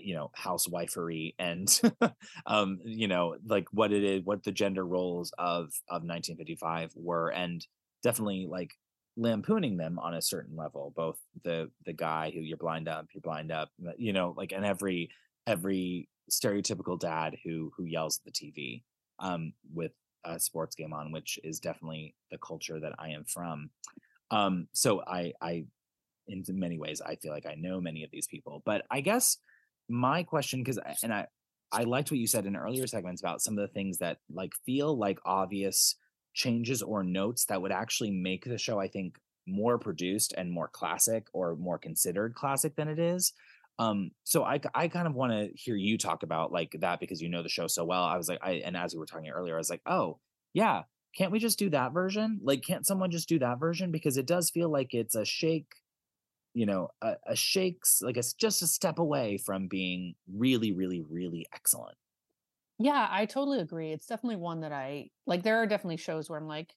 you 0.00 0.14
know 0.14 0.30
housewifery 0.36 1.34
and 1.38 1.80
um 2.46 2.78
you 2.84 3.08
know 3.08 3.36
like 3.46 3.66
what 3.72 3.92
it 3.92 4.04
is 4.04 4.22
what 4.24 4.42
the 4.42 4.52
gender 4.52 4.84
roles 4.84 5.32
of 5.38 5.64
of 5.88 6.02
1955 6.02 6.92
were 6.96 7.30
and 7.30 7.66
definitely 8.02 8.46
like 8.48 8.72
lampooning 9.16 9.76
them 9.76 9.98
on 9.98 10.14
a 10.14 10.22
certain 10.22 10.56
level 10.56 10.92
both 10.96 11.16
the 11.44 11.70
the 11.86 11.92
guy 11.92 12.32
who 12.34 12.40
you're 12.40 12.56
blind 12.56 12.88
up 12.88 13.06
you're 13.14 13.20
blind 13.20 13.52
up 13.52 13.70
you 13.96 14.12
know 14.12 14.34
like 14.36 14.52
and 14.52 14.64
every 14.64 15.10
every 15.46 16.08
stereotypical 16.30 16.98
dad 16.98 17.36
who 17.44 17.70
who 17.76 17.84
yells 17.84 18.18
at 18.18 18.32
the 18.32 18.52
tv 18.52 18.82
um 19.20 19.52
with 19.72 19.92
a 20.24 20.40
sports 20.40 20.74
game 20.74 20.92
on 20.92 21.12
which 21.12 21.38
is 21.44 21.60
definitely 21.60 22.14
the 22.30 22.38
culture 22.38 22.80
that 22.80 22.94
i 22.98 23.10
am 23.10 23.24
from. 23.24 23.70
Um 24.30 24.68
so 24.72 25.02
i 25.06 25.32
i 25.40 25.64
in 26.26 26.42
many 26.48 26.78
ways 26.78 27.00
i 27.00 27.14
feel 27.16 27.32
like 27.32 27.46
i 27.46 27.54
know 27.54 27.80
many 27.80 28.02
of 28.02 28.10
these 28.10 28.26
people 28.26 28.62
but 28.64 28.82
i 28.90 29.00
guess 29.00 29.36
my 29.88 30.22
question 30.22 30.60
because 30.62 30.78
and 31.02 31.12
i 31.12 31.26
i 31.72 31.82
liked 31.82 32.10
what 32.10 32.18
you 32.18 32.26
said 32.26 32.46
in 32.46 32.56
earlier 32.56 32.86
segments 32.86 33.20
about 33.20 33.42
some 33.42 33.58
of 33.58 33.62
the 33.62 33.72
things 33.72 33.98
that 33.98 34.18
like 34.32 34.52
feel 34.64 34.96
like 34.96 35.18
obvious 35.24 35.96
changes 36.32 36.82
or 36.82 37.04
notes 37.04 37.44
that 37.44 37.60
would 37.60 37.72
actually 37.72 38.10
make 38.10 38.44
the 38.44 38.58
show 38.58 38.78
i 38.80 38.88
think 38.88 39.16
more 39.46 39.78
produced 39.78 40.34
and 40.36 40.50
more 40.50 40.68
classic 40.68 41.26
or 41.32 41.56
more 41.56 41.78
considered 41.78 42.34
classic 42.34 42.74
than 42.76 42.88
it 42.88 42.98
is. 42.98 43.32
Um 43.78 44.12
so 44.22 44.44
i 44.44 44.60
i 44.74 44.88
kind 44.88 45.06
of 45.06 45.14
want 45.14 45.32
to 45.32 45.50
hear 45.54 45.76
you 45.76 45.98
talk 45.98 46.22
about 46.22 46.52
like 46.52 46.76
that 46.80 47.00
because 47.00 47.20
you 47.20 47.28
know 47.28 47.42
the 47.42 47.48
show 47.48 47.66
so 47.66 47.84
well. 47.84 48.04
I 48.04 48.16
was 48.16 48.28
like 48.28 48.38
i 48.42 48.52
and 48.64 48.76
as 48.76 48.94
we 48.94 49.00
were 49.00 49.06
talking 49.06 49.30
earlier 49.30 49.54
i 49.54 49.58
was 49.58 49.70
like 49.70 49.82
oh 49.86 50.18
yeah 50.52 50.82
can't 51.16 51.30
we 51.30 51.38
just 51.38 51.60
do 51.60 51.70
that 51.70 51.92
version? 51.92 52.40
Like 52.42 52.62
can't 52.62 52.84
someone 52.84 53.12
just 53.12 53.28
do 53.28 53.38
that 53.38 53.60
version? 53.60 53.92
Because 53.92 54.16
it 54.16 54.26
does 54.26 54.50
feel 54.50 54.68
like 54.68 54.94
it's 54.94 55.14
a 55.14 55.24
shake 55.24 55.68
you 56.54 56.66
know 56.66 56.88
a, 57.02 57.16
a 57.26 57.36
shakes 57.36 58.00
like 58.00 58.16
it's 58.16 58.32
just 58.32 58.62
a 58.62 58.66
step 58.66 58.98
away 58.98 59.36
from 59.36 59.66
being 59.68 60.14
really 60.32 60.72
really 60.72 61.02
really 61.02 61.46
excellent. 61.52 61.96
Yeah 62.78 63.06
i 63.10 63.26
totally 63.26 63.60
agree 63.60 63.92
it's 63.92 64.06
definitely 64.06 64.36
one 64.36 64.60
that 64.60 64.72
i 64.72 65.10
like 65.26 65.42
there 65.42 65.58
are 65.58 65.66
definitely 65.66 65.96
shows 65.96 66.30
where 66.30 66.38
i'm 66.38 66.48
like 66.48 66.74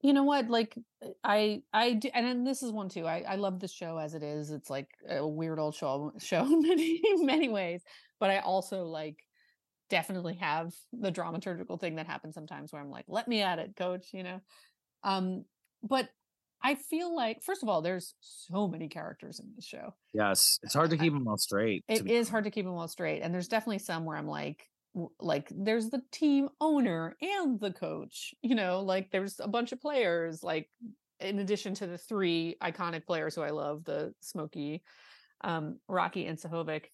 you 0.00 0.12
know 0.12 0.24
what 0.24 0.48
like 0.50 0.76
uh, 1.04 1.08
i 1.24 1.62
i 1.72 1.94
do 1.94 2.10
and 2.12 2.26
then 2.26 2.44
this 2.44 2.62
is 2.62 2.70
one 2.70 2.88
too 2.88 3.06
i 3.06 3.24
i 3.26 3.36
love 3.36 3.58
this 3.60 3.72
show 3.72 3.98
as 3.98 4.14
it 4.14 4.22
is 4.22 4.50
it's 4.50 4.68
like 4.68 4.88
a 5.08 5.26
weird 5.26 5.58
old 5.58 5.74
show 5.74 6.12
show 6.18 6.44
in 6.44 6.60
many 6.60 7.00
many 7.18 7.48
ways 7.48 7.82
but 8.20 8.30
i 8.30 8.38
also 8.38 8.84
like 8.84 9.24
definitely 9.90 10.34
have 10.34 10.74
the 10.92 11.12
dramaturgical 11.12 11.78
thing 11.78 11.96
that 11.96 12.06
happens 12.06 12.34
sometimes 12.34 12.72
where 12.72 12.82
i'm 12.82 12.90
like 12.90 13.04
let 13.08 13.28
me 13.28 13.42
at 13.42 13.58
it 13.58 13.76
coach 13.76 14.08
you 14.12 14.22
know? 14.22 14.40
Um 15.02 15.44
but 15.82 16.08
I 16.64 16.76
feel 16.76 17.14
like, 17.14 17.42
first 17.42 17.62
of 17.62 17.68
all, 17.68 17.82
there's 17.82 18.14
so 18.20 18.66
many 18.66 18.88
characters 18.88 19.38
in 19.38 19.52
this 19.54 19.66
show. 19.66 19.94
Yes, 20.14 20.58
it's 20.62 20.72
hard 20.72 20.88
to 20.90 20.96
keep 20.96 21.12
them 21.12 21.28
all 21.28 21.36
straight. 21.36 21.84
It 21.88 22.10
is 22.10 22.30
hard 22.30 22.44
to 22.44 22.50
keep 22.50 22.64
them 22.64 22.74
all 22.74 22.88
straight, 22.88 23.20
and 23.20 23.34
there's 23.34 23.48
definitely 23.48 23.80
some 23.80 24.06
where 24.06 24.16
I'm 24.16 24.26
like, 24.26 24.66
like 25.20 25.52
there's 25.54 25.90
the 25.90 26.00
team 26.10 26.48
owner 26.62 27.16
and 27.20 27.60
the 27.60 27.70
coach. 27.70 28.34
You 28.40 28.54
know, 28.54 28.80
like 28.80 29.10
there's 29.10 29.40
a 29.40 29.48
bunch 29.48 29.72
of 29.72 29.80
players. 29.80 30.42
Like 30.42 30.70
in 31.20 31.38
addition 31.38 31.74
to 31.74 31.86
the 31.86 31.98
three 31.98 32.56
iconic 32.62 33.06
players 33.06 33.34
who 33.34 33.42
I 33.42 33.50
love, 33.50 33.84
the 33.84 34.14
Smokey, 34.20 34.82
um, 35.42 35.78
Rocky, 35.86 36.26
and 36.26 36.38
Sohovik. 36.38 36.84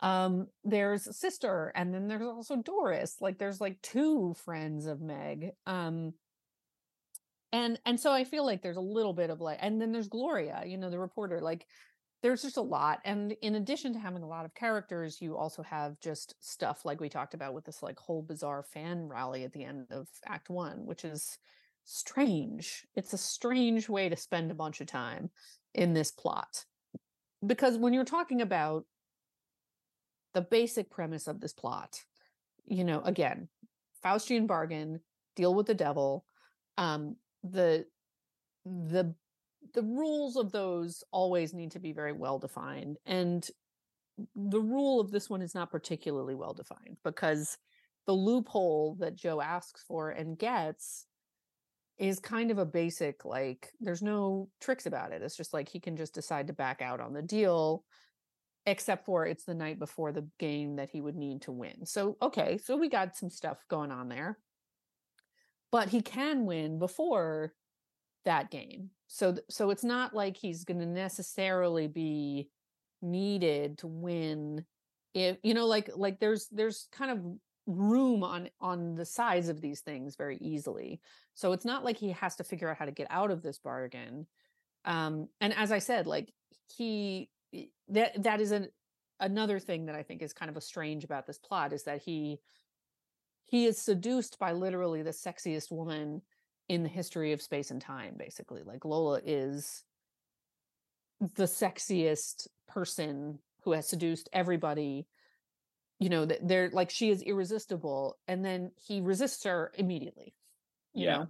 Um, 0.00 0.46
there's 0.64 1.14
sister, 1.18 1.70
and 1.74 1.92
then 1.92 2.08
there's 2.08 2.22
also 2.22 2.56
Doris. 2.56 3.16
Like 3.20 3.38
there's 3.38 3.60
like 3.60 3.82
two 3.82 4.34
friends 4.44 4.86
of 4.86 5.02
Meg. 5.02 5.50
Um, 5.66 6.14
and 7.52 7.78
and 7.86 7.98
so 7.98 8.12
i 8.12 8.24
feel 8.24 8.44
like 8.44 8.62
there's 8.62 8.76
a 8.76 8.80
little 8.80 9.12
bit 9.12 9.30
of 9.30 9.40
like 9.40 9.58
and 9.60 9.80
then 9.80 9.92
there's 9.92 10.08
gloria 10.08 10.62
you 10.66 10.76
know 10.76 10.90
the 10.90 10.98
reporter 10.98 11.40
like 11.40 11.66
there's 12.22 12.42
just 12.42 12.58
a 12.58 12.62
lot 12.62 13.00
and 13.04 13.32
in 13.40 13.54
addition 13.54 13.92
to 13.92 13.98
having 13.98 14.22
a 14.22 14.28
lot 14.28 14.44
of 14.44 14.54
characters 14.54 15.20
you 15.20 15.36
also 15.36 15.62
have 15.62 15.98
just 16.00 16.34
stuff 16.40 16.84
like 16.84 17.00
we 17.00 17.08
talked 17.08 17.34
about 17.34 17.54
with 17.54 17.64
this 17.64 17.82
like 17.82 17.98
whole 17.98 18.22
bizarre 18.22 18.62
fan 18.62 19.08
rally 19.08 19.44
at 19.44 19.52
the 19.52 19.64
end 19.64 19.86
of 19.90 20.06
act 20.26 20.50
one 20.50 20.84
which 20.84 21.04
is 21.04 21.38
strange. 21.84 22.86
It's 22.94 23.12
a 23.12 23.18
strange 23.18 23.88
way 23.88 24.08
to 24.08 24.16
spend 24.16 24.50
a 24.50 24.54
bunch 24.54 24.80
of 24.80 24.86
time 24.86 25.30
in 25.74 25.92
this 25.92 26.10
plot. 26.10 26.64
Because 27.44 27.76
when 27.76 27.92
you're 27.92 28.04
talking 28.04 28.42
about 28.42 28.84
the 30.34 30.42
basic 30.42 30.90
premise 30.90 31.26
of 31.26 31.40
this 31.40 31.52
plot 31.52 31.98
you 32.64 32.84
know 32.84 33.00
again 33.00 33.48
faustian 34.04 34.46
bargain 34.46 35.00
deal 35.34 35.52
with 35.52 35.66
the 35.66 35.74
devil 35.74 36.24
um 36.78 37.16
the 37.44 37.84
the 38.64 39.14
the 39.74 39.82
rules 39.82 40.36
of 40.36 40.52
those 40.52 41.04
always 41.12 41.54
need 41.54 41.70
to 41.72 41.78
be 41.78 41.92
very 41.92 42.12
well 42.12 42.38
defined 42.38 42.98
and 43.06 43.48
the 44.34 44.60
rule 44.60 45.00
of 45.00 45.10
this 45.10 45.30
one 45.30 45.40
is 45.40 45.54
not 45.54 45.70
particularly 45.70 46.34
well 46.34 46.52
defined 46.52 46.96
because 47.04 47.56
the 48.06 48.12
loophole 48.12 48.96
that 48.98 49.16
joe 49.16 49.40
asks 49.40 49.82
for 49.86 50.10
and 50.10 50.38
gets 50.38 51.06
is 52.00 52.18
kind 52.18 52.50
of 52.50 52.56
a 52.56 52.64
basic 52.64 53.26
like 53.26 53.68
there's 53.78 54.00
no 54.00 54.48
tricks 54.58 54.86
about 54.86 55.12
it. 55.12 55.20
It's 55.20 55.36
just 55.36 55.52
like 55.52 55.68
he 55.68 55.78
can 55.78 55.96
just 55.96 56.14
decide 56.14 56.46
to 56.46 56.54
back 56.54 56.80
out 56.80 56.98
on 56.98 57.12
the 57.12 57.22
deal 57.22 57.84
except 58.64 59.04
for 59.04 59.26
it's 59.26 59.44
the 59.44 59.54
night 59.54 59.78
before 59.78 60.10
the 60.10 60.26
game 60.38 60.76
that 60.76 60.88
he 60.90 61.00
would 61.02 61.14
need 61.14 61.42
to 61.42 61.52
win. 61.52 61.84
So 61.84 62.16
okay 62.22 62.56
so 62.56 62.76
we 62.76 62.88
got 62.88 63.16
some 63.16 63.28
stuff 63.28 63.58
going 63.68 63.92
on 63.92 64.08
there 64.08 64.38
but 65.72 65.88
he 65.88 66.02
can 66.02 66.46
win 66.46 66.78
before 66.78 67.52
that 68.24 68.50
game. 68.50 68.90
So 69.06 69.36
so 69.48 69.70
it's 69.70 69.84
not 69.84 70.14
like 70.14 70.36
he's 70.36 70.64
going 70.64 70.80
to 70.80 70.86
necessarily 70.86 71.86
be 71.86 72.48
needed 73.02 73.78
to 73.78 73.86
win 73.86 74.64
if 75.14 75.38
you 75.42 75.54
know 75.54 75.66
like 75.66 75.90
like 75.96 76.20
there's 76.20 76.46
there's 76.48 76.86
kind 76.92 77.10
of 77.10 77.20
room 77.66 78.22
on 78.22 78.50
on 78.60 78.94
the 78.94 79.04
sides 79.04 79.48
of 79.48 79.60
these 79.60 79.80
things 79.80 80.16
very 80.16 80.36
easily. 80.38 81.00
So 81.34 81.52
it's 81.52 81.64
not 81.64 81.84
like 81.84 81.96
he 81.96 82.10
has 82.12 82.36
to 82.36 82.44
figure 82.44 82.68
out 82.68 82.76
how 82.76 82.84
to 82.84 82.92
get 82.92 83.06
out 83.10 83.30
of 83.30 83.42
this 83.42 83.58
bargain. 83.58 84.26
Um 84.84 85.28
and 85.40 85.54
as 85.54 85.72
I 85.72 85.78
said 85.78 86.06
like 86.06 86.32
he 86.76 87.30
that 87.88 88.22
that 88.22 88.40
is 88.40 88.52
an 88.52 88.68
another 89.18 89.58
thing 89.58 89.86
that 89.86 89.94
I 89.94 90.02
think 90.02 90.22
is 90.22 90.32
kind 90.32 90.50
of 90.50 90.56
a 90.56 90.62
strange 90.62 91.04
about 91.04 91.26
this 91.26 91.38
plot 91.38 91.72
is 91.72 91.84
that 91.84 92.02
he 92.02 92.38
he 93.50 93.66
is 93.66 93.76
seduced 93.76 94.38
by 94.38 94.52
literally 94.52 95.02
the 95.02 95.10
sexiest 95.10 95.72
woman 95.72 96.22
in 96.68 96.84
the 96.84 96.88
history 96.88 97.32
of 97.32 97.42
space 97.42 97.72
and 97.72 97.80
time 97.80 98.14
basically 98.16 98.62
like 98.62 98.84
lola 98.84 99.20
is 99.24 99.82
the 101.34 101.44
sexiest 101.44 102.46
person 102.68 103.40
who 103.64 103.72
has 103.72 103.88
seduced 103.88 104.28
everybody 104.32 105.06
you 105.98 106.08
know 106.08 106.24
that 106.24 106.46
they're 106.46 106.70
like 106.70 106.90
she 106.90 107.10
is 107.10 107.22
irresistible 107.22 108.16
and 108.28 108.44
then 108.44 108.70
he 108.76 109.00
resists 109.00 109.44
her 109.44 109.72
immediately 109.76 110.32
you 110.94 111.06
yeah. 111.06 111.16
know 111.16 111.26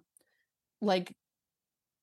like 0.82 1.14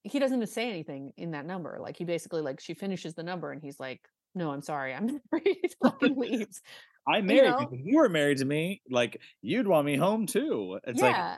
he 0.04 0.20
doesn't 0.20 0.38
even 0.38 0.48
say 0.48 0.70
anything 0.70 1.14
in 1.18 1.32
that 1.32 1.46
number 1.46 1.78
like 1.80 1.96
he 1.96 2.06
basically 2.06 2.42
like 2.42 2.60
she 2.60 2.74
finishes 2.74 3.14
the 3.14 3.24
number 3.24 3.52
and 3.52 3.62
he's 3.62 3.80
like 3.80 4.02
no 4.34 4.52
i'm 4.52 4.62
sorry 4.62 4.94
i'm 4.94 5.22
married 5.32 5.76
fucking 5.82 6.16
leaves 6.18 6.62
I'm 7.08 7.26
married 7.26 7.46
you 7.46 7.52
know? 7.52 7.70
you 7.72 7.98
were 7.98 8.10
married 8.10 8.40
to 8.40 8.46
me. 8.46 8.82
Like 8.90 9.22
you'd 9.42 9.68
want 9.68 9.86
me 9.86 9.96
home 9.96 10.26
too. 10.26 10.80
It's 10.86 11.02
yeah. 11.02 11.38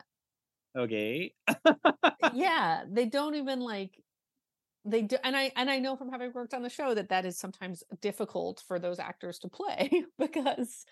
like 0.76 0.84
okay. 0.84 1.34
yeah, 2.34 2.84
they 2.92 3.06
don't 3.06 3.36
even 3.36 3.60
like 3.60 3.92
they 4.86 5.02
do 5.02 5.18
and 5.24 5.36
I 5.36 5.52
and 5.56 5.70
I 5.70 5.80
know 5.80 5.96
from 5.96 6.10
having 6.10 6.32
worked 6.34 6.54
on 6.54 6.64
the 6.64 6.70
show 6.70 6.94
that 6.94 7.10
that 7.10 7.26
is 7.26 7.38
sometimes 7.38 7.84
difficult 8.02 8.64
for 8.68 8.80
those 8.80 9.00
actors 9.00 9.40
to 9.40 9.50
play 9.50 9.90
because 10.20 10.86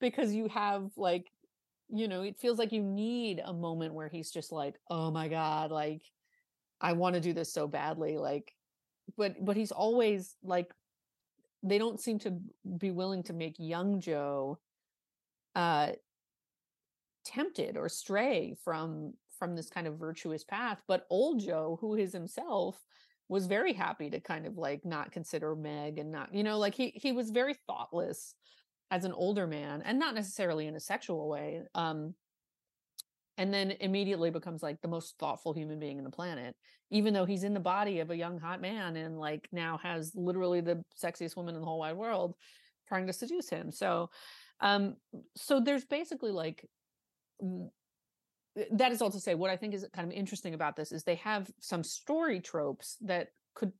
because 0.00 0.34
you 0.34 0.48
have 0.48 0.90
like 0.96 1.26
you 1.92 2.06
know, 2.06 2.22
it 2.22 2.38
feels 2.38 2.56
like 2.56 2.70
you 2.70 2.82
need 2.82 3.42
a 3.44 3.52
moment 3.52 3.94
where 3.94 4.08
he's 4.08 4.30
just 4.30 4.52
like, 4.52 4.76
"Oh 4.88 5.10
my 5.10 5.26
god, 5.28 5.72
like 5.72 6.02
I 6.80 6.92
want 6.92 7.14
to 7.14 7.20
do 7.20 7.32
this 7.32 7.52
so 7.52 7.66
badly." 7.66 8.16
Like 8.16 8.54
but 9.16 9.44
but 9.44 9.56
he's 9.56 9.72
always 9.72 10.36
like 10.42 10.72
they 11.62 11.78
don't 11.78 12.00
seem 12.00 12.18
to 12.20 12.38
be 12.78 12.90
willing 12.90 13.22
to 13.24 13.32
make 13.32 13.54
young 13.58 14.00
Joe 14.00 14.58
uh 15.54 15.90
tempted 17.24 17.76
or 17.76 17.88
stray 17.88 18.56
from 18.64 19.12
from 19.38 19.56
this 19.56 19.68
kind 19.68 19.86
of 19.86 19.98
virtuous 19.98 20.44
path 20.44 20.80
but 20.86 21.06
old 21.10 21.40
Joe 21.40 21.78
who 21.80 21.94
is 21.94 22.12
himself 22.12 22.80
was 23.28 23.46
very 23.46 23.72
happy 23.72 24.10
to 24.10 24.20
kind 24.20 24.46
of 24.46 24.56
like 24.56 24.84
not 24.84 25.12
consider 25.12 25.54
Meg 25.54 25.98
and 25.98 26.10
not 26.10 26.34
you 26.34 26.42
know 26.42 26.58
like 26.58 26.74
he 26.74 26.92
he 26.94 27.12
was 27.12 27.30
very 27.30 27.54
thoughtless 27.66 28.34
as 28.90 29.04
an 29.04 29.12
older 29.12 29.46
man 29.46 29.82
and 29.84 29.98
not 29.98 30.14
necessarily 30.14 30.66
in 30.66 30.76
a 30.76 30.80
sexual 30.80 31.28
way 31.28 31.62
um 31.74 32.14
and 33.40 33.52
then 33.54 33.72
immediately 33.80 34.30
becomes 34.30 34.62
like 34.62 34.80
the 34.82 34.88
most 34.88 35.16
thoughtful 35.18 35.54
human 35.54 35.78
being 35.78 35.96
in 35.98 36.04
the 36.04 36.10
planet 36.10 36.54
even 36.90 37.14
though 37.14 37.24
he's 37.24 37.44
in 37.44 37.54
the 37.54 37.60
body 37.60 38.00
of 38.00 38.10
a 38.10 38.16
young 38.16 38.38
hot 38.38 38.60
man 38.60 38.96
and 38.96 39.18
like 39.18 39.48
now 39.50 39.78
has 39.82 40.12
literally 40.14 40.60
the 40.60 40.84
sexiest 41.02 41.36
woman 41.36 41.54
in 41.54 41.60
the 41.60 41.66
whole 41.66 41.78
wide 41.78 41.96
world 41.96 42.34
trying 42.86 43.06
to 43.06 43.12
seduce 43.12 43.48
him. 43.48 43.70
So 43.70 44.10
um 44.60 44.96
so 45.36 45.58
there's 45.58 45.84
basically 45.86 46.32
like 46.32 46.68
that 48.72 48.92
is 48.92 49.00
all 49.00 49.10
to 49.10 49.20
say 49.20 49.34
what 49.34 49.48
i 49.48 49.56
think 49.56 49.72
is 49.72 49.86
kind 49.94 50.06
of 50.06 50.12
interesting 50.12 50.52
about 50.52 50.76
this 50.76 50.92
is 50.92 51.02
they 51.02 51.14
have 51.14 51.50
some 51.60 51.82
story 51.82 52.40
tropes 52.40 52.98
that 53.00 53.28
could 53.54 53.72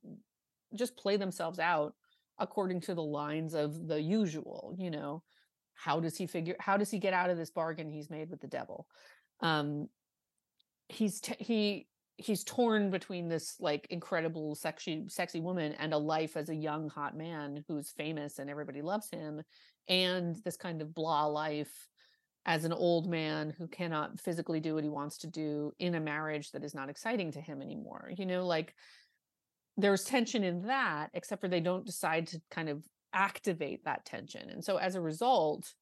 just 0.73 0.97
play 0.97 1.17
themselves 1.17 1.59
out 1.59 1.93
according 2.39 2.81
to 2.81 2.95
the 2.95 3.03
lines 3.03 3.53
of 3.53 3.87
the 3.87 4.01
usual 4.01 4.73
you 4.79 4.89
know 4.89 5.21
how 5.75 5.99
does 5.99 6.17
he 6.17 6.25
figure 6.25 6.55
how 6.59 6.77
does 6.77 6.89
he 6.89 6.97
get 6.97 7.13
out 7.13 7.29
of 7.29 7.37
this 7.37 7.51
bargain 7.51 7.91
he's 7.91 8.09
made 8.09 8.31
with 8.31 8.41
the 8.41 8.47
devil 8.47 8.87
um 9.41 9.87
he's 10.89 11.19
t- 11.21 11.35
he 11.39 11.87
he's 12.17 12.43
torn 12.43 12.91
between 12.91 13.27
this 13.27 13.55
like 13.59 13.87
incredible 13.89 14.55
sexy 14.55 15.05
sexy 15.07 15.39
woman 15.39 15.73
and 15.79 15.93
a 15.93 15.97
life 15.97 16.37
as 16.37 16.49
a 16.49 16.55
young 16.55 16.89
hot 16.89 17.15
man 17.15 17.63
who's 17.67 17.91
famous 17.91 18.39
and 18.39 18.49
everybody 18.49 18.81
loves 18.81 19.09
him 19.09 19.41
and 19.87 20.35
this 20.45 20.57
kind 20.57 20.81
of 20.81 20.93
blah 20.93 21.25
life 21.25 21.87
as 22.45 22.65
an 22.65 22.73
old 22.73 23.09
man 23.09 23.53
who 23.57 23.67
cannot 23.67 24.19
physically 24.19 24.59
do 24.59 24.75
what 24.75 24.83
he 24.83 24.89
wants 24.89 25.17
to 25.19 25.27
do 25.27 25.71
in 25.79 25.95
a 25.95 25.99
marriage 25.99 26.51
that 26.51 26.63
is 26.63 26.73
not 26.73 26.89
exciting 26.89 27.31
to 27.31 27.41
him 27.41 27.61
anymore 27.61 28.11
you 28.17 28.25
know 28.25 28.45
like 28.45 28.73
there's 29.77 30.03
tension 30.03 30.43
in 30.43 30.61
that 30.63 31.09
except 31.13 31.41
for 31.41 31.47
they 31.47 31.59
don't 31.59 31.85
decide 31.85 32.27
to 32.27 32.41
kind 32.51 32.69
of 32.69 32.83
activate 33.13 33.83
that 33.85 34.05
tension. 34.05 34.49
And 34.49 34.63
so 34.63 34.77
as 34.77 34.95
a 34.95 35.01
result 35.01 35.73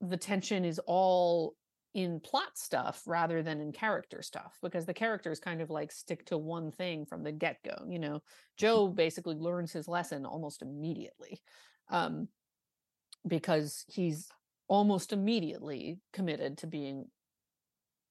the 0.00 0.16
tension 0.16 0.64
is 0.64 0.80
all 0.86 1.54
in 1.94 2.20
plot 2.20 2.56
stuff 2.56 3.02
rather 3.06 3.42
than 3.42 3.60
in 3.60 3.70
character 3.70 4.22
stuff 4.22 4.56
because 4.62 4.86
the 4.86 4.94
characters 4.94 5.38
kind 5.38 5.60
of 5.60 5.68
like 5.68 5.92
stick 5.92 6.24
to 6.24 6.38
one 6.38 6.70
thing 6.70 7.04
from 7.04 7.22
the 7.22 7.32
get-go 7.32 7.84
you 7.88 7.98
know? 7.98 8.22
Joe 8.56 8.88
basically 8.88 9.36
learns 9.36 9.72
his 9.72 9.88
lesson 9.88 10.24
almost 10.24 10.62
immediately 10.62 11.42
um 11.90 12.28
because 13.26 13.84
he's 13.88 14.28
almost 14.68 15.12
immediately 15.12 15.98
committed 16.12 16.58
to 16.58 16.66
being 16.66 17.04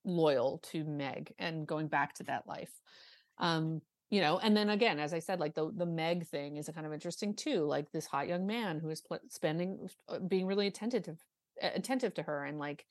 loyal 0.04 0.58
to 0.58 0.84
meg 0.84 1.32
and 1.38 1.66
going 1.66 1.88
back 1.88 2.14
to 2.14 2.24
that 2.24 2.46
life 2.46 2.72
um 3.38 3.80
you 4.10 4.20
know? 4.20 4.38
And 4.38 4.54
then 4.54 4.68
again 4.68 5.00
as 5.00 5.12
i 5.12 5.18
said 5.18 5.40
like 5.40 5.54
the 5.54 5.72
the 5.74 5.86
meg 5.86 6.28
thing 6.28 6.56
is 6.56 6.68
a 6.68 6.72
kind 6.72 6.86
of 6.86 6.92
interesting 6.92 7.34
too 7.34 7.64
like 7.64 7.90
this 7.90 8.06
hot 8.06 8.28
young 8.28 8.46
man 8.46 8.78
who 8.78 8.90
is 8.90 9.00
pl- 9.00 9.18
spending 9.28 9.88
uh, 10.08 10.18
being 10.20 10.46
really 10.46 10.66
attentive 10.68 11.04
to, 11.04 11.16
attentive 11.62 12.14
to 12.14 12.22
her 12.22 12.44
and 12.44 12.58
like 12.58 12.84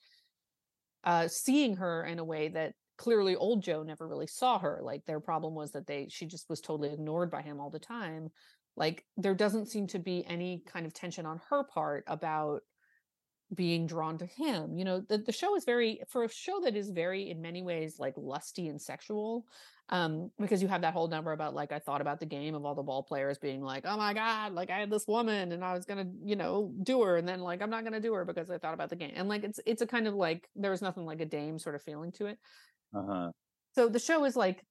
uh 1.04 1.28
seeing 1.28 1.76
her 1.76 2.04
in 2.04 2.18
a 2.18 2.24
way 2.24 2.48
that 2.48 2.72
clearly 2.98 3.34
old 3.34 3.62
joe 3.62 3.82
never 3.82 4.06
really 4.06 4.26
saw 4.26 4.58
her 4.58 4.80
like 4.82 5.04
their 5.06 5.20
problem 5.20 5.54
was 5.54 5.72
that 5.72 5.86
they 5.86 6.06
she 6.10 6.26
just 6.26 6.48
was 6.48 6.60
totally 6.60 6.92
ignored 6.92 7.30
by 7.30 7.42
him 7.42 7.60
all 7.60 7.70
the 7.70 7.78
time 7.78 8.28
like 8.76 9.04
there 9.16 9.34
doesn't 9.34 9.68
seem 9.68 9.86
to 9.86 9.98
be 9.98 10.24
any 10.26 10.62
kind 10.66 10.86
of 10.86 10.94
tension 10.94 11.26
on 11.26 11.40
her 11.50 11.64
part 11.64 12.04
about 12.06 12.60
being 13.54 13.86
drawn 13.86 14.16
to 14.16 14.26
him 14.26 14.78
you 14.78 14.84
know 14.84 15.00
the, 15.08 15.18
the 15.18 15.32
show 15.32 15.56
is 15.56 15.64
very 15.64 16.00
for 16.08 16.24
a 16.24 16.28
show 16.28 16.60
that 16.60 16.76
is 16.76 16.90
very 16.90 17.30
in 17.30 17.42
many 17.42 17.62
ways 17.62 17.96
like 17.98 18.14
lusty 18.16 18.68
and 18.68 18.80
sexual 18.80 19.44
um 19.88 20.30
because 20.38 20.62
you 20.62 20.68
have 20.68 20.82
that 20.82 20.92
whole 20.92 21.08
number 21.08 21.32
about 21.32 21.54
like 21.54 21.72
i 21.72 21.78
thought 21.78 22.00
about 22.00 22.20
the 22.20 22.26
game 22.26 22.54
of 22.54 22.64
all 22.64 22.74
the 22.74 22.82
ball 22.82 23.02
players 23.02 23.38
being 23.38 23.62
like 23.62 23.84
oh 23.86 23.96
my 23.96 24.14
god 24.14 24.52
like 24.52 24.70
i 24.70 24.78
had 24.78 24.90
this 24.90 25.06
woman 25.06 25.52
and 25.52 25.64
i 25.64 25.72
was 25.74 25.84
gonna 25.84 26.06
you 26.24 26.36
know 26.36 26.72
do 26.82 27.02
her 27.02 27.16
and 27.16 27.28
then 27.28 27.40
like 27.40 27.60
i'm 27.60 27.70
not 27.70 27.84
gonna 27.84 28.00
do 28.00 28.14
her 28.14 28.24
because 28.24 28.50
i 28.50 28.58
thought 28.58 28.74
about 28.74 28.90
the 28.90 28.96
game. 28.96 29.12
And 29.14 29.28
like 29.28 29.44
it's 29.44 29.60
it's 29.66 29.82
a 29.82 29.86
kind 29.86 30.06
of 30.06 30.14
like 30.14 30.48
there 30.54 30.70
was 30.70 30.82
nothing 30.82 31.04
like 31.04 31.20
a 31.20 31.26
dame 31.26 31.58
sort 31.58 31.74
of 31.74 31.82
feeling 31.82 32.12
to 32.12 32.26
it. 32.26 32.38
Uh-huh. 32.94 33.30
so 33.74 33.88
the 33.88 33.98
show 33.98 34.24
is 34.24 34.36
like 34.36 34.64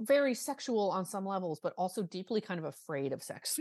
very 0.00 0.34
sexual 0.34 0.90
on 0.90 1.04
some 1.04 1.26
levels 1.26 1.60
but 1.62 1.74
also 1.76 2.02
deeply 2.02 2.40
kind 2.40 2.58
of 2.58 2.64
afraid 2.64 3.12
of 3.12 3.22
sex 3.22 3.58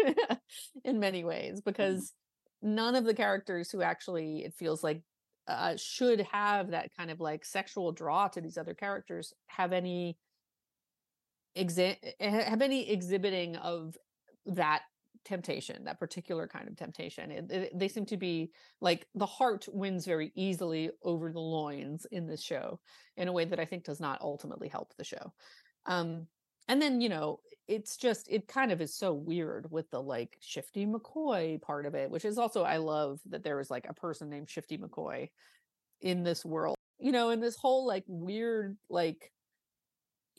in 0.84 0.98
many 0.98 1.22
ways 1.22 1.60
because 1.60 2.12
none 2.62 2.96
of 2.96 3.04
the 3.04 3.14
characters 3.14 3.70
who 3.70 3.80
actually 3.80 4.44
it 4.44 4.54
feels 4.54 4.82
like 4.82 5.02
uh, 5.48 5.76
should 5.76 6.20
have 6.20 6.70
that 6.70 6.90
kind 6.96 7.10
of 7.10 7.20
like 7.20 7.44
sexual 7.44 7.92
draw 7.92 8.28
to 8.28 8.40
these 8.40 8.58
other 8.58 8.74
characters 8.74 9.32
have 9.48 9.72
any 9.72 10.18
exa- 11.56 11.98
have 12.20 12.62
any 12.62 12.90
exhibiting 12.90 13.56
of 13.56 13.96
that 14.46 14.82
temptation 15.24 15.84
that 15.84 15.98
particular 16.00 16.48
kind 16.48 16.66
of 16.66 16.76
temptation 16.76 17.30
it, 17.30 17.50
it- 17.50 17.78
they 17.78 17.88
seem 17.88 18.06
to 18.06 18.16
be 18.16 18.50
like 18.80 19.06
the 19.14 19.26
heart 19.26 19.66
wins 19.70 20.06
very 20.06 20.32
easily 20.34 20.90
over 21.02 21.30
the 21.30 21.40
loins 21.40 22.06
in 22.10 22.26
this 22.26 22.42
show 22.42 22.80
in 23.16 23.28
a 23.28 23.32
way 23.32 23.44
that 23.44 23.60
i 23.60 23.64
think 23.66 23.84
does 23.84 24.00
not 24.00 24.20
ultimately 24.22 24.68
help 24.68 24.94
the 24.96 25.04
show. 25.04 25.32
Um 25.86 26.26
and 26.70 26.80
then 26.80 27.00
you 27.00 27.08
know 27.08 27.40
it's 27.66 27.96
just 27.96 28.28
it 28.30 28.46
kind 28.46 28.72
of 28.72 28.80
is 28.80 28.94
so 28.94 29.12
weird 29.12 29.70
with 29.70 29.90
the 29.90 30.00
like 30.00 30.38
shifty 30.40 30.86
mccoy 30.86 31.60
part 31.60 31.84
of 31.84 31.94
it 31.94 32.10
which 32.10 32.24
is 32.24 32.38
also 32.38 32.62
i 32.62 32.76
love 32.76 33.20
that 33.28 33.42
there 33.42 33.60
is 33.60 33.70
like 33.70 33.86
a 33.88 33.94
person 33.94 34.30
named 34.30 34.48
shifty 34.48 34.78
mccoy 34.78 35.28
in 36.00 36.22
this 36.22 36.44
world 36.44 36.76
you 36.98 37.12
know 37.12 37.30
in 37.30 37.40
this 37.40 37.56
whole 37.56 37.86
like 37.86 38.04
weird 38.06 38.76
like 38.88 39.32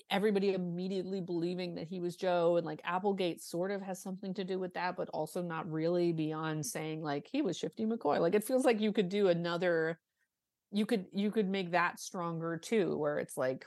everybody 0.09 0.53
immediately 0.53 1.19
believing 1.19 1.75
that 1.75 1.87
he 1.87 1.99
was 1.99 2.15
joe 2.15 2.55
and 2.55 2.65
like 2.65 2.81
applegate 2.85 3.41
sort 3.41 3.69
of 3.69 3.81
has 3.81 4.01
something 4.01 4.33
to 4.33 4.45
do 4.45 4.57
with 4.57 4.73
that 4.73 4.95
but 4.95 5.09
also 5.09 5.41
not 5.41 5.69
really 5.69 6.13
beyond 6.13 6.65
saying 6.65 7.01
like 7.01 7.27
he 7.31 7.41
was 7.41 7.57
shifty 7.57 7.85
mccoy. 7.85 8.19
Like 8.19 8.35
it 8.35 8.43
feels 8.43 8.65
like 8.65 8.79
you 8.79 8.93
could 8.93 9.09
do 9.09 9.27
another 9.27 9.99
you 10.71 10.85
could 10.85 11.05
you 11.13 11.29
could 11.29 11.49
make 11.49 11.71
that 11.71 11.99
stronger 11.99 12.57
too 12.57 12.97
where 12.97 13.19
it's 13.19 13.37
like 13.37 13.65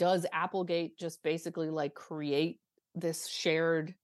does 0.00 0.24
applegate 0.32 0.98
just 0.98 1.22
basically 1.22 1.68
like 1.68 1.92
create 1.92 2.58
this 2.94 3.28
shared 3.28 3.94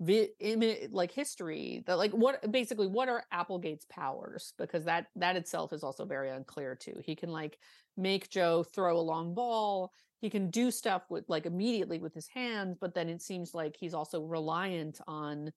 vi- 0.00 0.30
imi- 0.40 0.88
like 0.92 1.10
history 1.10 1.82
that 1.88 1.98
like 1.98 2.12
what 2.12 2.50
basically 2.52 2.86
what 2.86 3.08
are 3.08 3.24
applegate's 3.32 3.84
powers? 3.90 4.54
Because 4.58 4.84
that 4.84 5.06
that 5.16 5.34
itself 5.34 5.72
is 5.72 5.82
also 5.82 6.04
very 6.04 6.30
unclear 6.30 6.76
too. 6.76 7.00
He 7.04 7.16
can 7.16 7.30
like 7.30 7.58
make 7.96 8.30
joe 8.30 8.62
throw 8.62 8.96
a 8.96 9.02
long 9.02 9.34
ball. 9.34 9.92
He 10.20 10.30
can 10.30 10.50
do 10.50 10.70
stuff 10.70 11.02
with 11.10 11.24
like 11.28 11.46
immediately 11.46 11.98
with 11.98 12.14
his 12.14 12.28
hands 12.28 12.78
but 12.80 12.94
then 12.94 13.08
it 13.08 13.20
seems 13.20 13.52
like 13.52 13.76
he's 13.76 13.94
also 13.94 14.22
reliant 14.22 15.00
on 15.08 15.50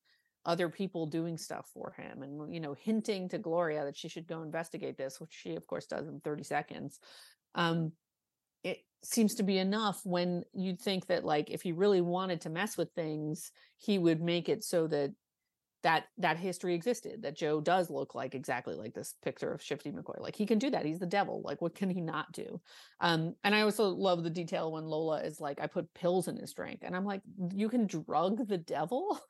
other 0.43 0.69
people 0.69 1.05
doing 1.05 1.37
stuff 1.37 1.69
for 1.71 1.93
him 1.95 2.23
and 2.23 2.51
you 2.51 2.59
know 2.59 2.73
hinting 2.73 3.29
to 3.29 3.37
gloria 3.37 3.85
that 3.85 3.95
she 3.95 4.09
should 4.09 4.27
go 4.27 4.41
investigate 4.41 4.97
this 4.97 5.21
which 5.21 5.31
she 5.31 5.55
of 5.55 5.67
course 5.67 5.85
does 5.85 6.07
in 6.07 6.19
30 6.21 6.43
seconds. 6.43 6.99
Um 7.53 7.91
it 8.63 8.79
seems 9.03 9.35
to 9.35 9.43
be 9.43 9.57
enough 9.57 10.01
when 10.03 10.43
you'd 10.53 10.79
think 10.79 11.07
that 11.07 11.25
like 11.25 11.49
if 11.49 11.61
he 11.61 11.71
really 11.71 12.01
wanted 12.01 12.41
to 12.41 12.49
mess 12.49 12.77
with 12.77 12.91
things 12.91 13.51
he 13.77 13.97
would 13.97 14.21
make 14.21 14.49
it 14.49 14.63
so 14.63 14.87
that 14.87 15.11
that 15.83 16.05
that 16.17 16.37
history 16.37 16.73
existed 16.73 17.21
that 17.21 17.35
joe 17.35 17.59
does 17.59 17.89
look 17.89 18.15
like 18.15 18.33
exactly 18.33 18.73
like 18.73 18.93
this 18.93 19.15
picture 19.21 19.51
of 19.51 19.61
shifty 19.61 19.91
mccoy 19.91 20.17
like 20.19 20.35
he 20.35 20.45
can 20.45 20.57
do 20.57 20.69
that 20.69 20.85
he's 20.85 20.99
the 20.99 21.05
devil 21.05 21.41
like 21.43 21.61
what 21.61 21.75
can 21.75 21.89
he 21.89 21.99
not 21.99 22.31
do? 22.31 22.61
Um 23.01 23.35
and 23.43 23.53
i 23.53 23.61
also 23.61 23.89
love 23.89 24.23
the 24.23 24.29
detail 24.29 24.71
when 24.71 24.85
lola 24.85 25.21
is 25.21 25.41
like 25.41 25.59
i 25.59 25.67
put 25.67 25.93
pills 25.93 26.29
in 26.29 26.37
his 26.37 26.53
drink 26.53 26.79
and 26.83 26.95
i'm 26.95 27.05
like 27.05 27.21
you 27.53 27.69
can 27.69 27.87
drug 27.87 28.47
the 28.47 28.57
devil? 28.57 29.19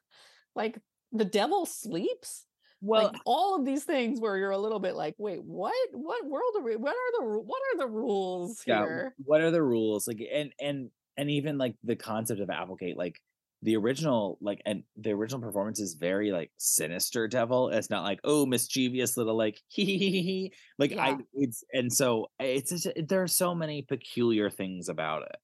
Like 0.56 0.78
the 1.12 1.26
devil 1.26 1.66
sleeps 1.66 2.46
Well, 2.86 3.04
like 3.04 3.22
all 3.26 3.56
of 3.56 3.64
these 3.64 3.86
things 3.86 4.20
where 4.20 4.38
you're 4.38 4.52
a 4.52 4.58
little 4.58 4.80
bit 4.80 4.96
like 4.96 5.16
wait 5.18 5.42
what 5.42 5.74
what 5.94 6.26
world 6.26 6.54
are 6.58 6.64
we 6.64 6.76
what 6.76 6.94
are 6.94 7.12
the 7.22 7.40
what 7.40 7.62
are 7.72 7.78
the 7.78 7.88
rules 7.88 8.62
yeah. 8.68 8.80
here 8.80 9.16
What 9.24 9.40
are 9.40 9.52
the 9.52 9.64
rules? 9.64 10.06
Like, 10.06 10.22
and 10.32 10.52
and 10.60 10.90
and 11.16 11.30
even 11.32 11.58
like 11.58 11.76
the 11.86 11.96
concept 11.96 12.42
of 12.42 12.50
Applegate, 12.50 12.98
like 12.98 13.22
the 13.62 13.78
original, 13.78 14.38
like, 14.42 14.62
and 14.66 14.84
the 14.98 15.12
original 15.12 15.40
performance 15.40 15.80
is 15.80 15.94
very 15.94 16.34
like 16.34 16.52
sinister 16.58 17.30
devil. 17.30 17.70
It's 17.70 17.90
not 17.90 18.04
like 18.04 18.20
oh 18.26 18.46
mischievous 18.46 19.16
little 19.16 19.38
like 19.38 19.62
hee 19.70 19.86
hee 19.86 19.98
hee 19.98 20.12
hee. 20.12 20.22
hee. 20.22 20.54
Like 20.78 20.92
I, 20.98 21.16
it's 21.34 21.64
and 21.72 21.92
so 21.92 22.28
it's 22.38 22.70
just, 22.70 22.90
there 23.08 23.24
are 23.24 23.28
so 23.28 23.56
many 23.56 23.82
peculiar 23.82 24.50
things 24.50 24.90
about 24.90 25.24
it. 25.24 25.38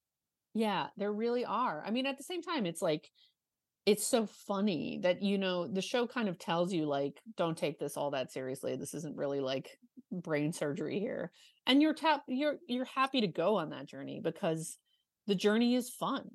Yeah, 0.56 0.88
there 0.98 1.14
really 1.14 1.46
are. 1.46 1.84
I 1.86 1.92
mean, 1.92 2.06
at 2.06 2.18
the 2.18 2.24
same 2.26 2.42
time, 2.42 2.66
it's 2.66 2.82
like 2.82 3.10
it's 3.90 4.06
so 4.06 4.28
funny 4.28 5.00
that 5.02 5.24
you 5.24 5.40
know 5.40 5.68
the 5.68 5.82
show 5.82 6.06
kind 6.06 6.30
of 6.30 6.38
tells 6.38 6.72
you 6.72 6.86
like 6.86 7.20
don't 7.36 7.58
take 7.58 7.80
this 7.80 7.98
all 7.98 8.12
that 8.12 8.32
seriously. 8.32 8.76
This 8.76 8.94
isn't 8.94 9.18
really 9.18 9.40
like 9.40 9.80
brain 10.12 10.54
surgery 10.54 11.00
here. 11.00 11.32
And 11.66 11.82
you're 11.82 11.96
tap 11.96 12.22
you're 12.28 12.58
you're 12.68 12.86
happy 12.86 13.20
to 13.22 13.28
go 13.28 13.56
on 13.56 13.72
that 13.72 13.88
journey 13.88 14.22
because 14.24 14.78
the 15.26 15.34
journey 15.34 15.74
is 15.74 15.90
fun. 15.90 16.30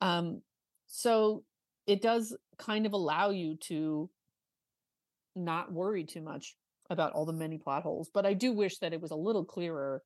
Um 0.00 0.42
so 0.86 1.42
it 1.88 2.02
does 2.02 2.36
kind 2.56 2.86
of 2.86 2.92
allow 2.92 3.30
you 3.30 3.56
to 3.62 4.08
not 5.34 5.72
worry 5.72 6.04
too 6.04 6.22
much 6.22 6.54
about 6.88 7.14
all 7.14 7.26
the 7.26 7.32
many 7.32 7.58
plot 7.58 7.82
holes, 7.82 8.10
but 8.14 8.24
I 8.24 8.32
do 8.32 8.52
wish 8.52 8.78
that 8.78 8.92
it 8.92 9.00
was 9.00 9.10
a 9.10 9.16
little 9.16 9.44
clearer 9.44 10.04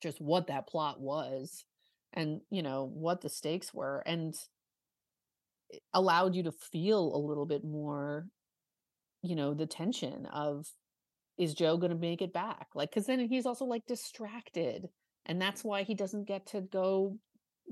just 0.00 0.20
what 0.20 0.46
that 0.46 0.68
plot 0.68 1.00
was 1.00 1.64
and 2.12 2.42
you 2.48 2.62
know 2.62 2.88
what 2.94 3.22
the 3.22 3.28
stakes 3.28 3.74
were 3.74 4.04
and 4.06 4.36
allowed 5.92 6.34
you 6.34 6.44
to 6.44 6.52
feel 6.52 7.14
a 7.14 7.18
little 7.18 7.46
bit 7.46 7.64
more 7.64 8.26
you 9.22 9.34
know 9.34 9.54
the 9.54 9.66
tension 9.66 10.26
of 10.26 10.66
is 11.36 11.54
joe 11.54 11.76
going 11.76 11.90
to 11.90 11.98
make 11.98 12.22
it 12.22 12.32
back? 12.32 12.68
Like 12.74 12.90
because 12.90 13.06
then 13.06 13.20
he's 13.28 13.46
also 13.46 13.64
like 13.64 13.86
distracted 13.86 14.88
and 15.26 15.40
that's 15.40 15.64
why 15.64 15.82
he 15.82 15.94
doesn't 15.94 16.28
get 16.28 16.46
to 16.48 16.60
go 16.60 17.16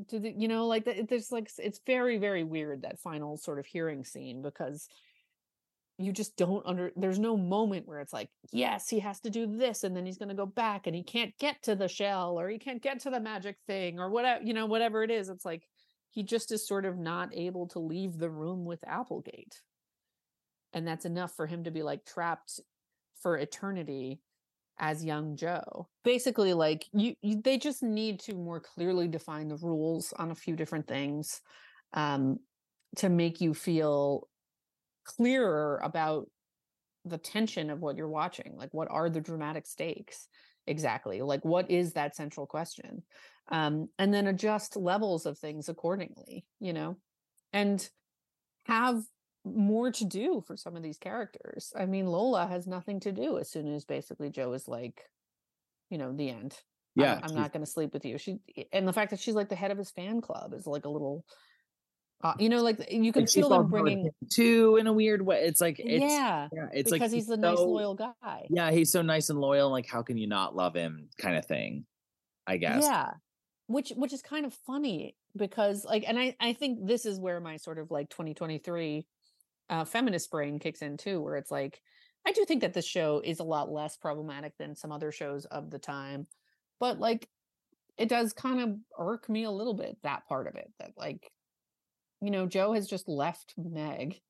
to 0.08 0.18
the 0.18 0.32
you 0.36 0.48
know 0.48 0.66
like 0.66 0.84
the, 0.84 1.06
there's 1.08 1.30
like 1.30 1.50
it's 1.58 1.80
very 1.86 2.18
very 2.18 2.44
weird 2.44 2.82
that 2.82 2.98
final 2.98 3.36
sort 3.36 3.58
of 3.58 3.66
hearing 3.66 4.04
scene 4.04 4.40
because 4.40 4.88
you 5.98 6.12
just 6.12 6.36
don't 6.36 6.64
under 6.66 6.90
there's 6.96 7.18
no 7.18 7.36
moment 7.36 7.86
where 7.86 8.00
it's 8.00 8.12
like 8.12 8.30
yes 8.52 8.88
he 8.88 8.98
has 8.98 9.20
to 9.20 9.28
do 9.28 9.46
this 9.46 9.84
and 9.84 9.94
then 9.94 10.06
he's 10.06 10.16
going 10.16 10.30
to 10.30 10.34
go 10.34 10.46
back 10.46 10.86
and 10.86 10.96
he 10.96 11.02
can't 11.02 11.36
get 11.38 11.62
to 11.62 11.74
the 11.74 11.88
shell 11.88 12.40
or 12.40 12.48
he 12.48 12.58
can't 12.58 12.82
get 12.82 13.00
to 13.00 13.10
the 13.10 13.20
magic 13.20 13.56
thing 13.66 14.00
or 14.00 14.10
whatever 14.10 14.42
you 14.42 14.54
know 14.54 14.66
whatever 14.66 15.02
it 15.02 15.10
is 15.10 15.28
it's 15.28 15.44
like 15.44 15.62
he 16.12 16.22
just 16.22 16.52
is 16.52 16.66
sort 16.66 16.84
of 16.84 16.98
not 16.98 17.30
able 17.32 17.66
to 17.68 17.78
leave 17.78 18.18
the 18.18 18.30
room 18.30 18.64
with 18.66 18.84
applegate. 18.86 19.62
And 20.74 20.86
that's 20.86 21.06
enough 21.06 21.34
for 21.34 21.46
him 21.46 21.64
to 21.64 21.70
be 21.70 21.82
like 21.82 22.04
trapped 22.04 22.60
for 23.22 23.36
eternity 23.38 24.20
as 24.78 25.04
young 25.04 25.36
joe. 25.36 25.88
Basically 26.04 26.52
like 26.52 26.86
you, 26.92 27.14
you 27.22 27.40
they 27.42 27.56
just 27.56 27.82
need 27.82 28.20
to 28.20 28.34
more 28.34 28.60
clearly 28.60 29.08
define 29.08 29.48
the 29.48 29.56
rules 29.56 30.12
on 30.18 30.30
a 30.30 30.34
few 30.34 30.54
different 30.54 30.86
things 30.86 31.40
um 31.94 32.38
to 32.96 33.08
make 33.08 33.40
you 33.40 33.54
feel 33.54 34.28
clearer 35.04 35.80
about 35.82 36.26
the 37.04 37.18
tension 37.18 37.70
of 37.70 37.80
what 37.80 37.96
you're 37.96 38.08
watching. 38.08 38.54
Like 38.56 38.72
what 38.72 38.88
are 38.90 39.08
the 39.08 39.20
dramatic 39.20 39.66
stakes 39.66 40.28
exactly? 40.66 41.22
Like 41.22 41.44
what 41.44 41.70
is 41.70 41.94
that 41.94 42.16
central 42.16 42.46
question 42.46 43.02
um 43.48 43.88
and 43.98 44.12
then 44.12 44.26
adjust 44.26 44.76
levels 44.76 45.26
of 45.26 45.38
things 45.38 45.68
accordingly 45.68 46.44
you 46.60 46.72
know 46.72 46.96
and 47.52 47.90
have 48.66 49.02
more 49.44 49.90
to 49.90 50.04
do 50.04 50.42
for 50.46 50.56
some 50.56 50.76
of 50.76 50.82
these 50.82 50.98
characters 50.98 51.72
i 51.76 51.84
mean 51.84 52.06
lola 52.06 52.46
has 52.46 52.66
nothing 52.66 53.00
to 53.00 53.10
do 53.10 53.38
as 53.38 53.50
soon 53.50 53.72
as 53.72 53.84
basically 53.84 54.30
joe 54.30 54.52
is 54.52 54.68
like 54.68 55.02
you 55.90 55.98
know 55.98 56.12
the 56.12 56.30
end 56.30 56.56
Yeah, 56.94 57.14
i'm, 57.14 57.24
I'm 57.24 57.34
not 57.34 57.52
going 57.52 57.64
to 57.64 57.70
sleep 57.70 57.92
with 57.92 58.04
you 58.04 58.18
she 58.18 58.38
and 58.72 58.86
the 58.86 58.92
fact 58.92 59.10
that 59.10 59.20
she's 59.20 59.34
like 59.34 59.48
the 59.48 59.56
head 59.56 59.72
of 59.72 59.78
his 59.78 59.90
fan 59.90 60.20
club 60.20 60.54
is 60.54 60.66
like 60.66 60.84
a 60.84 60.90
little 60.90 61.24
uh, 62.22 62.34
you 62.38 62.48
know 62.48 62.62
like 62.62 62.92
you 62.92 63.12
can 63.12 63.22
Like, 63.22 63.30
feel 63.30 63.48
them 63.48 63.62
in 63.62 63.62
love 63.62 63.72
with 63.72 63.82
bringing 63.82 64.10
too 64.30 64.76
in 64.76 64.86
a 64.86 64.92
weird 64.92 65.22
way. 65.22 65.42
It's 65.42 65.60
like 65.60 65.80
it's 65.80 66.00
yeah 66.00 66.48
yeah, 66.52 66.66
it's 66.72 66.90
because 66.90 67.10
like 67.10 67.18
he's 67.18 67.26
the 67.26 67.36
nice 67.36 67.58
loyal 67.58 67.96
guy 67.96 68.46
Yeah, 68.48 68.70
he's 68.70 68.92
so 68.92 69.02
nice 69.02 69.28
and 69.28 69.40
loyal. 69.40 69.70
Like, 69.70 69.88
how 69.88 70.02
can 70.02 70.16
you 70.16 70.28
not 70.28 70.54
love 70.54 70.74
him? 70.74 71.08
Kind 71.18 71.36
of 71.36 71.44
thing. 71.46 71.84
I 72.46 72.58
guess. 72.58 72.82
Yeah. 72.84 73.10
Which 73.66 73.90
which 73.96 74.12
is 74.12 74.22
kind 74.22 74.44
of 74.44 74.52
funny 74.52 75.16
because 75.36 75.84
like 75.84 76.04
and 76.06 76.18
I 76.18 76.36
I 76.40 76.52
think 76.52 76.86
this 76.86 77.06
is 77.06 77.18
where 77.20 77.40
my 77.40 77.56
sort 77.56 77.78
of 77.78 77.90
like 77.90 78.10
2023 78.10 79.06
uh 79.70 79.84
feminist 79.84 80.30
brain 80.30 80.58
kicks 80.58 80.82
in 80.82 80.96
too 80.96 81.20
where 81.22 81.36
it's 81.36 81.50
like 81.50 81.80
I 82.26 82.32
do 82.32 82.44
think 82.44 82.60
that 82.62 82.74
this 82.74 82.86
show 82.86 83.20
is 83.24 83.40
a 83.40 83.44
lot 83.44 83.70
less 83.70 83.96
problematic 83.96 84.54
than 84.58 84.76
some 84.76 84.92
other 84.92 85.10
shows 85.12 85.46
of 85.46 85.70
the 85.70 85.78
time. 85.78 86.26
But 86.80 86.98
like 86.98 87.28
it 87.98 88.08
does 88.08 88.32
kind 88.32 88.60
of 88.60 88.78
irk 88.98 89.28
me 89.28 89.44
a 89.44 89.50
little 89.50 89.74
bit 89.74 89.98
that 90.02 90.26
part 90.28 90.46
of 90.48 90.56
it 90.56 90.72
that 90.80 90.92
like 90.96 91.32
you 92.20 92.30
know 92.30 92.46
Joe 92.46 92.72
has 92.74 92.88
just 92.88 93.08
left 93.08 93.54
Meg 93.58 94.20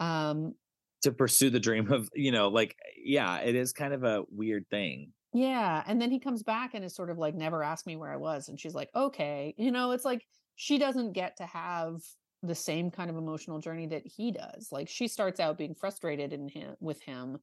um 0.00 0.54
To 1.02 1.12
pursue 1.12 1.50
the 1.50 1.60
dream 1.60 1.92
of, 1.92 2.08
you 2.14 2.32
know, 2.32 2.48
like, 2.48 2.76
yeah, 2.96 3.38
it 3.40 3.54
is 3.54 3.74
kind 3.74 3.92
of 3.92 4.04
a 4.04 4.24
weird 4.30 4.64
thing. 4.70 5.12
Yeah. 5.34 5.82
And 5.86 6.00
then 6.00 6.12
he 6.12 6.20
comes 6.20 6.44
back 6.44 6.74
and 6.74 6.84
is 6.84 6.94
sort 6.94 7.10
of 7.10 7.18
like, 7.18 7.34
never 7.34 7.62
asked 7.62 7.86
me 7.86 7.96
where 7.96 8.10
I 8.10 8.16
was. 8.16 8.48
And 8.48 8.58
she's 8.58 8.74
like, 8.74 8.88
okay. 8.94 9.52
You 9.58 9.72
know, 9.72 9.90
it's 9.90 10.04
like 10.04 10.24
she 10.54 10.78
doesn't 10.78 11.12
get 11.12 11.36
to 11.38 11.46
have 11.46 12.00
the 12.42 12.54
same 12.54 12.90
kind 12.90 13.10
of 13.10 13.16
emotional 13.16 13.58
journey 13.58 13.88
that 13.88 14.06
he 14.06 14.30
does. 14.30 14.68
Like 14.70 14.88
she 14.88 15.08
starts 15.08 15.40
out 15.40 15.58
being 15.58 15.74
frustrated 15.74 16.32
in 16.32 16.48
him 16.48 16.76
with 16.80 17.02
him 17.02 17.38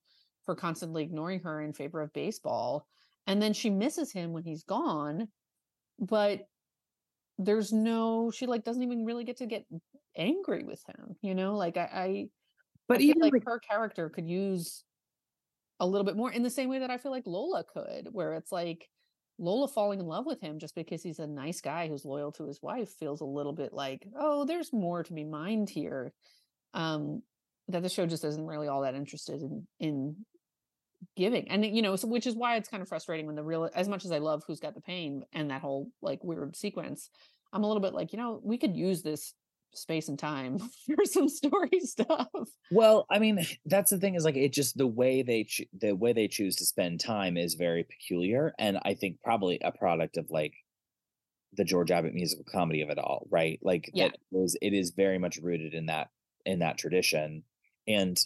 for 0.45 0.55
constantly 0.55 1.03
ignoring 1.03 1.41
her 1.41 1.61
in 1.61 1.73
favor 1.73 2.01
of 2.01 2.13
baseball. 2.13 2.87
And 3.27 3.41
then 3.41 3.51
she 3.53 3.69
misses 3.69 4.11
him 4.13 4.31
when 4.31 4.43
he's 4.43 4.63
gone. 4.63 5.27
But 5.99 6.47
there's 7.37 7.73
no 7.73 8.31
she 8.31 8.45
like 8.45 8.63
doesn't 8.63 8.83
even 8.83 9.03
really 9.03 9.25
get 9.25 9.37
to 9.37 9.45
get 9.47 9.65
angry 10.15 10.63
with 10.63 10.81
him, 10.87 11.17
you 11.21 11.35
know? 11.35 11.57
Like 11.57 11.75
I, 11.75 11.89
I 11.93 12.29
But 12.87 12.99
I 12.99 13.01
even 13.01 13.21
like 13.21 13.33
like, 13.33 13.43
her 13.45 13.59
character 13.59 14.09
could 14.09 14.29
use 14.29 14.83
a 15.81 15.85
little 15.85 16.05
bit 16.05 16.15
more 16.15 16.31
in 16.31 16.43
the 16.43 16.49
same 16.49 16.69
way 16.69 16.79
that 16.79 16.91
I 16.91 16.99
feel 16.99 17.11
like 17.11 17.25
Lola 17.25 17.63
could, 17.63 18.07
where 18.11 18.35
it's 18.35 18.51
like 18.51 18.87
Lola 19.39 19.67
falling 19.67 19.99
in 19.99 20.05
love 20.05 20.27
with 20.27 20.39
him 20.39 20.59
just 20.59 20.75
because 20.75 21.01
he's 21.01 21.17
a 21.17 21.25
nice 21.25 21.59
guy 21.59 21.87
who's 21.87 22.05
loyal 22.05 22.31
to 22.33 22.45
his 22.45 22.61
wife 22.61 22.89
feels 22.99 23.21
a 23.21 23.25
little 23.25 23.51
bit 23.51 23.73
like, 23.73 24.07
oh, 24.17 24.45
there's 24.45 24.71
more 24.71 25.03
to 25.03 25.11
be 25.11 25.23
mined 25.23 25.69
here. 25.69 26.13
Um, 26.75 27.23
that 27.67 27.81
the 27.81 27.89
show 27.89 28.05
just 28.05 28.23
isn't 28.23 28.45
really 28.45 28.67
all 28.67 28.81
that 28.81 28.95
interested 28.95 29.41
in 29.41 29.67
in 29.79 30.15
giving. 31.15 31.49
And 31.49 31.65
you 31.65 31.81
know, 31.81 31.95
so 31.95 32.07
which 32.07 32.27
is 32.27 32.35
why 32.35 32.57
it's 32.57 32.69
kind 32.69 32.83
of 32.83 32.87
frustrating 32.89 33.25
when 33.25 33.35
the 33.35 33.43
real 33.43 33.67
as 33.73 33.89
much 33.89 34.05
as 34.05 34.11
I 34.11 34.19
love 34.19 34.43
who's 34.45 34.59
got 34.59 34.75
the 34.75 34.81
pain 34.81 35.23
and 35.33 35.49
that 35.49 35.61
whole 35.61 35.89
like 36.01 36.23
weird 36.23 36.55
sequence, 36.55 37.09
I'm 37.51 37.63
a 37.63 37.67
little 37.67 37.81
bit 37.81 37.93
like, 37.93 38.13
you 38.13 38.19
know, 38.19 38.39
we 38.43 38.59
could 38.59 38.75
use 38.75 39.01
this 39.01 39.33
space 39.73 40.07
and 40.09 40.19
time 40.19 40.59
for 40.95 41.05
some 41.05 41.29
story 41.29 41.79
stuff. 41.79 42.27
well, 42.71 43.05
I 43.09 43.19
mean, 43.19 43.45
that's 43.65 43.91
the 43.91 43.97
thing 43.99 44.15
is 44.15 44.25
like, 44.25 44.35
it 44.35 44.53
just 44.53 44.77
the 44.77 44.87
way 44.87 45.21
they 45.21 45.43
choo- 45.45 45.65
the 45.77 45.93
way 45.93 46.13
they 46.13 46.27
choose 46.27 46.55
to 46.57 46.65
spend 46.65 46.99
time 46.99 47.37
is 47.37 47.55
very 47.55 47.83
peculiar, 47.83 48.53
and 48.59 48.79
I 48.83 48.93
think 48.95 49.21
probably 49.23 49.59
a 49.63 49.71
product 49.71 50.17
of 50.17 50.29
like 50.29 50.53
the 51.53 51.63
George 51.65 51.91
Abbott 51.91 52.13
musical 52.13 52.45
comedy 52.49 52.81
of 52.81 52.89
it 52.89 52.97
all, 52.97 53.27
right? 53.29 53.59
Like 53.61 53.89
Yeah. 53.93 54.09
is 54.31 54.55
it 54.61 54.73
is 54.73 54.91
very 54.91 55.17
much 55.17 55.37
rooted 55.37 55.73
in 55.73 55.87
that 55.87 56.07
in 56.45 56.59
that 56.59 56.77
tradition, 56.77 57.43
and 57.87 58.17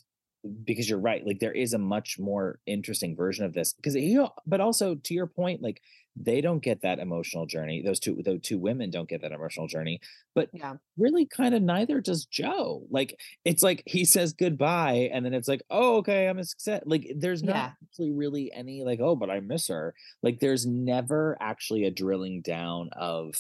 because 0.64 0.90
you're 0.90 1.00
right, 1.00 1.26
like 1.26 1.40
there 1.40 1.52
is 1.52 1.74
a 1.74 1.78
much 1.78 2.20
more 2.20 2.60
interesting 2.66 3.16
version 3.16 3.46
of 3.46 3.54
this 3.54 3.74
because 3.74 3.96
you 3.96 4.16
know, 4.18 4.32
but 4.46 4.62
also 4.62 4.96
to 4.96 5.14
your 5.14 5.28
point, 5.28 5.62
like 5.62 5.82
they 6.16 6.40
don't 6.40 6.64
get 6.64 6.82
that 6.82 7.00
emotional 7.00 7.46
journey. 7.46 7.82
Those 7.82 8.00
two, 8.00 8.22
those 8.24 8.40
two 8.42 8.58
women 8.58 8.90
don't 8.90 9.10
get 9.10 9.22
that 9.22 9.34
emotional 9.34 9.68
journey, 9.68 10.00
but 10.34 10.50
Yeah. 10.54 10.76
really 10.98 11.26
kind 11.26 11.54
of 11.54 11.62
neither 11.62 12.00
does 12.00 12.26
Joe. 12.26 12.86
Like 12.90 13.20
it's 13.44 13.64
like 13.64 13.84
he 13.86 14.06
says 14.06 14.32
goodbye 14.34 15.10
and 15.12 15.26
then 15.26 15.34
it's 15.34 15.48
like, 15.48 15.64
oh, 15.70 15.98
okay, 15.98 16.28
I'm 16.28 16.40
a 16.40 16.44
success. 16.46 16.84
Like 16.86 17.12
there's 17.18 17.44
not 17.44 17.56
Yeah. 17.56 17.72
actually 17.84 18.12
really 18.12 18.52
any 18.54 18.84
like, 18.84 19.00
oh, 19.02 19.16
but 19.16 19.30
I 19.30 19.40
miss 19.42 19.68
her. 19.68 19.94
Like 20.24 20.40
there's 20.40 20.66
never 20.66 21.38
actually 21.42 21.84
a 21.86 21.92
drilling 21.92 22.42
down 22.42 22.90
of 22.94 23.36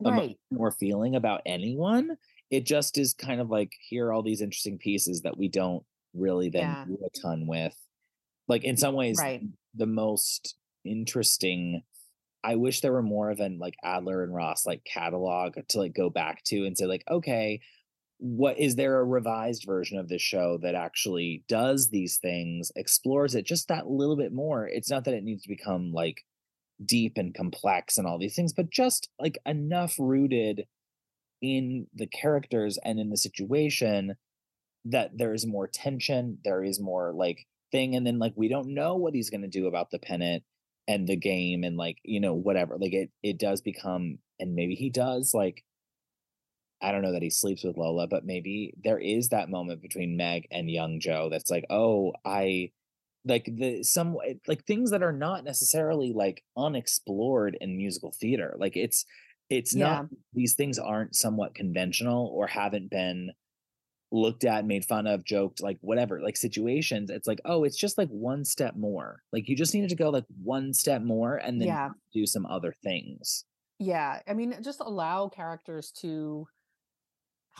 Right. 0.00 0.36
or 0.56 0.72
feeling 0.72 1.14
about 1.14 1.42
anyone. 1.46 2.16
It 2.50 2.66
just 2.66 2.98
is 2.98 3.14
kind 3.14 3.40
of 3.40 3.50
like 3.50 3.72
here 3.88 4.08
are 4.08 4.12
all 4.12 4.22
these 4.22 4.40
interesting 4.42 4.78
pieces 4.78 5.22
that 5.22 5.38
we 5.38 5.48
don't 5.48 5.84
really 6.14 6.48
then 6.50 6.62
Yeah. 6.62 6.84
do 6.86 6.98
a 7.04 7.10
ton 7.20 7.46
with. 7.46 7.76
Like 8.48 8.64
in 8.64 8.76
some 8.76 8.94
ways, 8.94 9.18
Right. 9.18 9.42
the 9.74 9.86
most 9.86 10.56
interesting. 10.84 11.82
I 12.44 12.56
wish 12.56 12.80
there 12.80 12.92
were 12.92 13.02
more 13.02 13.30
of 13.30 13.40
an 13.40 13.58
like 13.58 13.76
Adler 13.84 14.22
and 14.24 14.34
Ross 14.34 14.66
like 14.66 14.84
catalog 14.84 15.54
to 15.68 15.78
like 15.78 15.94
go 15.94 16.10
back 16.10 16.42
to 16.44 16.64
and 16.66 16.76
say 16.76 16.86
like, 16.86 17.04
okay, 17.08 17.60
what 18.18 18.58
is 18.58 18.76
there 18.76 18.98
a 19.00 19.04
revised 19.04 19.64
version 19.64 19.98
of 19.98 20.08
this 20.08 20.22
show 20.22 20.58
that 20.58 20.74
actually 20.74 21.44
does 21.48 21.90
these 21.90 22.18
things, 22.18 22.70
explores 22.76 23.34
it 23.34 23.46
just 23.46 23.68
that 23.68 23.88
little 23.88 24.16
bit 24.16 24.32
more? 24.32 24.66
It's 24.68 24.90
not 24.90 25.04
that 25.04 25.14
it 25.14 25.24
needs 25.24 25.42
to 25.42 25.48
become 25.48 25.92
like 25.92 26.24
deep 26.84 27.16
and 27.16 27.34
complex 27.34 27.96
and 27.98 28.06
all 28.06 28.18
these 28.18 28.34
things, 28.36 28.52
but 28.52 28.70
just 28.70 29.08
like 29.20 29.38
enough 29.46 29.96
rooted 29.98 30.66
in 31.40 31.86
the 31.94 32.06
characters 32.06 32.78
and 32.84 32.98
in 33.00 33.10
the 33.10 33.16
situation 33.16 34.16
that 34.86 35.10
there 35.16 35.34
is 35.34 35.46
more 35.46 35.68
tension, 35.68 36.38
there 36.44 36.62
is 36.62 36.80
more 36.80 37.12
like 37.12 37.46
thing, 37.70 37.94
and 37.94 38.06
then 38.06 38.18
like 38.18 38.32
we 38.36 38.48
don't 38.48 38.74
know 38.74 38.96
what 38.96 39.14
he's 39.14 39.30
gonna 39.30 39.48
do 39.48 39.66
about 39.66 39.90
the 39.90 39.98
pennant 39.98 40.42
and 40.88 41.06
the 41.06 41.16
game 41.16 41.62
and 41.62 41.76
like 41.76 41.98
you 42.02 42.18
know 42.18 42.34
whatever 42.34 42.76
like 42.76 42.92
it 42.92 43.08
it 43.22 43.38
does 43.38 43.60
become 43.60 44.18
and 44.40 44.56
maybe 44.56 44.74
he 44.74 44.90
does 44.90 45.32
like 45.32 45.62
I 46.82 46.90
don't 46.90 47.02
know 47.02 47.12
that 47.12 47.22
he 47.22 47.30
sleeps 47.30 47.62
with 47.62 47.76
Lola, 47.76 48.08
but 48.08 48.24
maybe 48.24 48.74
there 48.82 48.98
is 48.98 49.28
that 49.28 49.48
moment 49.48 49.80
between 49.80 50.16
Meg 50.16 50.48
and 50.50 50.68
young 50.68 50.98
Joe 50.98 51.28
that's 51.30 51.48
like, 51.48 51.64
oh, 51.70 52.12
I 52.24 52.72
like 53.24 53.44
the 53.44 53.84
some 53.84 54.16
eh, 54.26 54.34
like 54.48 54.64
things 54.64 54.90
that 54.90 55.02
are 55.02 55.12
not 55.12 55.44
necessarily 55.44 56.12
like 56.12 56.42
unexplored 56.56 57.56
in 57.60 57.76
musical 57.76 58.12
theater. 58.20 58.56
Like 58.58 58.76
it's 58.76 59.04
it's 59.48 59.76
not 59.76 60.06
these 60.32 60.54
things 60.54 60.78
aren't 60.78 61.14
somewhat 61.14 61.54
conventional 61.54 62.26
or 62.34 62.48
haven't 62.48 62.90
been 62.90 63.30
looked 64.12 64.44
at, 64.44 64.66
made 64.66 64.84
fun 64.84 65.06
of, 65.06 65.24
joked, 65.24 65.62
like 65.62 65.78
whatever, 65.80 66.20
like 66.20 66.36
situations. 66.36 67.10
It's 67.10 67.26
like, 67.26 67.40
oh, 67.44 67.64
it's 67.64 67.76
just 67.78 67.98
like 67.98 68.08
one 68.10 68.44
step 68.44 68.76
more. 68.76 69.22
Like 69.32 69.48
you 69.48 69.56
just 69.56 69.74
needed 69.74 69.90
to 69.90 69.96
go 69.96 70.10
like 70.10 70.26
one 70.42 70.72
step 70.74 71.02
more 71.02 71.36
and 71.36 71.60
then 71.60 71.68
Yeah. 71.68 71.88
do 72.12 72.26
some 72.26 72.46
other 72.46 72.74
things. 72.84 73.44
Yeah. 73.78 74.20
I 74.28 74.34
mean, 74.34 74.54
just 74.62 74.80
allow 74.80 75.28
characters 75.28 75.90
to 76.02 76.46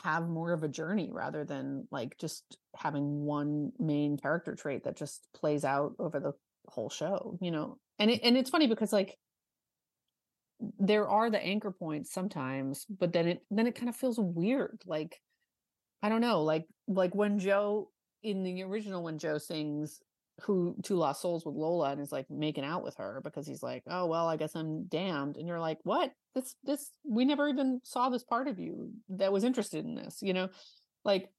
have 0.05 0.29
more 0.29 0.53
of 0.53 0.62
a 0.62 0.69
journey 0.69 1.11
rather 1.12 1.45
than 1.45 1.89
like 1.91 2.16
just 2.19 2.57
having 2.77 3.24
one 3.24 3.73
main 3.79 4.16
character 4.16 4.55
trait 4.55 4.85
that 4.85 4.97
just 4.97 5.27
plays 5.35 5.65
out 5.65 5.95
over 5.99 6.20
the 6.20 6.33
whole 6.69 6.89
show, 6.91 7.39
you 7.41 7.51
know. 7.51 7.79
And 7.99 8.11
it, 8.11 8.20
and 8.23 8.37
it's 8.37 8.51
funny 8.51 8.66
because 8.66 8.93
like 8.93 9.16
there 10.79 11.09
are 11.09 11.29
the 11.31 11.43
anchor 11.43 11.73
points 11.73 12.12
sometimes, 12.12 12.87
but 12.89 13.12
then 13.12 13.27
it 13.29 13.43
then 13.51 13.66
it 13.66 13.74
kind 13.74 13.89
of 13.89 13.97
feels 13.97 14.19
weird. 14.19 14.81
Like 14.87 15.20
I 16.03 16.09
don't 16.09 16.20
know, 16.20 16.43
like 16.43 16.66
like 16.89 17.15
when 17.15 17.39
Joe 17.39 17.91
in 18.23 18.43
the 18.43 18.62
original 18.62 19.03
when 19.03 19.19
Joe 19.19 19.39
sings 19.39 20.01
who 20.41 20.74
two 20.83 20.97
lost 20.97 21.20
souls 21.20 21.45
with 21.45 21.55
Lola 21.55 21.91
and 21.91 22.01
is 22.01 22.11
like 22.11 22.29
making 22.31 22.65
out 22.65 22.83
with 22.83 22.97
her 22.97 23.20
because 23.23 23.47
he's 23.47 23.62
like, 23.62 23.83
oh 23.87 24.07
well, 24.07 24.27
I 24.29 24.37
guess 24.37 24.55
I'm 24.55 24.85
damned, 24.85 25.37
and 25.37 25.47
you're 25.47 25.61
like, 25.61 25.79
what? 25.85 26.12
This 26.35 26.55
this 26.65 26.91
we 27.05 27.24
never 27.24 27.49
even 27.49 27.81
saw 27.85 28.09
this 28.09 28.24
part 28.24 28.49
of 28.49 28.59
you 28.59 28.91
that 29.11 29.33
was 29.33 29.45
interested 29.45 29.85
in 29.85 29.95
this, 29.95 30.19
you 30.23 30.33
know, 30.33 30.49
like 31.05 31.31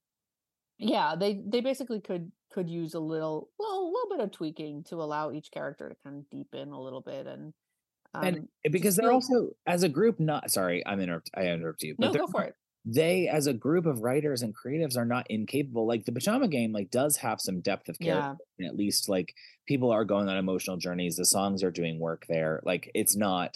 yeah 0.77 1.15
they 1.15 1.41
they 1.45 1.61
basically 1.61 1.99
could 1.99 2.31
could 2.51 2.69
use 2.69 2.93
a 2.93 2.99
little 2.99 3.49
well 3.59 3.79
a 3.79 3.85
little 3.85 4.09
bit 4.09 4.19
of 4.19 4.31
tweaking 4.31 4.83
to 4.83 4.95
allow 4.95 5.31
each 5.31 5.51
character 5.51 5.89
to 5.89 5.95
kind 6.03 6.17
of 6.17 6.29
deepen 6.29 6.69
a 6.69 6.81
little 6.81 7.01
bit 7.01 7.27
and 7.27 7.53
um 8.13 8.23
and 8.23 8.47
because 8.71 8.95
they're 8.95 9.11
also 9.11 9.49
as 9.65 9.83
a 9.83 9.89
group 9.89 10.19
not 10.19 10.49
sorry 10.49 10.83
i'm 10.85 10.99
interrupt 10.99 11.29
i 11.35 11.43
interrupt 11.47 11.83
you 11.83 11.95
no 11.99 12.11
go 12.11 12.27
for 12.27 12.43
it 12.43 12.55
they 12.85 13.27
as 13.27 13.47
a 13.47 13.53
group 13.53 13.85
of 13.85 14.01
writers 14.01 14.41
and 14.41 14.53
creatives 14.55 14.97
are 14.97 15.05
not 15.05 15.25
incapable 15.29 15.87
like 15.87 16.03
the 16.05 16.11
pajama 16.11 16.47
game 16.47 16.73
like 16.73 16.91
does 16.91 17.15
have 17.15 17.39
some 17.39 17.61
depth 17.61 17.87
of 17.87 17.97
character 17.99 18.35
yeah. 18.57 18.65
and 18.65 18.67
at 18.67 18.77
least 18.77 19.07
like 19.07 19.33
people 19.67 19.89
are 19.89 20.03
going 20.03 20.27
on 20.27 20.35
emotional 20.35 20.75
journeys 20.75 21.15
the 21.15 21.25
songs 21.25 21.63
are 21.63 21.71
doing 21.71 21.99
work 21.99 22.25
there 22.27 22.59
like 22.63 22.91
it's 22.93 23.15
not 23.15 23.55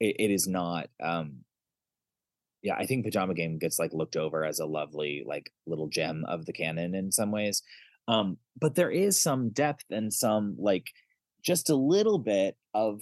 it, 0.00 0.16
it 0.18 0.30
is 0.30 0.46
not 0.46 0.88
um 1.02 1.36
yeah 2.62 2.74
i 2.74 2.84
think 2.84 3.04
pajama 3.04 3.32
game 3.32 3.58
gets 3.58 3.78
like 3.78 3.92
looked 3.94 4.16
over 4.16 4.44
as 4.44 4.58
a 4.58 4.66
lovely 4.66 5.24
like 5.26 5.50
little 5.66 5.88
gem 5.88 6.24
of 6.28 6.44
the 6.44 6.52
canon 6.52 6.94
in 6.94 7.10
some 7.10 7.32
ways 7.32 7.62
um 8.06 8.36
but 8.60 8.74
there 8.74 8.90
is 8.90 9.20
some 9.20 9.48
depth 9.48 9.84
and 9.90 10.12
some 10.12 10.56
like 10.58 10.88
just 11.42 11.70
a 11.70 11.76
little 11.76 12.18
bit 12.18 12.54
of 12.74 13.00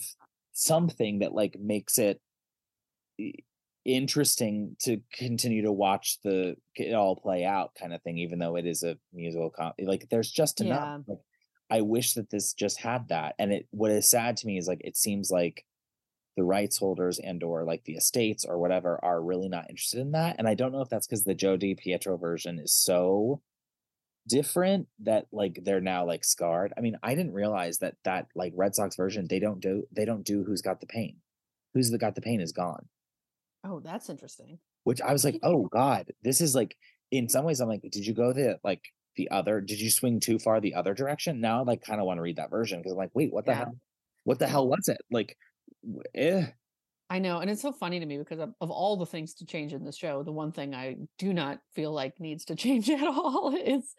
something 0.53 1.19
that 1.19 1.33
like 1.33 1.57
makes 1.59 1.99
it 1.99 2.21
interesting 3.87 4.77
to 4.81 5.01
continue 5.13 5.63
to 5.63 5.71
watch 5.73 6.19
the 6.25 6.57
it 6.75 6.93
all 6.93 7.15
play 7.15 7.45
out 7.45 7.71
kind 7.81 7.93
of 7.95 8.03
thing 8.03 8.19
even 8.19 8.39
though 8.41 8.57
it 8.57 8.67
is 8.67 8.83
a 8.83 8.99
musical 9.15 9.49
com- 9.49 9.73
like 9.79 10.09
there's 10.11 10.31
just 10.31 10.61
enough 10.61 11.03
Yeah. 11.07 11.13
like, 11.15 11.21
i 11.71 11.81
wish 11.83 12.15
that 12.15 12.29
this 12.31 12.53
just 12.53 12.81
had 12.81 13.09
that 13.09 13.37
and 13.39 13.53
it 13.53 13.67
what 13.71 13.93
is 13.93 14.11
sad 14.11 14.37
to 14.39 14.47
me 14.47 14.59
is 14.59 14.67
like 14.67 14.81
it 14.83 14.97
seems 14.97 15.31
like 15.31 15.65
the 16.37 16.43
rights 16.43 16.77
holders 16.79 17.19
and 17.21 17.43
or 17.45 17.65
like 17.65 17.85
the 17.85 17.95
estates 17.95 18.45
or 18.45 18.59
whatever 18.59 18.99
are 19.05 19.23
really 19.23 19.49
not 19.49 19.71
interested 19.71 20.01
in 20.01 20.11
that 20.13 20.35
and 20.39 20.49
i 20.49 20.55
don't 20.55 20.73
know 20.73 20.81
if 20.83 20.89
that's 20.89 21.07
because 21.07 21.23
the 21.25 21.35
joe 21.35 21.57
di 21.57 21.75
pietro 21.77 22.17
version 22.17 22.59
is 22.59 22.75
so 22.75 23.41
different 24.29 24.89
that 25.05 25.27
like 25.31 25.61
they're 25.63 25.81
now 25.81 26.05
like 26.05 26.25
scarred. 26.25 26.73
I 26.77 26.81
mean 26.81 26.99
i 27.03 27.15
didn't 27.15 27.33
realize 27.35 27.79
that 27.79 27.95
that 28.05 28.27
like 28.35 28.53
red 28.57 28.75
sox 28.75 28.97
version 28.97 29.27
they 29.31 29.39
don't 29.39 29.61
do 29.61 29.85
they 29.93 30.05
don't 30.05 30.25
do 30.25 30.43
who's 30.43 30.63
got 30.63 30.81
the 30.81 30.87
pain 30.87 31.19
who's 31.73 31.91
the 31.91 31.99
got 31.99 32.17
the 32.17 32.21
pain 32.21 32.41
is 32.41 32.51
gone 32.53 32.89
oh 33.67 33.81
that's 33.81 34.09
interesting 34.09 34.59
which 34.85 35.01
I 35.01 35.13
was 35.13 35.25
like, 35.25 35.41
oh 35.43 35.67
God, 35.73 36.13
this 36.23 36.41
is 36.41 36.55
like 36.55 36.77
in 37.11 37.29
some 37.29 37.45
ways 37.45 37.59
I'm 37.61 37.69
like, 37.69 37.83
did 37.83 38.07
you 38.07 38.15
go 38.15 38.33
the 38.33 38.57
like 38.63 38.83
the 39.17 39.29
other 39.33 39.61
did 39.61 39.81
you 39.81 39.91
swing 39.91 40.21
too 40.21 40.39
far 40.39 40.61
the 40.61 40.75
other 40.75 40.95
direction? 40.95 41.41
Now 41.41 41.59
I 41.59 41.63
like 41.65 41.83
kind 41.83 42.01
of 42.01 42.07
want 42.07 42.19
to 42.19 42.23
read 42.23 42.37
that 42.37 42.51
version 42.51 42.79
because 42.79 42.93
I'm 42.93 42.99
like, 42.99 43.11
wait, 43.13 43.33
what 43.33 43.47
the 43.47 43.51
Yeah. 43.51 43.59
hell? 43.59 43.77
What 44.23 44.39
the 44.39 44.47
hell 44.47 44.69
was 44.69 44.89
it? 44.89 44.99
Like 45.11 45.37
eh. 46.15 46.47
I 47.11 47.19
know, 47.19 47.41
and 47.41 47.51
it's 47.51 47.63
so 47.63 47.73
funny 47.73 47.99
to 47.99 48.07
me 48.07 48.17
because 48.19 48.39
of, 48.39 48.55
of 48.61 48.71
all 48.71 48.97
the 48.97 49.07
things 49.07 49.35
to 49.35 49.45
change 49.45 49.73
in 49.73 49.85
the 49.85 49.91
show, 49.93 50.23
the 50.23 50.31
one 50.33 50.53
thing 50.53 50.73
I 50.73 50.97
do 51.19 51.33
not 51.33 51.59
feel 51.75 51.91
like 51.93 52.21
needs 52.21 52.45
to 52.45 52.55
change 52.65 52.89
at 52.89 53.07
all 53.07 53.57
is 53.57 53.95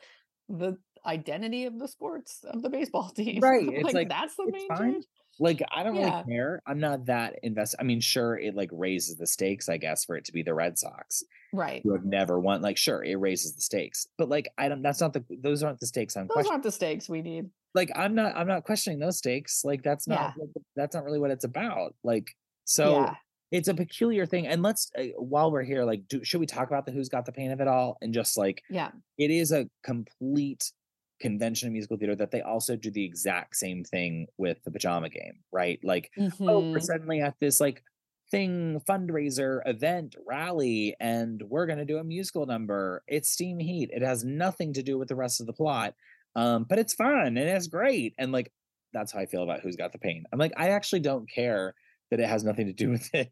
the 0.48 0.78
identity 1.06 1.66
of 1.66 1.80
the 1.80 1.88
sports 1.90 2.46
of 2.46 2.62
the 2.62 2.70
baseball 2.70 3.10
team. 3.16 3.42
Right, 3.42 3.68
it's 3.68 3.94
like, 3.94 4.08
that's 4.08 4.36
the 4.36 4.50
main 4.50 4.68
fine. 4.70 4.94
change. 4.94 5.06
Like 5.40 5.62
I 5.72 5.84
don't 5.84 5.96
Yeah. 5.96 6.22
really 6.22 6.24
care. 6.36 6.62
I'm 6.66 6.80
not 6.80 7.06
that 7.06 7.40
invested. 7.44 7.78
I 7.80 7.84
mean, 7.84 8.00
sure, 8.00 8.38
it 8.38 8.56
like 8.56 8.70
raises 8.72 9.18
the 9.18 9.28
stakes, 9.28 9.70
I 9.70 9.78
guess, 9.78 10.04
for 10.06 10.16
it 10.18 10.26
to 10.26 10.34
be 10.34 10.44
the 10.44 10.54
Red 10.54 10.78
Sox 10.78 11.24
Right. 11.54 11.82
who 11.84 11.94
have 11.94 12.06
never 12.06 12.40
won. 12.40 12.62
Like, 12.62 12.78
sure, 12.78 13.04
it 13.04 13.16
raises 13.16 13.56
the 13.56 13.62
stakes, 13.62 14.08
but 14.18 14.30
like 14.30 14.50
I 14.58 14.70
don't 14.70 14.82
that's 14.82 15.02
not 15.02 15.14
the 15.14 15.24
those 15.42 15.64
aren't 15.64 15.80
the 15.80 15.88
stakes 15.88 16.18
I'm 16.18 16.28
Those 16.36 16.48
aren't 16.48 16.64
the 16.64 16.72
stakes 16.72 17.08
we 17.08 17.22
need. 17.22 17.50
Like 17.76 17.92
I'm 17.96 18.16
not 18.16 18.36
I'm 18.36 18.48
not 18.48 18.64
questioning 18.64 19.00
those 19.00 19.18
stakes. 19.18 19.64
Like 19.64 19.84
that's 19.84 20.08
not 20.08 20.20
Yeah. 20.38 20.44
what- 20.46 20.64
that's 20.76 20.96
not 20.96 21.04
really 21.04 21.20
what 21.20 21.32
it's 21.32 21.46
about. 21.46 21.96
Like 22.04 22.30
so 22.66 23.02
yeah. 23.02 23.16
it's 23.52 23.68
a 23.68 23.74
peculiar 23.74 24.26
thing 24.26 24.48
and 24.48 24.62
let's 24.64 24.92
uh, 24.98 25.04
while 25.18 25.52
we're 25.52 25.64
here 25.64 25.84
like 25.86 26.08
do 26.08 26.24
should 26.24 26.40
we 26.42 26.46
talk 26.46 26.68
about 26.68 26.86
the 26.86 26.92
who's 26.92 27.08
got 27.10 27.26
the 27.26 27.32
pain 27.32 27.52
of 27.52 27.62
it 27.62 27.68
all 27.68 27.98
and 28.02 28.14
just 28.14 28.38
like 28.38 28.62
Yeah. 28.70 28.92
it 29.18 29.32
is 29.32 29.52
a 29.52 29.70
complete 29.84 30.72
convention 31.20 31.68
of 31.68 31.74
musical 31.74 31.98
theater 31.98 32.16
that 32.16 32.32
they 32.32 32.42
also 32.42 32.76
do 32.76 32.92
the 32.92 33.04
exact 33.04 33.56
same 33.56 33.84
thing 33.84 34.28
with 34.38 34.64
the 34.64 34.72
pajama 34.72 35.10
game 35.10 35.40
right? 35.52 35.80
Like 35.84 36.12
oh 36.18 36.22
Mhm. 36.22 36.72
we're 36.74 36.80
suddenly 36.80 37.22
at 37.22 37.36
this 37.40 37.60
like 37.60 37.84
thing 38.30 38.82
fundraiser 38.88 39.62
event 39.66 40.16
rally 40.28 40.96
and 41.00 41.42
we're 41.48 41.66
going 41.66 41.80
to 41.80 41.86
do 41.86 41.98
a 41.98 42.04
musical 42.04 42.46
number. 42.46 43.04
It's 43.08 43.30
steam 43.30 43.58
heat. 43.58 43.90
It 43.94 44.02
has 44.02 44.24
nothing 44.26 44.74
to 44.74 44.84
do 44.84 44.98
with 44.98 45.08
the 45.08 45.16
rest 45.16 45.40
of 45.42 45.48
the 45.48 45.54
plot 45.54 45.96
um 46.36 46.66
but 46.70 46.78
it's 46.78 46.94
fun 46.94 47.26
and 47.26 47.38
it's 47.40 47.68
great 47.68 48.14
and 48.20 48.32
like 48.32 48.52
that's 48.94 49.12
how 49.12 49.20
i 49.20 49.26
feel 49.26 49.44
about 49.44 49.62
who's 49.62 49.76
got 49.78 49.92
the 49.92 49.98
pain. 49.98 50.24
I'm 50.32 50.40
like 50.40 50.54
i 50.58 50.70
actually 50.70 51.00
don't 51.00 51.28
care 51.30 51.74
that 52.12 52.20
it 52.20 52.28
has 52.30 52.44
nothing 52.44 52.68
to 52.68 52.74
do 52.74 52.90
with 52.96 53.10
it. 53.14 53.32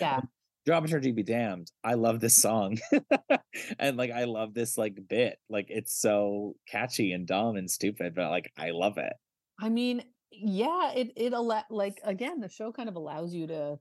Yeah. 0.00 0.20
Dramaturgy 0.66 1.12
be 1.12 1.22
damned 1.22 1.70
i 1.84 1.94
love 1.94 2.20
this 2.20 2.34
song 2.34 2.76
and 3.78 3.96
like 3.96 4.10
i 4.10 4.24
love 4.24 4.52
this 4.52 4.76
like 4.76 4.98
bit 5.08 5.38
like 5.48 5.66
it's 5.68 5.98
so 5.98 6.54
catchy 6.68 7.12
and 7.12 7.26
dumb 7.26 7.56
and 7.56 7.70
stupid 7.70 8.14
but 8.14 8.30
like 8.30 8.50
i 8.58 8.70
love 8.70 8.98
it 8.98 9.14
I 9.60 9.68
mean, 9.68 10.02
yeah, 10.30 10.92
it 10.92 11.12
it 11.16 11.32
allow 11.32 11.62
like 11.70 12.00
again, 12.04 12.40
the 12.40 12.48
show 12.48 12.72
kind 12.72 12.88
of 12.88 12.96
allows 12.96 13.32
you 13.32 13.46
to 13.48 13.78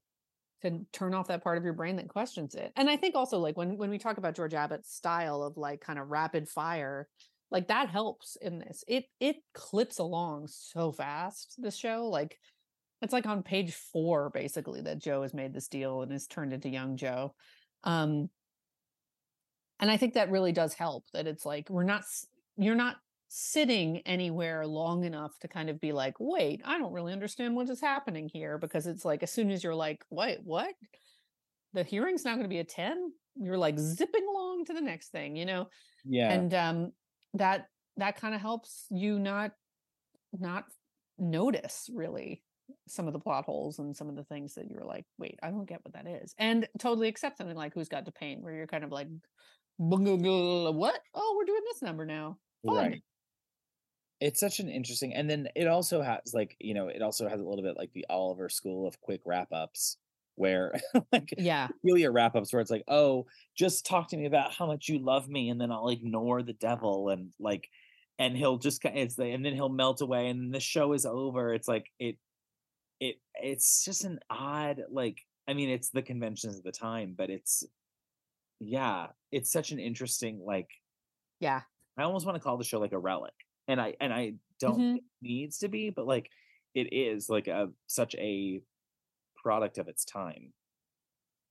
to 0.61 0.85
turn 0.93 1.13
off 1.13 1.27
that 1.27 1.43
part 1.43 1.57
of 1.57 1.63
your 1.63 1.73
brain 1.73 1.97
that 1.97 2.07
questions 2.07 2.55
it. 2.55 2.71
And 2.75 2.89
I 2.89 2.97
think 2.97 3.15
also 3.15 3.39
like 3.39 3.57
when 3.57 3.77
when 3.77 3.89
we 3.89 3.97
talk 3.97 4.17
about 4.17 4.35
George 4.35 4.53
Abbott's 4.53 4.93
style 4.93 5.43
of 5.43 5.57
like 5.57 5.81
kind 5.81 5.99
of 5.99 6.09
rapid 6.09 6.47
fire, 6.47 7.07
like 7.51 7.67
that 7.67 7.89
helps 7.89 8.37
in 8.41 8.59
this. 8.59 8.83
It 8.87 9.05
it 9.19 9.37
clips 9.53 9.99
along 9.99 10.47
so 10.47 10.91
fast, 10.91 11.55
the 11.57 11.71
show. 11.71 12.07
Like 12.07 12.39
it's 13.05 13.13
like 13.13 13.25
on 13.25 13.43
page 13.43 13.73
four, 13.73 14.29
basically, 14.31 14.81
that 14.81 14.99
Joe 14.99 15.21
has 15.21 15.33
made 15.33 15.53
this 15.53 15.69
deal 15.69 16.01
and 16.01 16.11
is 16.11 16.27
turned 16.27 16.51
into 16.51 16.69
young 16.69 16.97
Joe. 16.97 17.33
Um 17.83 18.29
and 19.79 19.91
I 19.91 19.97
think 19.97 20.13
that 20.13 20.31
really 20.31 20.51
does 20.51 20.73
help 20.73 21.05
that 21.13 21.27
it's 21.27 21.45
like 21.45 21.69
we're 21.69 21.83
not 21.83 22.03
you're 22.57 22.75
not 22.75 22.97
sitting 23.27 23.97
anywhere 24.05 24.65
long 24.65 25.03
enough 25.03 25.37
to 25.39 25.47
kind 25.47 25.69
of 25.69 25.79
be 25.81 25.91
like, 25.91 26.15
wait, 26.19 26.61
I 26.63 26.77
don't 26.77 26.93
really 26.93 27.13
understand 27.13 27.55
what 27.55 27.69
is 27.69 27.81
happening 27.81 28.29
here. 28.31 28.57
Because 28.57 28.87
it's 28.87 29.03
like, 29.03 29.23
as 29.23 29.31
soon 29.31 29.51
as 29.51 29.63
you're 29.63 29.75
like, 29.75 30.05
wait, 30.09 30.39
what? 30.43 30.73
The 31.73 31.83
hearing's 31.83 32.23
not 32.23 32.35
going 32.35 32.43
to 32.43 32.49
be 32.49 32.59
a 32.59 32.63
10. 32.63 33.11
You're 33.35 33.57
like 33.57 33.77
zipping 33.77 34.25
along 34.29 34.65
to 34.65 34.73
the 34.73 34.81
next 34.81 35.09
thing, 35.09 35.35
you 35.35 35.45
know? 35.45 35.67
yeah 36.05 36.31
And 36.31 36.53
um 36.53 36.91
that 37.33 37.67
that 37.97 38.19
kind 38.19 38.33
of 38.33 38.41
helps 38.41 38.85
you 38.89 39.19
not 39.19 39.51
not 40.39 40.65
notice 41.17 41.89
really 41.93 42.44
some 42.87 43.07
of 43.07 43.13
the 43.13 43.19
plot 43.19 43.45
holes 43.45 43.79
and 43.79 43.95
some 43.95 44.09
of 44.09 44.15
the 44.15 44.23
things 44.23 44.55
that 44.55 44.69
you're 44.69 44.83
like, 44.83 45.05
wait, 45.17 45.39
I 45.43 45.49
don't 45.49 45.65
get 45.67 45.83
what 45.83 45.93
that 45.93 46.07
is. 46.07 46.33
And 46.37 46.67
totally 46.79 47.07
accept 47.07 47.37
something 47.37 47.55
like 47.55 47.73
who's 47.73 47.89
got 47.89 48.05
the 48.05 48.11
pain, 48.11 48.41
where 48.41 48.53
you're 48.53 48.67
kind 48.67 48.83
of 48.83 48.91
like, 48.91 49.07
what? 49.77 50.99
Oh, 51.13 51.35
we're 51.37 51.45
doing 51.45 51.61
this 51.65 51.81
number 51.81 52.05
now. 52.05 52.37
Fun. 52.65 52.75
right 52.75 53.03
it's 54.21 54.39
such 54.39 54.59
an 54.59 54.69
interesting 54.69 55.13
and 55.13 55.29
then 55.29 55.47
it 55.55 55.67
also 55.67 56.01
has 56.01 56.33
like 56.33 56.55
you 56.59 56.73
know 56.73 56.87
it 56.87 57.01
also 57.01 57.27
has 57.27 57.39
a 57.39 57.43
little 57.43 57.63
bit 57.63 57.75
like 57.77 57.91
the 57.93 58.05
oliver 58.09 58.49
school 58.49 58.87
of 58.87 58.99
quick 59.01 59.21
wrap 59.25 59.51
ups 59.51 59.97
where 60.35 60.73
like 61.11 61.33
Yeah. 61.37 61.67
peculiar 61.67 62.11
wrap 62.11 62.35
ups 62.35 62.51
where 62.53 62.61
it's 62.61 62.71
like 62.71 62.83
oh 62.87 63.25
just 63.57 63.85
talk 63.85 64.09
to 64.09 64.17
me 64.17 64.25
about 64.25 64.53
how 64.53 64.65
much 64.67 64.87
you 64.87 64.99
love 64.99 65.27
me 65.27 65.49
and 65.49 65.59
then 65.59 65.71
i'll 65.71 65.89
ignore 65.89 66.43
the 66.43 66.53
devil 66.53 67.09
and 67.09 67.33
like 67.39 67.69
and 68.17 68.37
he'll 68.37 68.57
just 68.57 68.83
it's 68.85 69.17
like 69.17 69.33
and 69.33 69.45
then 69.45 69.53
he'll 69.53 69.69
melt 69.69 70.01
away 70.01 70.29
and 70.29 70.53
the 70.53 70.59
show 70.59 70.93
is 70.93 71.05
over 71.05 71.53
it's 71.53 71.67
like 71.67 71.87
it 71.99 72.17
it 72.99 73.17
it's 73.35 73.83
just 73.85 74.05
an 74.05 74.19
odd 74.29 74.81
like 74.89 75.21
i 75.47 75.53
mean 75.53 75.69
it's 75.69 75.89
the 75.89 76.01
conventions 76.01 76.57
of 76.57 76.63
the 76.63 76.71
time 76.71 77.13
but 77.17 77.29
it's 77.29 77.63
yeah 78.59 79.07
it's 79.31 79.51
such 79.51 79.71
an 79.71 79.79
interesting 79.79 80.39
like 80.45 80.69
Yeah. 81.39 81.63
I 81.97 82.03
almost 82.03 82.25
want 82.25 82.35
to 82.35 82.41
call 82.41 82.57
the 82.57 82.63
show 82.63 82.79
like 82.79 82.91
a 82.91 82.99
relic, 82.99 83.33
and 83.67 83.79
I 83.79 83.95
and 83.99 84.13
I 84.13 84.33
don't 84.59 84.75
Mhm. 84.79 84.93
think 84.93 85.05
it 85.05 85.27
needs 85.27 85.57
to 85.59 85.67
be, 85.69 85.89
but 85.89 86.05
like 86.05 86.29
it 86.73 86.91
is 86.93 87.29
like 87.29 87.47
a 87.47 87.71
such 87.87 88.15
a 88.15 88.61
product 89.37 89.77
of 89.79 89.87
its 89.87 90.05
time. 90.05 90.53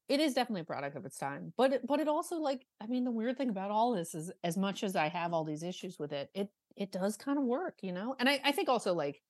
it 0.08 0.20
is 0.20 0.34
definitely 0.34 0.60
a 0.60 0.64
product 0.64 0.96
of 0.96 1.04
its 1.06 1.18
time 1.18 1.52
but 1.56 1.72
it, 1.72 1.86
but 1.86 2.00
it 2.00 2.08
also 2.08 2.36
like 2.36 2.66
i 2.80 2.86
mean 2.86 3.04
the 3.04 3.10
weird 3.10 3.36
thing 3.36 3.48
about 3.48 3.70
all 3.70 3.92
this 3.92 4.14
is 4.14 4.30
as 4.42 4.56
much 4.56 4.82
as 4.82 4.96
i 4.96 5.08
have 5.08 5.32
all 5.32 5.44
these 5.44 5.62
issues 5.62 5.98
with 5.98 6.12
it 6.12 6.30
it 6.34 6.50
it 6.76 6.92
does 6.92 7.16
kind 7.16 7.38
of 7.38 7.44
work 7.44 7.78
you 7.82 7.92
know 7.92 8.14
and 8.18 8.28
i 8.28 8.40
i 8.44 8.52
think 8.52 8.68
also 8.68 8.92
like 8.92 9.22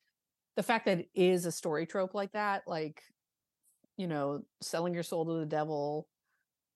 the 0.57 0.63
fact 0.63 0.87
that 0.87 0.99
it 1.01 1.09
is 1.15 1.47
a 1.47 1.53
story 1.53 1.87
trope 1.87 2.15
like 2.15 2.33
that 2.33 2.63
like 2.67 3.03
you 3.97 4.07
know 4.07 4.43
selling 4.61 4.95
your 4.95 5.03
soul 5.03 5.25
to 5.25 5.35
the 5.41 5.47
devil 5.47 6.09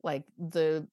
like 0.03 0.25
the 0.39 0.87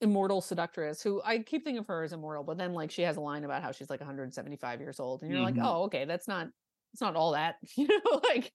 immortal 0.00 0.40
seductress 0.40 1.02
who 1.02 1.22
i 1.24 1.38
keep 1.38 1.64
thinking 1.64 1.78
of 1.78 1.86
her 1.86 2.02
as 2.02 2.12
immortal 2.12 2.42
but 2.44 2.58
then 2.58 2.74
like 2.74 2.90
she 2.90 3.02
has 3.02 3.16
a 3.16 3.20
line 3.20 3.44
about 3.44 3.62
how 3.62 3.72
she's 3.72 3.88
like 3.88 4.00
175 4.00 4.80
years 4.80 5.00
old 5.00 5.22
and 5.22 5.30
you're 5.30 5.40
Mhm. 5.40 5.44
like 5.44 5.56
oh 5.60 5.84
okay 5.84 6.04
that's 6.04 6.28
not 6.28 6.48
it's 6.92 7.00
not 7.00 7.16
all 7.16 7.32
that 7.32 7.56
you 7.76 7.86
know 7.88 8.20
like 8.24 8.52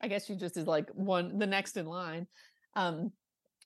i 0.00 0.08
guess 0.08 0.26
she 0.26 0.36
just 0.36 0.56
is 0.56 0.66
like 0.66 0.90
one 0.90 1.38
the 1.38 1.46
next 1.46 1.76
in 1.76 1.86
line 1.86 2.26
um 2.74 3.10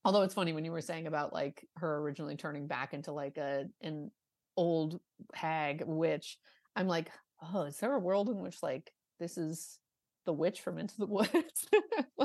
although 0.04 0.22
it's 0.22 0.34
funny 0.34 0.52
when 0.52 0.64
you 0.64 0.70
were 0.72 0.80
saying 0.80 1.06
about 1.06 1.32
like 1.32 1.66
her 1.76 1.98
originally 1.98 2.36
turning 2.36 2.66
back 2.66 2.94
into 2.94 3.12
like 3.12 3.36
a 3.38 3.64
an 3.82 4.10
old 4.56 5.00
hag 5.34 5.82
witch 5.86 6.38
i'm 6.76 6.86
like 6.86 7.10
oh 7.54 7.62
is 7.62 7.78
there 7.78 7.94
a 7.94 7.98
world 7.98 8.28
in 8.28 8.40
which 8.40 8.62
like 8.62 8.92
this 9.20 9.38
is 9.38 9.78
the 10.26 10.32
witch 10.32 10.60
from 10.60 10.78
into 10.78 10.96
the 10.98 11.06
woods. 11.06 11.30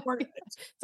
Like, 0.06 0.28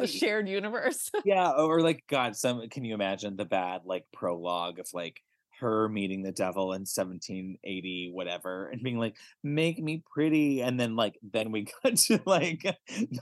a 0.00 0.06
shared 0.06 0.48
universe. 0.48 1.10
Yeah, 1.24 1.50
or 1.50 1.80
like 1.82 2.02
God, 2.08 2.34
some 2.34 2.66
can 2.70 2.84
you 2.84 2.94
imagine 2.94 3.36
the 3.36 3.44
bad 3.44 3.82
like 3.84 4.06
prologue 4.12 4.78
of 4.78 4.88
like 4.94 5.20
her 5.60 5.88
meeting 5.88 6.22
the 6.22 6.32
devil 6.32 6.72
in 6.72 6.80
1780 6.80 8.10
whatever 8.12 8.68
and 8.68 8.82
being 8.82 8.98
like 8.98 9.16
make 9.44 9.80
me 9.80 10.02
pretty 10.12 10.60
and 10.60 10.80
then 10.80 10.96
like 10.96 11.16
then 11.22 11.52
we 11.52 11.68
got 11.84 11.96
to 11.96 12.20
like 12.26 12.64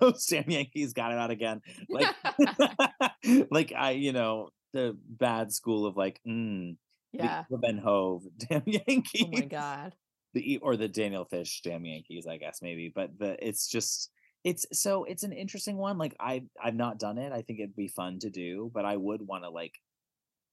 those 0.01 0.25
damn 0.27 0.49
yankees 0.49 0.93
got 0.93 1.13
it 1.13 1.19
out 1.19 1.31
again. 1.31 1.61
Like 1.91 2.15
like 3.51 3.73
i 3.77 3.91
you 3.91 4.13
know 4.13 4.49
the 4.73 4.97
bad 5.07 5.53
school 5.53 5.87
of 5.87 5.97
like 5.97 6.21
mm, 6.27 6.77
yeah. 7.13 7.45
the 7.51 7.59
van 7.59 7.79
Hove 7.79 8.23
damn 8.39 8.63
yankees 8.65 9.25
Oh 9.27 9.31
my 9.33 9.47
god. 9.47 9.93
The 10.35 10.59
or 10.59 10.77
the 10.77 10.89
Daniel 10.89 11.25
Fish 11.25 11.61
damn 11.63 11.85
Yankees, 11.85 12.27
I 12.27 12.37
guess 12.37 12.61
maybe. 12.63 12.93
But 12.95 13.19
the 13.19 13.37
it's 13.47 13.69
just 13.69 14.11
it's 14.45 14.67
so 14.73 15.05
it's 15.05 15.23
an 15.23 15.33
interesting 15.33 15.77
one. 15.77 15.99
Like 15.99 16.15
I 16.21 16.45
I've 16.63 16.75
not 16.75 16.99
done 16.99 17.19
it. 17.19 17.33
I 17.33 17.43
think 17.43 17.61
it'd 17.61 17.77
be 17.77 17.89
fun 17.89 18.19
to 18.21 18.31
do, 18.31 18.71
but 18.73 18.85
I 18.85 18.97
would 18.97 19.23
want 19.27 19.45
to 19.45 19.51
like 19.51 19.75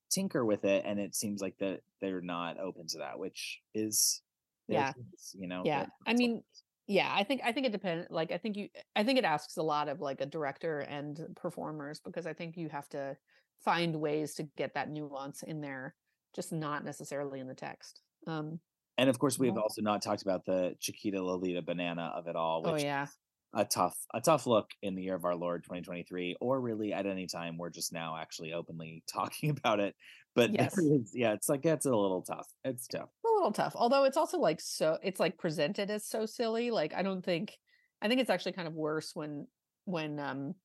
tinker 0.10 0.44
with 0.46 0.66
it. 0.66 0.84
And 0.86 1.00
it 1.00 1.16
seems 1.16 1.42
like 1.42 1.58
that 1.60 1.82
they're 2.02 2.22
not 2.22 2.60
open 2.60 2.88
to 2.88 3.00
that, 3.00 3.20
which 3.20 3.62
is 3.74 4.22
Yeah. 4.68 4.94
choice, 4.94 5.36
you 5.38 5.48
know. 5.48 5.64
Yeah. 5.66 5.86
I 6.06 6.14
mean, 6.14 6.44
yeah, 6.88 7.10
I 7.14 7.24
think 7.24 7.42
I 7.44 7.52
think 7.52 7.68
it 7.68 7.72
depends. 7.72 8.08
Like, 8.10 8.32
I 8.32 8.38
think 8.38 8.56
you, 8.58 8.70
I 8.96 9.04
think 9.04 9.20
it 9.20 9.26
asks 9.26 9.58
a 9.58 9.64
lot 9.64 9.90
of 9.90 10.00
like 10.02 10.22
a 10.22 10.26
director 10.26 10.80
and 10.80 11.20
performers 11.36 12.00
because 12.00 12.26
I 12.26 12.34
think 12.34 12.58
you 12.58 12.70
have 12.70 12.88
to 12.90 13.18
find 13.64 13.96
ways 14.00 14.36
to 14.36 14.44
get 14.56 14.74
that 14.76 14.90
nuance 14.90 15.44
in 15.44 15.62
there, 15.62 15.96
just 16.36 16.52
not 16.52 16.84
necessarily 16.86 17.40
in 17.40 17.48
the 17.48 17.56
text. 17.56 18.02
Um. 18.26 18.60
And 18.98 19.10
of 19.10 19.20
course 19.20 19.38
we 19.40 19.48
have 19.48 19.58
also 19.58 19.82
not 19.82 20.02
talked 20.02 20.22
about 20.22 20.46
the 20.46 20.76
Chiquita 20.80 21.22
Lolita 21.24 21.62
banana 21.62 22.12
of 22.16 22.28
it 22.28 22.36
all, 22.36 22.64
which 22.64 22.74
Oh 22.84 22.86
yeah. 22.86 23.04
is 23.04 23.18
a 23.54 23.64
tough 23.66 23.98
a 24.14 24.20
tough 24.22 24.46
look 24.46 24.70
in 24.82 24.96
the 24.96 25.04
year 25.04 25.16
of 25.16 25.26
our 25.26 25.36
Lord 25.36 25.64
2023, 25.64 26.36
or 26.42 26.60
really 26.60 26.94
at 26.94 27.06
any 27.06 27.28
time. 27.28 27.58
We're 27.58 27.70
just 27.70 27.94
now 27.94 28.18
actually 28.18 28.54
openly 28.54 29.04
talking 29.14 29.52
about 29.52 29.80
it. 29.80 29.96
But 30.36 30.52
Yes. 30.54 30.78
is- 30.78 31.12
yeah, 31.16 31.34
it's 31.34 31.50
like 31.50 31.66
it's 31.66 31.86
a 31.86 31.90
little 31.90 32.22
tough. 32.22 32.48
It's 32.64 32.88
tough. 32.88 33.10
a 33.26 33.28
little 33.38 33.52
tough 33.52 33.74
although 33.76 34.04
it's 34.04 34.18
also 34.18 34.40
like 34.40 34.60
so 34.60 34.98
it's 35.04 35.20
like 35.20 35.38
presented 35.38 35.90
as 35.92 36.06
so 36.08 36.26
silly 36.26 36.72
like 36.72 36.94
i 36.96 37.04
don't 37.04 37.24
think 37.24 37.54
i 38.02 38.08
think 38.08 38.20
it's 38.20 38.30
actually 38.32 38.52
kind 38.54 38.68
of 38.68 38.74
worse 38.74 39.12
when 39.16 39.46
when 39.86 40.20
um 40.20 40.56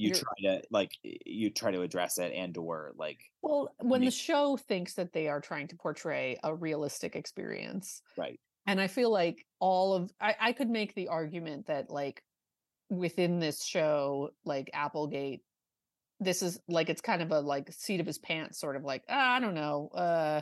you 0.00 0.14
try 0.14 0.32
to 0.42 0.62
like 0.70 0.92
you 1.02 1.50
try 1.50 1.70
to 1.70 1.82
address 1.82 2.18
it 2.18 2.32
and 2.34 2.56
or 2.56 2.92
like 2.96 3.20
well 3.42 3.68
when 3.80 4.00
Ma- 4.00 4.06
the 4.06 4.10
show 4.10 4.56
thinks 4.56 4.94
that 4.94 5.12
they 5.12 5.28
are 5.28 5.40
trying 5.40 5.68
to 5.68 5.76
portray 5.76 6.38
a 6.42 6.54
realistic 6.54 7.16
experience 7.16 8.02
right. 8.16 8.40
and 8.66 8.80
i 8.80 8.86
feel 8.86 9.10
like 9.10 9.44
all 9.58 9.94
of 9.94 10.10
i, 10.20 10.34
I 10.40 10.52
could 10.52 10.70
make 10.70 10.94
the 10.94 11.08
argument 11.08 11.66
that 11.66 11.90
like 11.90 12.22
within 12.88 13.38
this 13.38 13.64
show 13.64 14.30
like 14.44 14.70
applegate 14.72 15.42
this 16.18 16.42
is 16.42 16.60
like 16.68 16.90
it's 16.90 17.00
kind 17.00 17.22
of 17.22 17.30
a 17.30 17.40
like 17.40 17.72
seat 17.72 18.00
of 18.00 18.06
his 18.06 18.18
pants 18.18 18.58
sort 18.58 18.76
of 18.76 18.84
like 18.84 19.04
ah, 19.08 19.36
i 19.36 19.40
don't 19.40 19.54
know 19.54 19.88
uh 19.94 20.40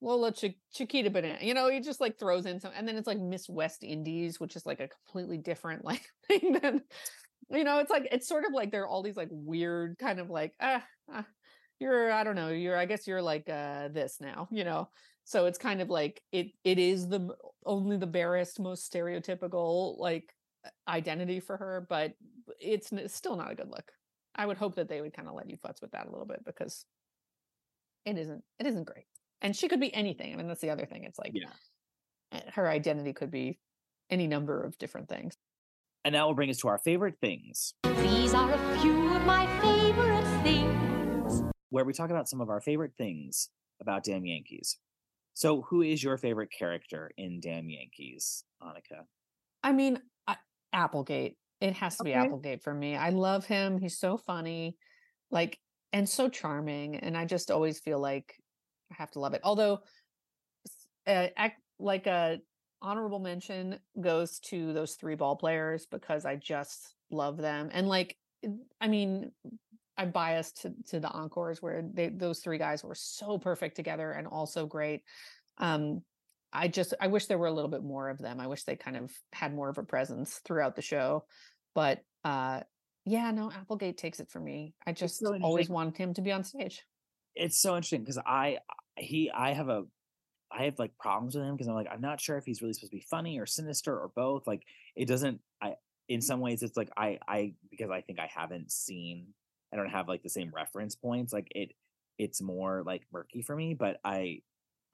well 0.00 0.18
let's 0.18 0.42
chiquita 0.72 1.10
banana 1.10 1.38
you 1.42 1.54
know 1.54 1.68
he 1.68 1.80
just 1.80 2.00
like 2.00 2.18
throws 2.18 2.46
in 2.46 2.58
some 2.58 2.72
and 2.74 2.88
then 2.88 2.96
it's 2.96 3.06
like 3.06 3.18
miss 3.18 3.48
west 3.48 3.82
indies 3.82 4.40
which 4.40 4.56
is 4.56 4.64
like 4.64 4.80
a 4.80 4.88
completely 4.88 5.36
different 5.36 5.84
like 5.90 6.02
thing 6.26 6.58
than 6.60 6.82
you 7.50 7.64
know 7.64 7.78
it's 7.78 7.90
like 7.90 8.06
it's 8.12 8.28
sort 8.28 8.44
of 8.44 8.52
like 8.52 8.70
there 8.70 8.82
are 8.82 8.88
all 8.88 9.02
these 9.02 9.16
like 9.16 9.28
weird 9.30 9.98
kind 9.98 10.20
of 10.20 10.30
like 10.30 10.54
ah, 10.60 10.84
ah 11.12 11.26
you're 11.78 12.12
i 12.12 12.22
don't 12.22 12.36
know 12.36 12.48
you're 12.48 12.76
i 12.76 12.84
guess 12.84 13.06
you're 13.06 13.22
like 13.22 13.48
uh 13.48 13.88
this 13.88 14.20
now 14.20 14.48
you 14.50 14.64
know? 14.64 14.88
So 15.24 15.46
it's 15.46 15.58
kind 15.58 15.80
of 15.80 15.88
like 15.88 16.22
it 16.32 16.48
it 16.64 16.78
is 16.78 17.08
the 17.08 17.34
only 17.64 17.96
the 17.96 18.06
barest 18.06 18.58
most 18.58 18.92
stereotypical 18.92 19.98
like 19.98 20.34
identity 20.88 21.40
for 21.40 21.56
her 21.56 21.86
but 21.88 22.14
it's, 22.60 22.92
it's 22.92 23.14
still 23.14 23.36
not 23.36 23.50
a 23.50 23.54
good 23.54 23.70
look. 23.70 23.92
I 24.34 24.44
would 24.44 24.56
hope 24.58 24.74
that 24.74 24.88
they 24.88 25.00
would 25.00 25.14
kind 25.14 25.28
of 25.28 25.34
let 25.34 25.48
you 25.48 25.56
futz 25.56 25.80
with 25.80 25.92
that 25.92 26.06
a 26.06 26.10
little 26.10 26.26
bit 26.26 26.44
because 26.44 26.84
it 28.04 28.18
isn't 28.18 28.42
it 28.58 28.66
isn't 28.66 28.84
great. 28.84 29.04
And 29.42 29.56
she 29.56 29.68
could 29.68 29.80
be 29.80 29.92
anything 29.94 30.32
i 30.32 30.36
mean 30.36 30.48
that's 30.48 30.60
the 30.60 30.70
other 30.70 30.86
thing 30.86 31.04
it's 31.04 31.18
like 31.18 31.32
Yeah. 31.34 31.50
uh, 32.32 32.40
her 32.52 32.68
identity 32.68 33.12
could 33.12 33.30
be 33.30 33.58
any 34.10 34.26
number 34.26 34.62
of 34.62 34.76
different 34.78 35.08
things 35.08 35.36
and 36.04 36.14
that 36.14 36.26
will 36.26 36.34
bring 36.34 36.50
us 36.50 36.58
to 36.58 36.68
our 36.68 36.78
favorite 36.78 37.16
things 37.20 37.74
These 38.02 38.34
are 38.34 38.52
a 38.52 38.78
few 38.80 39.14
of 39.14 39.24
my 39.24 39.46
favorite 39.60 40.42
things. 40.42 41.42
where 41.70 41.84
we 41.84 41.92
talk 41.92 42.10
about 42.10 42.28
some 42.28 42.40
of 42.40 42.48
our 42.50 42.60
favorite 42.60 42.92
things 42.96 43.48
about 43.80 44.04
damn 44.04 44.24
yankees 44.24 44.78
so 45.34 45.62
who 45.62 45.82
is 45.82 46.02
your 46.02 46.16
favorite 46.16 46.50
character 46.56 47.10
in 47.16 47.40
damn 47.40 47.68
yankees 47.70 48.44
annika 48.62 49.04
I 49.62 49.72
mean, 49.72 50.00
I, 50.26 50.36
Applegate. 50.72 51.36
It 51.60 51.74
has 51.74 51.98
to 51.98 52.04
be 52.04 52.14
Applegate 52.14 52.62
for 52.62 52.72
me. 52.72 52.96
I 52.96 53.10
love 53.10 53.44
him. 53.44 53.76
He's 53.76 53.98
so 53.98 54.16
funny, 54.16 54.74
like, 55.30 55.58
and 55.92 56.08
so 56.08 56.30
charming. 56.30 56.96
And 56.96 57.14
I 57.14 57.26
just 57.26 57.50
always 57.50 57.78
feel 57.78 58.00
like 58.00 58.34
I 58.90 58.94
have 58.96 59.10
to 59.10 59.20
love 59.20 59.34
it. 59.34 59.42
Although, 59.44 59.80
uh, 61.06 61.26
ac- 61.38 61.52
like 61.78 62.06
a 62.06 62.38
honorable 62.82 63.18
mention 63.18 63.78
goes 64.00 64.38
to 64.40 64.72
those 64.72 64.94
three 64.94 65.14
ball 65.14 65.36
players 65.36 65.86
because 65.90 66.24
I 66.24 66.36
just 66.36 66.94
love 67.10 67.36
them. 67.36 67.70
And 67.72 67.88
like, 67.88 68.16
I 68.80 68.88
mean, 68.88 69.32
I'm 69.96 70.10
biased 70.12 70.62
to, 70.62 70.72
to 70.88 71.00
the 71.00 71.10
encores 71.10 71.60
where 71.60 71.82
they, 71.92 72.08
those 72.08 72.40
three 72.40 72.58
guys 72.58 72.82
were 72.82 72.94
so 72.94 73.38
perfect 73.38 73.76
together 73.76 74.10
and 74.12 74.26
also 74.26 74.66
great. 74.66 75.02
Um, 75.58 76.02
I 76.52 76.68
just 76.68 76.94
I 77.00 77.06
wish 77.06 77.26
there 77.26 77.38
were 77.38 77.46
a 77.46 77.52
little 77.52 77.70
bit 77.70 77.84
more 77.84 78.08
of 78.08 78.18
them. 78.18 78.40
I 78.40 78.48
wish 78.48 78.64
they 78.64 78.74
kind 78.76 78.96
of 78.96 79.12
had 79.32 79.54
more 79.54 79.68
of 79.68 79.78
a 79.78 79.84
presence 79.84 80.40
throughout 80.44 80.74
the 80.74 80.82
show. 80.82 81.24
But 81.74 82.00
uh 82.24 82.60
yeah, 83.04 83.30
no, 83.30 83.50
Applegate 83.52 83.96
takes 83.96 84.20
it 84.20 84.28
for 84.30 84.40
me. 84.40 84.74
I 84.86 84.92
just 84.92 85.18
so 85.20 85.28
always 85.28 85.68
interesting. 85.68 85.74
want 85.74 85.96
him 85.96 86.14
to 86.14 86.22
be 86.22 86.32
on 86.32 86.42
stage. 86.44 86.82
it's 87.36 87.60
so 87.60 87.76
interesting 87.76 88.00
because 88.00 88.18
i 88.26 88.58
he 88.96 89.30
i 89.30 89.52
have 89.52 89.68
a 89.68 89.84
i 90.52 90.64
have 90.64 90.78
like 90.78 90.96
problems 90.98 91.34
with 91.34 91.44
him 91.44 91.54
because 91.54 91.68
i'm 91.68 91.74
like 91.74 91.88
i'm 91.90 92.00
not 92.00 92.20
sure 92.20 92.36
if 92.36 92.44
he's 92.44 92.62
really 92.62 92.72
supposed 92.72 92.92
to 92.92 92.96
be 92.96 93.06
funny 93.10 93.38
or 93.38 93.46
sinister 93.46 93.96
or 93.96 94.08
both 94.14 94.46
like 94.46 94.62
it 94.96 95.06
doesn't 95.06 95.40
i 95.62 95.74
in 96.08 96.20
some 96.20 96.40
ways 96.40 96.62
it's 96.62 96.76
like 96.76 96.90
i 96.96 97.18
i 97.28 97.52
because 97.70 97.90
i 97.90 98.00
think 98.00 98.18
i 98.18 98.30
haven't 98.32 98.70
seen 98.70 99.26
i 99.72 99.76
don't 99.76 99.90
have 99.90 100.08
like 100.08 100.22
the 100.22 100.28
same 100.28 100.50
reference 100.54 100.94
points 100.94 101.32
like 101.32 101.48
it 101.54 101.72
it's 102.18 102.42
more 102.42 102.82
like 102.84 103.02
murky 103.12 103.42
for 103.42 103.56
me 103.56 103.74
but 103.74 103.98
i 104.04 104.40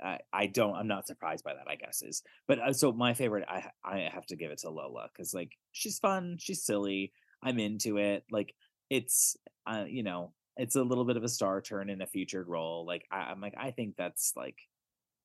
I, 0.02 0.18
I 0.32 0.46
don't 0.46 0.74
i'm 0.74 0.88
not 0.88 1.06
surprised 1.06 1.42
by 1.42 1.54
that 1.54 1.68
i 1.68 1.74
guess 1.74 2.02
is 2.02 2.22
but 2.46 2.58
uh, 2.58 2.72
so 2.72 2.92
my 2.92 3.14
favorite 3.14 3.44
i 3.48 3.64
i 3.82 4.10
have 4.12 4.26
to 4.26 4.36
give 4.36 4.50
it 4.50 4.58
to 4.58 4.70
lola 4.70 5.08
because 5.12 5.32
like 5.32 5.56
she's 5.72 5.98
fun 5.98 6.36
she's 6.38 6.62
silly 6.62 7.12
i'm 7.42 7.58
into 7.58 7.96
it 7.96 8.24
like 8.30 8.54
it's 8.90 9.36
uh 9.66 9.84
you 9.88 10.02
know 10.02 10.32
it's 10.56 10.76
a 10.76 10.82
little 10.82 11.04
bit 11.04 11.16
of 11.16 11.24
a 11.24 11.28
star 11.28 11.60
turn 11.60 11.88
in 11.88 12.02
a 12.02 12.06
featured 12.06 12.46
role 12.46 12.84
like 12.86 13.06
I, 13.10 13.20
i'm 13.30 13.40
like 13.40 13.54
i 13.58 13.70
think 13.70 13.94
that's 13.96 14.34
like 14.36 14.58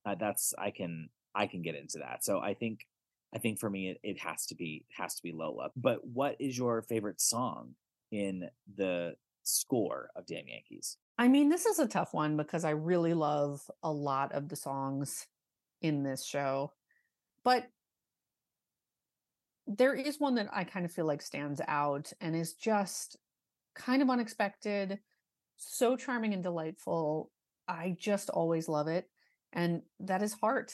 uh, 0.06 0.16
that's 0.20 0.54
i 0.58 0.72
can 0.72 1.10
i 1.36 1.48
can 1.48 1.62
get 1.62 1.76
into 1.76 2.00
that 2.00 2.24
so 2.24 2.40
i 2.40 2.54
think 2.54 2.86
i 3.34 3.38
think 3.38 3.60
for 3.60 3.70
me 3.70 3.90
it, 3.90 4.00
it 4.04 4.20
has 4.20 4.46
to 4.46 4.56
be 4.56 4.86
has 4.96 5.16
to 5.16 5.24
be 5.24 5.32
lola 5.32 5.70
but 5.76 6.06
what 6.06 6.36
is 6.40 6.58
your 6.58 6.82
favorite 6.82 7.22
song 7.22 7.76
in 8.12 8.50
the 8.76 9.14
score 9.44 10.10
of 10.16 10.26
damn 10.26 10.48
yankees 10.48 10.98
I 11.22 11.28
mean, 11.28 11.50
this 11.50 11.68
is 11.68 11.78
a 11.78 11.88
tough 11.88 12.16
one 12.16 12.36
because 12.36 12.66
I 12.66 12.72
really 12.72 13.14
love 13.14 13.62
a 13.84 13.92
lot 13.92 14.32
of 14.32 14.50
the 14.50 14.56
songs 14.56 15.28
in 15.80 16.02
this 16.02 16.26
show. 16.26 16.72
But 17.44 17.68
there 19.68 19.94
is 19.94 20.20
one 20.20 20.34
that 20.36 20.48
I 20.52 20.64
kind 20.64 20.84
of 20.84 20.92
feel 20.92 21.06
like 21.06 21.22
stands 21.22 21.62
out 21.68 22.12
and 22.22 22.36
is 22.36 22.54
just 22.54 23.18
kind 23.76 24.02
of 24.02 24.10
unexpected, 24.10 24.98
so 25.58 25.96
charming 25.96 26.34
and 26.34 26.42
delightful. 26.42 27.30
I 27.68 27.96
just 28.00 28.32
always 28.32 28.68
love 28.68 28.88
it. 28.88 29.08
And 29.54 29.82
that 30.00 30.22
is 30.22 30.34
Heart. 30.34 30.74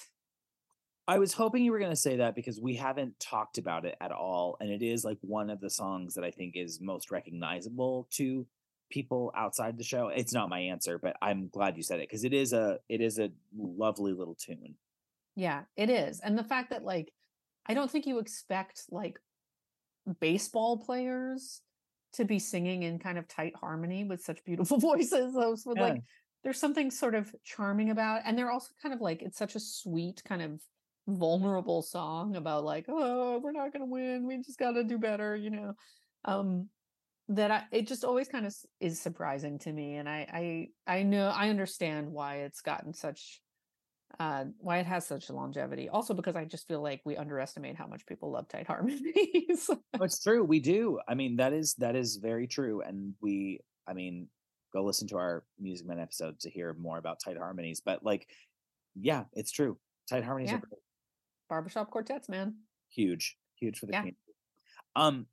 I 1.07 1.19
was 1.19 1.33
hoping 1.33 1.63
you 1.63 1.71
were 1.71 1.79
going 1.79 1.91
to 1.91 1.95
say 1.95 2.17
that 2.17 2.35
because 2.35 2.59
we 2.59 2.75
haven't 2.75 3.17
talked 3.19 3.57
about 3.57 3.85
it 3.85 3.95
at 4.01 4.11
all. 4.11 4.57
And 4.59 4.69
it 4.69 4.83
is 4.83 5.05
like 5.05 5.17
one 5.21 5.49
of 5.49 5.61
the 5.61 5.69
songs 5.69 6.13
that 6.15 6.25
I 6.25 6.31
think 6.31 6.55
is 6.57 6.81
most 6.81 7.11
recognizable 7.11 8.07
to 8.11 8.45
people 8.89 9.31
outside 9.35 9.77
the 9.77 9.83
show. 9.83 10.09
It's 10.09 10.33
not 10.33 10.49
my 10.49 10.59
answer, 10.59 10.97
but 10.97 11.15
I'm 11.21 11.47
glad 11.47 11.77
you 11.77 11.83
said 11.83 11.99
it 11.99 12.09
because 12.09 12.25
it 12.25 12.33
is 12.33 12.51
a 12.51 12.79
it 12.89 13.01
is 13.01 13.19
a 13.19 13.31
lovely 13.57 14.11
little 14.13 14.35
tune. 14.35 14.75
Yeah, 15.35 15.63
it 15.77 15.89
is. 15.89 16.19
And 16.19 16.37
the 16.37 16.43
fact 16.43 16.71
that 16.71 16.83
like 16.83 17.13
I 17.65 17.73
don't 17.73 17.89
think 17.89 18.05
you 18.05 18.19
expect 18.19 18.83
like 18.91 19.19
baseball 20.19 20.77
players 20.77 21.61
to 22.13 22.25
be 22.25 22.39
singing 22.39 22.83
in 22.83 22.99
kind 22.99 23.17
of 23.17 23.27
tight 23.27 23.55
harmony 23.55 24.03
with 24.03 24.21
such 24.23 24.43
beautiful 24.43 24.77
voices. 24.79 25.33
Those 25.33 25.65
like 25.65 25.95
Yeah. 25.95 26.01
There's 26.47 26.61
something 26.61 26.89
sort 26.89 27.13
of 27.13 27.29
charming 27.43 27.89
about 27.89 28.21
and 28.23 28.37
they're 28.37 28.49
also 28.49 28.69
kind 28.81 28.95
of 28.95 29.01
like 29.01 29.21
it's 29.21 29.37
such 29.37 29.55
a 29.55 29.59
sweet 29.59 30.23
kind 30.23 30.41
of 30.41 30.61
vulnerable 31.05 31.81
song 31.81 32.37
about 32.37 32.63
like 32.63 32.85
oh 32.87 33.37
we're 33.43 33.51
not 33.51 33.73
going 33.73 33.81
to 33.81 33.91
win 33.91 34.25
we 34.25 34.37
just 34.37 34.57
got 34.57 34.71
to 34.71 34.81
do 34.85 34.97
better 34.97 35.35
you 35.35 35.49
know 35.49 35.73
um 36.23 36.69
that 37.27 37.51
I, 37.51 37.63
it 37.73 37.85
just 37.85 38.05
always 38.05 38.29
kind 38.29 38.45
of 38.45 38.55
is 38.79 38.97
surprising 38.97 39.59
to 39.59 39.73
me 39.73 39.97
and 39.97 40.07
I 40.07 40.69
I 40.87 40.99
I 40.99 41.03
know 41.03 41.27
I 41.27 41.49
understand 41.49 42.13
why 42.13 42.37
it's 42.37 42.61
gotten 42.61 42.93
such 42.93 43.41
uh 44.17 44.45
why 44.59 44.77
it 44.77 44.85
has 44.85 45.05
such 45.05 45.29
longevity 45.29 45.89
also 45.89 46.13
because 46.13 46.37
I 46.37 46.45
just 46.45 46.65
feel 46.65 46.81
like 46.81 47.01
we 47.03 47.17
underestimate 47.17 47.75
how 47.75 47.87
much 47.87 48.05
people 48.05 48.31
love 48.31 48.47
tight 48.47 48.67
harmonies 48.67 49.69
it's 50.01 50.23
true. 50.23 50.43
We 50.43 50.59
do. 50.59 50.99
I 51.07 51.15
mean, 51.15 51.37
that 51.37 51.53
is 51.53 51.73
that 51.75 51.95
is 51.95 52.17
very 52.17 52.47
true. 52.47 52.81
And 52.81 53.15
we, 53.21 53.61
I 53.87 53.93
mean, 53.93 54.27
go 54.73 54.83
listen 54.83 55.07
to 55.09 55.17
our 55.17 55.43
Music 55.59 55.87
Man 55.87 55.99
episode 55.99 56.39
to 56.41 56.49
hear 56.49 56.73
more 56.73 56.97
about 56.97 57.19
tight 57.23 57.37
harmonies. 57.37 57.81
But 57.83 58.03
like, 58.03 58.27
yeah, 58.95 59.25
it's 59.33 59.51
true. 59.51 59.77
Tight 60.09 60.23
harmonies 60.23 60.51
Yeah. 60.51 60.57
are 60.57 60.61
great. 60.61 60.81
Barbershop 61.49 61.89
quartets, 61.91 62.27
man. 62.29 62.55
huge, 62.89 63.37
huge 63.55 63.77
for 63.79 63.85
the 63.85 63.91
Yeah. 63.93 63.99
community. 63.99 64.21
Um, 64.95 65.27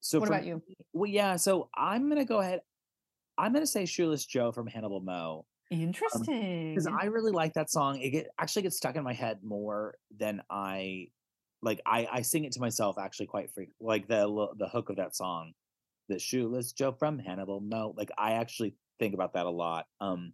so 0.00 0.18
What 0.20 0.28
for 0.28 0.34
about 0.34 0.46
you? 0.46 0.62
Well, 0.92 1.10
yeah. 1.10 1.36
So 1.36 1.68
I'm 1.74 2.08
gonna 2.08 2.24
go 2.24 2.40
ahead. 2.40 2.60
I'm 3.38 3.52
gonna 3.52 3.66
say 3.66 3.84
Shoeless 3.86 4.24
Joe 4.26 4.52
from 4.52 4.66
Hannibal 4.66 5.00
Mo 5.00 5.44
Interesting. 5.70 6.70
because 6.74 6.86
I 6.86 7.04
really 7.06 7.32
like 7.32 7.54
that 7.54 7.70
song. 7.70 8.00
It 8.00 8.10
get, 8.10 8.28
actually 8.38 8.62
gets 8.62 8.76
stuck 8.76 8.96
in 8.96 9.02
my 9.04 9.12
head 9.12 9.42
more 9.42 9.96
than 10.16 10.42
I 10.50 11.08
like. 11.62 11.80
I 11.86 12.06
I 12.10 12.22
sing 12.22 12.44
it 12.44 12.52
to 12.52 12.60
myself 12.60 12.98
actually 12.98 13.26
quite 13.26 13.50
frequent. 13.52 13.76
Like 13.80 14.06
the 14.06 14.48
the 14.58 14.68
hook 14.68 14.90
of 14.90 14.96
that 14.96 15.14
song, 15.16 15.54
the 16.08 16.18
Shoeless 16.18 16.72
Joe 16.72 16.92
from 16.92 17.18
Hannibal 17.18 17.60
No, 17.60 17.94
Like 17.96 18.10
I 18.16 18.32
actually 18.32 18.74
think 18.98 19.14
about 19.14 19.34
that 19.34 19.46
a 19.46 19.50
lot. 19.50 19.86
Um, 20.00 20.32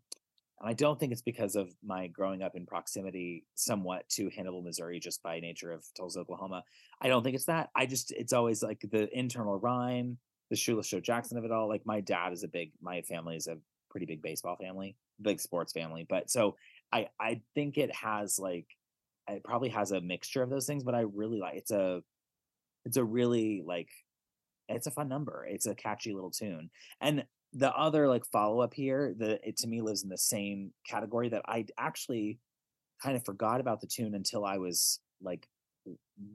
and 0.60 0.68
I 0.68 0.72
don't 0.72 0.98
think 0.98 1.12
it's 1.12 1.22
because 1.22 1.54
of 1.54 1.72
my 1.84 2.08
growing 2.08 2.42
up 2.42 2.56
in 2.56 2.66
proximity 2.66 3.44
somewhat 3.54 4.08
to 4.10 4.28
Hannibal, 4.34 4.62
Missouri, 4.62 4.98
just 4.98 5.22
by 5.22 5.40
nature 5.40 5.72
of 5.72 5.84
Tulsa, 5.96 6.20
Oklahoma. 6.20 6.64
I 7.00 7.08
don't 7.08 7.22
think 7.22 7.36
it's 7.36 7.44
that. 7.44 7.70
I 7.76 7.86
just 7.86 8.10
it's 8.12 8.32
always 8.32 8.62
like 8.62 8.80
the 8.90 9.08
internal 9.16 9.58
rhyme, 9.58 10.18
the 10.50 10.56
Shoeless 10.56 10.88
Joe 10.88 11.00
Jackson 11.00 11.38
of 11.38 11.44
it 11.44 11.52
all. 11.52 11.68
Like 11.68 11.86
my 11.86 12.00
dad 12.00 12.32
is 12.32 12.42
a 12.42 12.48
big, 12.48 12.72
my 12.82 13.02
family 13.02 13.36
is 13.36 13.46
a 13.46 13.58
pretty 13.90 14.06
big 14.06 14.20
baseball 14.20 14.56
family, 14.56 14.96
big 15.22 15.40
sports 15.40 15.72
family. 15.72 16.06
But 16.08 16.28
so 16.28 16.56
I 16.92 17.08
I 17.20 17.40
think 17.54 17.78
it 17.78 17.94
has 17.94 18.38
like 18.38 18.66
it 19.28 19.44
probably 19.44 19.68
has 19.68 19.92
a 19.92 20.00
mixture 20.00 20.42
of 20.42 20.50
those 20.50 20.66
things, 20.66 20.82
but 20.82 20.94
I 20.94 21.00
really 21.00 21.38
like 21.38 21.56
it's 21.56 21.70
a 21.70 22.02
it's 22.84 22.96
a 22.96 23.04
really 23.04 23.62
like 23.64 23.90
it's 24.68 24.86
a 24.86 24.90
fun 24.90 25.08
number. 25.08 25.46
It's 25.48 25.66
a 25.66 25.74
catchy 25.74 26.12
little 26.12 26.30
tune. 26.30 26.70
And 27.00 27.24
the 27.52 27.74
other 27.74 28.08
like 28.08 28.24
follow 28.26 28.60
up 28.60 28.74
here, 28.74 29.14
the 29.16 29.40
it 29.46 29.56
to 29.58 29.66
me 29.66 29.80
lives 29.80 30.02
in 30.02 30.08
the 30.08 30.18
same 30.18 30.72
category 30.86 31.28
that 31.30 31.42
I 31.46 31.66
actually 31.78 32.38
kind 33.02 33.16
of 33.16 33.24
forgot 33.24 33.60
about 33.60 33.80
the 33.80 33.86
tune 33.86 34.14
until 34.14 34.44
I 34.44 34.58
was 34.58 35.00
like 35.22 35.48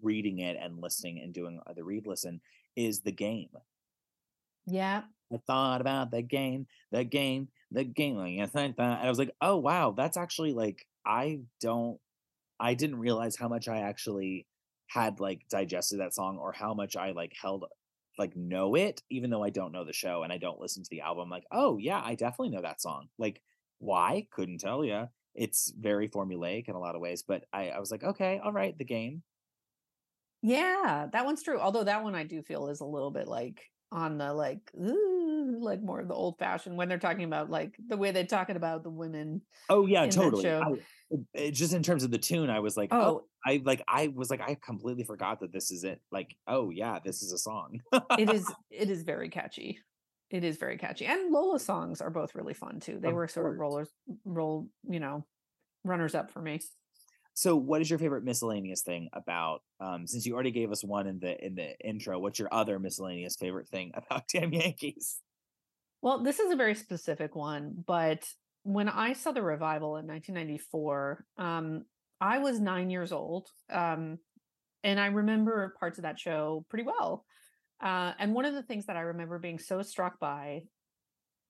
reading 0.02 0.40
it 0.40 0.58
and 0.60 0.82
listening 0.82 1.22
and 1.22 1.34
doing 1.34 1.60
the 1.76 1.84
read 1.84 2.08
listen 2.08 2.42
is 2.76 3.02
the 3.02 3.12
game. 3.12 3.50
yeah. 4.66 5.04
I 5.32 5.38
thought 5.48 5.82
about 5.82 6.12
the 6.12 6.22
game, 6.22 6.68
the 6.92 7.04
game, 7.04 7.48
the 7.72 7.84
game. 7.84 8.18
Like, 8.18 8.34
yes, 8.34 8.50
I 8.54 8.72
thought, 8.72 9.00
and 9.00 9.08
I 9.08 9.10
was 9.10 9.18
like, 9.18 9.32
oh 9.42 9.58
wow, 9.58 9.92
that's 9.92 10.18
actually 10.18 10.54
like 10.54 10.86
I 11.06 11.40
don't, 11.60 12.00
I 12.60 12.76
didn't 12.76 13.00
realize 13.00 13.36
how 13.36 13.48
much 13.48 13.68
I 13.68 13.80
actually 13.80 14.46
had 14.88 15.20
like 15.20 15.42
digested 15.50 16.00
that 16.00 16.14
song 16.14 16.38
or 16.38 16.52
how 16.52 16.74
much 16.74 16.96
I 16.96 17.12
like 17.12 17.34
held 17.40 17.66
like 18.18 18.36
know 18.36 18.76
it, 18.76 19.02
even 19.10 19.30
though 19.30 19.44
I 19.44 19.50
don't 19.50 19.72
know 19.72 19.84
the 19.84 19.94
show 19.94 20.24
and 20.24 20.32
I 20.32 20.38
don't 20.38 20.60
listen 20.60 20.84
to 20.84 20.90
the 20.90 21.02
album. 21.02 21.30
Like, 21.30 21.46
oh 21.52 21.78
yeah, 21.78 22.02
I 22.04 22.16
definitely 22.16 22.50
know 22.50 22.62
that 22.62 22.82
song. 22.82 23.10
Like, 23.18 23.42
why? 23.80 24.28
Couldn't 24.32 24.60
tell 24.60 24.84
you. 24.86 25.08
It's 25.36 25.72
very 25.72 26.08
formulaic 26.10 26.70
in 26.70 26.76
a 26.76 26.80
lot 26.80 26.96
of 26.96 27.02
ways, 27.02 27.24
but 27.24 27.46
I, 27.52 27.70
I 27.70 27.80
was 27.80 27.92
like, 27.92 28.04
okay, 28.04 28.40
all 28.44 28.52
right, 28.54 28.78
the 28.78 28.86
game. 28.86 29.24
Yeah, 30.44 31.08
that 31.12 31.26
one's 31.26 31.42
true. 31.42 31.60
Although 31.60 31.86
that 31.86 32.04
one 32.04 32.16
I 32.16 32.24
do 32.26 32.42
feel 32.42 32.68
is 32.68 32.82
a 32.82 32.86
little 32.86 33.12
bit 33.12 33.28
like 33.28 33.72
on 33.92 34.18
the 34.18 34.34
like 34.34 34.72
ooh, 34.76 35.13
like 35.64 35.82
more 35.82 36.00
of 36.00 36.08
the 36.08 36.14
old 36.14 36.38
fashioned 36.38 36.78
when 36.78 36.90
they're 36.90 36.98
talking 37.00 37.24
about 37.24 37.50
like 37.50 37.76
the 37.88 37.98
way 37.98 38.12
they're 38.12 38.26
talking 38.26 38.56
about 38.56 38.84
the 38.84 38.90
women. 38.90 39.42
Oh 39.70 39.86
yeah, 39.88 40.08
totally. 40.08 40.50
I, 40.50 41.50
just 41.52 41.74
in 41.74 41.84
terms 41.84 42.04
of 42.04 42.12
the 42.12 42.18
tune, 42.18 42.50
I 42.50 42.60
was 42.60 42.76
like, 42.76 42.90
oh, 42.92 43.02
Oh, 43.02 43.24
I 43.46 43.62
like 43.64 43.84
I 43.88 44.08
was 44.08 44.30
like 44.30 44.42
I 44.42 44.56
completely 44.56 45.04
forgot 45.04 45.40
that 45.42 45.52
this 45.52 45.72
is 45.72 45.84
it. 45.84 46.02
Like, 46.12 46.36
oh 46.48 46.70
yeah, 46.70 47.00
this 47.04 47.22
is 47.22 47.32
a 47.34 47.38
song. 47.38 47.82
it 48.18 48.30
is 48.34 48.52
it 48.70 48.90
is 48.90 49.04
very 49.04 49.30
catchy. 49.30 49.80
It 50.30 50.44
is 50.44 50.58
very 50.58 50.78
catchy. 50.78 51.06
And 51.06 51.32
Lola 51.32 51.60
songs 51.60 52.02
are 52.02 52.10
both 52.10 52.34
really 52.34 52.56
fun 52.56 52.80
too. 52.80 53.00
They 53.00 53.10
Of 53.10 53.14
were 53.14 53.28
sort 53.28 53.52
of 53.54 53.60
rollers 53.60 53.90
roll, 54.26 54.68
you 54.90 55.00
know, 55.00 55.26
runners 55.84 56.16
up 56.16 56.32
for 56.32 56.42
me. 56.42 56.60
so, 57.36 57.56
what 57.56 57.82
is 57.82 57.90
your 57.90 58.00
favorite 58.00 58.24
miscellaneous 58.24 58.82
thing 58.82 59.10
about? 59.14 59.62
Um, 59.80 60.08
since 60.08 60.26
you 60.26 60.34
already 60.34 60.52
gave 60.52 60.72
us 60.72 60.84
one 60.84 61.06
in 61.06 61.20
the 61.20 61.44
in 61.46 61.54
the 61.56 61.78
intro, 61.86 62.18
what's 62.20 62.40
your 62.40 62.52
other 62.52 62.80
miscellaneous 62.80 63.36
favorite 63.36 63.68
thing 63.68 63.92
about 63.96 64.24
Damn 64.34 64.54
Yankees? 64.54 65.20
Well, 66.04 66.22
this 66.22 66.40
is 66.40 66.52
a 66.52 66.58
very 66.58 66.76
specific 66.76 67.34
one, 67.34 67.82
but 67.88 68.26
when 68.64 68.90
I 68.90 69.14
saw 69.14 69.32
the 69.32 69.42
revival 69.42 69.96
in 69.96 70.06
1994, 70.06 71.26
um, 71.38 71.86
I 72.20 72.40
was 72.40 72.60
nine 72.60 72.90
years 72.90 73.14
old, 73.14 73.48
um, 73.72 74.18
and 74.84 75.00
I 75.00 75.06
remember 75.06 75.74
parts 75.80 75.98
of 75.98 76.02
that 76.02 76.20
show 76.20 76.66
pretty 76.70 76.84
well. 76.84 77.24
Uh, 77.82 78.12
and 78.20 78.34
one 78.34 78.44
of 78.44 78.54
the 78.54 78.64
things 78.64 78.88
that 78.88 78.98
I 78.98 79.02
remember 79.02 79.40
being 79.40 79.60
so 79.60 79.82
struck 79.82 80.20
by 80.20 80.64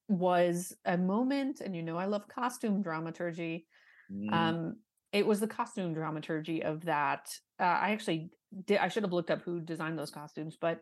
was 0.08 0.72
a 0.86 1.00
moment, 1.00 1.60
and 1.60 1.76
you 1.76 1.82
know, 1.82 1.98
I 1.98 2.06
love 2.06 2.28
costume 2.28 2.84
dramaturgy. 2.84 3.66
Mm, 4.12 4.32
Um, 4.32 4.76
it 5.12 5.26
was 5.26 5.40
the 5.40 5.48
costume 5.48 5.96
dramaturgy 5.96 6.64
of 6.64 6.86
that. 6.86 7.26
Uh, 7.60 7.64
I 7.64 7.90
actually 7.90 8.30
did. 8.66 8.78
I 8.78 8.90
should 8.90 9.04
have 9.04 9.14
looked 9.14 9.32
up 9.32 9.42
who 9.42 9.62
designed 9.62 9.98
those 9.98 10.12
costumes, 10.12 10.58
but 10.62 10.82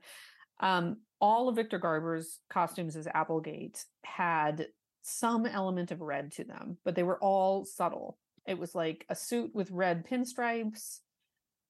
um, 0.60 0.98
all 1.22 1.48
of 1.48 1.56
Victor 1.56 1.78
Garber's 1.78 2.40
costumes 2.50 2.96
as 2.96 3.08
Applegate 3.08 3.86
had 4.04 4.68
some 5.04 5.46
element 5.46 5.92
of 5.92 6.02
red 6.02 6.32
to 6.34 6.44
them, 6.44 6.78
but 6.84 6.96
they 6.96 7.04
were 7.04 7.20
all 7.20 7.64
subtle. 7.64 8.18
It 8.48 8.58
was 8.58 8.76
like 8.76 9.06
a 9.08 9.16
suit 9.16 9.52
with 9.54 9.72
red 9.72 10.06
pinstripes. 10.06 11.00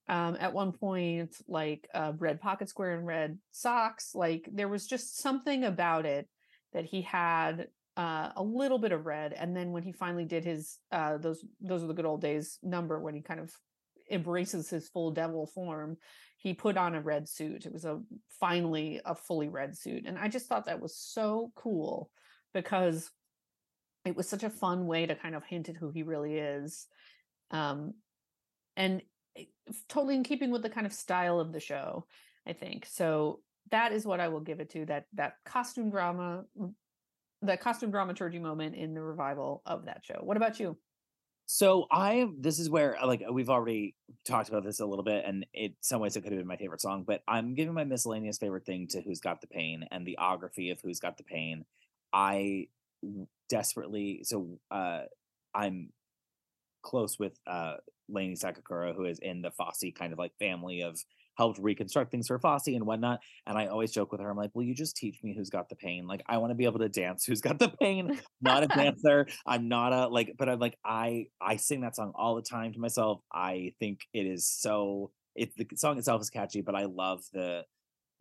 Um, 0.09 0.35
at 0.39 0.53
one 0.53 0.71
point, 0.71 1.35
like 1.47 1.87
a 1.93 2.11
red 2.13 2.41
pocket 2.41 2.67
square 2.67 2.97
and 2.97 3.05
red 3.05 3.37
socks. 3.51 4.15
Like 4.15 4.49
there 4.51 4.67
was 4.67 4.87
just 4.87 5.19
something 5.19 5.63
about 5.63 6.05
it 6.05 6.27
that 6.73 6.85
he 6.85 7.01
had 7.01 7.67
uh, 7.95 8.29
a 8.35 8.43
little 8.43 8.79
bit 8.79 8.91
of 8.91 9.05
red, 9.05 9.31
and 9.33 9.55
then 9.55 9.71
when 9.71 9.83
he 9.83 9.91
finally 9.91 10.25
did 10.25 10.43
his 10.43 10.79
uh, 10.91 11.17
those 11.17 11.45
those 11.61 11.83
are 11.83 11.87
the 11.87 11.93
good 11.93 12.05
old 12.05 12.21
days 12.21 12.57
number 12.63 12.99
when 12.99 13.13
he 13.13 13.21
kind 13.21 13.39
of 13.39 13.53
embraces 14.11 14.69
his 14.69 14.89
full 14.89 15.11
devil 15.11 15.45
form, 15.45 15.97
he 16.37 16.53
put 16.53 16.77
on 16.77 16.95
a 16.95 17.01
red 17.01 17.29
suit. 17.29 17.65
It 17.65 17.73
was 17.73 17.85
a 17.85 18.01
finally 18.39 19.01
a 19.05 19.15
fully 19.15 19.49
red 19.49 19.77
suit, 19.77 20.05
and 20.05 20.17
I 20.17 20.27
just 20.27 20.47
thought 20.47 20.65
that 20.65 20.81
was 20.81 20.95
so 20.95 21.51
cool 21.55 22.09
because 22.53 23.09
it 24.05 24.15
was 24.15 24.27
such 24.27 24.43
a 24.43 24.49
fun 24.49 24.87
way 24.87 25.05
to 25.05 25.15
kind 25.15 25.35
of 25.35 25.43
hint 25.43 25.69
at 25.69 25.77
who 25.77 25.91
he 25.91 26.03
really 26.03 26.35
is, 26.35 26.87
um, 27.51 27.93
and 28.75 29.01
totally 29.87 30.15
in 30.15 30.23
keeping 30.23 30.51
with 30.51 30.63
the 30.63 30.69
kind 30.69 30.85
of 30.85 30.93
style 30.93 31.39
of 31.39 31.53
the 31.53 31.59
show. 31.59 32.05
I 32.47 32.53
think 32.53 32.85
so. 32.85 33.41
That 33.69 33.91
is 33.91 34.05
what 34.05 34.19
I 34.19 34.27
will 34.27 34.41
give 34.41 34.59
it 34.59 34.71
to 34.71 34.85
that 34.85 35.05
that 35.13 35.33
costume 35.45 35.91
drama 35.91 36.43
the 37.41 37.57
costume 37.57 37.91
dramaturgy 37.91 38.39
moment 38.39 38.75
in 38.75 38.93
the 38.93 39.01
revival 39.01 39.61
of 39.65 39.85
that 39.85 40.03
show. 40.03 40.19
What 40.21 40.37
about 40.37 40.59
you? 40.59 40.77
So 41.53 41.85
I 41.91 42.29
this 42.39 42.59
is 42.59 42.69
where 42.69 42.97
like 43.05 43.23
we've 43.29 43.49
already 43.49 43.93
talked 44.23 44.47
about 44.47 44.63
this 44.63 44.79
a 44.79 44.85
little 44.85 45.03
bit, 45.03 45.25
and 45.27 45.45
in 45.53 45.73
some 45.81 45.99
ways 45.99 46.15
it 46.15 46.21
could 46.21 46.31
have 46.31 46.39
been 46.39 46.47
my 46.47 46.55
favorite 46.55 46.79
song, 46.79 47.03
but 47.03 47.23
I'm 47.27 47.55
giving 47.55 47.73
my 47.73 47.83
miscellaneous 47.83 48.37
favorite 48.37 48.65
thing 48.65 48.87
to 48.91 49.01
Who's 49.01 49.19
Got 49.19 49.41
the 49.41 49.47
Pain 49.47 49.85
and 49.91 50.07
the 50.07 50.17
ography 50.17 50.69
of 50.69 50.79
Who's 50.79 51.01
Got 51.01 51.17
the 51.17 51.25
Pain. 51.25 51.65
I 52.13 52.67
desperately 53.49 54.21
so 54.23 54.59
uh 54.71 55.01
I'm 55.53 55.89
close 56.83 57.19
with 57.19 57.37
uh 57.45 57.75
Lainie 58.09 58.39
Sakakura, 58.39 58.95
who 58.95 59.03
is 59.03 59.19
in 59.19 59.41
the 59.41 59.51
Fosse 59.51 59.91
kind 59.93 60.13
of 60.13 60.19
like 60.19 60.31
family 60.39 60.79
of 60.83 61.03
helped 61.41 61.57
reconstruct 61.59 62.11
things 62.11 62.27
for 62.27 62.37
Fosse 62.37 62.67
and 62.67 62.85
whatnot. 62.85 63.19
And 63.47 63.57
I 63.57 63.65
always 63.65 63.91
joke 63.91 64.11
with 64.11 64.21
her, 64.21 64.29
I'm 64.29 64.37
like, 64.37 64.51
Will 64.53 64.61
you 64.63 64.75
just 64.75 64.95
teach 64.95 65.17
me 65.23 65.33
who's 65.35 65.49
got 65.49 65.69
the 65.69 65.75
pain? 65.75 66.05
Like 66.05 66.21
I 66.27 66.37
want 66.37 66.51
to 66.51 66.55
be 66.55 66.65
able 66.65 66.77
to 66.79 66.89
dance 66.89 67.25
who's 67.25 67.41
got 67.41 67.57
the 67.57 67.69
pain 67.69 68.19
not 68.41 68.63
a 68.63 68.67
dancer. 68.81 69.25
I'm 69.47 69.67
not 69.67 69.91
a 69.91 70.07
like, 70.07 70.35
but 70.37 70.49
I'm 70.49 70.59
like, 70.59 70.77
I 70.85 71.25
I 71.41 71.55
sing 71.55 71.81
that 71.81 71.95
song 71.95 72.11
all 72.13 72.35
the 72.35 72.43
time 72.43 72.73
to 72.73 72.79
myself. 72.79 73.21
I 73.33 73.73
think 73.79 74.01
it 74.13 74.27
is 74.27 74.47
so. 74.47 75.11
It 75.35 75.55
the 75.57 75.67
song 75.75 75.97
itself 75.97 76.21
is 76.21 76.29
catchy, 76.29 76.61
but 76.61 76.75
I 76.75 76.85
love 76.85 77.23
the 77.33 77.63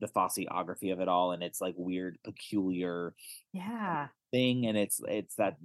the 0.00 0.08
Fosseography 0.08 0.92
of 0.92 1.00
it 1.00 1.08
all, 1.08 1.32
and 1.32 1.42
it's 1.42 1.60
like 1.60 1.74
weird, 1.76 2.16
peculiar 2.24 3.14
Yeah. 3.52 4.08
thing, 4.32 4.66
and 4.66 4.78
it's 4.78 5.00
it's 5.06 5.34
that 5.34 5.56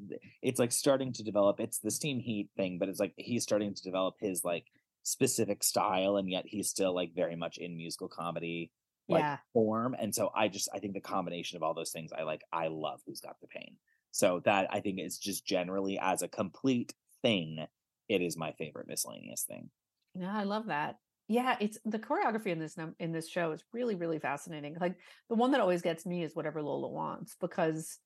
it's 0.42 0.60
like 0.60 0.72
starting 0.74 1.14
to 1.14 1.24
develop. 1.24 1.60
It's 1.62 1.80
the 1.80 1.92
steam 1.92 2.20
heat 2.20 2.50
thing, 2.58 2.80
but 2.80 2.90
it's 2.90 3.00
like 3.00 3.14
he's 3.16 3.44
starting 3.44 3.74
to 3.74 3.84
develop 3.84 4.16
his 4.20 4.44
like 4.44 4.66
specific 5.06 5.64
style, 5.64 6.18
and 6.18 6.30
yet 6.30 6.46
he's 6.48 6.70
still 6.70 6.94
like 6.94 7.14
very 7.16 7.36
much 7.36 7.58
in 7.58 7.78
musical 7.78 8.10
comedy 8.10 8.72
like 9.08 9.30
Yeah. 9.30 9.38
form. 9.54 9.96
And 9.98 10.14
so 10.14 10.32
I 10.36 10.48
just 10.50 10.70
I 10.74 10.80
think 10.80 10.94
the 10.94 11.02
combination 11.02 11.58
of 11.58 11.64
all 11.64 11.74
those 11.74 11.92
things 11.92 12.12
I 12.12 12.24
like 12.24 12.44
I 12.52 12.68
love 12.68 13.02
who's 13.06 13.22
got 13.22 13.40
the 13.42 13.48
pain. 13.48 13.78
So 14.12 14.42
that 14.46 14.68
I 14.74 14.80
think 14.82 15.00
is 15.00 15.18
just 15.20 15.46
generally 15.46 16.00
as 16.00 16.22
a 16.24 16.28
complete 16.28 16.94
thing, 17.22 17.66
it 18.10 18.22
is 18.22 18.38
my 18.38 18.54
favorite 18.54 18.88
miscellaneous 18.88 19.44
thing. 19.44 19.70
Yeah, 20.14 20.36
I 20.36 20.44
love 20.44 20.68
that. 20.68 20.98
Yeah, 21.28 21.58
it's 21.60 21.80
the 21.86 22.00
choreography 22.00 22.48
in 22.48 22.60
this 22.60 22.78
num- 22.78 22.96
in 23.00 23.12
this 23.12 23.28
show 23.28 23.52
is 23.52 23.64
really 23.74 23.96
really 23.96 24.20
fascinating. 24.20 24.78
Like 24.80 24.98
the 25.30 25.36
one 25.36 25.52
that 25.52 25.62
always 25.62 25.82
gets 25.82 26.06
me 26.06 26.24
is 26.24 26.36
whatever 26.36 26.62
Lola 26.62 26.90
wants 26.90 27.36
because 27.40 27.98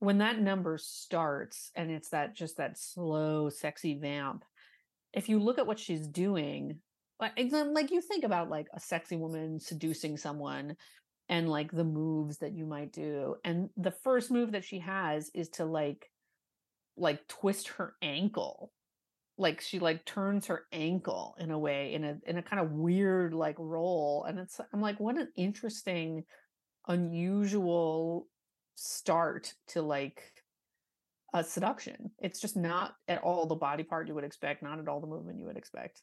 when 0.00 0.18
that 0.18 0.40
number 0.40 0.78
starts 0.78 1.72
and 1.76 1.90
it's 1.90 2.10
that 2.10 2.34
just 2.34 2.58
that 2.58 2.78
slow 2.78 3.50
sexy 3.50 3.98
vamp, 3.98 4.44
if 5.14 5.28
you 5.28 5.38
look 5.38 5.58
at 5.58 5.66
what 5.66 5.78
she's 5.78 6.06
doing, 6.06 6.78
like 7.20 7.90
you 7.90 8.00
think 8.00 8.24
about 8.24 8.50
like 8.50 8.66
a 8.74 8.80
sexy 8.80 9.16
woman 9.16 9.60
seducing 9.60 10.16
someone, 10.16 10.76
and 11.28 11.48
like 11.48 11.70
the 11.72 11.84
moves 11.84 12.38
that 12.38 12.52
you 12.52 12.66
might 12.66 12.92
do. 12.92 13.36
And 13.44 13.70
the 13.76 13.90
first 13.90 14.30
move 14.30 14.52
that 14.52 14.64
she 14.64 14.80
has 14.80 15.30
is 15.34 15.48
to 15.50 15.64
like 15.64 16.10
like 16.96 17.26
twist 17.28 17.68
her 17.68 17.94
ankle. 18.02 18.72
Like 19.38 19.60
she 19.60 19.78
like 19.78 20.04
turns 20.04 20.46
her 20.46 20.66
ankle 20.72 21.34
in 21.40 21.50
a 21.50 21.58
way 21.58 21.94
in 21.94 22.04
a 22.04 22.16
in 22.26 22.36
a 22.36 22.42
kind 22.42 22.60
of 22.60 22.72
weird 22.72 23.32
like 23.32 23.56
roll. 23.58 24.24
And 24.28 24.38
it's 24.38 24.60
I'm 24.72 24.82
like, 24.82 25.00
what 25.00 25.16
an 25.16 25.28
interesting, 25.36 26.24
unusual 26.86 28.28
start 28.76 29.54
to 29.68 29.82
like 29.82 30.33
a 31.34 31.42
seduction. 31.44 32.10
It's 32.20 32.40
just 32.40 32.56
not 32.56 32.94
at 33.08 33.22
all 33.22 33.46
the 33.46 33.54
body 33.56 33.82
part 33.82 34.08
you 34.08 34.14
would 34.14 34.24
expect, 34.24 34.62
not 34.62 34.78
at 34.78 34.88
all 34.88 35.00
the 35.00 35.06
movement 35.06 35.38
you 35.40 35.46
would 35.46 35.56
expect. 35.58 36.00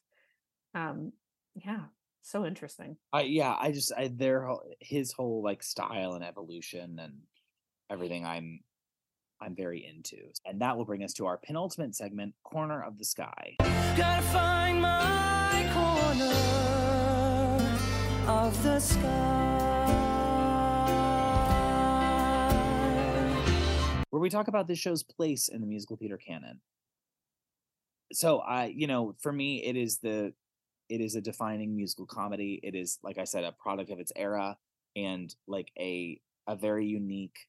Um, 0.74 1.12
yeah, 1.54 1.80
so 2.20 2.44
interesting. 2.46 2.96
I 3.12 3.22
yeah, 3.22 3.56
I 3.58 3.72
just 3.72 3.92
I 3.96 4.08
their 4.08 4.44
whole- 4.46 4.62
his 4.80 5.12
whole 5.12 5.42
like 5.42 5.62
style 5.62 6.12
and 6.12 6.22
evolution 6.24 6.98
and 7.00 7.14
everything 7.90 8.24
I'm 8.26 8.60
I'm 9.40 9.56
very 9.56 9.84
into. 9.84 10.18
And 10.46 10.60
that 10.60 10.76
will 10.76 10.84
bring 10.84 11.02
us 11.02 11.14
to 11.14 11.26
our 11.26 11.36
penultimate 11.38 11.96
segment, 11.96 12.34
Corner 12.44 12.82
of 12.82 12.96
the 12.98 13.04
Sky. 13.04 13.56
Gotta 13.96 14.22
find 14.28 14.80
my 14.80 15.70
corner 15.74 16.30
of 18.30 18.62
the 18.62 18.78
sky. 18.78 19.51
Where 24.12 24.20
we 24.20 24.28
talk 24.28 24.46
about 24.46 24.68
this 24.68 24.78
show's 24.78 25.02
place 25.02 25.48
in 25.48 25.62
the 25.62 25.66
musical 25.66 25.96
theater 25.96 26.18
canon. 26.18 26.60
So 28.12 28.40
I, 28.40 28.66
you 28.66 28.86
know, 28.86 29.16
for 29.20 29.32
me, 29.32 29.64
it 29.64 29.74
is 29.74 29.98
the 29.98 30.34
it 30.90 31.00
is 31.00 31.14
a 31.16 31.22
defining 31.22 31.74
musical 31.74 32.04
comedy. 32.04 32.60
It 32.62 32.74
is, 32.74 32.98
like 33.02 33.16
I 33.16 33.24
said, 33.24 33.44
a 33.44 33.52
product 33.52 33.90
of 33.90 33.98
its 33.98 34.12
era 34.14 34.58
and 34.94 35.34
like 35.48 35.72
a 35.78 36.20
a 36.46 36.54
very 36.54 36.84
unique 36.84 37.46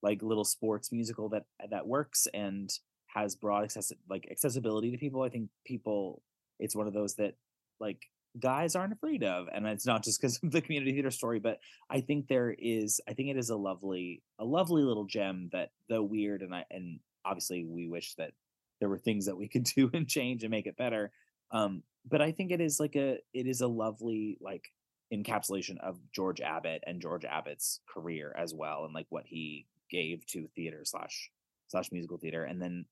like 0.00 0.22
little 0.22 0.44
sports 0.44 0.92
musical 0.92 1.30
that 1.30 1.46
that 1.68 1.88
works 1.88 2.28
and 2.32 2.70
has 3.08 3.34
broad 3.34 3.64
access 3.64 3.92
like 4.08 4.28
accessibility 4.30 4.92
to 4.92 4.98
people. 4.98 5.22
I 5.22 5.30
think 5.30 5.50
people 5.66 6.22
it's 6.60 6.76
one 6.76 6.86
of 6.86 6.92
those 6.92 7.16
that 7.16 7.34
like 7.80 8.06
guys 8.40 8.76
aren't 8.76 8.92
afraid 8.92 9.24
of 9.24 9.48
and 9.52 9.66
it's 9.66 9.86
not 9.86 10.02
just 10.02 10.20
because 10.20 10.38
of 10.42 10.50
the 10.50 10.60
community 10.60 10.92
theater 10.92 11.10
story 11.10 11.38
but 11.38 11.58
i 11.90 12.00
think 12.00 12.26
there 12.28 12.54
is 12.58 13.00
i 13.08 13.12
think 13.12 13.28
it 13.28 13.36
is 13.36 13.50
a 13.50 13.56
lovely 13.56 14.22
a 14.38 14.44
lovely 14.44 14.82
little 14.82 15.04
gem 15.04 15.48
that 15.52 15.70
though 15.88 16.02
weird 16.02 16.42
and 16.42 16.54
i 16.54 16.64
and 16.70 17.00
obviously 17.24 17.64
we 17.64 17.88
wish 17.88 18.14
that 18.14 18.32
there 18.80 18.88
were 18.88 18.98
things 18.98 19.26
that 19.26 19.36
we 19.36 19.48
could 19.48 19.64
do 19.76 19.90
and 19.92 20.08
change 20.08 20.42
and 20.42 20.50
make 20.50 20.66
it 20.66 20.76
better 20.76 21.10
um 21.50 21.82
but 22.08 22.22
i 22.22 22.32
think 22.32 22.50
it 22.50 22.60
is 22.60 22.80
like 22.80 22.96
a 22.96 23.18
it 23.32 23.46
is 23.46 23.60
a 23.60 23.68
lovely 23.68 24.38
like 24.40 24.68
encapsulation 25.12 25.78
of 25.80 25.98
george 26.12 26.40
abbott 26.40 26.82
and 26.86 27.00
george 27.00 27.24
abbott's 27.24 27.80
career 27.88 28.34
as 28.36 28.52
well 28.52 28.84
and 28.84 28.94
like 28.94 29.06
what 29.08 29.24
he 29.26 29.66
gave 29.90 30.26
to 30.26 30.48
theater 30.54 30.82
slash 30.84 31.30
slash 31.68 31.90
musical 31.92 32.18
theater 32.18 32.44
and 32.44 32.60
then 32.60 32.84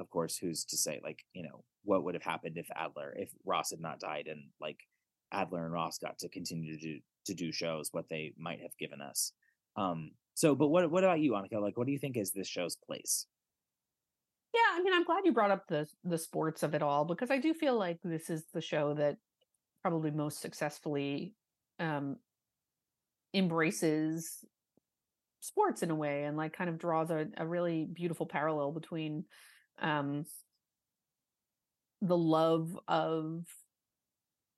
of 0.00 0.10
course 0.10 0.36
who's 0.36 0.64
to 0.64 0.76
say 0.76 1.00
like 1.02 1.24
you 1.32 1.42
know 1.42 1.64
what 1.84 2.04
would 2.04 2.14
have 2.14 2.22
happened 2.22 2.56
if 2.56 2.66
adler 2.74 3.14
if 3.16 3.30
ross 3.44 3.70
had 3.70 3.80
not 3.80 4.00
died 4.00 4.26
and 4.26 4.42
like 4.60 4.78
adler 5.32 5.64
and 5.64 5.72
ross 5.72 5.98
got 5.98 6.18
to 6.18 6.28
continue 6.28 6.76
to 6.76 6.80
do 6.80 7.00
to 7.26 7.34
do 7.34 7.52
shows 7.52 7.88
what 7.92 8.08
they 8.08 8.32
might 8.38 8.60
have 8.60 8.76
given 8.78 9.00
us. 9.00 9.32
Um 9.76 10.12
so 10.34 10.54
but 10.54 10.68
what 10.68 10.90
what 10.90 11.04
about 11.04 11.20
you 11.20 11.32
annika? 11.32 11.60
Like 11.60 11.76
what 11.76 11.86
do 11.86 11.92
you 11.92 11.98
think 11.98 12.16
is 12.16 12.32
this 12.32 12.48
show's 12.48 12.76
place? 12.76 13.26
Yeah, 14.52 14.78
I 14.78 14.82
mean, 14.82 14.94
I'm 14.94 15.04
glad 15.04 15.22
you 15.24 15.32
brought 15.32 15.50
up 15.50 15.66
the 15.68 15.86
the 16.04 16.18
sports 16.18 16.62
of 16.62 16.74
it 16.74 16.82
all 16.82 17.04
because 17.04 17.30
I 17.30 17.38
do 17.38 17.54
feel 17.54 17.76
like 17.76 17.98
this 18.04 18.30
is 18.30 18.44
the 18.52 18.60
show 18.60 18.94
that 18.94 19.16
probably 19.82 20.10
most 20.10 20.40
successfully 20.40 21.34
um 21.80 22.16
embraces 23.34 24.44
sports 25.40 25.82
in 25.82 25.90
a 25.90 25.94
way 25.94 26.24
and 26.24 26.36
like 26.36 26.56
kind 26.56 26.70
of 26.70 26.78
draws 26.78 27.10
a, 27.10 27.26
a 27.36 27.46
really 27.46 27.84
beautiful 27.84 28.26
parallel 28.26 28.72
between 28.72 29.24
um 29.80 30.24
the 32.02 32.16
love 32.16 32.78
of 32.86 33.44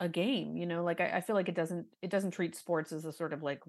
a 0.00 0.08
game 0.08 0.56
you 0.56 0.66
know 0.66 0.82
like 0.84 1.00
I, 1.00 1.16
I 1.16 1.20
feel 1.20 1.36
like 1.36 1.48
it 1.48 1.54
doesn't 1.54 1.86
it 2.02 2.10
doesn't 2.10 2.32
treat 2.32 2.54
sports 2.54 2.92
as 2.92 3.04
a 3.04 3.12
sort 3.12 3.32
of 3.32 3.42
like 3.42 3.62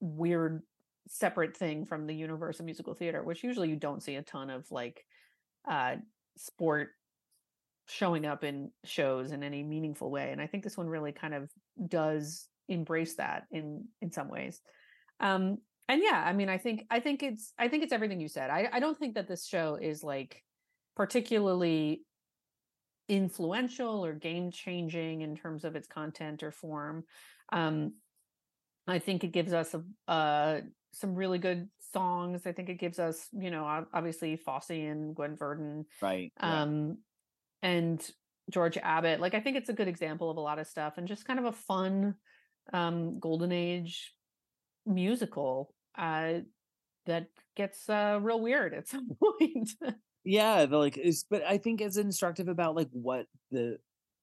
weird 0.00 0.62
separate 1.08 1.56
thing 1.56 1.86
from 1.86 2.06
the 2.06 2.14
universe 2.14 2.58
of 2.58 2.66
musical 2.66 2.94
theater 2.94 3.22
which 3.22 3.44
usually 3.44 3.68
you 3.68 3.76
don't 3.76 4.02
see 4.02 4.16
a 4.16 4.22
ton 4.22 4.50
of 4.50 4.70
like 4.70 5.04
uh 5.68 5.96
sport 6.36 6.90
showing 7.86 8.24
up 8.26 8.44
in 8.44 8.70
shows 8.84 9.32
in 9.32 9.42
any 9.42 9.62
meaningful 9.62 10.10
way 10.10 10.32
and 10.32 10.40
i 10.40 10.46
think 10.46 10.64
this 10.64 10.76
one 10.76 10.88
really 10.88 11.12
kind 11.12 11.34
of 11.34 11.48
does 11.88 12.48
embrace 12.70 13.16
that 13.16 13.46
in 13.50 13.84
in 14.00 14.10
some 14.12 14.28
ways. 14.28 14.60
Um 15.18 15.58
and 15.88 16.00
yeah 16.02 16.22
i 16.24 16.32
mean 16.32 16.48
i 16.48 16.56
think 16.56 16.86
i 16.88 17.00
think 17.00 17.22
it's 17.22 17.52
i 17.58 17.66
think 17.66 17.82
it's 17.82 17.92
everything 17.92 18.20
you 18.20 18.28
said. 18.28 18.48
I 18.48 18.68
i 18.72 18.80
don't 18.80 18.96
think 18.96 19.16
that 19.16 19.28
this 19.28 19.44
show 19.44 19.76
is 19.80 20.02
like 20.04 20.42
particularly 20.96 22.02
influential 23.08 24.04
or 24.04 24.12
game 24.12 24.50
changing 24.50 25.22
in 25.22 25.36
terms 25.36 25.64
of 25.64 25.74
its 25.74 25.88
content 25.88 26.42
or 26.42 26.52
form 26.52 27.02
um 27.52 27.92
i 28.86 29.00
think 29.00 29.24
it 29.24 29.32
gives 29.32 29.52
us 29.52 29.74
a 29.74 30.10
uh 30.10 30.60
some 30.92 31.14
really 31.14 31.38
good 31.38 31.68
songs. 31.92 32.46
I 32.46 32.52
think 32.52 32.68
it 32.68 32.78
gives 32.78 32.98
us 32.98 33.28
you 33.32 33.50
know 33.50 33.86
obviously 33.92 34.36
fosse 34.36 34.70
and 34.70 35.14
gwen 35.14 35.36
verdon 35.36 35.86
right 36.00 36.32
yeah. 36.38 36.62
um 36.62 36.98
and 37.62 38.04
george 38.50 38.76
abbott. 38.78 39.20
Like 39.20 39.34
i 39.34 39.40
think 39.40 39.56
it's 39.56 39.68
a 39.68 39.74
good 39.74 39.88
example 39.88 40.30
of 40.30 40.36
a 40.36 40.40
lot 40.40 40.58
of 40.58 40.66
stuff 40.66 40.94
and 40.96 41.08
just 41.08 41.24
kind 41.24 41.38
of 41.38 41.46
a 41.46 41.52
fun 41.52 42.14
um 42.72 43.18
golden 43.18 43.52
age 43.52 44.12
musical 44.86 45.74
uh 45.98 46.34
that 47.06 47.26
gets 47.56 47.88
uh 47.88 48.18
real 48.20 48.40
weird 48.40 48.74
at 48.74 48.88
some 48.88 49.08
point 49.20 49.70
yeah 50.24 50.66
the, 50.66 50.76
like 50.76 50.98
is 50.98 51.24
but 51.30 51.42
i 51.44 51.56
think 51.56 51.80
it's 51.80 51.96
instructive 51.96 52.48
about 52.48 52.76
like 52.76 52.88
what 52.92 53.26
the 53.50 53.78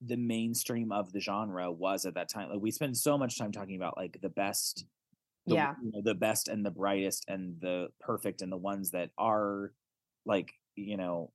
the 0.06 0.18
mainstream 0.18 0.92
of 0.92 1.12
the 1.12 1.20
genre 1.20 1.72
was 1.72 2.06
at 2.06 2.14
that 2.14 2.30
time 2.30 2.50
like 2.50 2.62
we 2.62 2.72
spend 2.72 2.96
so 2.96 3.18
much 3.18 3.38
time 3.38 3.52
talking 3.52 3.76
about 3.76 3.98
like 3.98 4.20
the 4.22 4.30
best 4.30 4.86
the, 5.48 5.56
yeah. 5.56 5.74
you 5.82 5.92
know, 5.92 6.02
the 6.04 6.14
best 6.14 6.50
and 6.50 6.66
the 6.66 6.72
brightest 6.72 7.26
and 7.28 7.56
the 7.62 7.88
perfect 8.00 8.42
and 8.42 8.52
the 8.52 8.58
ones 8.58 8.92
that 8.92 9.10
are 9.18 9.72
like 10.26 10.54
you 10.76 10.98
know 10.98 11.32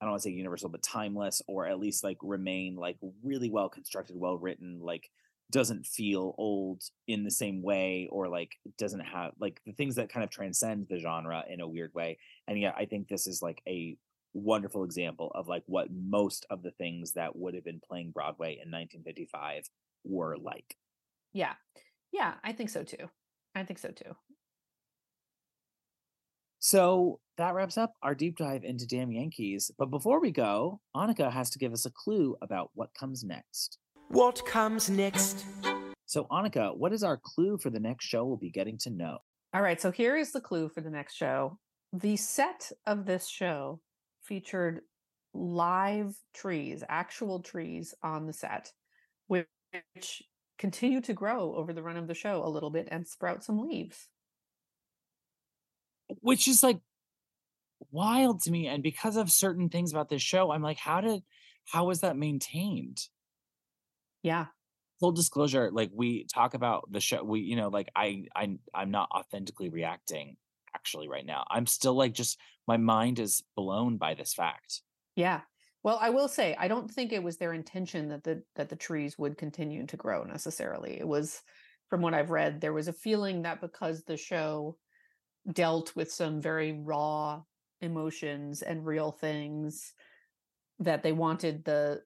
i 0.00 0.04
don't 0.04 0.12
want 0.12 0.22
to 0.22 0.28
say 0.28 0.32
universal 0.32 0.68
but 0.68 0.82
timeless 0.82 1.42
or 1.46 1.66
at 1.66 1.78
least 1.78 2.02
like 2.02 2.18
remain 2.22 2.74
like 2.74 2.96
really 3.22 3.50
well 3.50 3.68
constructed 3.68 4.16
well 4.16 4.38
written 4.38 4.80
like 4.82 5.08
doesn't 5.52 5.86
feel 5.86 6.34
old 6.38 6.82
in 7.06 7.24
the 7.24 7.30
same 7.30 7.62
way 7.62 8.08
or 8.10 8.26
like 8.26 8.52
doesn't 8.78 9.00
have 9.00 9.32
like 9.38 9.60
the 9.66 9.72
things 9.72 9.96
that 9.96 10.08
kind 10.08 10.24
of 10.24 10.30
transcend 10.30 10.86
the 10.88 10.98
genre 10.98 11.44
in 11.48 11.60
a 11.60 11.68
weird 11.68 11.92
way 11.94 12.18
and 12.48 12.58
yeah 12.58 12.72
i 12.76 12.84
think 12.84 13.08
this 13.08 13.26
is 13.26 13.40
like 13.42 13.62
a 13.66 13.96
wonderful 14.34 14.84
example 14.84 15.30
of 15.34 15.48
like 15.48 15.62
what 15.66 15.88
most 15.92 16.46
of 16.50 16.62
the 16.62 16.70
things 16.72 17.12
that 17.12 17.36
would 17.36 17.54
have 17.54 17.64
been 17.64 17.80
playing 17.86 18.10
broadway 18.10 18.52
in 18.52 18.70
1955 18.70 19.68
were 20.04 20.36
like. 20.36 20.76
Yeah. 21.32 21.54
Yeah 22.12 22.34
i 22.42 22.52
think 22.52 22.70
so 22.70 22.82
too. 22.82 23.10
I 23.54 23.64
think 23.64 23.78
so 23.78 23.90
too. 23.90 24.16
So 26.58 27.20
that 27.38 27.54
wraps 27.54 27.76
up 27.76 27.92
our 28.02 28.14
deep 28.14 28.38
dive 28.38 28.62
into 28.64 28.86
damn 28.86 29.10
yankees. 29.10 29.70
But 29.76 29.90
before 29.90 30.20
we 30.20 30.30
go 30.30 30.80
annika 30.96 31.30
has 31.30 31.50
to 31.50 31.58
give 31.58 31.72
us 31.72 31.86
a 31.86 31.90
clue 31.90 32.36
about 32.40 32.70
what 32.74 32.94
comes 32.94 33.24
next. 33.24 33.78
What 34.08 34.44
comes 34.46 34.88
next? 34.88 35.44
so 36.06 36.26
annika 36.30 36.76
what 36.76 36.92
is 36.92 37.02
our 37.02 37.18
clue 37.22 37.56
for 37.56 37.70
the 37.70 37.80
next 37.80 38.04
show 38.04 38.24
we'll 38.24 38.36
be 38.36 38.50
getting 38.50 38.78
to 38.78 38.90
know? 38.90 39.18
All 39.54 39.62
right 39.62 39.80
so 39.80 39.90
here 39.90 40.16
is 40.16 40.32
the 40.32 40.40
clue 40.40 40.70
for 40.70 40.80
the 40.80 40.90
next 40.90 41.14
show 41.16 41.58
the 41.92 42.16
set 42.16 42.70
of 42.86 43.04
this 43.04 43.28
show 43.28 43.80
featured 44.22 44.80
live 45.34 46.14
trees 46.34 46.84
actual 46.88 47.40
trees 47.40 47.94
on 48.02 48.26
the 48.26 48.32
set 48.32 48.72
which 49.26 50.22
continue 50.58 51.00
to 51.00 51.12
grow 51.12 51.54
over 51.56 51.72
the 51.72 51.82
run 51.82 51.96
of 51.96 52.06
the 52.06 52.14
show 52.14 52.44
a 52.44 52.48
little 52.48 52.70
bit 52.70 52.86
and 52.90 53.06
sprout 53.08 53.42
some 53.42 53.58
leaves. 53.58 54.08
Which 56.20 56.46
is 56.46 56.62
like 56.62 56.78
wild 57.90 58.42
to 58.42 58.50
me 58.50 58.68
and 58.68 58.82
because 58.82 59.16
of 59.16 59.30
certain 59.30 59.68
things 59.68 59.90
about 59.90 60.08
this 60.08 60.22
show 60.22 60.52
i'm 60.52 60.62
like 60.62 60.78
how 60.78 61.00
did 61.00 61.20
how 61.66 61.86
was 61.86 62.00
that 62.00 62.16
maintained? 62.16 62.98
Yeah. 64.22 64.46
Full 65.00 65.12
disclosure 65.12 65.70
like 65.72 65.90
we 65.92 66.26
talk 66.32 66.54
about 66.54 66.90
the 66.90 67.00
show 67.00 67.24
we 67.24 67.40
you 67.40 67.56
know 67.56 67.68
like 67.68 67.88
i 67.96 68.26
i 68.36 68.56
i'm 68.74 68.90
not 68.90 69.08
authentically 69.10 69.68
reacting 69.68 70.36
actually 70.82 71.08
right 71.08 71.26
now 71.26 71.44
i'm 71.50 71.66
still 71.66 71.94
like 71.94 72.12
just 72.12 72.38
my 72.66 72.76
mind 72.76 73.18
is 73.18 73.42
blown 73.56 73.96
by 73.96 74.14
this 74.14 74.34
fact 74.34 74.82
Yeah. 75.16 75.40
Well, 75.82 75.98
I 76.00 76.10
will 76.10 76.28
say 76.28 76.56
I 76.58 76.68
don't 76.68 76.90
think 76.90 77.12
it 77.12 77.22
was 77.22 77.36
their 77.36 77.52
intention 77.52 78.08
that 78.08 78.24
the 78.24 78.42
that 78.54 78.68
the 78.68 78.76
trees 78.76 79.18
would 79.18 79.36
continue 79.36 79.86
to 79.86 79.96
grow 79.96 80.24
necessarily. 80.24 80.98
It 80.98 81.06
was 81.06 81.42
from 81.88 82.00
what 82.00 82.14
I've 82.14 82.30
read 82.30 82.60
there 82.60 82.72
was 82.72 82.88
a 82.88 82.92
feeling 82.92 83.42
that 83.42 83.60
because 83.60 84.04
the 84.04 84.16
show 84.16 84.78
dealt 85.52 85.94
with 85.96 86.10
some 86.12 86.40
very 86.40 86.72
raw 86.72 87.42
emotions 87.80 88.62
and 88.62 88.86
real 88.86 89.10
things 89.10 89.92
that 90.78 91.02
they 91.02 91.12
wanted 91.12 91.64
the 91.64 92.02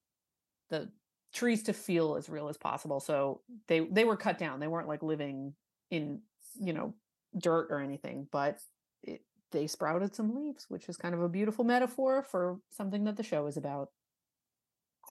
the 0.71 0.91
trees 1.35 1.63
to 1.65 1.75
feel 1.75 2.17
as 2.17 2.31
real 2.31 2.49
as 2.49 2.57
possible. 2.57 2.99
So 2.99 3.43
they 3.69 3.81
they 3.81 4.05
were 4.05 4.17
cut 4.17 4.39
down. 4.39 4.59
They 4.59 4.69
weren't 4.69 4.89
like 4.89 5.03
living 5.03 5.55
in 5.91 6.23
you 6.59 6.73
know 6.73 6.95
dirt 7.39 7.69
or 7.71 7.81
anything, 7.81 8.29
but 8.33 8.59
it, 9.03 9.23
they 9.53 9.67
sprouted 9.67 10.15
some 10.15 10.35
leaves, 10.35 10.67
which 10.69 10.89
is 10.89 10.97
kind 10.97 11.15
of 11.15 11.23
a 11.23 11.29
beautiful 11.29 11.65
metaphor 11.65 12.23
for 12.23 12.59
something 12.71 13.05
that 13.05 13.17
the 13.17 13.23
show 13.23 13.47
is 13.47 13.57
about. 13.57 13.91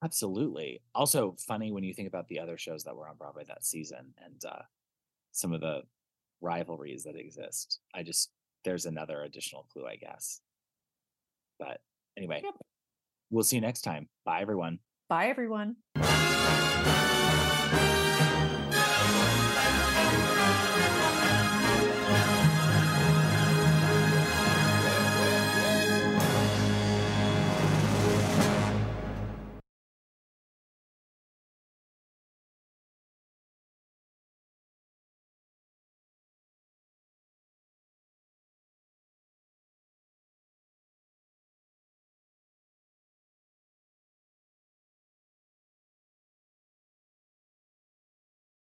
Absolutely. 0.03 0.81
Also 0.93 1.35
funny 1.47 1.71
when 1.71 1.83
you 1.83 1.93
think 1.93 2.07
about 2.07 2.27
the 2.27 2.39
other 2.39 2.57
shows 2.57 2.83
that 2.83 2.95
were 2.95 3.07
on 3.07 3.15
Broadway 3.17 3.43
that 3.47 3.63
season 3.65 4.13
and 4.23 4.43
uh, 4.45 4.61
some 5.31 5.53
of 5.53 5.61
the 5.61 5.83
rivalries 6.41 7.03
that 7.05 7.15
exist. 7.15 7.79
I 7.93 8.03
just 8.03 8.31
there's 8.65 8.85
another 8.85 9.21
additional 9.21 9.67
clue, 9.71 9.85
I 9.87 9.95
guess. 9.95 10.41
But 11.59 11.79
anyway, 12.17 12.41
Yep. 12.43 12.55
we'll 13.29 13.43
see 13.43 13.55
you 13.55 13.61
next 13.61 13.81
time. 13.81 14.09
Bye, 14.25 14.41
everyone. 14.41 14.79
Bye, 15.07 15.27
everyone. 15.27 15.77